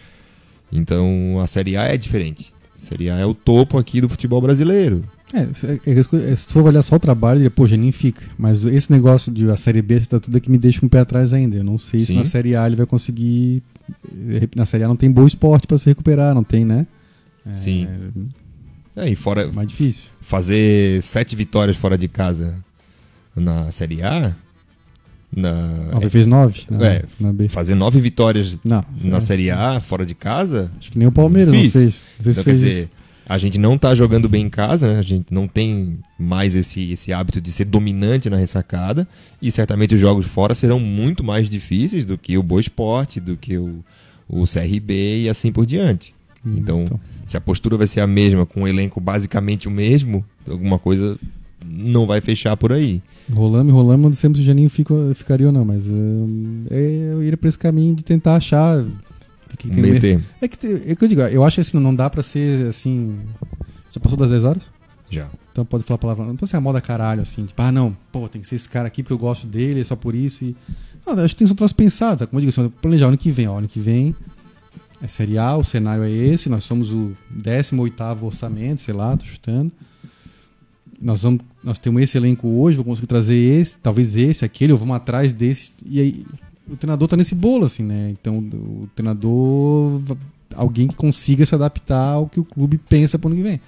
Então 0.72 1.40
a 1.42 1.48
Série 1.48 1.78
A 1.78 1.84
é 1.84 1.98
diferente. 1.98 2.54
A 2.76 2.80
Série 2.80 3.10
A 3.10 3.18
é 3.18 3.26
o 3.26 3.34
topo 3.34 3.78
aqui 3.78 4.02
do 4.02 4.10
futebol 4.10 4.42
brasileiro. 4.42 5.04
É, 5.34 5.42
é, 5.42 6.32
é, 6.32 6.36
se 6.36 6.48
for 6.48 6.64
olhar 6.64 6.82
só 6.82 6.96
o 6.96 7.00
trabalho, 7.00 7.42
ele, 7.42 7.50
pô, 7.50 7.66
fica. 7.92 8.22
Mas 8.38 8.64
esse 8.64 8.92
negócio 8.92 9.32
de 9.32 9.50
a 9.50 9.58
Série 9.58 9.82
B, 9.82 9.96
está 9.96 10.20
tudo 10.20 10.38
aqui 10.38 10.50
me 10.50 10.58
deixa 10.58 10.86
um 10.86 10.90
pé 10.90 11.00
atrás 11.00 11.34
ainda. 11.34 11.58
Eu 11.58 11.64
não 11.64 11.78
sei 11.78 12.00
Sim. 12.00 12.06
se 12.06 12.14
na 12.14 12.24
Série 12.24 12.56
A 12.56 12.66
ele 12.66 12.78
vai 12.78 12.86
conseguir. 12.86 13.62
Na 14.56 14.66
Série 14.66 14.84
A 14.86 14.88
não 14.88 14.96
tem 14.96 15.12
bom 15.12 15.28
esporte 15.28 15.68
para 15.68 15.78
se 15.78 15.86
recuperar, 15.86 16.34
não 16.34 16.44
tem, 16.44 16.64
né? 16.64 16.88
É, 17.46 17.54
Sim. 17.54 17.88
É, 18.98 19.08
e 19.08 19.16
fora. 19.16 19.52
Mais 19.54 19.68
difícil. 19.68 20.12
Fazer 20.20 21.02
sete 21.04 21.36
vitórias 21.36 21.78
fora 21.78 21.98
de 21.98 22.08
casa 22.08 22.56
na 23.36 23.72
Série 23.72 24.02
A. 24.02 24.36
Na, 25.32 25.54
Nove 25.92 26.10
fez 26.10 26.26
nove? 26.26 26.66
é, 26.82 27.04
na 27.20 27.34
B. 27.34 27.50
fazer 27.50 27.76
nove 27.76 28.00
vitórias 28.00 28.56
não, 28.64 28.84
na 29.04 29.20
Série 29.20 29.52
A 29.52 29.80
fora 29.80 30.06
de 30.06 30.16
casa. 30.16 30.72
Acho 30.80 30.92
que 30.92 30.98
nem 30.98 31.08
o 31.08 31.12
Palmeiras 31.12 31.54
não 31.54 31.70
fez. 31.70 32.08
Não 32.24 32.32
então, 32.32 32.44
fez 32.44 32.62
dizer, 32.62 32.90
a 33.28 33.38
gente 33.38 33.60
não 33.60 33.78
tá 33.78 33.94
jogando 33.94 34.30
bem 34.30 34.46
em 34.46 34.50
casa, 34.50 34.88
né? 34.88 35.00
a 35.00 35.02
gente 35.02 35.26
não 35.30 35.48
tem 35.48 36.00
mais 36.18 36.56
esse, 36.56 36.92
esse 36.92 37.12
hábito 37.12 37.42
de 37.42 37.52
ser 37.52 37.66
dominante 37.66 38.30
na 38.30 38.38
ressacada. 38.38 39.06
E 39.42 39.52
certamente 39.52 39.94
os 39.94 40.02
jogos 40.02 40.26
fora 40.26 40.56
serão 40.56 40.80
muito 40.80 41.24
mais 41.26 41.50
difíceis 41.50 42.06
do 42.06 42.18
que 42.18 42.38
o 42.38 42.42
Boa 42.42 42.62
Esporte, 42.62 43.20
do 43.20 43.36
que 43.36 43.58
o, 43.58 43.84
o 44.30 44.46
CRB 44.46 45.24
e 45.24 45.30
assim 45.30 45.52
por 45.52 45.66
diante. 45.66 46.16
Hum, 46.46 46.56
então, 46.58 46.82
então, 46.82 47.00
se 47.28 47.36
a 47.36 47.42
postura 47.42 47.76
vai 47.76 47.86
ser 47.86 48.00
a 48.00 48.08
mesma, 48.08 48.46
com 48.46 48.64
o 48.64 48.68
elenco 48.68 49.02
basicamente 49.02 49.68
o 49.68 49.72
mesmo, 49.72 50.26
alguma 50.50 50.80
coisa 50.80 51.20
não 51.66 52.08
vai 52.08 52.22
fechar 52.22 52.56
por 52.56 52.72
aí. 52.72 53.02
Rolando 53.30 53.74
rolando, 53.74 54.04
não 54.04 54.14
sempre 54.14 54.38
se 54.38 54.44
o 54.44 54.46
Janinho 54.46 54.70
fica, 54.70 54.94
ficaria 55.14 55.46
ou 55.46 55.52
não, 55.52 55.66
mas 55.66 55.88
uh, 55.88 56.28
é, 56.72 57.12
eu 57.12 57.22
iria 57.22 57.36
para 57.36 57.50
esse 57.50 57.60
caminho 57.60 57.94
de 57.94 58.04
tentar 58.04 58.36
achar. 58.36 58.82
Que 59.58 59.70
tem 59.70 59.82
meter. 59.82 60.22
É 60.42 60.48
que, 60.48 60.68
é 60.88 60.96
que 60.96 61.04
eu 61.04 61.08
digo, 61.08 61.22
eu 61.22 61.44
acho 61.44 61.56
que 61.56 61.62
assim, 61.62 61.78
não 61.78 61.94
dá 61.94 62.10
para 62.10 62.24
ser 62.24 62.70
assim. 62.70 63.18
Já 63.92 64.00
passou 64.00 64.18
das 64.18 64.30
10 64.30 64.44
horas? 64.46 64.64
Já. 65.10 65.28
Então 65.52 65.66
pode 65.66 65.84
falar 65.84 65.96
a 65.96 66.00
palavra. 66.00 66.26
Não 66.26 66.36
pode 66.38 66.50
ser 66.50 66.56
a 66.56 66.62
moda 66.62 66.80
caralho, 66.80 67.22
assim, 67.22 67.46
tipo, 67.46 67.62
ah, 67.62 67.72
não, 67.74 67.96
pô, 68.10 68.30
tem 68.30 68.40
que 68.40 68.48
ser 68.48 68.56
esse 68.56 68.70
cara 68.70 68.88
aqui 68.88 69.04
porque 69.04 69.14
eu 69.14 69.18
gosto 69.18 69.46
dele, 69.46 69.82
é 69.82 69.84
só 69.84 69.98
por 69.98 70.16
isso. 70.16 70.46
E... 70.46 70.56
Não, 71.06 71.20
acho 71.20 71.36
que 71.36 71.44
tem 71.44 71.50
outros 71.50 71.74
pensados. 71.74 72.26
Como 72.26 72.40
eu 72.40 72.46
digo 72.46 72.50
assim, 72.50 72.72
planejar 72.82 73.08
ano 73.08 73.18
que 73.18 73.32
vem, 73.32 73.48
ó, 73.50 73.58
ano 73.58 73.68
que 73.68 73.80
vem 73.82 74.16
é 75.02 75.08
Série 75.08 75.38
A, 75.38 75.56
o 75.56 75.64
cenário 75.64 76.04
é 76.04 76.10
esse, 76.12 76.50
nós 76.50 76.64
somos 76.64 76.92
o 76.92 77.16
18 77.30 78.26
orçamento, 78.26 78.82
sei 78.82 78.94
lá, 78.94 79.16
tô 79.16 79.26
chutando. 79.26 79.72
Nós, 81.00 81.22
vamos, 81.22 81.42
nós 81.64 81.78
temos 81.78 82.02
esse 82.02 82.18
elenco 82.18 82.48
hoje, 82.48 82.76
vou 82.76 82.86
conseguir 82.86 83.08
trazer 83.08 83.38
esse, 83.38 83.78
talvez 83.78 84.16
esse, 84.16 84.44
aquele, 84.44 84.74
ou 84.74 84.80
vamos 84.80 84.96
atrás 84.96 85.32
desse. 85.32 85.72
E 85.86 86.00
aí 86.00 86.26
o 86.68 86.76
treinador 86.76 87.08
tá 87.08 87.16
nesse 87.16 87.36
bolo, 87.36 87.66
assim, 87.66 87.84
né? 87.84 88.10
Então 88.20 88.40
o 88.40 88.90
treinador, 88.96 90.02
alguém 90.56 90.88
que 90.88 90.96
consiga 90.96 91.46
se 91.46 91.54
adaptar 91.54 92.14
ao 92.14 92.28
que 92.28 92.40
o 92.40 92.44
clube 92.46 92.78
pensa 92.78 93.20
pro 93.20 93.30
ano 93.30 93.38
que 93.38 93.44
vem. 93.44 93.62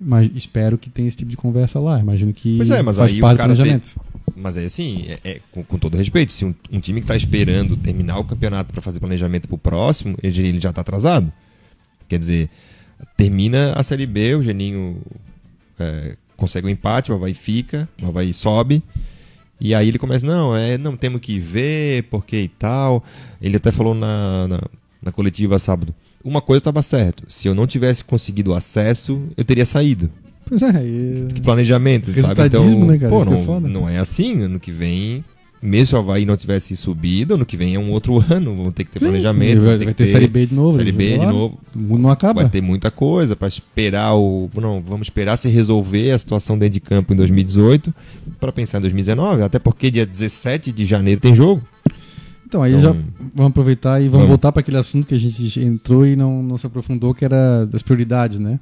Mas 0.00 0.30
espero 0.34 0.78
que 0.78 0.88
tenha 0.88 1.06
esse 1.06 1.16
tipo 1.18 1.30
de 1.30 1.36
conversa 1.36 1.78
lá. 1.78 1.98
Imagino 2.00 2.32
que 2.32 2.56
pois 2.56 2.70
é, 2.70 2.82
mas 2.82 2.96
faz 2.96 3.12
aí 3.12 3.20
parte 3.20 3.34
o 3.34 3.36
cara 3.36 3.52
do 3.52 3.56
planejamento. 3.56 3.94
Tem 3.94 4.10
mas 4.40 4.56
é 4.56 4.64
assim, 4.64 5.06
é, 5.06 5.18
é 5.22 5.40
com, 5.52 5.62
com, 5.62 5.78
todo 5.78 5.96
respeito, 5.96 6.32
se 6.32 6.44
um, 6.44 6.54
um 6.70 6.80
time 6.80 7.00
que 7.00 7.04
está 7.04 7.16
esperando 7.16 7.76
terminar 7.76 8.18
o 8.18 8.24
campeonato 8.24 8.72
para 8.72 8.80
fazer 8.80 8.98
planejamento 8.98 9.46
para 9.46 9.54
o 9.54 9.58
próximo, 9.58 10.16
ele, 10.22 10.46
ele 10.46 10.60
já 10.60 10.70
está 10.70 10.80
atrasado. 10.80 11.30
Quer 12.08 12.18
dizer, 12.18 12.50
termina 13.16 13.74
a 13.74 13.82
Série 13.82 14.06
B, 14.06 14.34
o 14.34 14.42
Geninho 14.42 15.00
é, 15.78 16.16
consegue 16.36 16.66
um 16.66 16.70
empate, 16.70 17.12
o 17.12 17.14
Havaí 17.14 17.34
fica, 17.34 17.88
o 18.02 18.06
Havaí 18.06 18.32
sobe. 18.32 18.82
E 19.60 19.74
aí 19.74 19.88
ele 19.88 19.98
começa, 19.98 20.24
não, 20.24 20.56
é, 20.56 20.78
não 20.78 20.96
temos 20.96 21.20
que 21.20 21.38
ver, 21.38 22.04
porque 22.04 22.40
e 22.40 22.48
tal. 22.48 23.04
Ele 23.42 23.58
até 23.58 23.70
falou 23.70 23.94
na, 23.94 24.48
na, 24.48 24.60
na 25.02 25.12
coletiva 25.12 25.58
sábado. 25.58 25.94
Uma 26.24 26.40
coisa 26.40 26.58
estava 26.58 26.82
certo, 26.82 27.24
se 27.28 27.48
eu 27.48 27.54
não 27.54 27.66
tivesse 27.66 28.04
conseguido 28.04 28.52
acesso, 28.54 29.22
eu 29.36 29.44
teria 29.44 29.64
saído. 29.64 30.10
Pois 30.44 30.62
é. 30.62 30.82
E... 30.84 31.28
Que 31.32 31.40
planejamento, 31.40 32.12
sabe? 32.20 32.42
Então, 32.46 32.84
né, 32.84 32.98
cara? 32.98 33.10
pô, 33.10 33.24
não, 33.24 33.56
é 33.56 33.60
não 33.60 33.88
é 33.88 33.98
assim. 33.98 34.42
Ano 34.42 34.58
que 34.58 34.70
vem 34.70 35.24
mesmo 35.62 35.86
se 35.86 35.94
o 35.94 35.98
Havaí 35.98 36.24
não 36.24 36.36
tivesse 36.38 36.74
subido, 36.74 37.34
ano 37.34 37.44
que 37.44 37.56
vem 37.56 37.74
é 37.74 37.78
um 37.78 37.90
outro 37.92 38.24
ano, 38.32 38.56
vão 38.56 38.72
ter 38.72 38.84
que 38.84 38.92
ter 38.92 38.98
Sim, 38.98 39.06
planejamento. 39.06 39.64
vai, 39.64 39.76
vai 39.76 39.86
que 39.88 39.94
ter 39.94 40.06
Série 40.06 40.26
B 40.26 40.46
de 40.46 40.54
novo. 40.54 40.76
Série 40.76 40.92
B 40.92 41.18
de 41.18 41.26
novo. 41.26 41.58
Não 41.74 42.10
acaba. 42.10 42.42
Vai 42.42 42.50
ter 42.50 42.62
muita 42.62 42.90
coisa 42.90 43.36
para 43.36 43.46
esperar 43.46 44.14
o. 44.14 44.48
Não, 44.54 44.82
vamos 44.82 45.06
esperar 45.06 45.36
se 45.36 45.48
resolver 45.48 46.12
a 46.12 46.18
situação 46.18 46.58
dentro 46.58 46.74
de 46.74 46.80
campo 46.80 47.12
em 47.12 47.16
2018 47.16 47.94
para 48.38 48.50
pensar 48.52 48.78
em 48.78 48.80
2019, 48.82 49.42
até 49.42 49.58
porque 49.58 49.90
dia 49.90 50.06
17 50.06 50.72
de 50.72 50.84
janeiro 50.84 51.20
tem 51.20 51.34
jogo. 51.34 51.62
Então, 52.50 52.64
aí 52.64 52.72
Então, 52.74 52.82
já 52.82 52.90
vamos 53.32 53.50
aproveitar 53.52 54.00
e 54.00 54.04
vamos, 54.08 54.12
vamos. 54.14 54.28
voltar 54.28 54.50
para 54.50 54.58
aquele 54.58 54.76
assunto 54.76 55.06
que 55.06 55.14
a 55.14 55.18
gente 55.20 55.60
entrou 55.60 56.04
e 56.04 56.16
não, 56.16 56.42
não 56.42 56.58
se 56.58 56.66
aprofundou, 56.66 57.14
que 57.14 57.24
era 57.24 57.64
das 57.64 57.80
prioridades, 57.80 58.40
né? 58.40 58.58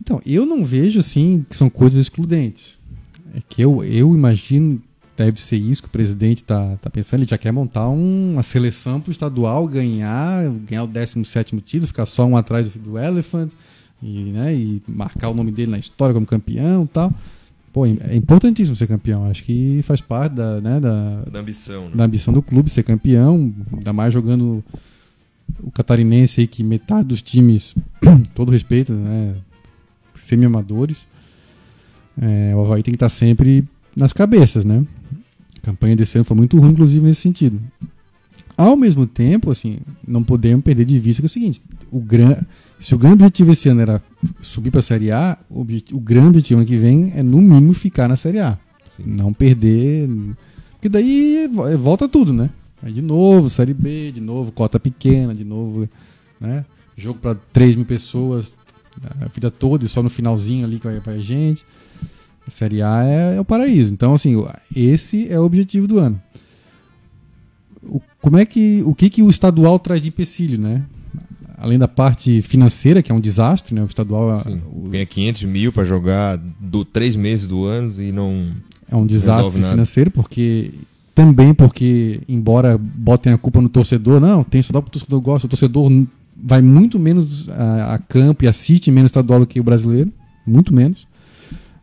Então, 0.00 0.18
eu 0.24 0.46
não 0.46 0.64
vejo, 0.64 0.98
assim, 0.98 1.44
que 1.48 1.54
são 1.54 1.68
coisas 1.68 2.00
excludentes. 2.00 2.78
É 3.34 3.40
que 3.46 3.62
eu, 3.62 3.84
eu 3.84 4.14
imagino, 4.14 4.80
deve 5.14 5.40
ser 5.42 5.56
isso 5.56 5.82
que 5.82 5.88
o 5.88 5.92
presidente 5.92 6.38
está 6.38 6.76
tá 6.80 6.88
pensando, 6.88 7.20
ele 7.20 7.28
já 7.30 7.36
quer 7.36 7.52
montar 7.52 7.86
um- 7.90 8.32
uma 8.32 8.42
seleção 8.42 8.98
para 8.98 9.10
o 9.10 9.12
estadual 9.12 9.66
ganhar, 9.68 10.48
ganhar 10.66 10.84
o 10.84 10.88
17º 10.88 11.60
título, 11.60 11.86
ficar 11.86 12.06
só 12.06 12.24
um 12.24 12.34
atrás 12.36 12.66
do, 12.68 12.78
do 12.78 12.98
Elephant, 12.98 13.52
e, 14.02 14.24
né, 14.32 14.54
e 14.54 14.82
marcar 14.88 15.28
o 15.28 15.34
nome 15.34 15.52
dele 15.52 15.70
na 15.70 15.78
história 15.78 16.12
como 16.14 16.24
campeão 16.26 16.84
e 16.84 16.88
tal. 16.88 17.12
Pô, 17.72 17.86
é 17.86 18.14
importantíssimo 18.14 18.76
ser 18.76 18.86
campeão, 18.86 19.24
acho 19.26 19.44
que 19.44 19.80
faz 19.82 20.00
parte 20.00 20.34
da, 20.34 20.60
né, 20.60 20.78
da, 20.78 21.22
Da 21.30 21.40
ambição, 21.40 21.88
né? 21.88 21.96
da 21.96 22.04
ambição 22.04 22.32
do 22.32 22.42
clube 22.42 22.68
ser 22.68 22.82
campeão, 22.82 23.52
ainda 23.72 23.94
mais 23.94 24.12
jogando 24.12 24.62
o 25.62 25.70
catarinense 25.70 26.42
aí, 26.42 26.46
que 26.46 26.62
metade 26.62 27.08
dos 27.08 27.22
times, 27.22 27.74
todo 28.34 28.52
respeito, 28.52 28.92
né, 28.92 29.34
semi-amadores. 30.14 31.06
É, 32.20 32.54
o 32.54 32.60
Havaí 32.60 32.82
tem 32.82 32.92
que 32.92 32.96
estar 32.96 33.08
sempre 33.08 33.64
nas 33.96 34.12
cabeças, 34.12 34.66
né? 34.66 34.84
A 35.58 35.60
campanha 35.66 35.96
desse 35.96 36.18
ano 36.18 36.24
foi 36.24 36.36
muito 36.36 36.58
ruim, 36.58 36.72
inclusive, 36.72 37.04
nesse 37.04 37.22
sentido. 37.22 37.58
Ao 38.56 38.76
mesmo 38.76 39.06
tempo, 39.06 39.50
assim, 39.50 39.78
não 40.06 40.22
podemos 40.22 40.62
perder 40.62 40.84
de 40.84 40.98
vista 40.98 41.22
que 41.22 41.26
é 41.26 41.28
o 41.28 41.30
seguinte: 41.30 41.62
o 41.90 42.00
gran... 42.00 42.36
se 42.82 42.94
o 42.94 42.98
grande 42.98 43.22
objetivo 43.24 43.52
esse 43.52 43.68
ano 43.68 43.80
era 43.80 44.02
subir 44.40 44.70
para 44.70 44.80
a 44.80 44.82
Série 44.82 45.10
A, 45.10 45.38
o, 45.48 45.60
o 45.92 46.00
grande 46.00 46.28
objetivo 46.28 46.60
ano 46.60 46.66
que 46.66 46.76
vem 46.76 47.12
é, 47.14 47.22
no 47.22 47.40
mínimo, 47.40 47.72
ficar 47.74 48.08
na 48.08 48.16
Série 48.16 48.40
A. 48.40 48.58
Sim. 48.88 49.04
Não 49.06 49.32
perder. 49.32 50.08
Porque 50.72 50.88
daí 50.88 51.48
vo- 51.52 51.78
volta 51.78 52.08
tudo, 52.08 52.32
né? 52.32 52.50
Aí 52.82 52.92
de 52.92 53.02
novo, 53.02 53.48
Série 53.48 53.72
B, 53.72 54.10
de 54.12 54.20
novo, 54.20 54.50
cota 54.50 54.80
pequena, 54.80 55.34
de 55.34 55.44
novo, 55.44 55.88
né? 56.40 56.64
Jogo 56.96 57.18
para 57.20 57.36
3 57.52 57.76
mil 57.76 57.86
pessoas 57.86 58.52
a 59.20 59.26
vida 59.28 59.50
toda 59.50 59.84
e 59.84 59.88
só 59.88 60.02
no 60.02 60.10
finalzinho 60.10 60.66
ali 60.66 60.78
que 60.78 60.84
vai, 60.84 61.00
vai 61.00 61.18
gente. 61.20 61.64
A 62.46 62.50
Série 62.50 62.82
A 62.82 63.04
é, 63.04 63.36
é 63.36 63.40
o 63.40 63.44
paraíso. 63.44 63.92
Então, 63.92 64.12
assim, 64.14 64.34
esse 64.74 65.32
é 65.32 65.38
o 65.38 65.44
objetivo 65.44 65.86
do 65.86 65.98
ano. 65.98 66.20
O, 67.82 68.00
como 68.20 68.36
é 68.36 68.44
que, 68.44 68.82
o 68.84 68.94
que, 68.94 69.08
que 69.08 69.22
o 69.22 69.30
estadual 69.30 69.78
traz 69.78 70.00
de 70.00 70.08
empecilho, 70.08 70.60
né? 70.60 70.82
Além 71.64 71.78
da 71.78 71.86
parte 71.86 72.42
financeira, 72.42 73.00
que 73.02 73.12
é 73.12 73.14
um 73.14 73.20
desastre, 73.20 73.72
né? 73.72 73.82
O 73.82 73.86
estadual 73.86 74.42
Sim. 74.42 74.60
o- 74.72 74.88
Ganha 74.88 75.06
500 75.06 75.44
mil 75.44 75.72
para 75.72 75.84
jogar 75.84 76.36
do 76.58 76.84
três 76.84 77.14
meses 77.14 77.46
do 77.46 77.64
ano 77.64 78.02
e 78.02 78.10
não. 78.10 78.48
é 78.90 78.96
um 78.96 79.06
desastre 79.06 79.60
financeiro, 79.70 80.10
porque 80.10 80.72
também 81.14 81.54
porque, 81.54 82.20
embora 82.28 82.76
botem 82.76 83.32
a 83.32 83.38
culpa 83.38 83.60
no 83.60 83.68
torcedor, 83.68 84.20
não, 84.20 84.42
tem 84.42 84.60
estadual 84.60 84.82
porque 84.82 84.96
o 84.96 85.00
torcedor 85.00 85.20
gosta, 85.20 85.46
o 85.46 85.50
torcedor 85.50 85.90
vai 86.36 86.60
muito 86.60 86.98
menos 86.98 87.48
a, 87.50 87.94
a 87.94 87.98
campo 87.98 88.44
e 88.44 88.48
assiste 88.48 88.90
menos 88.90 89.10
estadual 89.10 89.38
do 89.38 89.46
que 89.46 89.60
o 89.60 89.62
brasileiro, 89.62 90.10
muito 90.44 90.74
menos. 90.74 91.06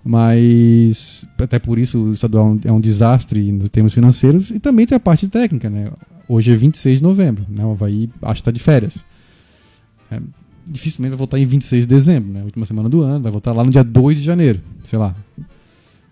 Mas 0.03 1.25
até 1.37 1.59
por 1.59 1.77
isso 1.77 1.99
o 1.99 2.13
estadual 2.13 2.57
é 2.65 2.71
um- 2.71 2.77
é 2.77 2.81
desastre 2.81 3.51
nos 3.51 3.69
termos 3.69 3.93
financeiros 3.93 4.49
e 4.49 4.59
também 4.59 4.85
tem 4.85 4.95
a 4.95 4.99
parte 4.99 5.27
técnica, 5.27 5.69
né? 5.69 5.89
Hoje 6.27 6.51
é 6.51 6.55
26 6.55 6.97
de 6.99 7.03
novembro, 7.03 7.45
né? 7.49 7.63
O 7.65 7.71
Havaí 7.71 8.09
acho 8.23 8.33
que 8.35 8.41
está 8.41 8.51
de 8.51 8.59
férias. 8.59 9.05
É, 10.11 10.19
dificilmente 10.67 11.11
vai 11.11 11.17
voltar 11.17 11.39
em 11.39 11.45
26 11.45 11.85
de 11.85 11.93
dezembro, 11.93 12.31
né? 12.31 12.43
Última 12.43 12.65
semana 12.65 12.89
do 12.89 13.01
ano, 13.01 13.21
vai 13.21 13.31
voltar 13.31 13.51
lá 13.53 13.63
no 13.63 13.71
dia 13.71 13.83
2 13.83 14.17
de 14.17 14.23
janeiro, 14.23 14.59
sei 14.83 14.99
lá. 14.99 15.15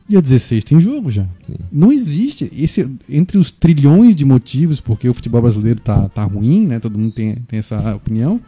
Dia 0.09 0.21
16 0.21 0.63
tem 0.63 0.79
jogo 0.79 1.11
já. 1.11 1.25
Sim. 1.45 1.55
Não 1.71 1.91
existe 1.91 2.49
esse 2.53 2.89
entre 3.09 3.37
os 3.37 3.51
trilhões 3.51 4.15
de 4.15 4.23
motivos 4.23 4.79
porque 4.79 5.09
o 5.09 5.13
futebol 5.13 5.41
brasileiro 5.41 5.81
tá, 5.81 6.07
tá 6.09 6.23
ruim, 6.23 6.65
né? 6.65 6.79
Todo 6.79 6.97
mundo 6.97 7.11
tem, 7.13 7.35
tem 7.47 7.59
essa 7.59 7.95
opinião. 7.95 8.39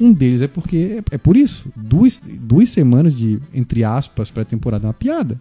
Um 0.00 0.12
deles 0.12 0.40
é 0.40 0.46
porque 0.46 1.00
é, 1.10 1.14
é 1.16 1.18
por 1.18 1.36
isso. 1.36 1.68
Duas, 1.74 2.22
duas 2.40 2.70
semanas 2.70 3.16
de, 3.16 3.40
entre 3.52 3.82
aspas, 3.82 4.30
pré-temporada 4.30 4.86
é 4.86 4.88
uma 4.88 4.94
piada. 4.94 5.40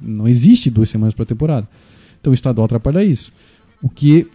Não- 0.00 0.26
existe 0.26 0.70
duas 0.70 0.88
semanas 0.88 1.12
pré-temporada. 1.14 1.68
Então 2.18 2.30
o 2.30 2.34
estadual 2.34 2.64
atrapalha 2.64 3.04
isso. 3.04 3.30
O 3.82 3.90
que 3.90 4.26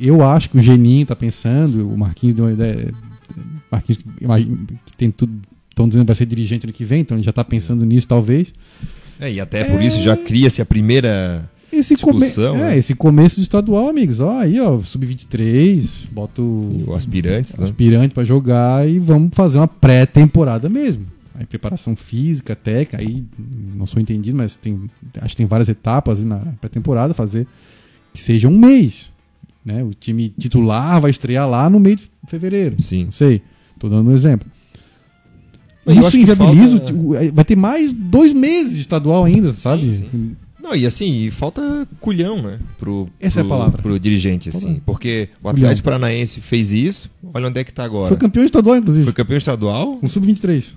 eu 0.00 0.24
acho 0.24 0.50
que 0.50 0.58
o 0.58 0.60
Geninho 0.60 1.06
tá 1.06 1.14
pensando, 1.14 1.88
o 1.88 1.96
Marquinhos 1.96 2.34
deu 2.34 2.46
uma 2.46 2.52
ideia. 2.52 2.92
Marquinhos 3.70 3.98
que 4.84 4.92
tem 4.96 5.10
tudo. 5.10 5.32
Estão 5.70 5.86
dizendo 5.86 6.04
que 6.04 6.06
vai 6.06 6.16
ser 6.16 6.24
dirigente 6.26 6.64
ano 6.64 6.72
que 6.72 6.84
vem, 6.84 7.00
então 7.00 7.16
ele 7.18 7.24
já 7.24 7.32
tá 7.32 7.44
pensando 7.44 7.84
nisso, 7.84 8.08
talvez. 8.08 8.54
É, 9.20 9.30
e 9.30 9.40
até 9.40 9.64
por 9.64 9.82
isso 9.82 10.00
já 10.02 10.16
cria-se 10.16 10.62
a 10.62 10.66
primeira. 10.66 11.48
Esse, 11.70 11.96
come... 11.96 12.20
Discussão, 12.20 12.56
é, 12.56 12.60
né? 12.60 12.78
esse 12.78 12.94
começo 12.94 13.36
do 13.36 13.42
estadual, 13.42 13.88
amigos. 13.88 14.20
Ó, 14.20 14.38
aí, 14.38 14.58
ó, 14.60 14.80
sub-23, 14.80 16.08
bota 16.10 16.40
o 16.40 16.84
O 16.86 16.94
aspirante, 16.94 17.58
né? 17.58 17.64
aspirante 17.64 18.14
pra 18.14 18.24
jogar 18.24 18.88
e 18.88 18.98
vamos 18.98 19.30
fazer 19.34 19.58
uma 19.58 19.68
pré-temporada 19.68 20.68
mesmo. 20.68 21.06
Aí 21.34 21.44
preparação 21.44 21.94
física, 21.94 22.56
técnica, 22.56 22.98
aí 22.98 23.22
não 23.74 23.86
sou 23.86 24.00
entendido, 24.00 24.38
mas 24.38 24.56
tem, 24.56 24.80
acho 25.20 25.30
que 25.30 25.36
tem 25.36 25.46
várias 25.46 25.68
etapas 25.68 26.24
na 26.24 26.38
pré-temporada, 26.60 27.12
fazer 27.12 27.46
que 28.14 28.22
seja 28.22 28.48
um 28.48 28.58
mês. 28.58 29.12
Né? 29.62 29.82
O 29.82 29.92
time 29.92 30.28
titular 30.30 31.00
vai 31.00 31.10
estrear 31.10 31.48
lá 31.48 31.68
no 31.68 31.78
meio 31.78 31.96
de 31.96 32.08
fevereiro. 32.28 32.80
Sim. 32.80 33.06
Não 33.06 33.12
sei. 33.12 33.42
Tô 33.78 33.88
dando 33.88 34.10
um 34.10 34.14
exemplo. 34.14 34.46
Isso 35.86 36.16
inviabiliza. 36.16 36.78
falta- 36.78 36.94
o- 36.94 37.10
o- 37.10 37.32
Vai 37.32 37.44
ter 37.44 37.56
mais 37.56 37.92
dois 37.92 38.32
meses 38.32 38.78
estadual 38.78 39.24
ainda, 39.24 39.52
sabe? 39.54 39.92
sim. 39.92 40.36
Não, 40.60 40.74
e 40.74 40.84
assim, 40.84 41.26
e 41.26 41.30
falta 41.30 41.86
culhão, 42.00 42.42
né? 42.42 42.58
Pro, 42.76 43.08
Essa 43.20 43.38
é 43.38 43.42
a 43.42 43.44
pro- 43.44 43.50
palavra. 43.56 43.80
Pro 43.82 44.00
dirigente, 44.00 44.50
Falta- 44.50 44.66
assim. 44.66 44.82
Porque 44.84 45.28
o 45.38 45.42
Culhão. 45.42 45.52
Atlético 45.64 45.84
Paranaense 45.84 46.40
fez 46.40 46.72
isso, 46.72 47.08
olha 47.32 47.46
onde 47.46 47.60
é 47.60 47.62
que 47.62 47.72
tá 47.72 47.84
agora. 47.84 48.08
Foi 48.08 48.16
campeão 48.16 48.44
estadual, 48.44 48.76
inclusive. 48.76 49.04
Foi 49.04 49.12
campeão 49.12 49.38
estadual, 49.38 49.96
Com 49.98 50.08
sub-23. 50.08 50.74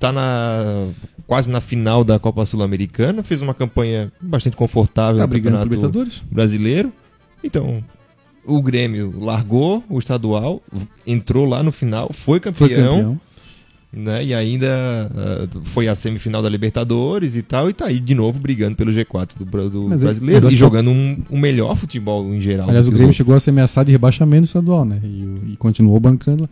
tá 0.00 0.10
na 0.10 0.86
quase 1.26 1.50
na 1.50 1.60
final 1.60 2.02
da 2.02 2.18
Copa 2.18 2.46
Sul-Americana, 2.46 3.22
fez 3.22 3.42
uma 3.42 3.52
campanha 3.52 4.10
bastante 4.22 4.56
confortável 4.56 5.18
Tá 5.18 5.24
no 5.24 5.28
brigando 5.28 5.56
Campeonato 5.58 5.74
Libertadores? 5.74 6.22
Brasileiro. 6.30 6.90
Então, 7.44 7.84
o 8.46 8.62
Grêmio 8.62 9.12
largou 9.18 9.82
o 9.88 9.98
estadual, 9.98 10.62
entrou 11.06 11.44
lá 11.46 11.62
no 11.62 11.72
final, 11.72 12.10
foi 12.12 12.38
campeão, 12.40 12.68
Foi 12.68 12.68
campeão. 12.76 13.20
né? 13.92 14.24
E 14.24 14.34
ainda 14.34 14.68
ah, 15.14 15.48
foi 15.64 15.88
a 15.88 15.94
semifinal 15.94 16.42
da 16.42 16.48
Libertadores 16.48 17.34
e 17.36 17.42
tal, 17.42 17.68
e 17.70 17.72
tá 17.72 17.86
aí 17.86 17.98
de 17.98 18.14
novo 18.14 18.38
brigando 18.38 18.76
pelo 18.76 18.92
G4 18.92 19.36
do, 19.38 19.44
do 19.70 19.88
Mas 19.88 20.00
é- 20.02 20.04
brasileiro 20.04 20.44
mas 20.44 20.54
e 20.54 20.56
jogando 20.56 20.90
um, 20.90 21.18
um 21.30 21.38
melhor 21.38 21.76
futebol 21.76 22.32
em 22.34 22.40
geral. 22.40 22.68
Aliás, 22.68 22.86
o 22.86 22.90
Grêmio 22.92 23.12
chegou 23.12 23.34
a 23.34 23.40
ser 23.40 23.50
ameaçado 23.50 23.86
de 23.86 23.92
rebaixamento 23.92 24.44
estadual, 24.46 24.84
né? 24.84 25.00
E, 25.02 25.52
e 25.52 25.56
continuou 25.56 25.98
bancando. 26.00 26.48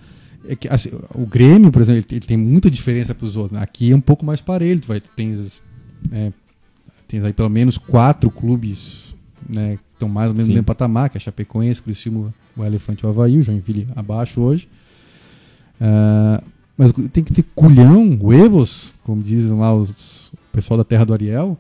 É 0.49 0.55
que, 0.55 0.69
assim, 0.69 0.91
o 1.15 1.25
Grêmio, 1.25 1.71
por 1.73 1.81
exemplo, 1.81 1.99
ele, 2.01 2.05
tem- 2.07 2.17
ele 2.19 2.27
tem 2.27 2.37
muita 2.37 2.71
diferença 2.71 3.15
para 3.15 3.25
os 3.25 3.37
outros. 3.37 3.59
Aqui 3.61 3.93
é 3.93 3.97
um 3.97 4.01
pouco 4.01 4.27
mais 4.27 4.41
parelho. 4.43 4.81
Tu 4.81 4.89
vai, 4.89 5.01
tu 5.01 5.11
tens, 5.17 5.63
é, 6.13 6.33
tens 7.09 7.25
aí 7.25 7.33
pelo 7.33 7.49
menos 7.49 7.79
quatro 7.79 8.31
clubes 8.31 9.14
né, 9.49 9.77
que 9.77 9.83
estão 9.93 10.09
mais 10.09 10.29
ou 10.29 10.35
menos 10.35 10.47
Sim. 10.47 10.51
no 10.51 10.55
mesmo 10.55 10.67
patamar, 10.67 11.11
que 11.11 11.17
é 11.17 11.19
a 11.19 11.21
Chapecoense, 11.21 11.83
Criciúma, 11.83 12.35
o 12.57 12.65
Elefante 12.65 13.05
e 13.05 13.07
o 13.07 13.11
Havaí, 13.11 13.39
o 13.39 13.43
Joinville 13.43 13.89
abaixo 13.95 14.41
hoje. 14.41 14.69
Ah, 15.81 16.43
mas 16.77 16.93
tem 17.13 17.23
que 17.23 17.33
ter 17.33 17.45
culhão, 17.55 18.19
huevos, 18.21 18.95
como 19.05 19.23
dizem 19.23 19.57
lá 19.57 19.75
os, 19.75 20.29
o 20.33 20.39
pessoal 20.53 20.77
da 20.77 20.85
terra 20.85 21.05
do 21.05 21.13
Ariel, 21.13 21.57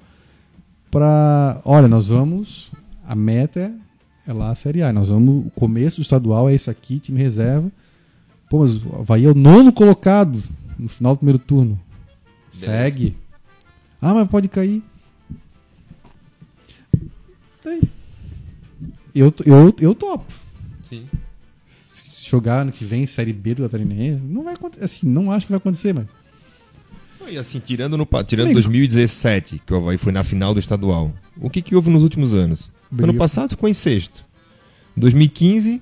para, 0.90 1.61
olha, 1.65 1.89
nós 1.89 2.09
vamos, 2.09 2.70
a 3.06 3.15
meta 3.15 3.61
é, 3.61 4.31
é 4.31 4.32
lá 4.32 4.51
a 4.51 4.55
Série 4.55 4.82
A, 4.82 4.93
nós 4.93 5.09
vamos, 5.09 5.47
o 5.47 5.51
começo 5.51 5.98
do 5.98 6.02
estadual 6.02 6.48
é 6.48 6.55
isso 6.55 6.70
aqui, 6.70 6.98
time 6.98 7.20
reserva. 7.20 7.70
Pô, 8.48 8.61
mas 8.61 8.77
o 8.85 8.97
Havaí 9.01 9.24
é 9.24 9.31
o 9.31 9.35
nono 9.35 9.73
colocado 9.73 10.43
no 10.78 10.89
final 10.89 11.15
do 11.15 11.19
primeiro 11.19 11.39
turno. 11.39 11.78
Beleza. 12.52 12.66
Segue. 12.66 13.16
Ah, 14.01 14.15
mas 14.15 14.28
pode 14.28 14.48
cair. 14.48 14.82
Eu, 19.15 19.32
eu, 19.47 19.74
eu 19.78 19.95
topo. 19.95 20.24
Sim. 20.82 21.05
Se 21.69 22.28
jogar 22.28 22.61
ano 22.62 22.73
que 22.73 22.85
vem 22.85 23.07
Série 23.07 23.32
B 23.32 23.55
do 23.55 23.62
Catarinense, 23.62 24.23
não 24.24 24.43
vai 24.45 24.55
acontecer. 24.55 24.85
Assim, 24.85 25.07
não 25.07 25.31
acho 25.31 25.47
que 25.47 25.53
vai 25.53 25.59
acontecer, 25.59 25.95
mas. 25.95 26.07
E 27.31 27.39
assim, 27.39 27.59
tirando, 27.59 27.97
no, 27.97 28.05
tirando 28.27 28.47
Amigos- 28.49 28.65
2017, 28.65 29.62
que 29.65 29.73
o 29.73 29.77
Havaí 29.77 29.97
foi 29.97 30.12
na 30.12 30.23
final 30.23 30.53
do 30.53 30.61
estadual, 30.61 31.11
o 31.41 31.49
que, 31.49 31.62
que 31.62 31.74
houve 31.74 31.89
nos 31.89 32.03
últimos 32.03 32.35
anos? 32.35 32.70
Briga. 32.91 33.11
Ano 33.11 33.19
passado 33.19 33.51
ficou 33.51 33.66
em 33.69 33.73
sexto. 33.73 34.24
2015 34.95 35.81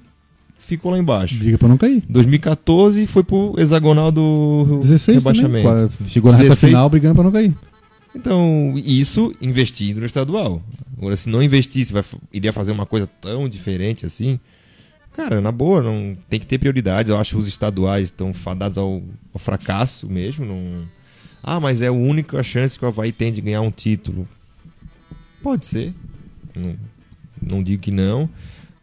ficou 0.61 0.93
lá 0.93 0.99
embaixo. 0.99 1.35
Briga 1.37 1.59
pra 1.59 1.69
não 1.69 1.77
cair. 1.77 2.03
2014 2.09 3.07
foi 3.09 3.25
pro 3.25 3.55
hexagonal 3.59 4.13
do 4.13 4.79
16 4.81 5.19
rebaixamento. 5.19 5.69
também. 5.69 6.09
Chegou 6.09 6.31
na 6.31 6.37
reta 6.39 6.51
16 6.51 6.71
final 6.71 6.89
brigando 6.89 7.15
pra 7.17 7.25
não 7.25 7.33
cair. 7.33 7.55
Então, 8.15 8.75
isso 8.77 9.35
investindo 9.41 10.01
no 10.01 10.07
estadual. 10.07 10.63
Agora, 10.97 11.17
se 11.17 11.29
não 11.29 11.43
investisse, 11.43 11.93
vai, 11.93 12.05
iria 12.33 12.53
fazer 12.53 12.73
uma 12.73 12.87
coisa 12.87 13.07
tão 13.07 13.49
diferente 13.49 14.07
assim. 14.07 14.39
Cara, 15.15 15.41
na 15.41 15.53
boa, 15.53 15.83
não 15.83 16.17
tem 16.29 16.41
que 16.41 16.47
ter 16.47 16.59
prioridades. 16.59 17.11
Eu 17.11 17.19
acho 17.19 17.33
que 17.33 17.39
os 17.39 17.49
estaduais 17.49 18.05
estão 18.05 18.33
fadados 18.33 18.79
ao, 18.79 19.03
ao 19.33 19.39
fracasso 19.39 20.09
mesmo. 20.09 20.45
Não... 20.45 20.85
Ah, 21.43 21.59
mas 21.59 21.83
é 21.83 21.89
a 21.89 21.93
única 21.93 22.43
chance 22.43 22.79
que 22.79 22.85
o 22.85 22.89
Havaí 22.89 23.13
tem 23.13 23.33
de 23.33 23.41
ganhar 23.41 23.61
um 23.61 23.71
título. 23.71 24.29
Pode 25.43 25.67
ser. 25.67 25.93
Não, 26.55 26.77
não 27.43 27.63
digo 27.63 27.83
que 27.83 27.91
não. 27.91 28.29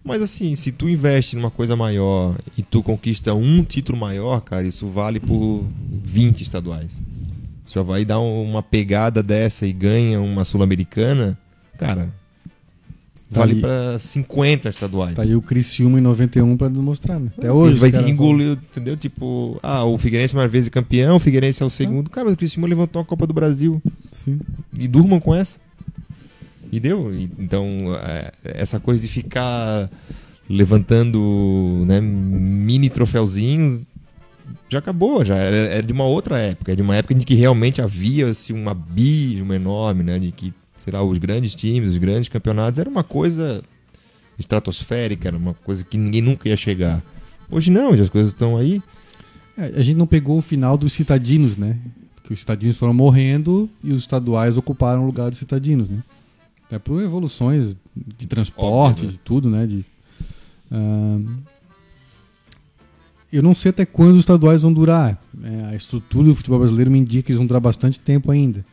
Mas 0.04 0.22
assim, 0.22 0.56
se 0.56 0.72
tu 0.72 0.90
investe 0.90 1.36
numa 1.36 1.52
coisa 1.52 1.76
maior 1.76 2.38
e 2.58 2.64
tu 2.64 2.82
conquista 2.84 3.34
um 3.34 3.64
título 3.64 3.98
maior, 3.98 4.42
cara, 4.42 4.64
isso 4.64 4.88
vale 4.88 5.20
por 5.20 5.66
20 6.04 6.42
estaduais. 6.42 7.00
Se 7.70 7.78
o 7.78 7.82
Havaí 7.82 8.04
dá 8.04 8.20
uma 8.20 8.64
pegada 8.64 9.22
dessa 9.22 9.68
e 9.68 9.72
ganha 9.72 10.20
uma 10.20 10.44
Sul-Americana, 10.44 11.38
cara, 11.78 12.10
Tá 13.32 13.41
vale 13.41 13.62
pra 13.62 14.00
50 14.00 14.70
estaduais. 14.70 15.14
Tá 15.16 15.22
aí 15.22 15.36
o 15.36 15.41
Criciúma 15.44 16.00
em 16.00 16.02
91 16.02 16.58
pra 16.58 16.68
demonstrar, 16.68 17.20
né? 17.20 17.30
Até 17.38 17.52
hoje. 17.52 17.74
Ele 17.74 17.80
vai 17.80 17.91
ter 17.91 18.04
que 18.04 18.10
engolir, 18.10 18.54
entendeu? 18.54 18.98
Tipo, 18.98 19.60
ah, 19.62 19.84
o 19.86 20.00
Figueirense 20.00 20.36
mais 20.36 20.52
vezes 20.52 20.68
campeão, 20.70 21.18
o 21.18 21.20
Figueirense 21.20 21.62
é 21.62 21.66
o 21.66 21.70
segundo. 21.70 22.10
Cara, 22.10 22.26
mas 22.26 22.34
o 22.34 22.38
Criciúma 22.38 22.68
levantou 22.68 23.00
a 23.00 23.06
Copa 23.06 23.28
do 23.28 23.34
Brasil. 23.36 23.80
Sim. 24.12 24.40
E 24.80 24.88
durmam 24.88 25.20
com 25.20 25.36
essa. 25.36 25.60
E 26.72 26.80
deu. 26.80 27.14
E- 27.14 27.30
então, 27.38 27.64
é, 28.04 28.32
essa 28.46 28.80
coisa 28.80 29.00
de 29.00 29.08
ficar 29.08 29.88
levantando 30.50 31.84
né, 31.86 32.02
mini 32.02 32.90
troféuzinhos 32.90 33.84
já 34.70 34.80
acabou, 34.80 35.26
já 35.26 35.36
era, 35.36 35.74
era 35.74 35.84
de 35.84 35.91
uma 35.91 36.06
outra 36.06 36.38
época, 36.38 36.72
é 36.72 36.76
de 36.76 36.82
uma 36.82 36.96
época 36.96 37.14
em 37.14 37.20
que 37.20 37.34
realmente 37.34 37.82
havia 37.82 38.30
assim, 38.30 38.54
um 38.54 38.70
abismo 38.70 39.54
enorme, 39.54 40.04
né, 40.04 40.20
de 40.20 40.32
que, 40.32 40.54
sei 40.78 40.94
lá, 40.94 41.04
os 41.04 41.18
grandes 41.18 41.56
times, 41.56 41.90
os 41.90 41.98
grandes 41.98 42.30
campeonatos, 42.30 42.80
era 42.80 42.90
uma 42.90 43.04
coisa 43.04 43.64
estratosférica, 44.38 45.28
era 45.28 45.38
uma 45.38 45.54
coisa 45.54 45.84
que 45.84 45.98
ninguém 45.98 46.22
nunca 46.22 46.48
ia 46.48 46.56
chegar. 46.56 47.04
Hoje 47.52 47.72
não, 47.72 47.98
já 47.98 48.04
as 48.04 48.10
coisas 48.10 48.32
estão 48.32 48.56
aí. 48.56 48.82
É, 49.58 49.74
a 49.76 49.84
gente 49.84 49.98
não 49.98 50.08
pegou 50.08 50.38
o 50.38 50.41
final 50.41 50.78
dos 50.78 50.94
citadinos, 50.94 51.58
né? 51.58 51.78
Que 52.24 52.32
os 52.32 52.40
citadinos 52.40 52.78
foram 52.78 52.94
morrendo 52.94 53.70
e 53.84 53.91
os 53.91 54.02
estaduais 54.02 54.56
ocuparam 54.56 55.04
o 55.04 55.06
lugar 55.06 55.30
dos 55.30 55.40
citadinos, 55.40 55.90
né? 55.90 56.04
É 56.72 56.78
por 56.78 57.02
evoluções 57.02 57.76
de 57.96 58.28
transporte, 58.28 59.00
Óbvio, 59.00 59.06
né? 59.06 59.12
de 59.12 59.20
tudo, 59.20 59.50
né? 59.50 59.66
De, 59.66 59.84
ahn, 60.72 61.26
eu 63.32 63.44
não 63.44 63.54
sei 63.54 63.70
até 63.70 63.86
quando 63.86 64.14
os 64.14 64.22
estaduais 64.22 64.62
vão 64.62 64.74
durar. 64.74 65.22
É, 65.44 65.66
a 65.72 65.76
estrutura 65.76 66.30
do 66.30 66.36
futebol 66.36 66.60
brasileiro 66.60 66.90
me 66.90 67.00
indica 67.00 67.24
que 67.24 67.32
eles 67.32 67.38
vão 67.38 67.48
durar 67.48 67.62
bastante 67.62 68.00
tempo 68.00 68.32
ainda. 68.32 68.66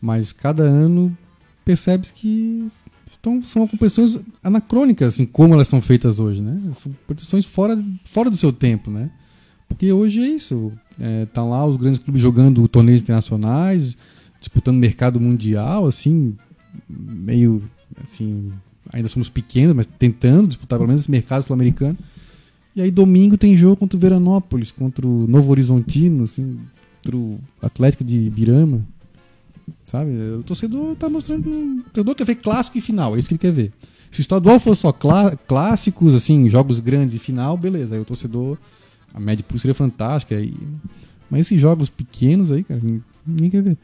Mas 0.00 0.32
cada 0.32 0.62
ano 0.62 1.16
percebe-se 1.64 2.12
que 2.12 2.68
estão, 3.10 3.42
são 3.42 3.66
competições 3.66 4.18
anacrônicas, 4.42 5.08
assim, 5.08 5.26
como 5.26 5.54
elas 5.54 5.68
são 5.68 5.80
feitas 5.80 6.20
hoje, 6.20 6.40
né? 6.40 6.60
São 6.74 6.92
competições 7.06 7.46
fora, 7.46 7.82
fora 8.04 8.30
do 8.30 8.36
seu 8.36 8.52
tempo, 8.52 8.90
né? 8.90 9.10
Porque 9.68 9.90
hoje 9.92 10.20
é 10.20 10.28
isso. 10.28 10.72
É, 11.00 11.26
tá 11.26 11.42
lá 11.42 11.64
os 11.66 11.76
grandes 11.76 11.98
clubes 11.98 12.22
jogando 12.22 12.66
torneios 12.68 13.02
internacionais, 13.02 13.96
disputando 14.38 14.76
mercado 14.76 15.20
mundial, 15.20 15.86
assim, 15.86 16.36
meio 16.88 17.62
assim, 18.02 18.52
ainda 18.92 19.08
somos 19.08 19.28
pequenos, 19.28 19.74
mas 19.74 19.86
tentando 19.86 20.48
disputar 20.48 20.78
pelo 20.78 20.88
menos 20.88 21.02
esse 21.02 21.10
mercado 21.10 21.42
sul-americano. 21.42 21.96
E 22.76 22.82
aí 22.82 22.90
domingo 22.90 23.38
tem 23.38 23.56
jogo 23.56 23.76
contra 23.76 23.96
o 23.96 24.00
Veranópolis, 24.00 24.70
contra 24.70 25.06
o 25.06 25.26
Novo 25.26 25.50
Horizontino, 25.50 26.24
assim, 26.24 26.58
contra 27.02 27.16
o 27.16 27.40
Atlético 27.62 28.04
de 28.04 28.28
Birama. 28.28 28.82
Sabe? 29.86 30.10
O 30.38 30.42
torcedor 30.42 30.94
tá 30.96 31.08
mostrando. 31.08 31.48
O 31.48 31.82
torcedor 31.84 32.14
quer 32.14 32.24
ver 32.24 32.34
clássico 32.36 32.76
e 32.76 32.80
final, 32.82 33.16
é 33.16 33.18
isso 33.18 33.28
que 33.28 33.34
ele 33.34 33.38
quer 33.38 33.52
ver. 33.52 33.72
Se 34.10 34.20
o 34.20 34.22
estadual 34.22 34.60
for 34.60 34.74
só 34.76 34.92
clá- 34.92 35.34
clássicos, 35.48 36.14
assim, 36.14 36.48
jogos 36.48 36.78
grandes 36.78 37.14
e 37.14 37.18
final, 37.18 37.56
beleza. 37.56 37.94
Aí 37.94 38.00
o 38.00 38.04
torcedor. 38.04 38.58
A 39.14 39.18
média 39.18 39.44
plus 39.46 39.62
seria 39.62 39.74
fantástica. 39.74 40.36
Aí, 40.36 40.54
mas 41.30 41.40
esses 41.40 41.58
jogos 41.60 41.88
pequenos 41.88 42.50
aí, 42.50 42.62
cara, 42.62 42.80
ninguém 43.26 43.50
quer 43.50 43.62
ver. 43.62 43.78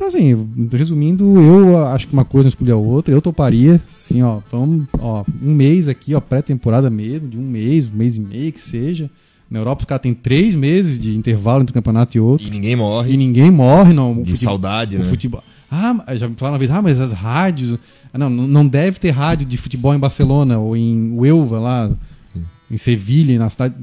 Então, 0.00 0.08
assim, 0.08 0.48
resumindo, 0.72 1.38
eu 1.38 1.84
acho 1.88 2.08
que 2.08 2.14
uma 2.14 2.24
coisa 2.24 2.44
não 2.46 2.48
escolhe 2.48 2.70
a 2.72 2.76
outra. 2.76 3.12
Eu 3.12 3.20
toparia, 3.20 3.74
assim, 3.84 4.22
ó, 4.22 4.40
vamos, 4.50 4.86
ó, 4.98 5.26
um 5.42 5.52
mês 5.54 5.88
aqui, 5.88 6.14
ó, 6.14 6.20
pré-temporada 6.22 6.88
mesmo, 6.88 7.28
de 7.28 7.38
um 7.38 7.42
mês, 7.42 7.86
um 7.86 7.96
mês 7.96 8.16
e 8.16 8.20
meio 8.22 8.50
que 8.50 8.62
seja. 8.62 9.10
Na 9.50 9.58
Europa 9.58 9.80
os 9.82 9.84
caras 9.84 10.00
têm 10.00 10.14
três 10.14 10.54
meses 10.54 10.98
de 10.98 11.14
intervalo 11.14 11.60
entre 11.60 11.72
um 11.72 11.74
campeonato 11.74 12.16
e 12.16 12.20
outro. 12.20 12.46
E 12.46 12.50
ninguém 12.50 12.74
morre 12.76 13.12
E 13.12 13.16
ninguém 13.18 13.50
morre, 13.50 13.92
não. 13.92 14.22
De 14.22 14.30
futebol- 14.30 14.52
saudade, 14.52 14.96
o 14.96 15.00
né? 15.00 15.04
futebol. 15.04 15.44
Ah, 15.70 15.94
já 16.16 16.26
me 16.26 16.34
falaram 16.34 16.54
uma 16.54 16.58
vez, 16.58 16.70
ah, 16.70 16.80
mas 16.80 16.98
as 16.98 17.12
rádios. 17.12 17.78
Ah, 18.10 18.16
não, 18.16 18.30
não 18.30 18.66
deve 18.66 18.98
ter 18.98 19.10
rádio 19.10 19.46
de 19.46 19.58
futebol 19.58 19.94
em 19.94 19.98
Barcelona 19.98 20.58
ou 20.58 20.74
em 20.74 21.12
Huelva, 21.12 21.58
lá, 21.60 21.90
Sim. 22.32 22.42
em 22.70 22.78
Sevilha, 22.78 23.38
na 23.38 23.50
cidade 23.50 23.74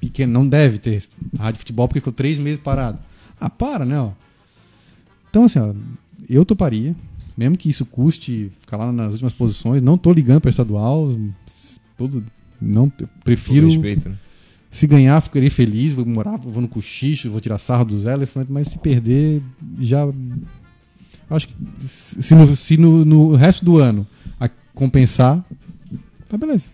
pequena. 0.00 0.32
Não 0.32 0.46
deve 0.46 0.78
ter 0.78 1.02
rádio 1.36 1.54
de 1.54 1.58
futebol 1.58 1.88
porque 1.88 1.98
ficou 1.98 2.12
três 2.12 2.38
meses 2.38 2.60
parado. 2.60 3.00
Ah, 3.40 3.50
para, 3.50 3.84
né? 3.84 3.98
Ó. 3.98 4.10
Então, 5.30 5.44
assim, 5.44 5.58
ó, 5.60 5.72
eu 6.28 6.44
toparia, 6.44 6.94
mesmo 7.36 7.56
que 7.56 7.70
isso 7.70 7.86
custe 7.86 8.50
ficar 8.60 8.76
lá 8.76 8.92
nas 8.92 9.12
últimas 9.12 9.32
posições. 9.32 9.80
Não 9.80 9.96
tô 9.96 10.12
ligando 10.12 10.40
para 10.40 10.50
estadual. 10.50 11.08
Todo, 11.96 12.22
não, 12.60 12.84
eu 12.84 12.90
Todo 12.90 13.08
prefiro. 13.24 13.68
respeito, 13.68 14.08
né? 14.08 14.16
Se 14.70 14.86
ganhar, 14.86 15.20
ficarei 15.20 15.50
feliz, 15.50 15.94
vou 15.94 16.06
morar, 16.06 16.36
vou 16.36 16.62
no 16.62 16.68
cochicho, 16.68 17.28
vou 17.30 17.40
tirar 17.40 17.58
sarro 17.58 17.84
dos 17.84 18.04
elefantes, 18.04 18.52
mas 18.52 18.68
se 18.68 18.78
perder, 18.78 19.42
já. 19.80 20.06
Acho 21.28 21.48
que 21.48 21.54
se 21.78 22.34
no, 22.34 22.56
se 22.56 22.76
no, 22.76 23.04
no 23.04 23.34
resto 23.34 23.64
do 23.64 23.78
ano 23.78 24.06
a 24.38 24.48
compensar, 24.74 25.44
tá 26.28 26.36
beleza. 26.36 26.70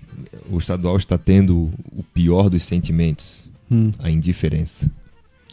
O 0.51 0.59
estadual 0.59 0.97
está 0.97 1.17
tendo 1.19 1.71
o 1.93 2.03
pior 2.03 2.49
dos 2.51 2.63
sentimentos, 2.65 3.51
Hum. 3.71 3.93
a 3.99 4.11
indiferença. 4.11 4.91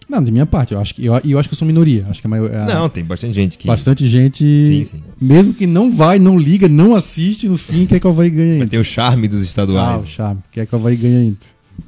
Não, 0.10 0.24
de 0.24 0.32
minha 0.32 0.46
parte, 0.46 0.74
eu 0.74 0.80
acho 0.80 0.94
que 0.96 1.06
eu, 1.06 1.14
eu 1.26 1.40
acho 1.40 1.48
que 1.50 1.54
eu 1.54 1.58
sou 1.58 1.68
minoria. 1.68 2.06
Acho 2.10 2.20
que 2.22 2.28
a 2.28 2.30
maior, 2.30 2.54
a- 2.54 2.66
Não, 2.66 2.90
tem 2.90 3.04
bastante 3.04 3.34
gente 3.34 3.58
que 3.58 3.68
bastante 3.68 4.08
gente, 4.08 4.44
Sim, 4.44 4.84
sim. 4.84 5.04
mesmo 5.20 5.54
que 5.54 5.66
não 5.66 5.92
vai, 5.92 6.20
não 6.20 6.38
liga, 6.38 6.68
não 6.68 6.94
assiste, 6.96 7.48
no 7.48 7.58
fim 7.58 7.86
quer 7.86 8.00
que 8.00 8.08
o 8.08 8.10
Havaí 8.10 8.30
ganhe 8.30 8.52
ainda. 8.54 8.68
tem 8.68 8.80
o 8.80 8.84
charme 8.86 9.28
dos 9.28 9.40
Ah, 9.40 9.44
estaduais. 9.44 10.04
o 10.04 10.08
charme, 10.08 10.42
quer 10.52 10.66
que 10.68 10.76
o 10.76 10.78
Havaí 10.78 10.96
ganhe 10.96 11.16
ainda. 11.16 11.38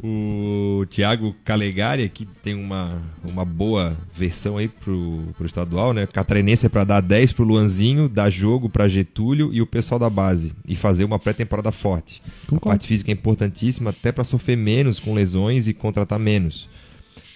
O 0.04 0.86
Thiago 0.90 1.36
Calegari 1.44 2.04
aqui 2.04 2.28
tem 2.42 2.56
uma, 2.56 3.02
uma 3.24 3.46
boa 3.46 3.96
versão 4.16 4.58
aí 4.58 4.68
pro, 4.68 5.24
pro 5.38 5.46
estadual, 5.46 5.94
né? 5.94 6.08
Catarinense 6.12 6.66
é 6.66 6.70
pra 6.70 6.84
dar 6.84 7.02
10 7.02 7.34
pro 7.34 7.44
Luanzinho, 7.46 8.10
dar 8.10 8.30
jogo 8.30 8.68
pra 8.70 8.88
Getúlio 8.88 9.52
e 9.54 9.62
o 9.62 9.66
pessoal 9.68 10.00
da 10.00 10.10
base. 10.10 10.54
E 10.68 10.76
fazer 10.76 11.04
uma 11.04 11.20
pré-temporada 11.20 11.72
forte. 11.72 12.22
A 12.26 12.50
Concordo. 12.50 12.66
parte 12.70 12.88
física 12.88 13.12
é 13.12 13.14
importantíssima 13.14 13.92
até 13.92 14.12
pra 14.12 14.24
sofrer 14.24 14.56
menos 14.58 15.00
com 15.00 15.14
lesões 15.14 15.68
e 15.68 15.74
contratar 15.74 16.18
menos. 16.20 16.68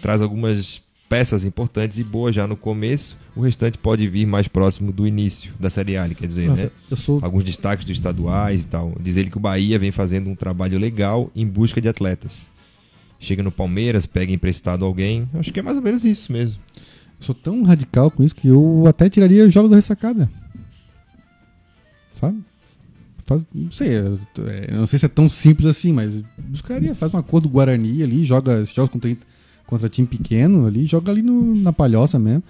Traz 0.01 0.21
algumas 0.21 0.81
peças 1.07 1.43
importantes 1.43 1.97
e 1.97 2.03
boas 2.03 2.35
já 2.35 2.45
no 2.47 2.55
começo. 2.55 3.17
O 3.35 3.41
restante 3.41 3.77
pode 3.77 4.07
vir 4.07 4.25
mais 4.25 4.47
próximo 4.47 4.91
do 4.91 5.07
início 5.07 5.51
da 5.59 5.69
Série 5.69 5.97
A, 5.97 6.07
quer 6.09 6.27
dizer, 6.27 6.49
né? 6.51 6.69
Eu 6.89 6.97
sou 6.97 7.19
alguns 7.23 7.43
destaques 7.43 7.85
dos 7.85 7.97
estaduais 7.97 8.63
e 8.63 8.67
tal. 8.67 8.93
Diz 8.99 9.17
ele 9.17 9.29
que 9.29 9.37
o 9.37 9.39
Bahia 9.39 9.79
vem 9.79 9.91
fazendo 9.91 10.29
um 10.29 10.35
trabalho 10.35 10.77
legal 10.77 11.31
em 11.35 11.47
busca 11.47 11.81
de 11.81 11.87
atletas. 11.87 12.47
Chega 13.19 13.41
no 13.43 13.51
Palmeiras, 13.51 14.05
pega 14.05 14.31
emprestado 14.31 14.85
alguém. 14.85 15.27
Acho 15.33 15.51
que 15.51 15.59
é 15.59 15.63
mais 15.63 15.77
ou 15.77 15.83
menos 15.83 16.05
isso 16.05 16.31
mesmo. 16.31 16.59
sou 17.19 17.35
tão 17.35 17.63
radical 17.63 18.09
com 18.11 18.23
isso 18.23 18.35
que 18.35 18.47
eu 18.47 18.85
até 18.87 19.09
tiraria 19.09 19.45
os 19.45 19.53
jogos 19.53 19.69
da 19.69 19.75
ressacada. 19.75 20.29
Sabe? 22.13 22.39
Faz- 23.25 23.45
não 23.53 23.71
sei, 23.71 23.97
eu, 23.99 24.19
é, 24.47 24.73
eu 24.73 24.77
não 24.79 24.87
sei 24.87 24.97
se 24.99 25.05
é 25.05 25.09
tão 25.09 25.29
simples 25.29 25.67
assim, 25.67 25.91
mas 25.93 26.23
buscaria, 26.37 26.95
faz 26.95 27.13
um 27.13 27.17
acordo 27.17 27.47
do 27.47 27.51
Guarani 27.51 28.01
ali, 28.01 28.25
joga, 28.25 28.63
joga 28.65 28.87
contra, 28.87 29.15
contra 29.69 29.87
time 29.87 30.07
pequeno 30.07 30.65
ali, 30.65 30.85
joga 30.87 31.11
ali 31.11 31.21
no- 31.21 31.53
na 31.55 31.71
palhoça 31.71 32.17
mesmo. 32.17 32.41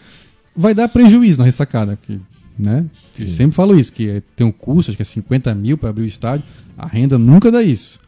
Vai 0.55 0.73
dar 0.73 0.87
prejuízo 0.87 1.39
na 1.39 1.45
ressacada, 1.45 1.99
que, 2.01 2.17
né? 2.57 2.85
Sim. 3.13 3.29
sempre 3.29 3.55
falo 3.55 3.77
isso, 3.77 3.91
que 3.91 4.09
é- 4.09 4.21
tem 4.35 4.47
um 4.47 4.51
custo, 4.51 4.91
acho 4.91 4.95
que 4.97 5.01
é 5.01 5.05
50 5.05 5.53
mil 5.53 5.77
para 5.77 5.89
abrir 5.89 6.03
o 6.03 6.07
estádio, 6.07 6.45
a 6.77 6.87
renda 6.87 7.17
nunca 7.17 7.51
dá 7.51 7.61
isso. 7.61 7.99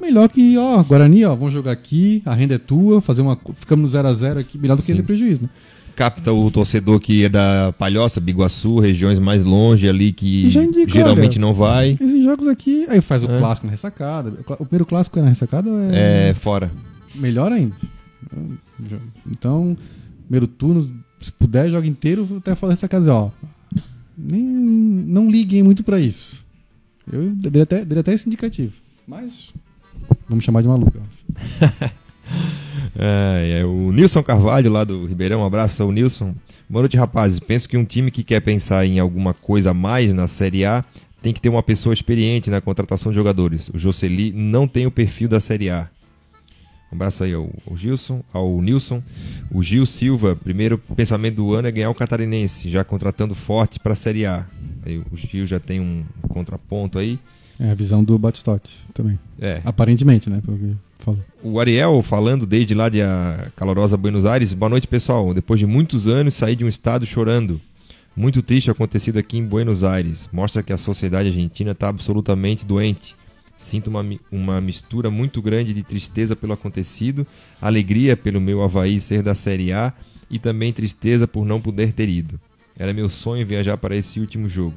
Melhor 0.00 0.28
que, 0.28 0.56
ó, 0.58 0.82
Guarani, 0.82 1.24
ó, 1.24 1.34
vamos 1.34 1.52
jogar 1.52 1.72
aqui, 1.72 2.22
a 2.24 2.34
renda 2.34 2.54
é 2.54 2.58
tua, 2.58 3.00
fazer 3.00 3.22
uma. 3.22 3.38
Ficamos 3.56 3.92
no 3.92 3.98
0x0 4.00 4.38
aqui, 4.38 4.58
melhor 4.58 4.76
do 4.76 4.82
que 4.82 4.92
ter 4.94 5.02
prejuízo, 5.02 5.42
né? 5.42 5.48
Capta 5.96 6.32
o 6.32 6.50
torcedor 6.50 6.98
que 6.98 7.24
é 7.24 7.28
da 7.28 7.72
Palhoça, 7.78 8.20
Biguaçu, 8.20 8.80
regiões 8.80 9.20
mais 9.20 9.44
longe 9.44 9.88
ali 9.88 10.12
que 10.12 10.42
indica, 10.46 10.90
geralmente 10.92 11.38
olha, 11.38 11.40
não 11.46 11.54
vai. 11.54 11.90
Esses 12.00 12.24
jogos 12.24 12.48
aqui. 12.48 12.84
Aí 12.88 13.00
faz 13.00 13.22
o 13.22 13.30
É. 13.30 13.38
clássico 13.38 13.66
na 13.68 13.70
ressacada. 13.70 14.32
O 14.58 14.66
primeiro 14.66 14.84
clássico 14.86 15.18
é 15.20 15.22
na 15.22 15.28
ressacada 15.28 15.70
ou 15.70 15.78
é. 15.92 16.30
É 16.30 16.34
fora. 16.34 16.70
Melhor 17.14 17.52
ainda. 17.52 17.76
Então, 19.30 19.76
primeiro 20.22 20.46
turno, 20.46 20.90
se 21.20 21.32
puder, 21.32 21.70
joga 21.70 21.86
inteiro 21.86 22.28
até 22.38 22.54
falar 22.54 22.72
ressacada. 22.72 23.12
Ó, 23.12 23.30
nem, 24.16 24.42
não 24.42 25.30
liguem 25.30 25.62
muito 25.62 25.82
pra 25.82 26.00
isso. 26.00 26.44
Eu 27.10 27.30
daria 27.34 27.62
até, 27.62 27.82
até 27.82 28.12
esse 28.12 28.28
indicativo. 28.28 28.72
Mas. 29.06 29.52
Vamos 30.28 30.44
chamar 30.44 30.62
de 30.62 30.68
maluco. 30.68 30.98
É, 32.96 33.60
é, 33.60 33.64
o 33.64 33.92
Nilson 33.92 34.22
Carvalho, 34.22 34.70
lá 34.70 34.84
do 34.84 35.04
Ribeirão, 35.04 35.40
um 35.40 35.44
abraço 35.44 35.82
ao 35.82 35.90
Nilson. 35.90 36.34
Boa 36.68 36.82
noite, 36.82 36.96
rapazes. 36.96 37.40
Penso 37.40 37.68
que 37.68 37.76
um 37.76 37.84
time 37.84 38.10
que 38.10 38.22
quer 38.22 38.40
pensar 38.40 38.86
em 38.86 38.98
alguma 38.98 39.34
coisa 39.34 39.70
a 39.70 39.74
mais 39.74 40.12
na 40.12 40.28
Série 40.28 40.64
A 40.64 40.84
tem 41.20 41.32
que 41.32 41.40
ter 41.40 41.48
uma 41.48 41.62
pessoa 41.62 41.92
experiente 41.92 42.50
na 42.50 42.60
contratação 42.60 43.10
de 43.10 43.16
jogadores. 43.16 43.68
O 43.70 43.78
Jocely 43.78 44.32
não 44.32 44.68
tem 44.68 44.86
o 44.86 44.90
perfil 44.90 45.28
da 45.28 45.40
Série 45.40 45.70
A. 45.70 45.88
Um 46.94 46.96
abraço 46.96 47.24
aí 47.24 47.34
ao, 47.34 47.50
ao 47.68 47.76
Gilson, 47.76 48.22
ao 48.32 48.62
Nilson. 48.62 49.02
O 49.50 49.64
Gil 49.64 49.84
Silva, 49.84 50.36
primeiro 50.36 50.78
pensamento 50.78 51.34
do 51.34 51.52
ano 51.52 51.66
é 51.66 51.72
ganhar 51.72 51.90
o 51.90 51.94
Catarinense, 51.94 52.70
já 52.70 52.84
contratando 52.84 53.34
forte 53.34 53.80
para 53.80 53.94
a 53.94 53.96
Série 53.96 54.24
A. 54.24 54.46
Aí 54.86 54.98
o 54.98 55.16
Gil 55.16 55.44
já 55.44 55.58
tem 55.58 55.80
um 55.80 56.04
contraponto 56.28 56.96
aí. 56.96 57.18
É 57.58 57.68
a 57.68 57.74
visão 57.74 58.04
do 58.04 58.16
Batistotti 58.16 58.86
também. 58.94 59.18
É. 59.40 59.60
Aparentemente, 59.64 60.30
né? 60.30 60.40
Porque 60.44 60.70
falou. 61.00 61.20
O 61.42 61.58
Ariel 61.58 62.00
falando 62.00 62.46
desde 62.46 62.74
lá 62.74 62.88
de 62.88 63.02
a 63.02 63.48
calorosa 63.56 63.96
Buenos 63.96 64.24
Aires. 64.24 64.52
Boa 64.52 64.70
noite, 64.70 64.86
pessoal. 64.86 65.34
Depois 65.34 65.58
de 65.58 65.66
muitos 65.66 66.06
anos, 66.06 66.34
saí 66.34 66.54
de 66.54 66.64
um 66.64 66.68
estado 66.68 67.04
chorando. 67.04 67.60
Muito 68.14 68.40
triste 68.40 68.70
acontecido 68.70 69.18
aqui 69.18 69.36
em 69.36 69.44
Buenos 69.44 69.82
Aires. 69.82 70.28
Mostra 70.32 70.62
que 70.62 70.72
a 70.72 70.78
sociedade 70.78 71.28
argentina 71.28 71.72
está 71.72 71.88
absolutamente 71.88 72.64
doente. 72.64 73.16
Sinto 73.56 73.88
uma, 73.88 74.04
uma 74.30 74.60
mistura 74.60 75.10
muito 75.10 75.40
grande 75.40 75.72
de 75.72 75.82
tristeza 75.82 76.34
pelo 76.34 76.52
acontecido, 76.52 77.26
alegria 77.60 78.16
pelo 78.16 78.40
meu 78.40 78.62
Havaí 78.62 79.00
ser 79.00 79.22
da 79.22 79.34
Série 79.34 79.72
A 79.72 79.92
e 80.30 80.38
também 80.38 80.72
tristeza 80.72 81.28
por 81.28 81.46
não 81.46 81.60
poder 81.60 81.92
ter 81.92 82.08
ido. 82.08 82.38
Era 82.76 82.92
meu 82.92 83.08
sonho 83.08 83.46
viajar 83.46 83.76
para 83.76 83.94
esse 83.94 84.18
último 84.18 84.48
jogo. 84.48 84.74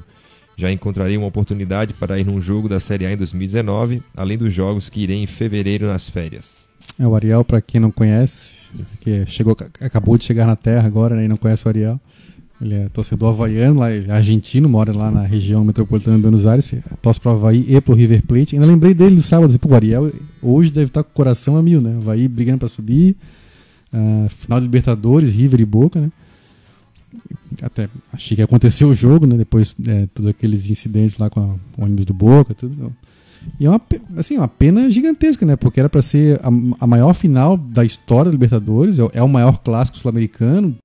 Já 0.55 0.71
encontrarei 0.71 1.17
uma 1.17 1.27
oportunidade 1.27 1.93
para 1.93 2.19
ir 2.19 2.25
num 2.25 2.41
jogo 2.41 2.67
da 2.67 2.79
Série 2.79 3.05
A 3.05 3.13
em 3.13 3.17
2019, 3.17 4.01
além 4.15 4.37
dos 4.37 4.53
jogos 4.53 4.89
que 4.89 5.01
irei 5.01 5.17
em 5.17 5.27
fevereiro 5.27 5.87
nas 5.87 6.09
férias. 6.09 6.67
É 6.99 7.05
o 7.05 7.13
Ariel, 7.13 7.43
pra 7.45 7.61
quem 7.61 7.79
não 7.79 7.91
conhece, 7.91 8.71
que 9.01 9.23
chegou, 9.27 9.55
acabou 9.79 10.17
de 10.17 10.25
chegar 10.25 10.47
na 10.47 10.55
Terra 10.55 10.87
agora 10.87 11.15
né, 11.15 11.25
e 11.25 11.27
não 11.27 11.37
conhece 11.37 11.65
o 11.65 11.69
Ariel. 11.69 11.99
Ele 12.59 12.73
é 12.73 12.89
torcedor 12.89 13.29
havaiano, 13.29 13.79
lá, 13.81 13.91
é 13.91 14.09
argentino, 14.09 14.67
mora 14.67 14.91
lá 14.91 15.11
na 15.11 15.21
região 15.21 15.63
metropolitana 15.63 16.15
de 16.15 16.23
Buenos 16.23 16.45
Aires, 16.47 16.73
torce 17.03 17.19
pro 17.19 17.29
Havaí 17.31 17.63
e 17.67 17.79
pro 17.79 17.93
River 17.93 18.23
Plate. 18.25 18.55
Ainda 18.55 18.65
lembrei 18.65 18.95
dele 18.95 19.13
no 19.15 19.21
sábado, 19.21 19.49
assim, 19.49 19.59
pô, 19.59 19.75
Ariel 19.75 20.11
hoje 20.41 20.71
deve 20.71 20.87
estar 20.87 21.03
com 21.03 21.11
o 21.11 21.13
coração 21.13 21.55
a 21.55 21.61
mil, 21.61 21.79
né? 21.79 21.95
Havaí 21.97 22.27
brigando 22.27 22.57
pra 22.59 22.67
subir, 22.67 23.15
ah, 23.93 24.25
final 24.29 24.59
de 24.59 24.65
Libertadores, 24.65 25.29
River 25.29 25.61
e 25.61 25.65
Boca, 25.65 26.01
né? 26.01 26.11
Até 27.61 27.89
achei 28.11 28.35
que 28.35 28.41
aconteceu 28.41 28.89
o 28.89 28.95
jogo, 28.95 29.25
né? 29.27 29.37
Depois 29.37 29.75
é, 29.87 30.07
todos 30.13 30.27
aqueles 30.29 30.69
incidentes 30.69 31.17
lá 31.17 31.29
com 31.29 31.39
a- 31.39 31.55
o 31.77 31.83
ônibus 31.85 32.05
do 32.05 32.13
Boca, 32.13 32.53
tudo. 32.55 32.91
E 33.59 33.65
é 33.65 33.69
uma, 33.69 33.79
assim, 34.17 34.35
uma 34.37 34.47
pena 34.47 34.89
gigantesca, 34.91 35.45
né? 35.45 35.55
Porque 35.55 35.79
era 35.79 35.87
pra 35.89 36.01
ser 36.01 36.39
a, 36.43 36.47
a 36.83 36.87
maior 36.87 37.13
final 37.13 37.55
da 37.55 37.85
história 37.85 38.25
da 38.25 38.31
Libertadores, 38.31 38.99
é, 38.99 39.07
é 39.13 39.23
o 39.23 39.29
maior 39.29 39.59
clássico 39.59 39.97
sul-americano. 39.97 40.75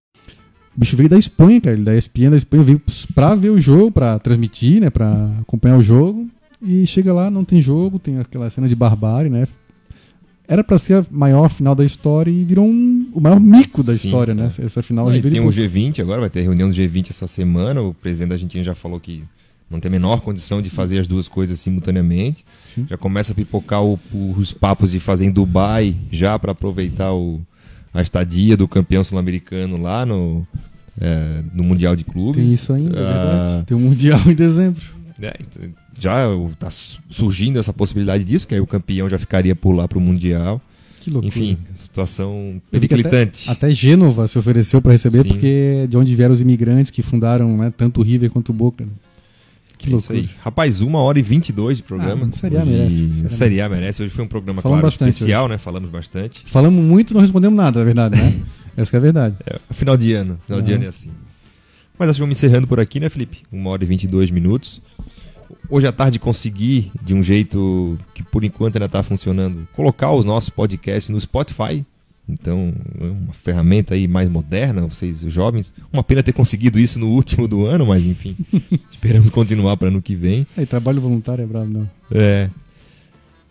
O 0.77 0.81
bicho 0.81 0.97
veio 0.97 1.09
da 1.09 1.19
Espanha, 1.19 1.61
cara, 1.61 1.77
ele 1.77 1.85
da 1.85 1.95
ESPN 1.97 2.31
da 2.31 2.37
Espanha, 2.37 2.63
veio 2.63 2.81
pra 3.15 3.35
ver 3.35 3.51
o 3.51 3.59
jogo, 3.61 3.91
pra 3.91 4.19
transmitir, 4.19 4.81
né? 4.81 4.89
Pra 4.91 5.31
acompanhar 5.41 5.77
o 5.79 5.83
jogo. 5.83 6.27
E 6.63 6.87
chega 6.87 7.13
lá, 7.13 7.31
não 7.31 7.45
tem 7.45 7.61
jogo, 7.61 7.99
tem 7.99 8.19
aquela 8.19 8.49
cena 8.49 8.67
de 8.69 8.75
barbárie, 8.75 9.29
né? 9.29 9.47
Era 10.49 10.63
pra 10.65 10.79
ser 10.79 10.95
a 10.95 11.05
maior 11.11 11.49
final 11.49 11.75
da 11.75 11.85
história 11.85 12.31
e 12.31 12.45
virou 12.45 12.67
um- 12.67 13.09
o 13.13 13.21
maior 13.21 13.39
mico 13.41 13.83
da 13.83 13.97
Sim, 13.97 14.09
história, 14.09 14.35
né? 14.35 14.49
é. 14.59 14.65
Essa- 14.65 14.83
final 14.83 15.07
Não, 15.11 15.13
tem 15.21 15.41
o 15.41 15.45
Boca. 15.45 15.57
G20 15.57 16.01
agora, 16.01 16.21
vai 16.21 16.31
ter 16.31 16.43
reunião 16.43 16.69
do 16.69 16.75
G20 16.75 17.11
essa 17.11 17.27
semana. 17.27 17.81
O 17.81 17.95
presidente 17.95 18.29
da 18.31 18.35
Argentina 18.35 18.63
já 18.65 18.75
falou 18.75 18.99
que 19.01 19.23
não 19.71 19.79
tem 19.81 19.89
a 19.89 19.93
menor 19.93 20.21
condição 20.21 20.61
de 20.61 20.69
fazer 20.69 20.99
as 20.99 21.07
duas 21.07 21.29
coisas 21.29 21.59
simultaneamente. 21.61 22.45
Sim. 22.67 22.87
Já 22.91 22.97
começa 22.97 23.33
a 23.33 23.35
pipocar 23.35 23.83
o- 23.85 23.99
o- 24.13 24.35
os 24.37 24.53
papos 24.53 24.91
de 24.91 25.01
fazer 25.01 25.27
em 25.27 25.31
Dubai 25.31 25.95
já 26.11 26.39
para 26.39 26.53
aproveitar 26.53 27.13
o- 27.13 27.41
a 27.93 28.01
estadia 28.03 28.57
do 28.57 28.67
campeão 28.69 29.03
sul-americano 29.05 29.77
lá 29.81 30.05
no, 30.07 30.47
é, 31.01 31.43
no 31.55 31.63
Mundial 31.63 31.95
de 31.97 32.05
Clubes. 32.05 32.43
Tem 32.45 32.53
isso 32.55 32.73
ainda, 32.73 32.99
é 32.99 33.03
Ah, 33.03 33.13
verdade. 33.45 33.67
Tem 33.67 33.77
o 33.77 33.81
Mundial 33.81 34.21
em 34.27 34.35
dezembro. 34.35 34.83
é, 35.21 35.35
já 35.99 36.27
está 36.53 36.69
surgindo 37.11 37.59
essa 37.59 37.73
possibilidade 37.73 38.25
disso, 38.25 38.47
que 38.49 38.55
aí 38.55 38.61
o 38.61 38.67
campeão 38.67 39.09
já 39.09 39.19
ficaria 39.19 39.55
por 39.55 39.73
lá 39.73 39.87
para 39.87 39.99
o 39.99 40.01
Mundial. 40.01 40.61
Que 41.01 41.11
loucura. 41.11 41.29
Enfim, 41.35 41.59
situação 41.75 42.63
periclitante. 42.71 43.51
Até, 43.51 43.67
até 43.67 43.75
Gênova 43.75 44.29
se 44.29 44.39
ofereceu 44.39 44.81
para 44.81 44.93
receber, 44.93 45.23
Sim. 45.23 45.29
porque 45.29 45.87
de 45.89 45.97
onde 45.97 46.15
vieram 46.15 46.33
os 46.33 46.41
imigrantes 46.41 46.91
que 46.93 47.03
fundaram 47.03 47.57
né, 47.57 47.73
tanto 47.77 48.01
o 48.01 48.05
River 48.05 48.31
quanto 48.31 48.51
o 48.51 48.53
Boca. 48.53 48.85
né? 48.85 48.91
Que 49.83 49.95
É 49.95 49.97
isso 49.99 50.13
loucura. 50.13 50.19
aí. 50.19 50.31
Rapaz, 50.43 50.81
uma 50.81 50.99
hora 51.01 51.19
e 51.19 51.23
22 51.23 51.79
de 51.79 51.83
programa. 51.83 52.29
Ah, 52.33 52.37
Série 52.37 52.57
A 52.57 52.63
Hoje- 52.63 52.71
merece, 52.71 53.27
A 53.27 53.29
Série 53.29 53.61
A 53.61 53.69
merece. 53.69 54.03
Hoje 54.03 54.11
foi 54.15 54.25
um 54.25 54.29
programa, 54.29 54.63
Falamos 54.63 54.97
claro, 54.97 55.11
especial, 55.11 55.49
né? 55.49 55.59
Falamos 55.59 55.91
bastante. 55.91 56.43
Falamos 56.47 56.83
muito 56.83 57.11
e 57.11 57.15
não 57.15 57.21
respondemos 57.21 57.57
nada, 57.57 57.81
é 57.81 57.85
verdade, 57.85 58.17
né? 58.17 58.41
Essa 58.77 58.91
que 58.91 58.97
é 58.97 58.99
a 58.99 59.03
verdade. 59.03 59.37
É, 59.47 59.59
final 59.75 59.97
de 59.97 60.13
ano. 60.13 60.39
Final 60.47 60.63
de 60.63 60.71
Uhum. 60.71 60.77
ano 60.77 60.85
é 60.87 60.89
assim. 60.89 61.11
Mas 61.99 62.09
acho 62.09 62.17
que 62.17 62.21
vamos 62.23 62.39
encerrando 62.39 62.67
por 62.67 62.81
aqui, 62.81 62.99
né, 62.99 63.09
Felipe? 63.09 63.39
Uma 63.53 63.71
hora 63.71 63.85
e 63.85 63.87
22 63.87 64.31
minutos. 64.31 64.81
Hoje 65.69 65.87
à 65.87 65.93
tarde 65.93 66.19
consegui, 66.19 66.91
de 67.03 67.15
um 67.15 67.23
jeito 67.23 67.99
que 68.15 68.23
por 68.23 68.43
enquanto 68.45 68.77
ainda 68.77 68.87
está 68.87 69.03
funcionando, 69.03 69.69
colocar 69.75 70.11
os 70.13 70.25
nossos 70.25 70.49
podcasts 70.51 71.11
no 71.11 71.21
Spotify. 71.21 71.85
Então, 72.33 72.73
é 73.01 73.05
uma 73.05 73.33
ferramenta 73.33 73.95
aí 73.95 74.09
mais 74.09 74.29
moderna, 74.29 74.83
vocês 74.87 75.23
os 75.23 75.33
jovens. 75.33 75.73
Uma 75.93 76.03
pena 76.03 76.23
ter 76.23 76.33
conseguido 76.33 76.79
isso 76.79 76.99
no 76.99 77.09
último 77.09 77.47
do 77.47 77.65
ano, 77.67 77.87
mas 77.87 78.05
enfim. 78.05 78.37
esperamos 78.91 79.31
continuar 79.31 79.77
para 79.77 79.89
ano 79.89 80.01
que 80.03 80.15
vem. 80.15 80.47
Aí, 80.57 80.67
trabalho 80.67 81.01
voluntário 81.01 81.43
é 81.43 81.47
bravo, 81.47 81.67
não. 81.71 81.91
É. 82.11 82.49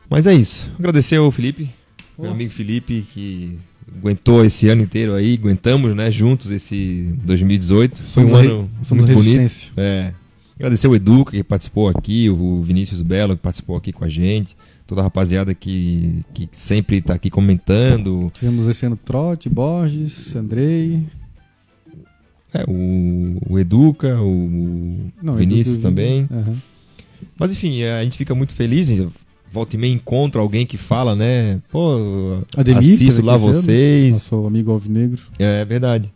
Mas 0.09 0.27
é 0.27 0.33
isso. 0.33 0.69
Agradecer 0.77 1.15
ao 1.17 1.31
Felipe, 1.31 1.69
meu 2.17 2.29
Oh. 2.29 2.33
amigo 2.33 2.51
Felipe, 2.51 3.05
que 3.13 3.57
aguentou 3.97 4.43
esse 4.45 4.67
ano 4.69 4.81
inteiro 4.83 5.15
aí, 5.15 5.33
aguentamos, 5.39 5.95
né, 5.95 6.11
juntos 6.11 6.51
esse 6.51 7.09
2018. 7.23 8.01
Foi 8.03 8.23
um 8.25 8.27
Somos 8.29 8.33
a 8.33 8.41
re- 8.41 8.47
ano 8.53 8.69
somos 8.81 9.05
muito 9.05 9.17
bonito. 9.17 9.71
É. 9.77 10.13
Agradecer 10.57 10.87
o 10.87 10.95
Educa 10.95 11.31
que 11.31 11.43
participou 11.43 11.89
aqui, 11.89 12.29
o 12.29 12.61
Vinícius 12.61 13.01
Belo 13.01 13.35
que 13.35 13.41
participou 13.41 13.75
aqui 13.77 13.91
com 13.91 14.05
a 14.05 14.09
gente, 14.09 14.55
toda 14.91 14.99
a 14.99 15.03
rapaziada 15.05 15.53
que, 15.55 16.21
que 16.33 16.49
sempre 16.51 16.97
está 16.97 17.13
aqui 17.13 17.29
comentando, 17.29 18.29
Tivemos 18.33 18.67
esse 18.67 18.85
ano 18.85 18.97
Trote, 18.97 19.47
Borges, 19.47 20.35
Andrei. 20.35 21.01
é, 22.53 22.65
o, 22.67 23.37
o 23.49 23.57
Educa, 23.57 24.21
o 24.21 25.09
Não, 25.23 25.35
Vinícius 25.35 25.77
Edu- 25.77 25.83
também. 25.83 26.27
Aham. 26.29 26.55
Mas 27.39 27.53
enfim, 27.53 27.83
a 27.83 28.03
gente 28.03 28.17
fica 28.17 28.35
muito 28.35 28.53
feliz. 28.53 28.89
Volta 29.49 29.77
e 29.77 29.79
meia 29.79 29.93
encontra 29.93 30.41
alguém 30.41 30.65
que 30.65 30.75
fala, 30.77 31.15
né? 31.15 31.61
Pô, 31.71 32.41
Ademir, 32.57 32.95
assisto 32.95 33.21
lá 33.21 33.37
vocês. 33.37 34.11
Nosso 34.11 34.45
amigo 34.45 34.71
Alvinegro. 34.71 35.21
É 35.39 35.63
verdade. 35.63 36.11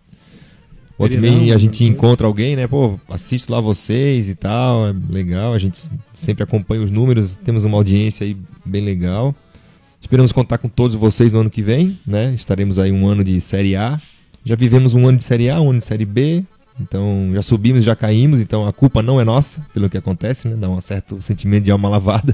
Volta 0.97 1.17
e 1.17 1.51
a 1.51 1.57
gente 1.57 1.83
encontra 1.83 2.25
alguém, 2.25 2.55
né? 2.55 2.67
Pô, 2.67 2.97
assisto 3.09 3.51
lá 3.51 3.59
vocês 3.59 4.29
e 4.29 4.35
tal. 4.35 4.87
É 4.87 4.95
legal. 5.09 5.53
A 5.53 5.59
gente 5.59 5.89
sempre 6.13 6.43
acompanha 6.43 6.83
os 6.83 6.91
números. 6.91 7.35
Temos 7.35 7.65
uma 7.65 7.77
audiência 7.77 8.25
aí 8.25 8.37
bem 8.65 8.81
legal. 8.81 9.35
Esperamos 10.01 10.31
contar 10.31 10.57
com 10.57 10.69
todos 10.69 10.95
vocês 10.95 11.33
no 11.33 11.39
ano 11.39 11.49
que 11.49 11.61
vem, 11.61 11.99
né? 12.07 12.33
Estaremos 12.33 12.79
aí 12.79 12.93
um 12.93 13.07
ano 13.07 13.23
de 13.23 13.41
Série 13.41 13.75
A. 13.75 13.99
Já 14.45 14.55
vivemos 14.55 14.93
um 14.93 15.05
ano 15.05 15.17
de 15.17 15.23
Série 15.25 15.49
A, 15.49 15.59
um 15.59 15.71
ano 15.71 15.79
de 15.79 15.85
Série 15.85 16.05
B. 16.05 16.45
Então 16.79 17.31
já 17.33 17.41
subimos, 17.41 17.83
já 17.83 17.95
caímos. 17.95 18.39
Então 18.39 18.65
a 18.65 18.71
culpa 18.71 19.01
não 19.01 19.19
é 19.19 19.25
nossa 19.25 19.65
pelo 19.73 19.89
que 19.89 19.97
acontece, 19.97 20.47
né? 20.47 20.55
Dá 20.55 20.69
um 20.69 20.79
certo 20.79 21.21
sentimento 21.21 21.65
de 21.65 21.71
alma 21.71 21.89
lavada. 21.89 22.33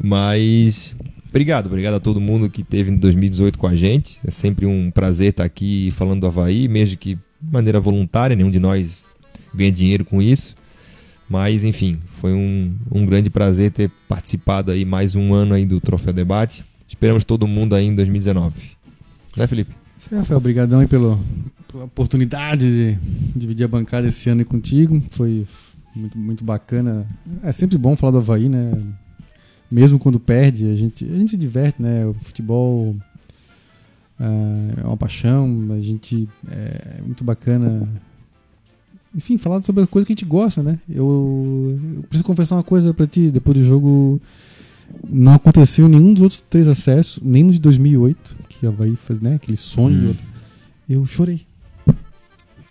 Mas 0.00 0.94
obrigado, 1.28 1.66
obrigado 1.66 1.94
a 1.94 2.00
todo 2.00 2.20
mundo 2.20 2.48
que 2.48 2.62
teve 2.62 2.92
em 2.92 2.96
2018 2.96 3.58
com 3.58 3.66
a 3.66 3.74
gente. 3.74 4.20
É 4.24 4.30
sempre 4.30 4.66
um 4.66 4.88
prazer 4.88 5.30
estar 5.30 5.44
aqui 5.44 5.90
falando 5.92 6.20
do 6.20 6.26
Havaí, 6.28 6.68
mesmo 6.68 6.96
que 6.96 7.18
maneira 7.42 7.80
voluntária, 7.80 8.36
nenhum 8.36 8.50
de 8.50 8.60
nós 8.60 9.08
ganha 9.54 9.72
dinheiro 9.72 10.04
com 10.04 10.22
isso. 10.22 10.54
Mas 11.28 11.64
enfim, 11.64 11.98
foi 12.20 12.32
um, 12.32 12.74
um 12.90 13.06
grande 13.06 13.30
prazer 13.30 13.70
ter 13.70 13.90
participado 14.08 14.70
aí 14.70 14.84
mais 14.84 15.14
um 15.14 15.32
ano 15.32 15.54
aí 15.54 15.64
do 15.64 15.80
Troféu 15.80 16.12
Debate. 16.12 16.64
Esperamos 16.86 17.24
todo 17.24 17.46
mundo 17.46 17.74
aí 17.74 17.86
em 17.86 17.94
2019. 17.94 18.54
Né, 19.36 19.46
Felipe? 19.46 19.74
Aí, 20.10 20.18
Rafael, 20.18 20.36
obrigadão 20.36 20.80
aí 20.80 20.86
pelo, 20.86 21.18
pela 21.70 21.84
oportunidade 21.84 22.66
de 22.66 22.98
dividir 23.34 23.64
a 23.64 23.68
bancada 23.68 24.06
esse 24.08 24.28
ano 24.28 24.44
contigo. 24.44 25.02
Foi 25.10 25.46
muito, 25.94 26.18
muito 26.18 26.44
bacana. 26.44 27.06
É 27.42 27.50
sempre 27.50 27.78
bom 27.78 27.96
falar 27.96 28.12
do 28.12 28.18
Havaí, 28.18 28.48
né? 28.48 28.72
Mesmo 29.70 29.98
quando 29.98 30.20
perde, 30.20 30.70
a 30.70 30.76
gente, 30.76 31.04
a 31.04 31.16
gente 31.16 31.30
se 31.30 31.36
diverte, 31.36 31.80
né? 31.80 32.04
O 32.04 32.14
futebol 32.22 32.94
é 34.82 34.86
uma 34.86 34.96
paixão, 34.96 35.68
a 35.70 35.80
gente 35.80 36.28
é 36.50 37.00
muito 37.04 37.24
bacana. 37.24 37.88
Enfim, 39.14 39.36
falar 39.36 39.62
sobre 39.62 39.84
a 39.84 39.86
coisa 39.86 40.06
que 40.06 40.12
a 40.12 40.16
gente 40.16 40.24
gosta, 40.24 40.62
né? 40.62 40.78
Eu, 40.88 41.78
eu 41.96 42.02
preciso 42.04 42.24
confessar 42.24 42.56
uma 42.56 42.62
coisa 42.62 42.94
pra 42.94 43.06
ti, 43.06 43.30
depois 43.30 43.58
do 43.58 43.64
jogo 43.64 44.20
não 45.08 45.34
aconteceu 45.34 45.88
nenhum 45.88 46.12
dos 46.14 46.22
outros 46.22 46.44
três 46.48 46.68
acessos, 46.68 47.18
nem 47.22 47.42
no 47.42 47.52
de 47.52 47.58
2008, 47.58 48.36
que 48.48 48.66
o 48.66 48.68
Havaí 48.68 48.96
fez, 48.96 49.20
né? 49.20 49.34
Aquele 49.34 49.56
sonho. 49.56 50.10
Hum. 50.10 50.16
Eu 50.88 51.06
chorei. 51.06 51.42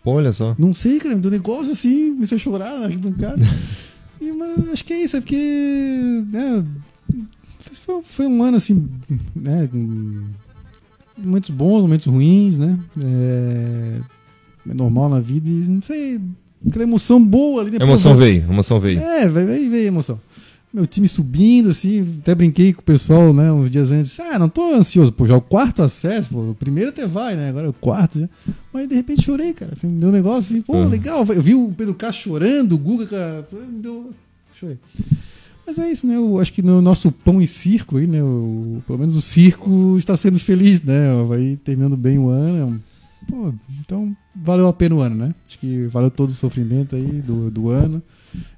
Pô, 0.04 0.12
olha 0.12 0.34
só. 0.34 0.56
Não 0.58 0.74
sei, 0.74 1.00
cara, 1.00 1.16
me 1.16 1.26
um 1.26 1.30
negócio 1.30 1.72
assim, 1.72 2.14
comecei 2.14 2.38
a 2.38 2.42
chorar 2.42 2.80
na 2.80 2.90
e, 4.22 4.32
mas 4.32 4.70
acho 4.70 4.86
que 4.86 4.94
é 4.94 5.04
isso, 5.04 5.18
é 5.18 5.22
porque. 5.22 6.24
Né, 6.32 6.66
foi, 7.72 8.04
foi 8.04 8.28
um 8.28 8.44
ano 8.44 8.58
assim, 8.58 8.88
né? 9.36 9.70
Momentos 11.26 11.50
bons, 11.50 11.82
momentos 11.82 12.06
ruins, 12.06 12.58
né? 12.58 12.78
É, 13.04 14.00
é 14.70 14.74
normal 14.74 15.10
na 15.10 15.20
vida 15.20 15.50
e 15.50 15.68
não 15.70 15.82
sei, 15.82 16.20
aquela 16.68 16.84
emoção 16.84 17.24
boa 17.24 17.62
ali. 17.62 17.78
A 17.80 17.84
emoção 17.84 18.16
veio, 18.16 18.46
a 18.48 18.54
emoção 18.54 18.80
veio. 18.80 19.00
É, 19.00 19.28
veio, 19.28 19.70
veio 19.72 19.88
emoção. 19.88 20.20
Meu 20.74 20.88
time 20.88 21.06
subindo, 21.06 21.70
assim, 21.70 22.20
até 22.22 22.34
brinquei 22.34 22.72
com 22.72 22.80
o 22.80 22.84
pessoal, 22.86 23.34
né, 23.34 23.52
uns 23.52 23.70
dias 23.70 23.92
antes. 23.92 24.18
Ah, 24.22 24.40
não 24.40 24.48
tô 24.48 24.74
ansioso, 24.74 25.12
pô, 25.12 25.28
já 25.28 25.36
o 25.36 25.42
quarto 25.42 25.82
acesso, 25.82 26.30
pô, 26.30 26.52
o 26.52 26.56
primeiro 26.56 26.92
até 26.92 27.06
vai, 27.06 27.36
né, 27.36 27.50
agora 27.50 27.66
é 27.68 27.70
o 27.70 27.74
quarto 27.74 28.22
já. 28.22 28.30
Mas 28.72 28.88
de 28.88 28.96
repente 28.96 29.22
chorei, 29.22 29.54
cara, 29.54 29.74
assim, 29.74 29.88
me 29.88 30.00
deu 30.00 30.08
um 30.08 30.14
negócio 30.14 30.54
assim, 30.54 30.62
pô, 30.62 30.78
Uhum. 30.78 30.88
legal. 30.88 31.26
Eu 31.28 31.42
vi 31.42 31.56
o 31.56 31.74
Pedro 31.78 31.94
Castro 31.94 32.24
chorando, 32.24 32.72
o 32.72 32.78
Guga, 32.78 33.06
cara, 33.06 33.46
deu... 33.82 34.12
chorei. 34.58 34.78
Mas 35.66 35.78
é 35.78 35.92
isso, 35.92 36.06
né, 36.08 36.16
eu 36.16 36.40
acho 36.40 36.52
que 36.54 36.62
no 36.62 36.82
nosso 36.82 37.12
pão 37.12 37.42
e 37.42 37.48
circo 37.48 37.98
aí, 37.98 38.08
né, 38.08 38.22
o, 38.22 38.82
pelo 38.86 39.00
menos 39.00 39.16
o 39.16 39.22
circo 39.22 39.96
está 39.98 40.18
sendo 40.18 40.38
feliz, 40.40 40.82
né, 40.82 41.08
vai 41.28 41.58
terminando 41.64 41.96
bem 41.96 42.18
o 42.20 42.30
ano, 42.30 42.82
é 43.26 43.26
pô, 43.32 43.54
então 43.80 44.16
valeu 44.36 44.68
a 44.68 44.74
pena 44.74 44.96
o 44.96 45.00
ano, 45.02 45.16
né, 45.16 45.36
acho 45.48 45.58
que 45.60 45.86
valeu 45.88 46.10
todo 46.12 46.30
o 46.30 46.34
sofrimento 46.34 46.96
aí 46.96 47.06
do, 47.22 47.50
do 47.50 47.70
ano 47.70 48.02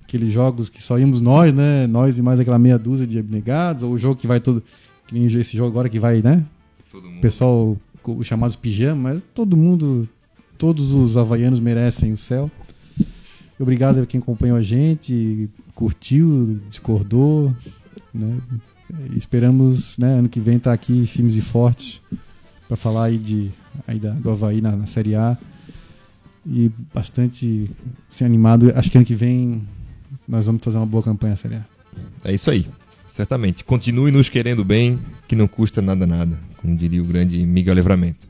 aqueles 0.04 0.32
jogos 0.32 0.70
que 0.70 0.82
só 0.82 1.00
íamos 1.00 1.20
nós, 1.20 1.52
né? 1.52 1.88
Nós 1.88 2.20
e 2.20 2.22
mais 2.22 2.40
aquela 2.40 2.60
meia 2.60 2.78
dúzia 2.78 3.08
de 3.08 3.18
abnegados, 3.18 3.82
ou 3.82 3.94
o 3.94 3.98
jogo 3.98 4.16
que 4.20 4.28
vai 4.28 4.40
todo. 4.40 4.62
Que 5.08 5.16
nem 5.18 5.26
esse 5.26 5.58
jogo 5.58 5.70
agora 5.72 5.90
que 5.90 6.00
vai, 6.00 6.22
né? 6.22 6.46
Todo 6.92 7.06
O 7.08 7.10
mundo. 7.10 7.20
pessoal, 7.22 7.76
co- 8.04 8.14
os 8.14 8.28
chamados 8.28 8.56
pijama, 8.56 9.10
mas 9.14 9.24
todo 9.34 9.58
mundo, 9.58 10.08
todos 10.56 10.92
os 10.94 11.18
havaianos 11.18 11.60
merecem 11.60 12.12
o 12.12 12.18
céu. 12.18 12.52
Obrigado 13.60 14.02
a 14.02 14.06
quem 14.06 14.20
acompanhou 14.20 14.58
a 14.58 14.62
gente, 14.62 15.50
curtiu, 15.76 16.60
discordou, 16.70 17.56
né? 18.14 18.38
Esperamos, 19.16 19.98
né, 19.98 20.20
ano 20.20 20.30
que 20.30 20.40
vem 20.40 20.58
estar 20.58 20.72
aqui 20.72 21.08
firmes 21.08 21.36
e 21.36 21.42
fortes 21.42 22.02
para 22.68 22.78
falar 22.78 23.06
aí 23.06 23.18
de 23.18 23.52
aí 23.88 24.00
da, 24.00 24.12
do 24.12 24.30
Havaí 24.30 24.62
na, 24.62 24.76
na 24.76 24.86
Série 24.86 25.16
A 25.16 25.38
e 26.46 26.72
bastante 26.94 27.70
assim, 28.12 28.26
animado. 28.26 28.72
Acho 28.76 28.92
que 28.92 28.98
ano 28.98 29.06
que 29.06 29.16
vem 29.16 29.64
nós 30.28 30.46
vamos 30.46 30.64
fazer 30.64 30.78
uma 30.78 30.86
boa 30.86 31.04
campanha 31.04 31.32
na 31.32 31.38
Série 31.38 31.56
A. 31.56 31.66
É 32.24 32.34
isso 32.34 32.52
aí, 32.52 32.68
certamente. 33.08 33.64
Continue 33.64 34.12
nos 34.12 34.30
querendo 34.30 34.64
bem, 34.64 35.00
que 35.28 35.36
não 35.36 35.48
custa 35.48 35.82
nada 35.82 36.06
nada, 36.06 36.38
como 36.58 36.76
diria 36.76 37.02
o 37.02 37.06
grande 37.06 37.46
Miguel 37.46 37.76
Livramento. 37.76 38.28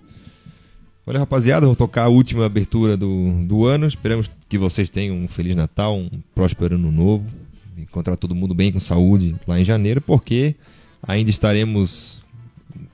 Olha, 1.06 1.20
rapaziada, 1.20 1.66
vamos 1.66 1.78
tocar 1.78 2.04
a 2.04 2.08
última 2.08 2.46
abertura 2.46 2.96
do, 2.96 3.42
do 3.46 3.66
ano. 3.66 3.86
Esperamos 3.86 4.32
que 4.48 4.58
vocês 4.58 4.90
tenham 4.90 5.18
um 5.18 5.28
Feliz 5.28 5.56
Natal, 5.56 5.98
um 5.98 6.10
próspero 6.34 6.76
ano 6.76 6.92
novo. 6.92 7.26
Encontrar 7.78 8.16
todo 8.16 8.34
mundo 8.34 8.54
bem 8.54 8.72
com 8.72 8.80
saúde 8.80 9.36
lá 9.46 9.60
em 9.60 9.66
janeiro, 9.66 10.00
porque 10.00 10.56
ainda 11.06 11.30
estaremos 11.30 12.22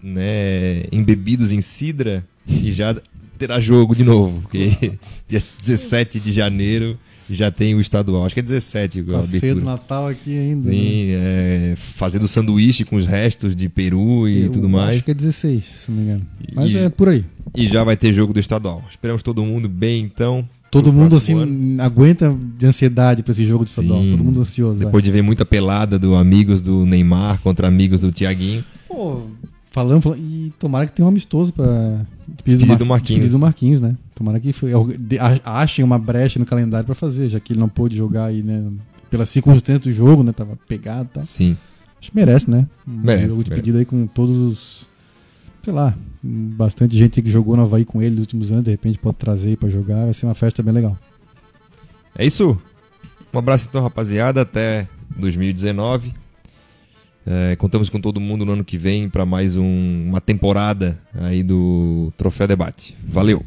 né, 0.01 0.85
embebidos 0.91 1.51
em 1.51 1.61
cidra 1.61 2.25
e 2.47 2.71
já 2.71 2.95
terá 3.37 3.59
jogo 3.59 3.95
de 3.95 4.03
novo. 4.03 4.41
Porque 4.41 4.69
dia 5.27 5.43
17 5.59 6.19
de 6.19 6.31
janeiro 6.31 6.97
já 7.29 7.51
tem 7.51 7.75
o 7.75 7.79
estadual. 7.79 8.25
Acho 8.25 8.33
que 8.33 8.39
é 8.39 8.43
17 8.43 9.01
a 9.01 9.03
Tá 9.03 9.09
abertura. 9.19 9.39
cedo 9.39 9.63
Natal 9.63 10.07
aqui 10.07 10.35
ainda. 10.35 10.67
né? 10.67 10.75
Sim, 10.75 11.05
é, 11.11 11.73
fazendo 11.77 12.27
sanduíche 12.27 12.83
com 12.83 12.95
os 12.95 13.05
restos 13.05 13.55
de 13.55 13.69
peru 13.69 14.27
e 14.27 14.45
Eu 14.45 14.51
tudo 14.51 14.67
mais. 14.67 14.95
Acho 14.95 15.05
que 15.05 15.11
é 15.11 15.13
16, 15.13 15.63
se 15.63 15.91
não 15.91 15.97
me 15.97 16.03
engano. 16.05 16.25
Mas 16.55 16.71
E- 16.71 16.77
é 16.79 16.89
por 16.89 17.09
aí. 17.09 17.23
E 17.55 17.67
já 17.67 17.83
vai 17.83 17.97
ter 17.97 18.13
jogo 18.13 18.33
do 18.33 18.39
estadual. 18.39 18.83
Esperamos 18.89 19.23
todo 19.23 19.43
mundo 19.43 19.67
bem, 19.67 20.03
então. 20.03 20.47
Todo 20.71 20.93
mundo 20.93 21.15
assim 21.15 21.33
ano. 21.33 21.81
aguenta 21.81 22.35
de 22.57 22.65
ansiedade 22.67 23.23
pra 23.23 23.31
esse 23.31 23.45
jogo 23.45 23.63
de 23.63 23.71
estadual. 23.71 24.01
Todo 24.01 24.23
mundo 24.23 24.39
ansioso. 24.41 24.75
vai. 24.77 24.85
Depois 24.85 25.03
de 25.03 25.09
ver 25.11 25.21
muita 25.23 25.43
pelada 25.45 25.97
do 25.97 26.13
amigos 26.15 26.61
do 26.61 26.85
Neymar 26.85 27.39
contra 27.41 27.67
amigos 27.67 28.01
do 28.01 28.11
Tiaguinho. 28.11 28.63
Pô, 28.87 29.21
falando, 29.71 30.01
falando- 30.03 30.19
e 30.21 30.53
tomara 30.59 30.85
que 30.85 30.91
tenha 30.93 31.05
um 31.05 31.09
amistoso 31.09 31.51
pra 31.51 32.01
Despedida 32.27 32.65
Mar- 32.67 32.77
do 32.77 32.85
Marquinhos. 32.85 33.21
despedida 33.21 33.31
do 33.37 33.41
Marquinhos, 33.41 33.81
né? 33.81 33.95
Tomara 34.13 34.39
que 34.39 34.53
foi, 34.53 34.71
achem 35.43 35.83
uma 35.83 35.97
brecha 35.97 36.37
no 36.37 36.45
calendário 36.45 36.85
pra 36.85 36.93
fazer, 36.93 37.29
já 37.29 37.39
que 37.39 37.53
ele 37.53 37.59
não 37.59 37.69
pôde 37.69 37.95
jogar 37.97 38.25
aí, 38.25 38.43
né? 38.43 38.63
Pelas 39.09 39.29
circunstâncias 39.29 39.79
do 39.79 39.91
jogo, 39.91 40.21
né? 40.21 40.31
Tava 40.31 40.55
pegado 40.67 41.09
e 41.11 41.13
tal. 41.15 41.25
Sim. 41.25 41.57
Acho 41.99 42.11
que 42.11 42.15
merece, 42.15 42.49
né? 42.49 42.67
Um 42.87 42.91
Merece, 43.01 43.29
jogo 43.29 43.43
de 43.43 43.49
merece. 43.49 43.61
pedido 43.61 43.77
aí 43.79 43.85
com 43.85 44.05
todos 44.05 44.37
os. 44.37 44.89
Sei 45.63 45.73
lá, 45.73 45.95
bastante 46.21 46.95
gente 46.97 47.21
que 47.21 47.29
jogou 47.31 47.55
no 47.55 47.63
Havaí 47.63 47.85
com 47.85 48.01
ele 48.01 48.11
nos 48.11 48.21
últimos 48.21 48.51
anos, 48.51 48.63
de 48.63 48.71
repente 48.71 48.99
pode 48.99 49.17
trazer 49.17 49.57
pra 49.57 49.69
jogar, 49.69 50.05
vai 50.05 50.13
ser 50.13 50.25
uma 50.25 50.35
festa 50.35 50.61
bem 50.61 50.73
legal. 50.73 50.97
É 52.17 52.25
isso. 52.25 52.57
Um 53.33 53.39
abraço 53.39 53.67
então, 53.69 53.81
rapaziada. 53.81 54.41
Até 54.41 54.87
2019. 55.15 56.13
É, 57.25 57.55
contamos 57.57 57.89
com 57.89 57.99
todo 58.01 58.19
mundo 58.19 58.43
no 58.45 58.53
ano 58.53 58.63
que 58.65 58.77
vem 58.77 59.07
para 59.09 59.25
mais 59.25 59.55
um- 59.55 60.07
uma 60.09 60.19
temporada 60.19 60.99
aí 61.13 61.43
do 61.43 62.11
Troféu 62.17 62.47
Debate. 62.47 62.97
Valeu! 63.07 63.45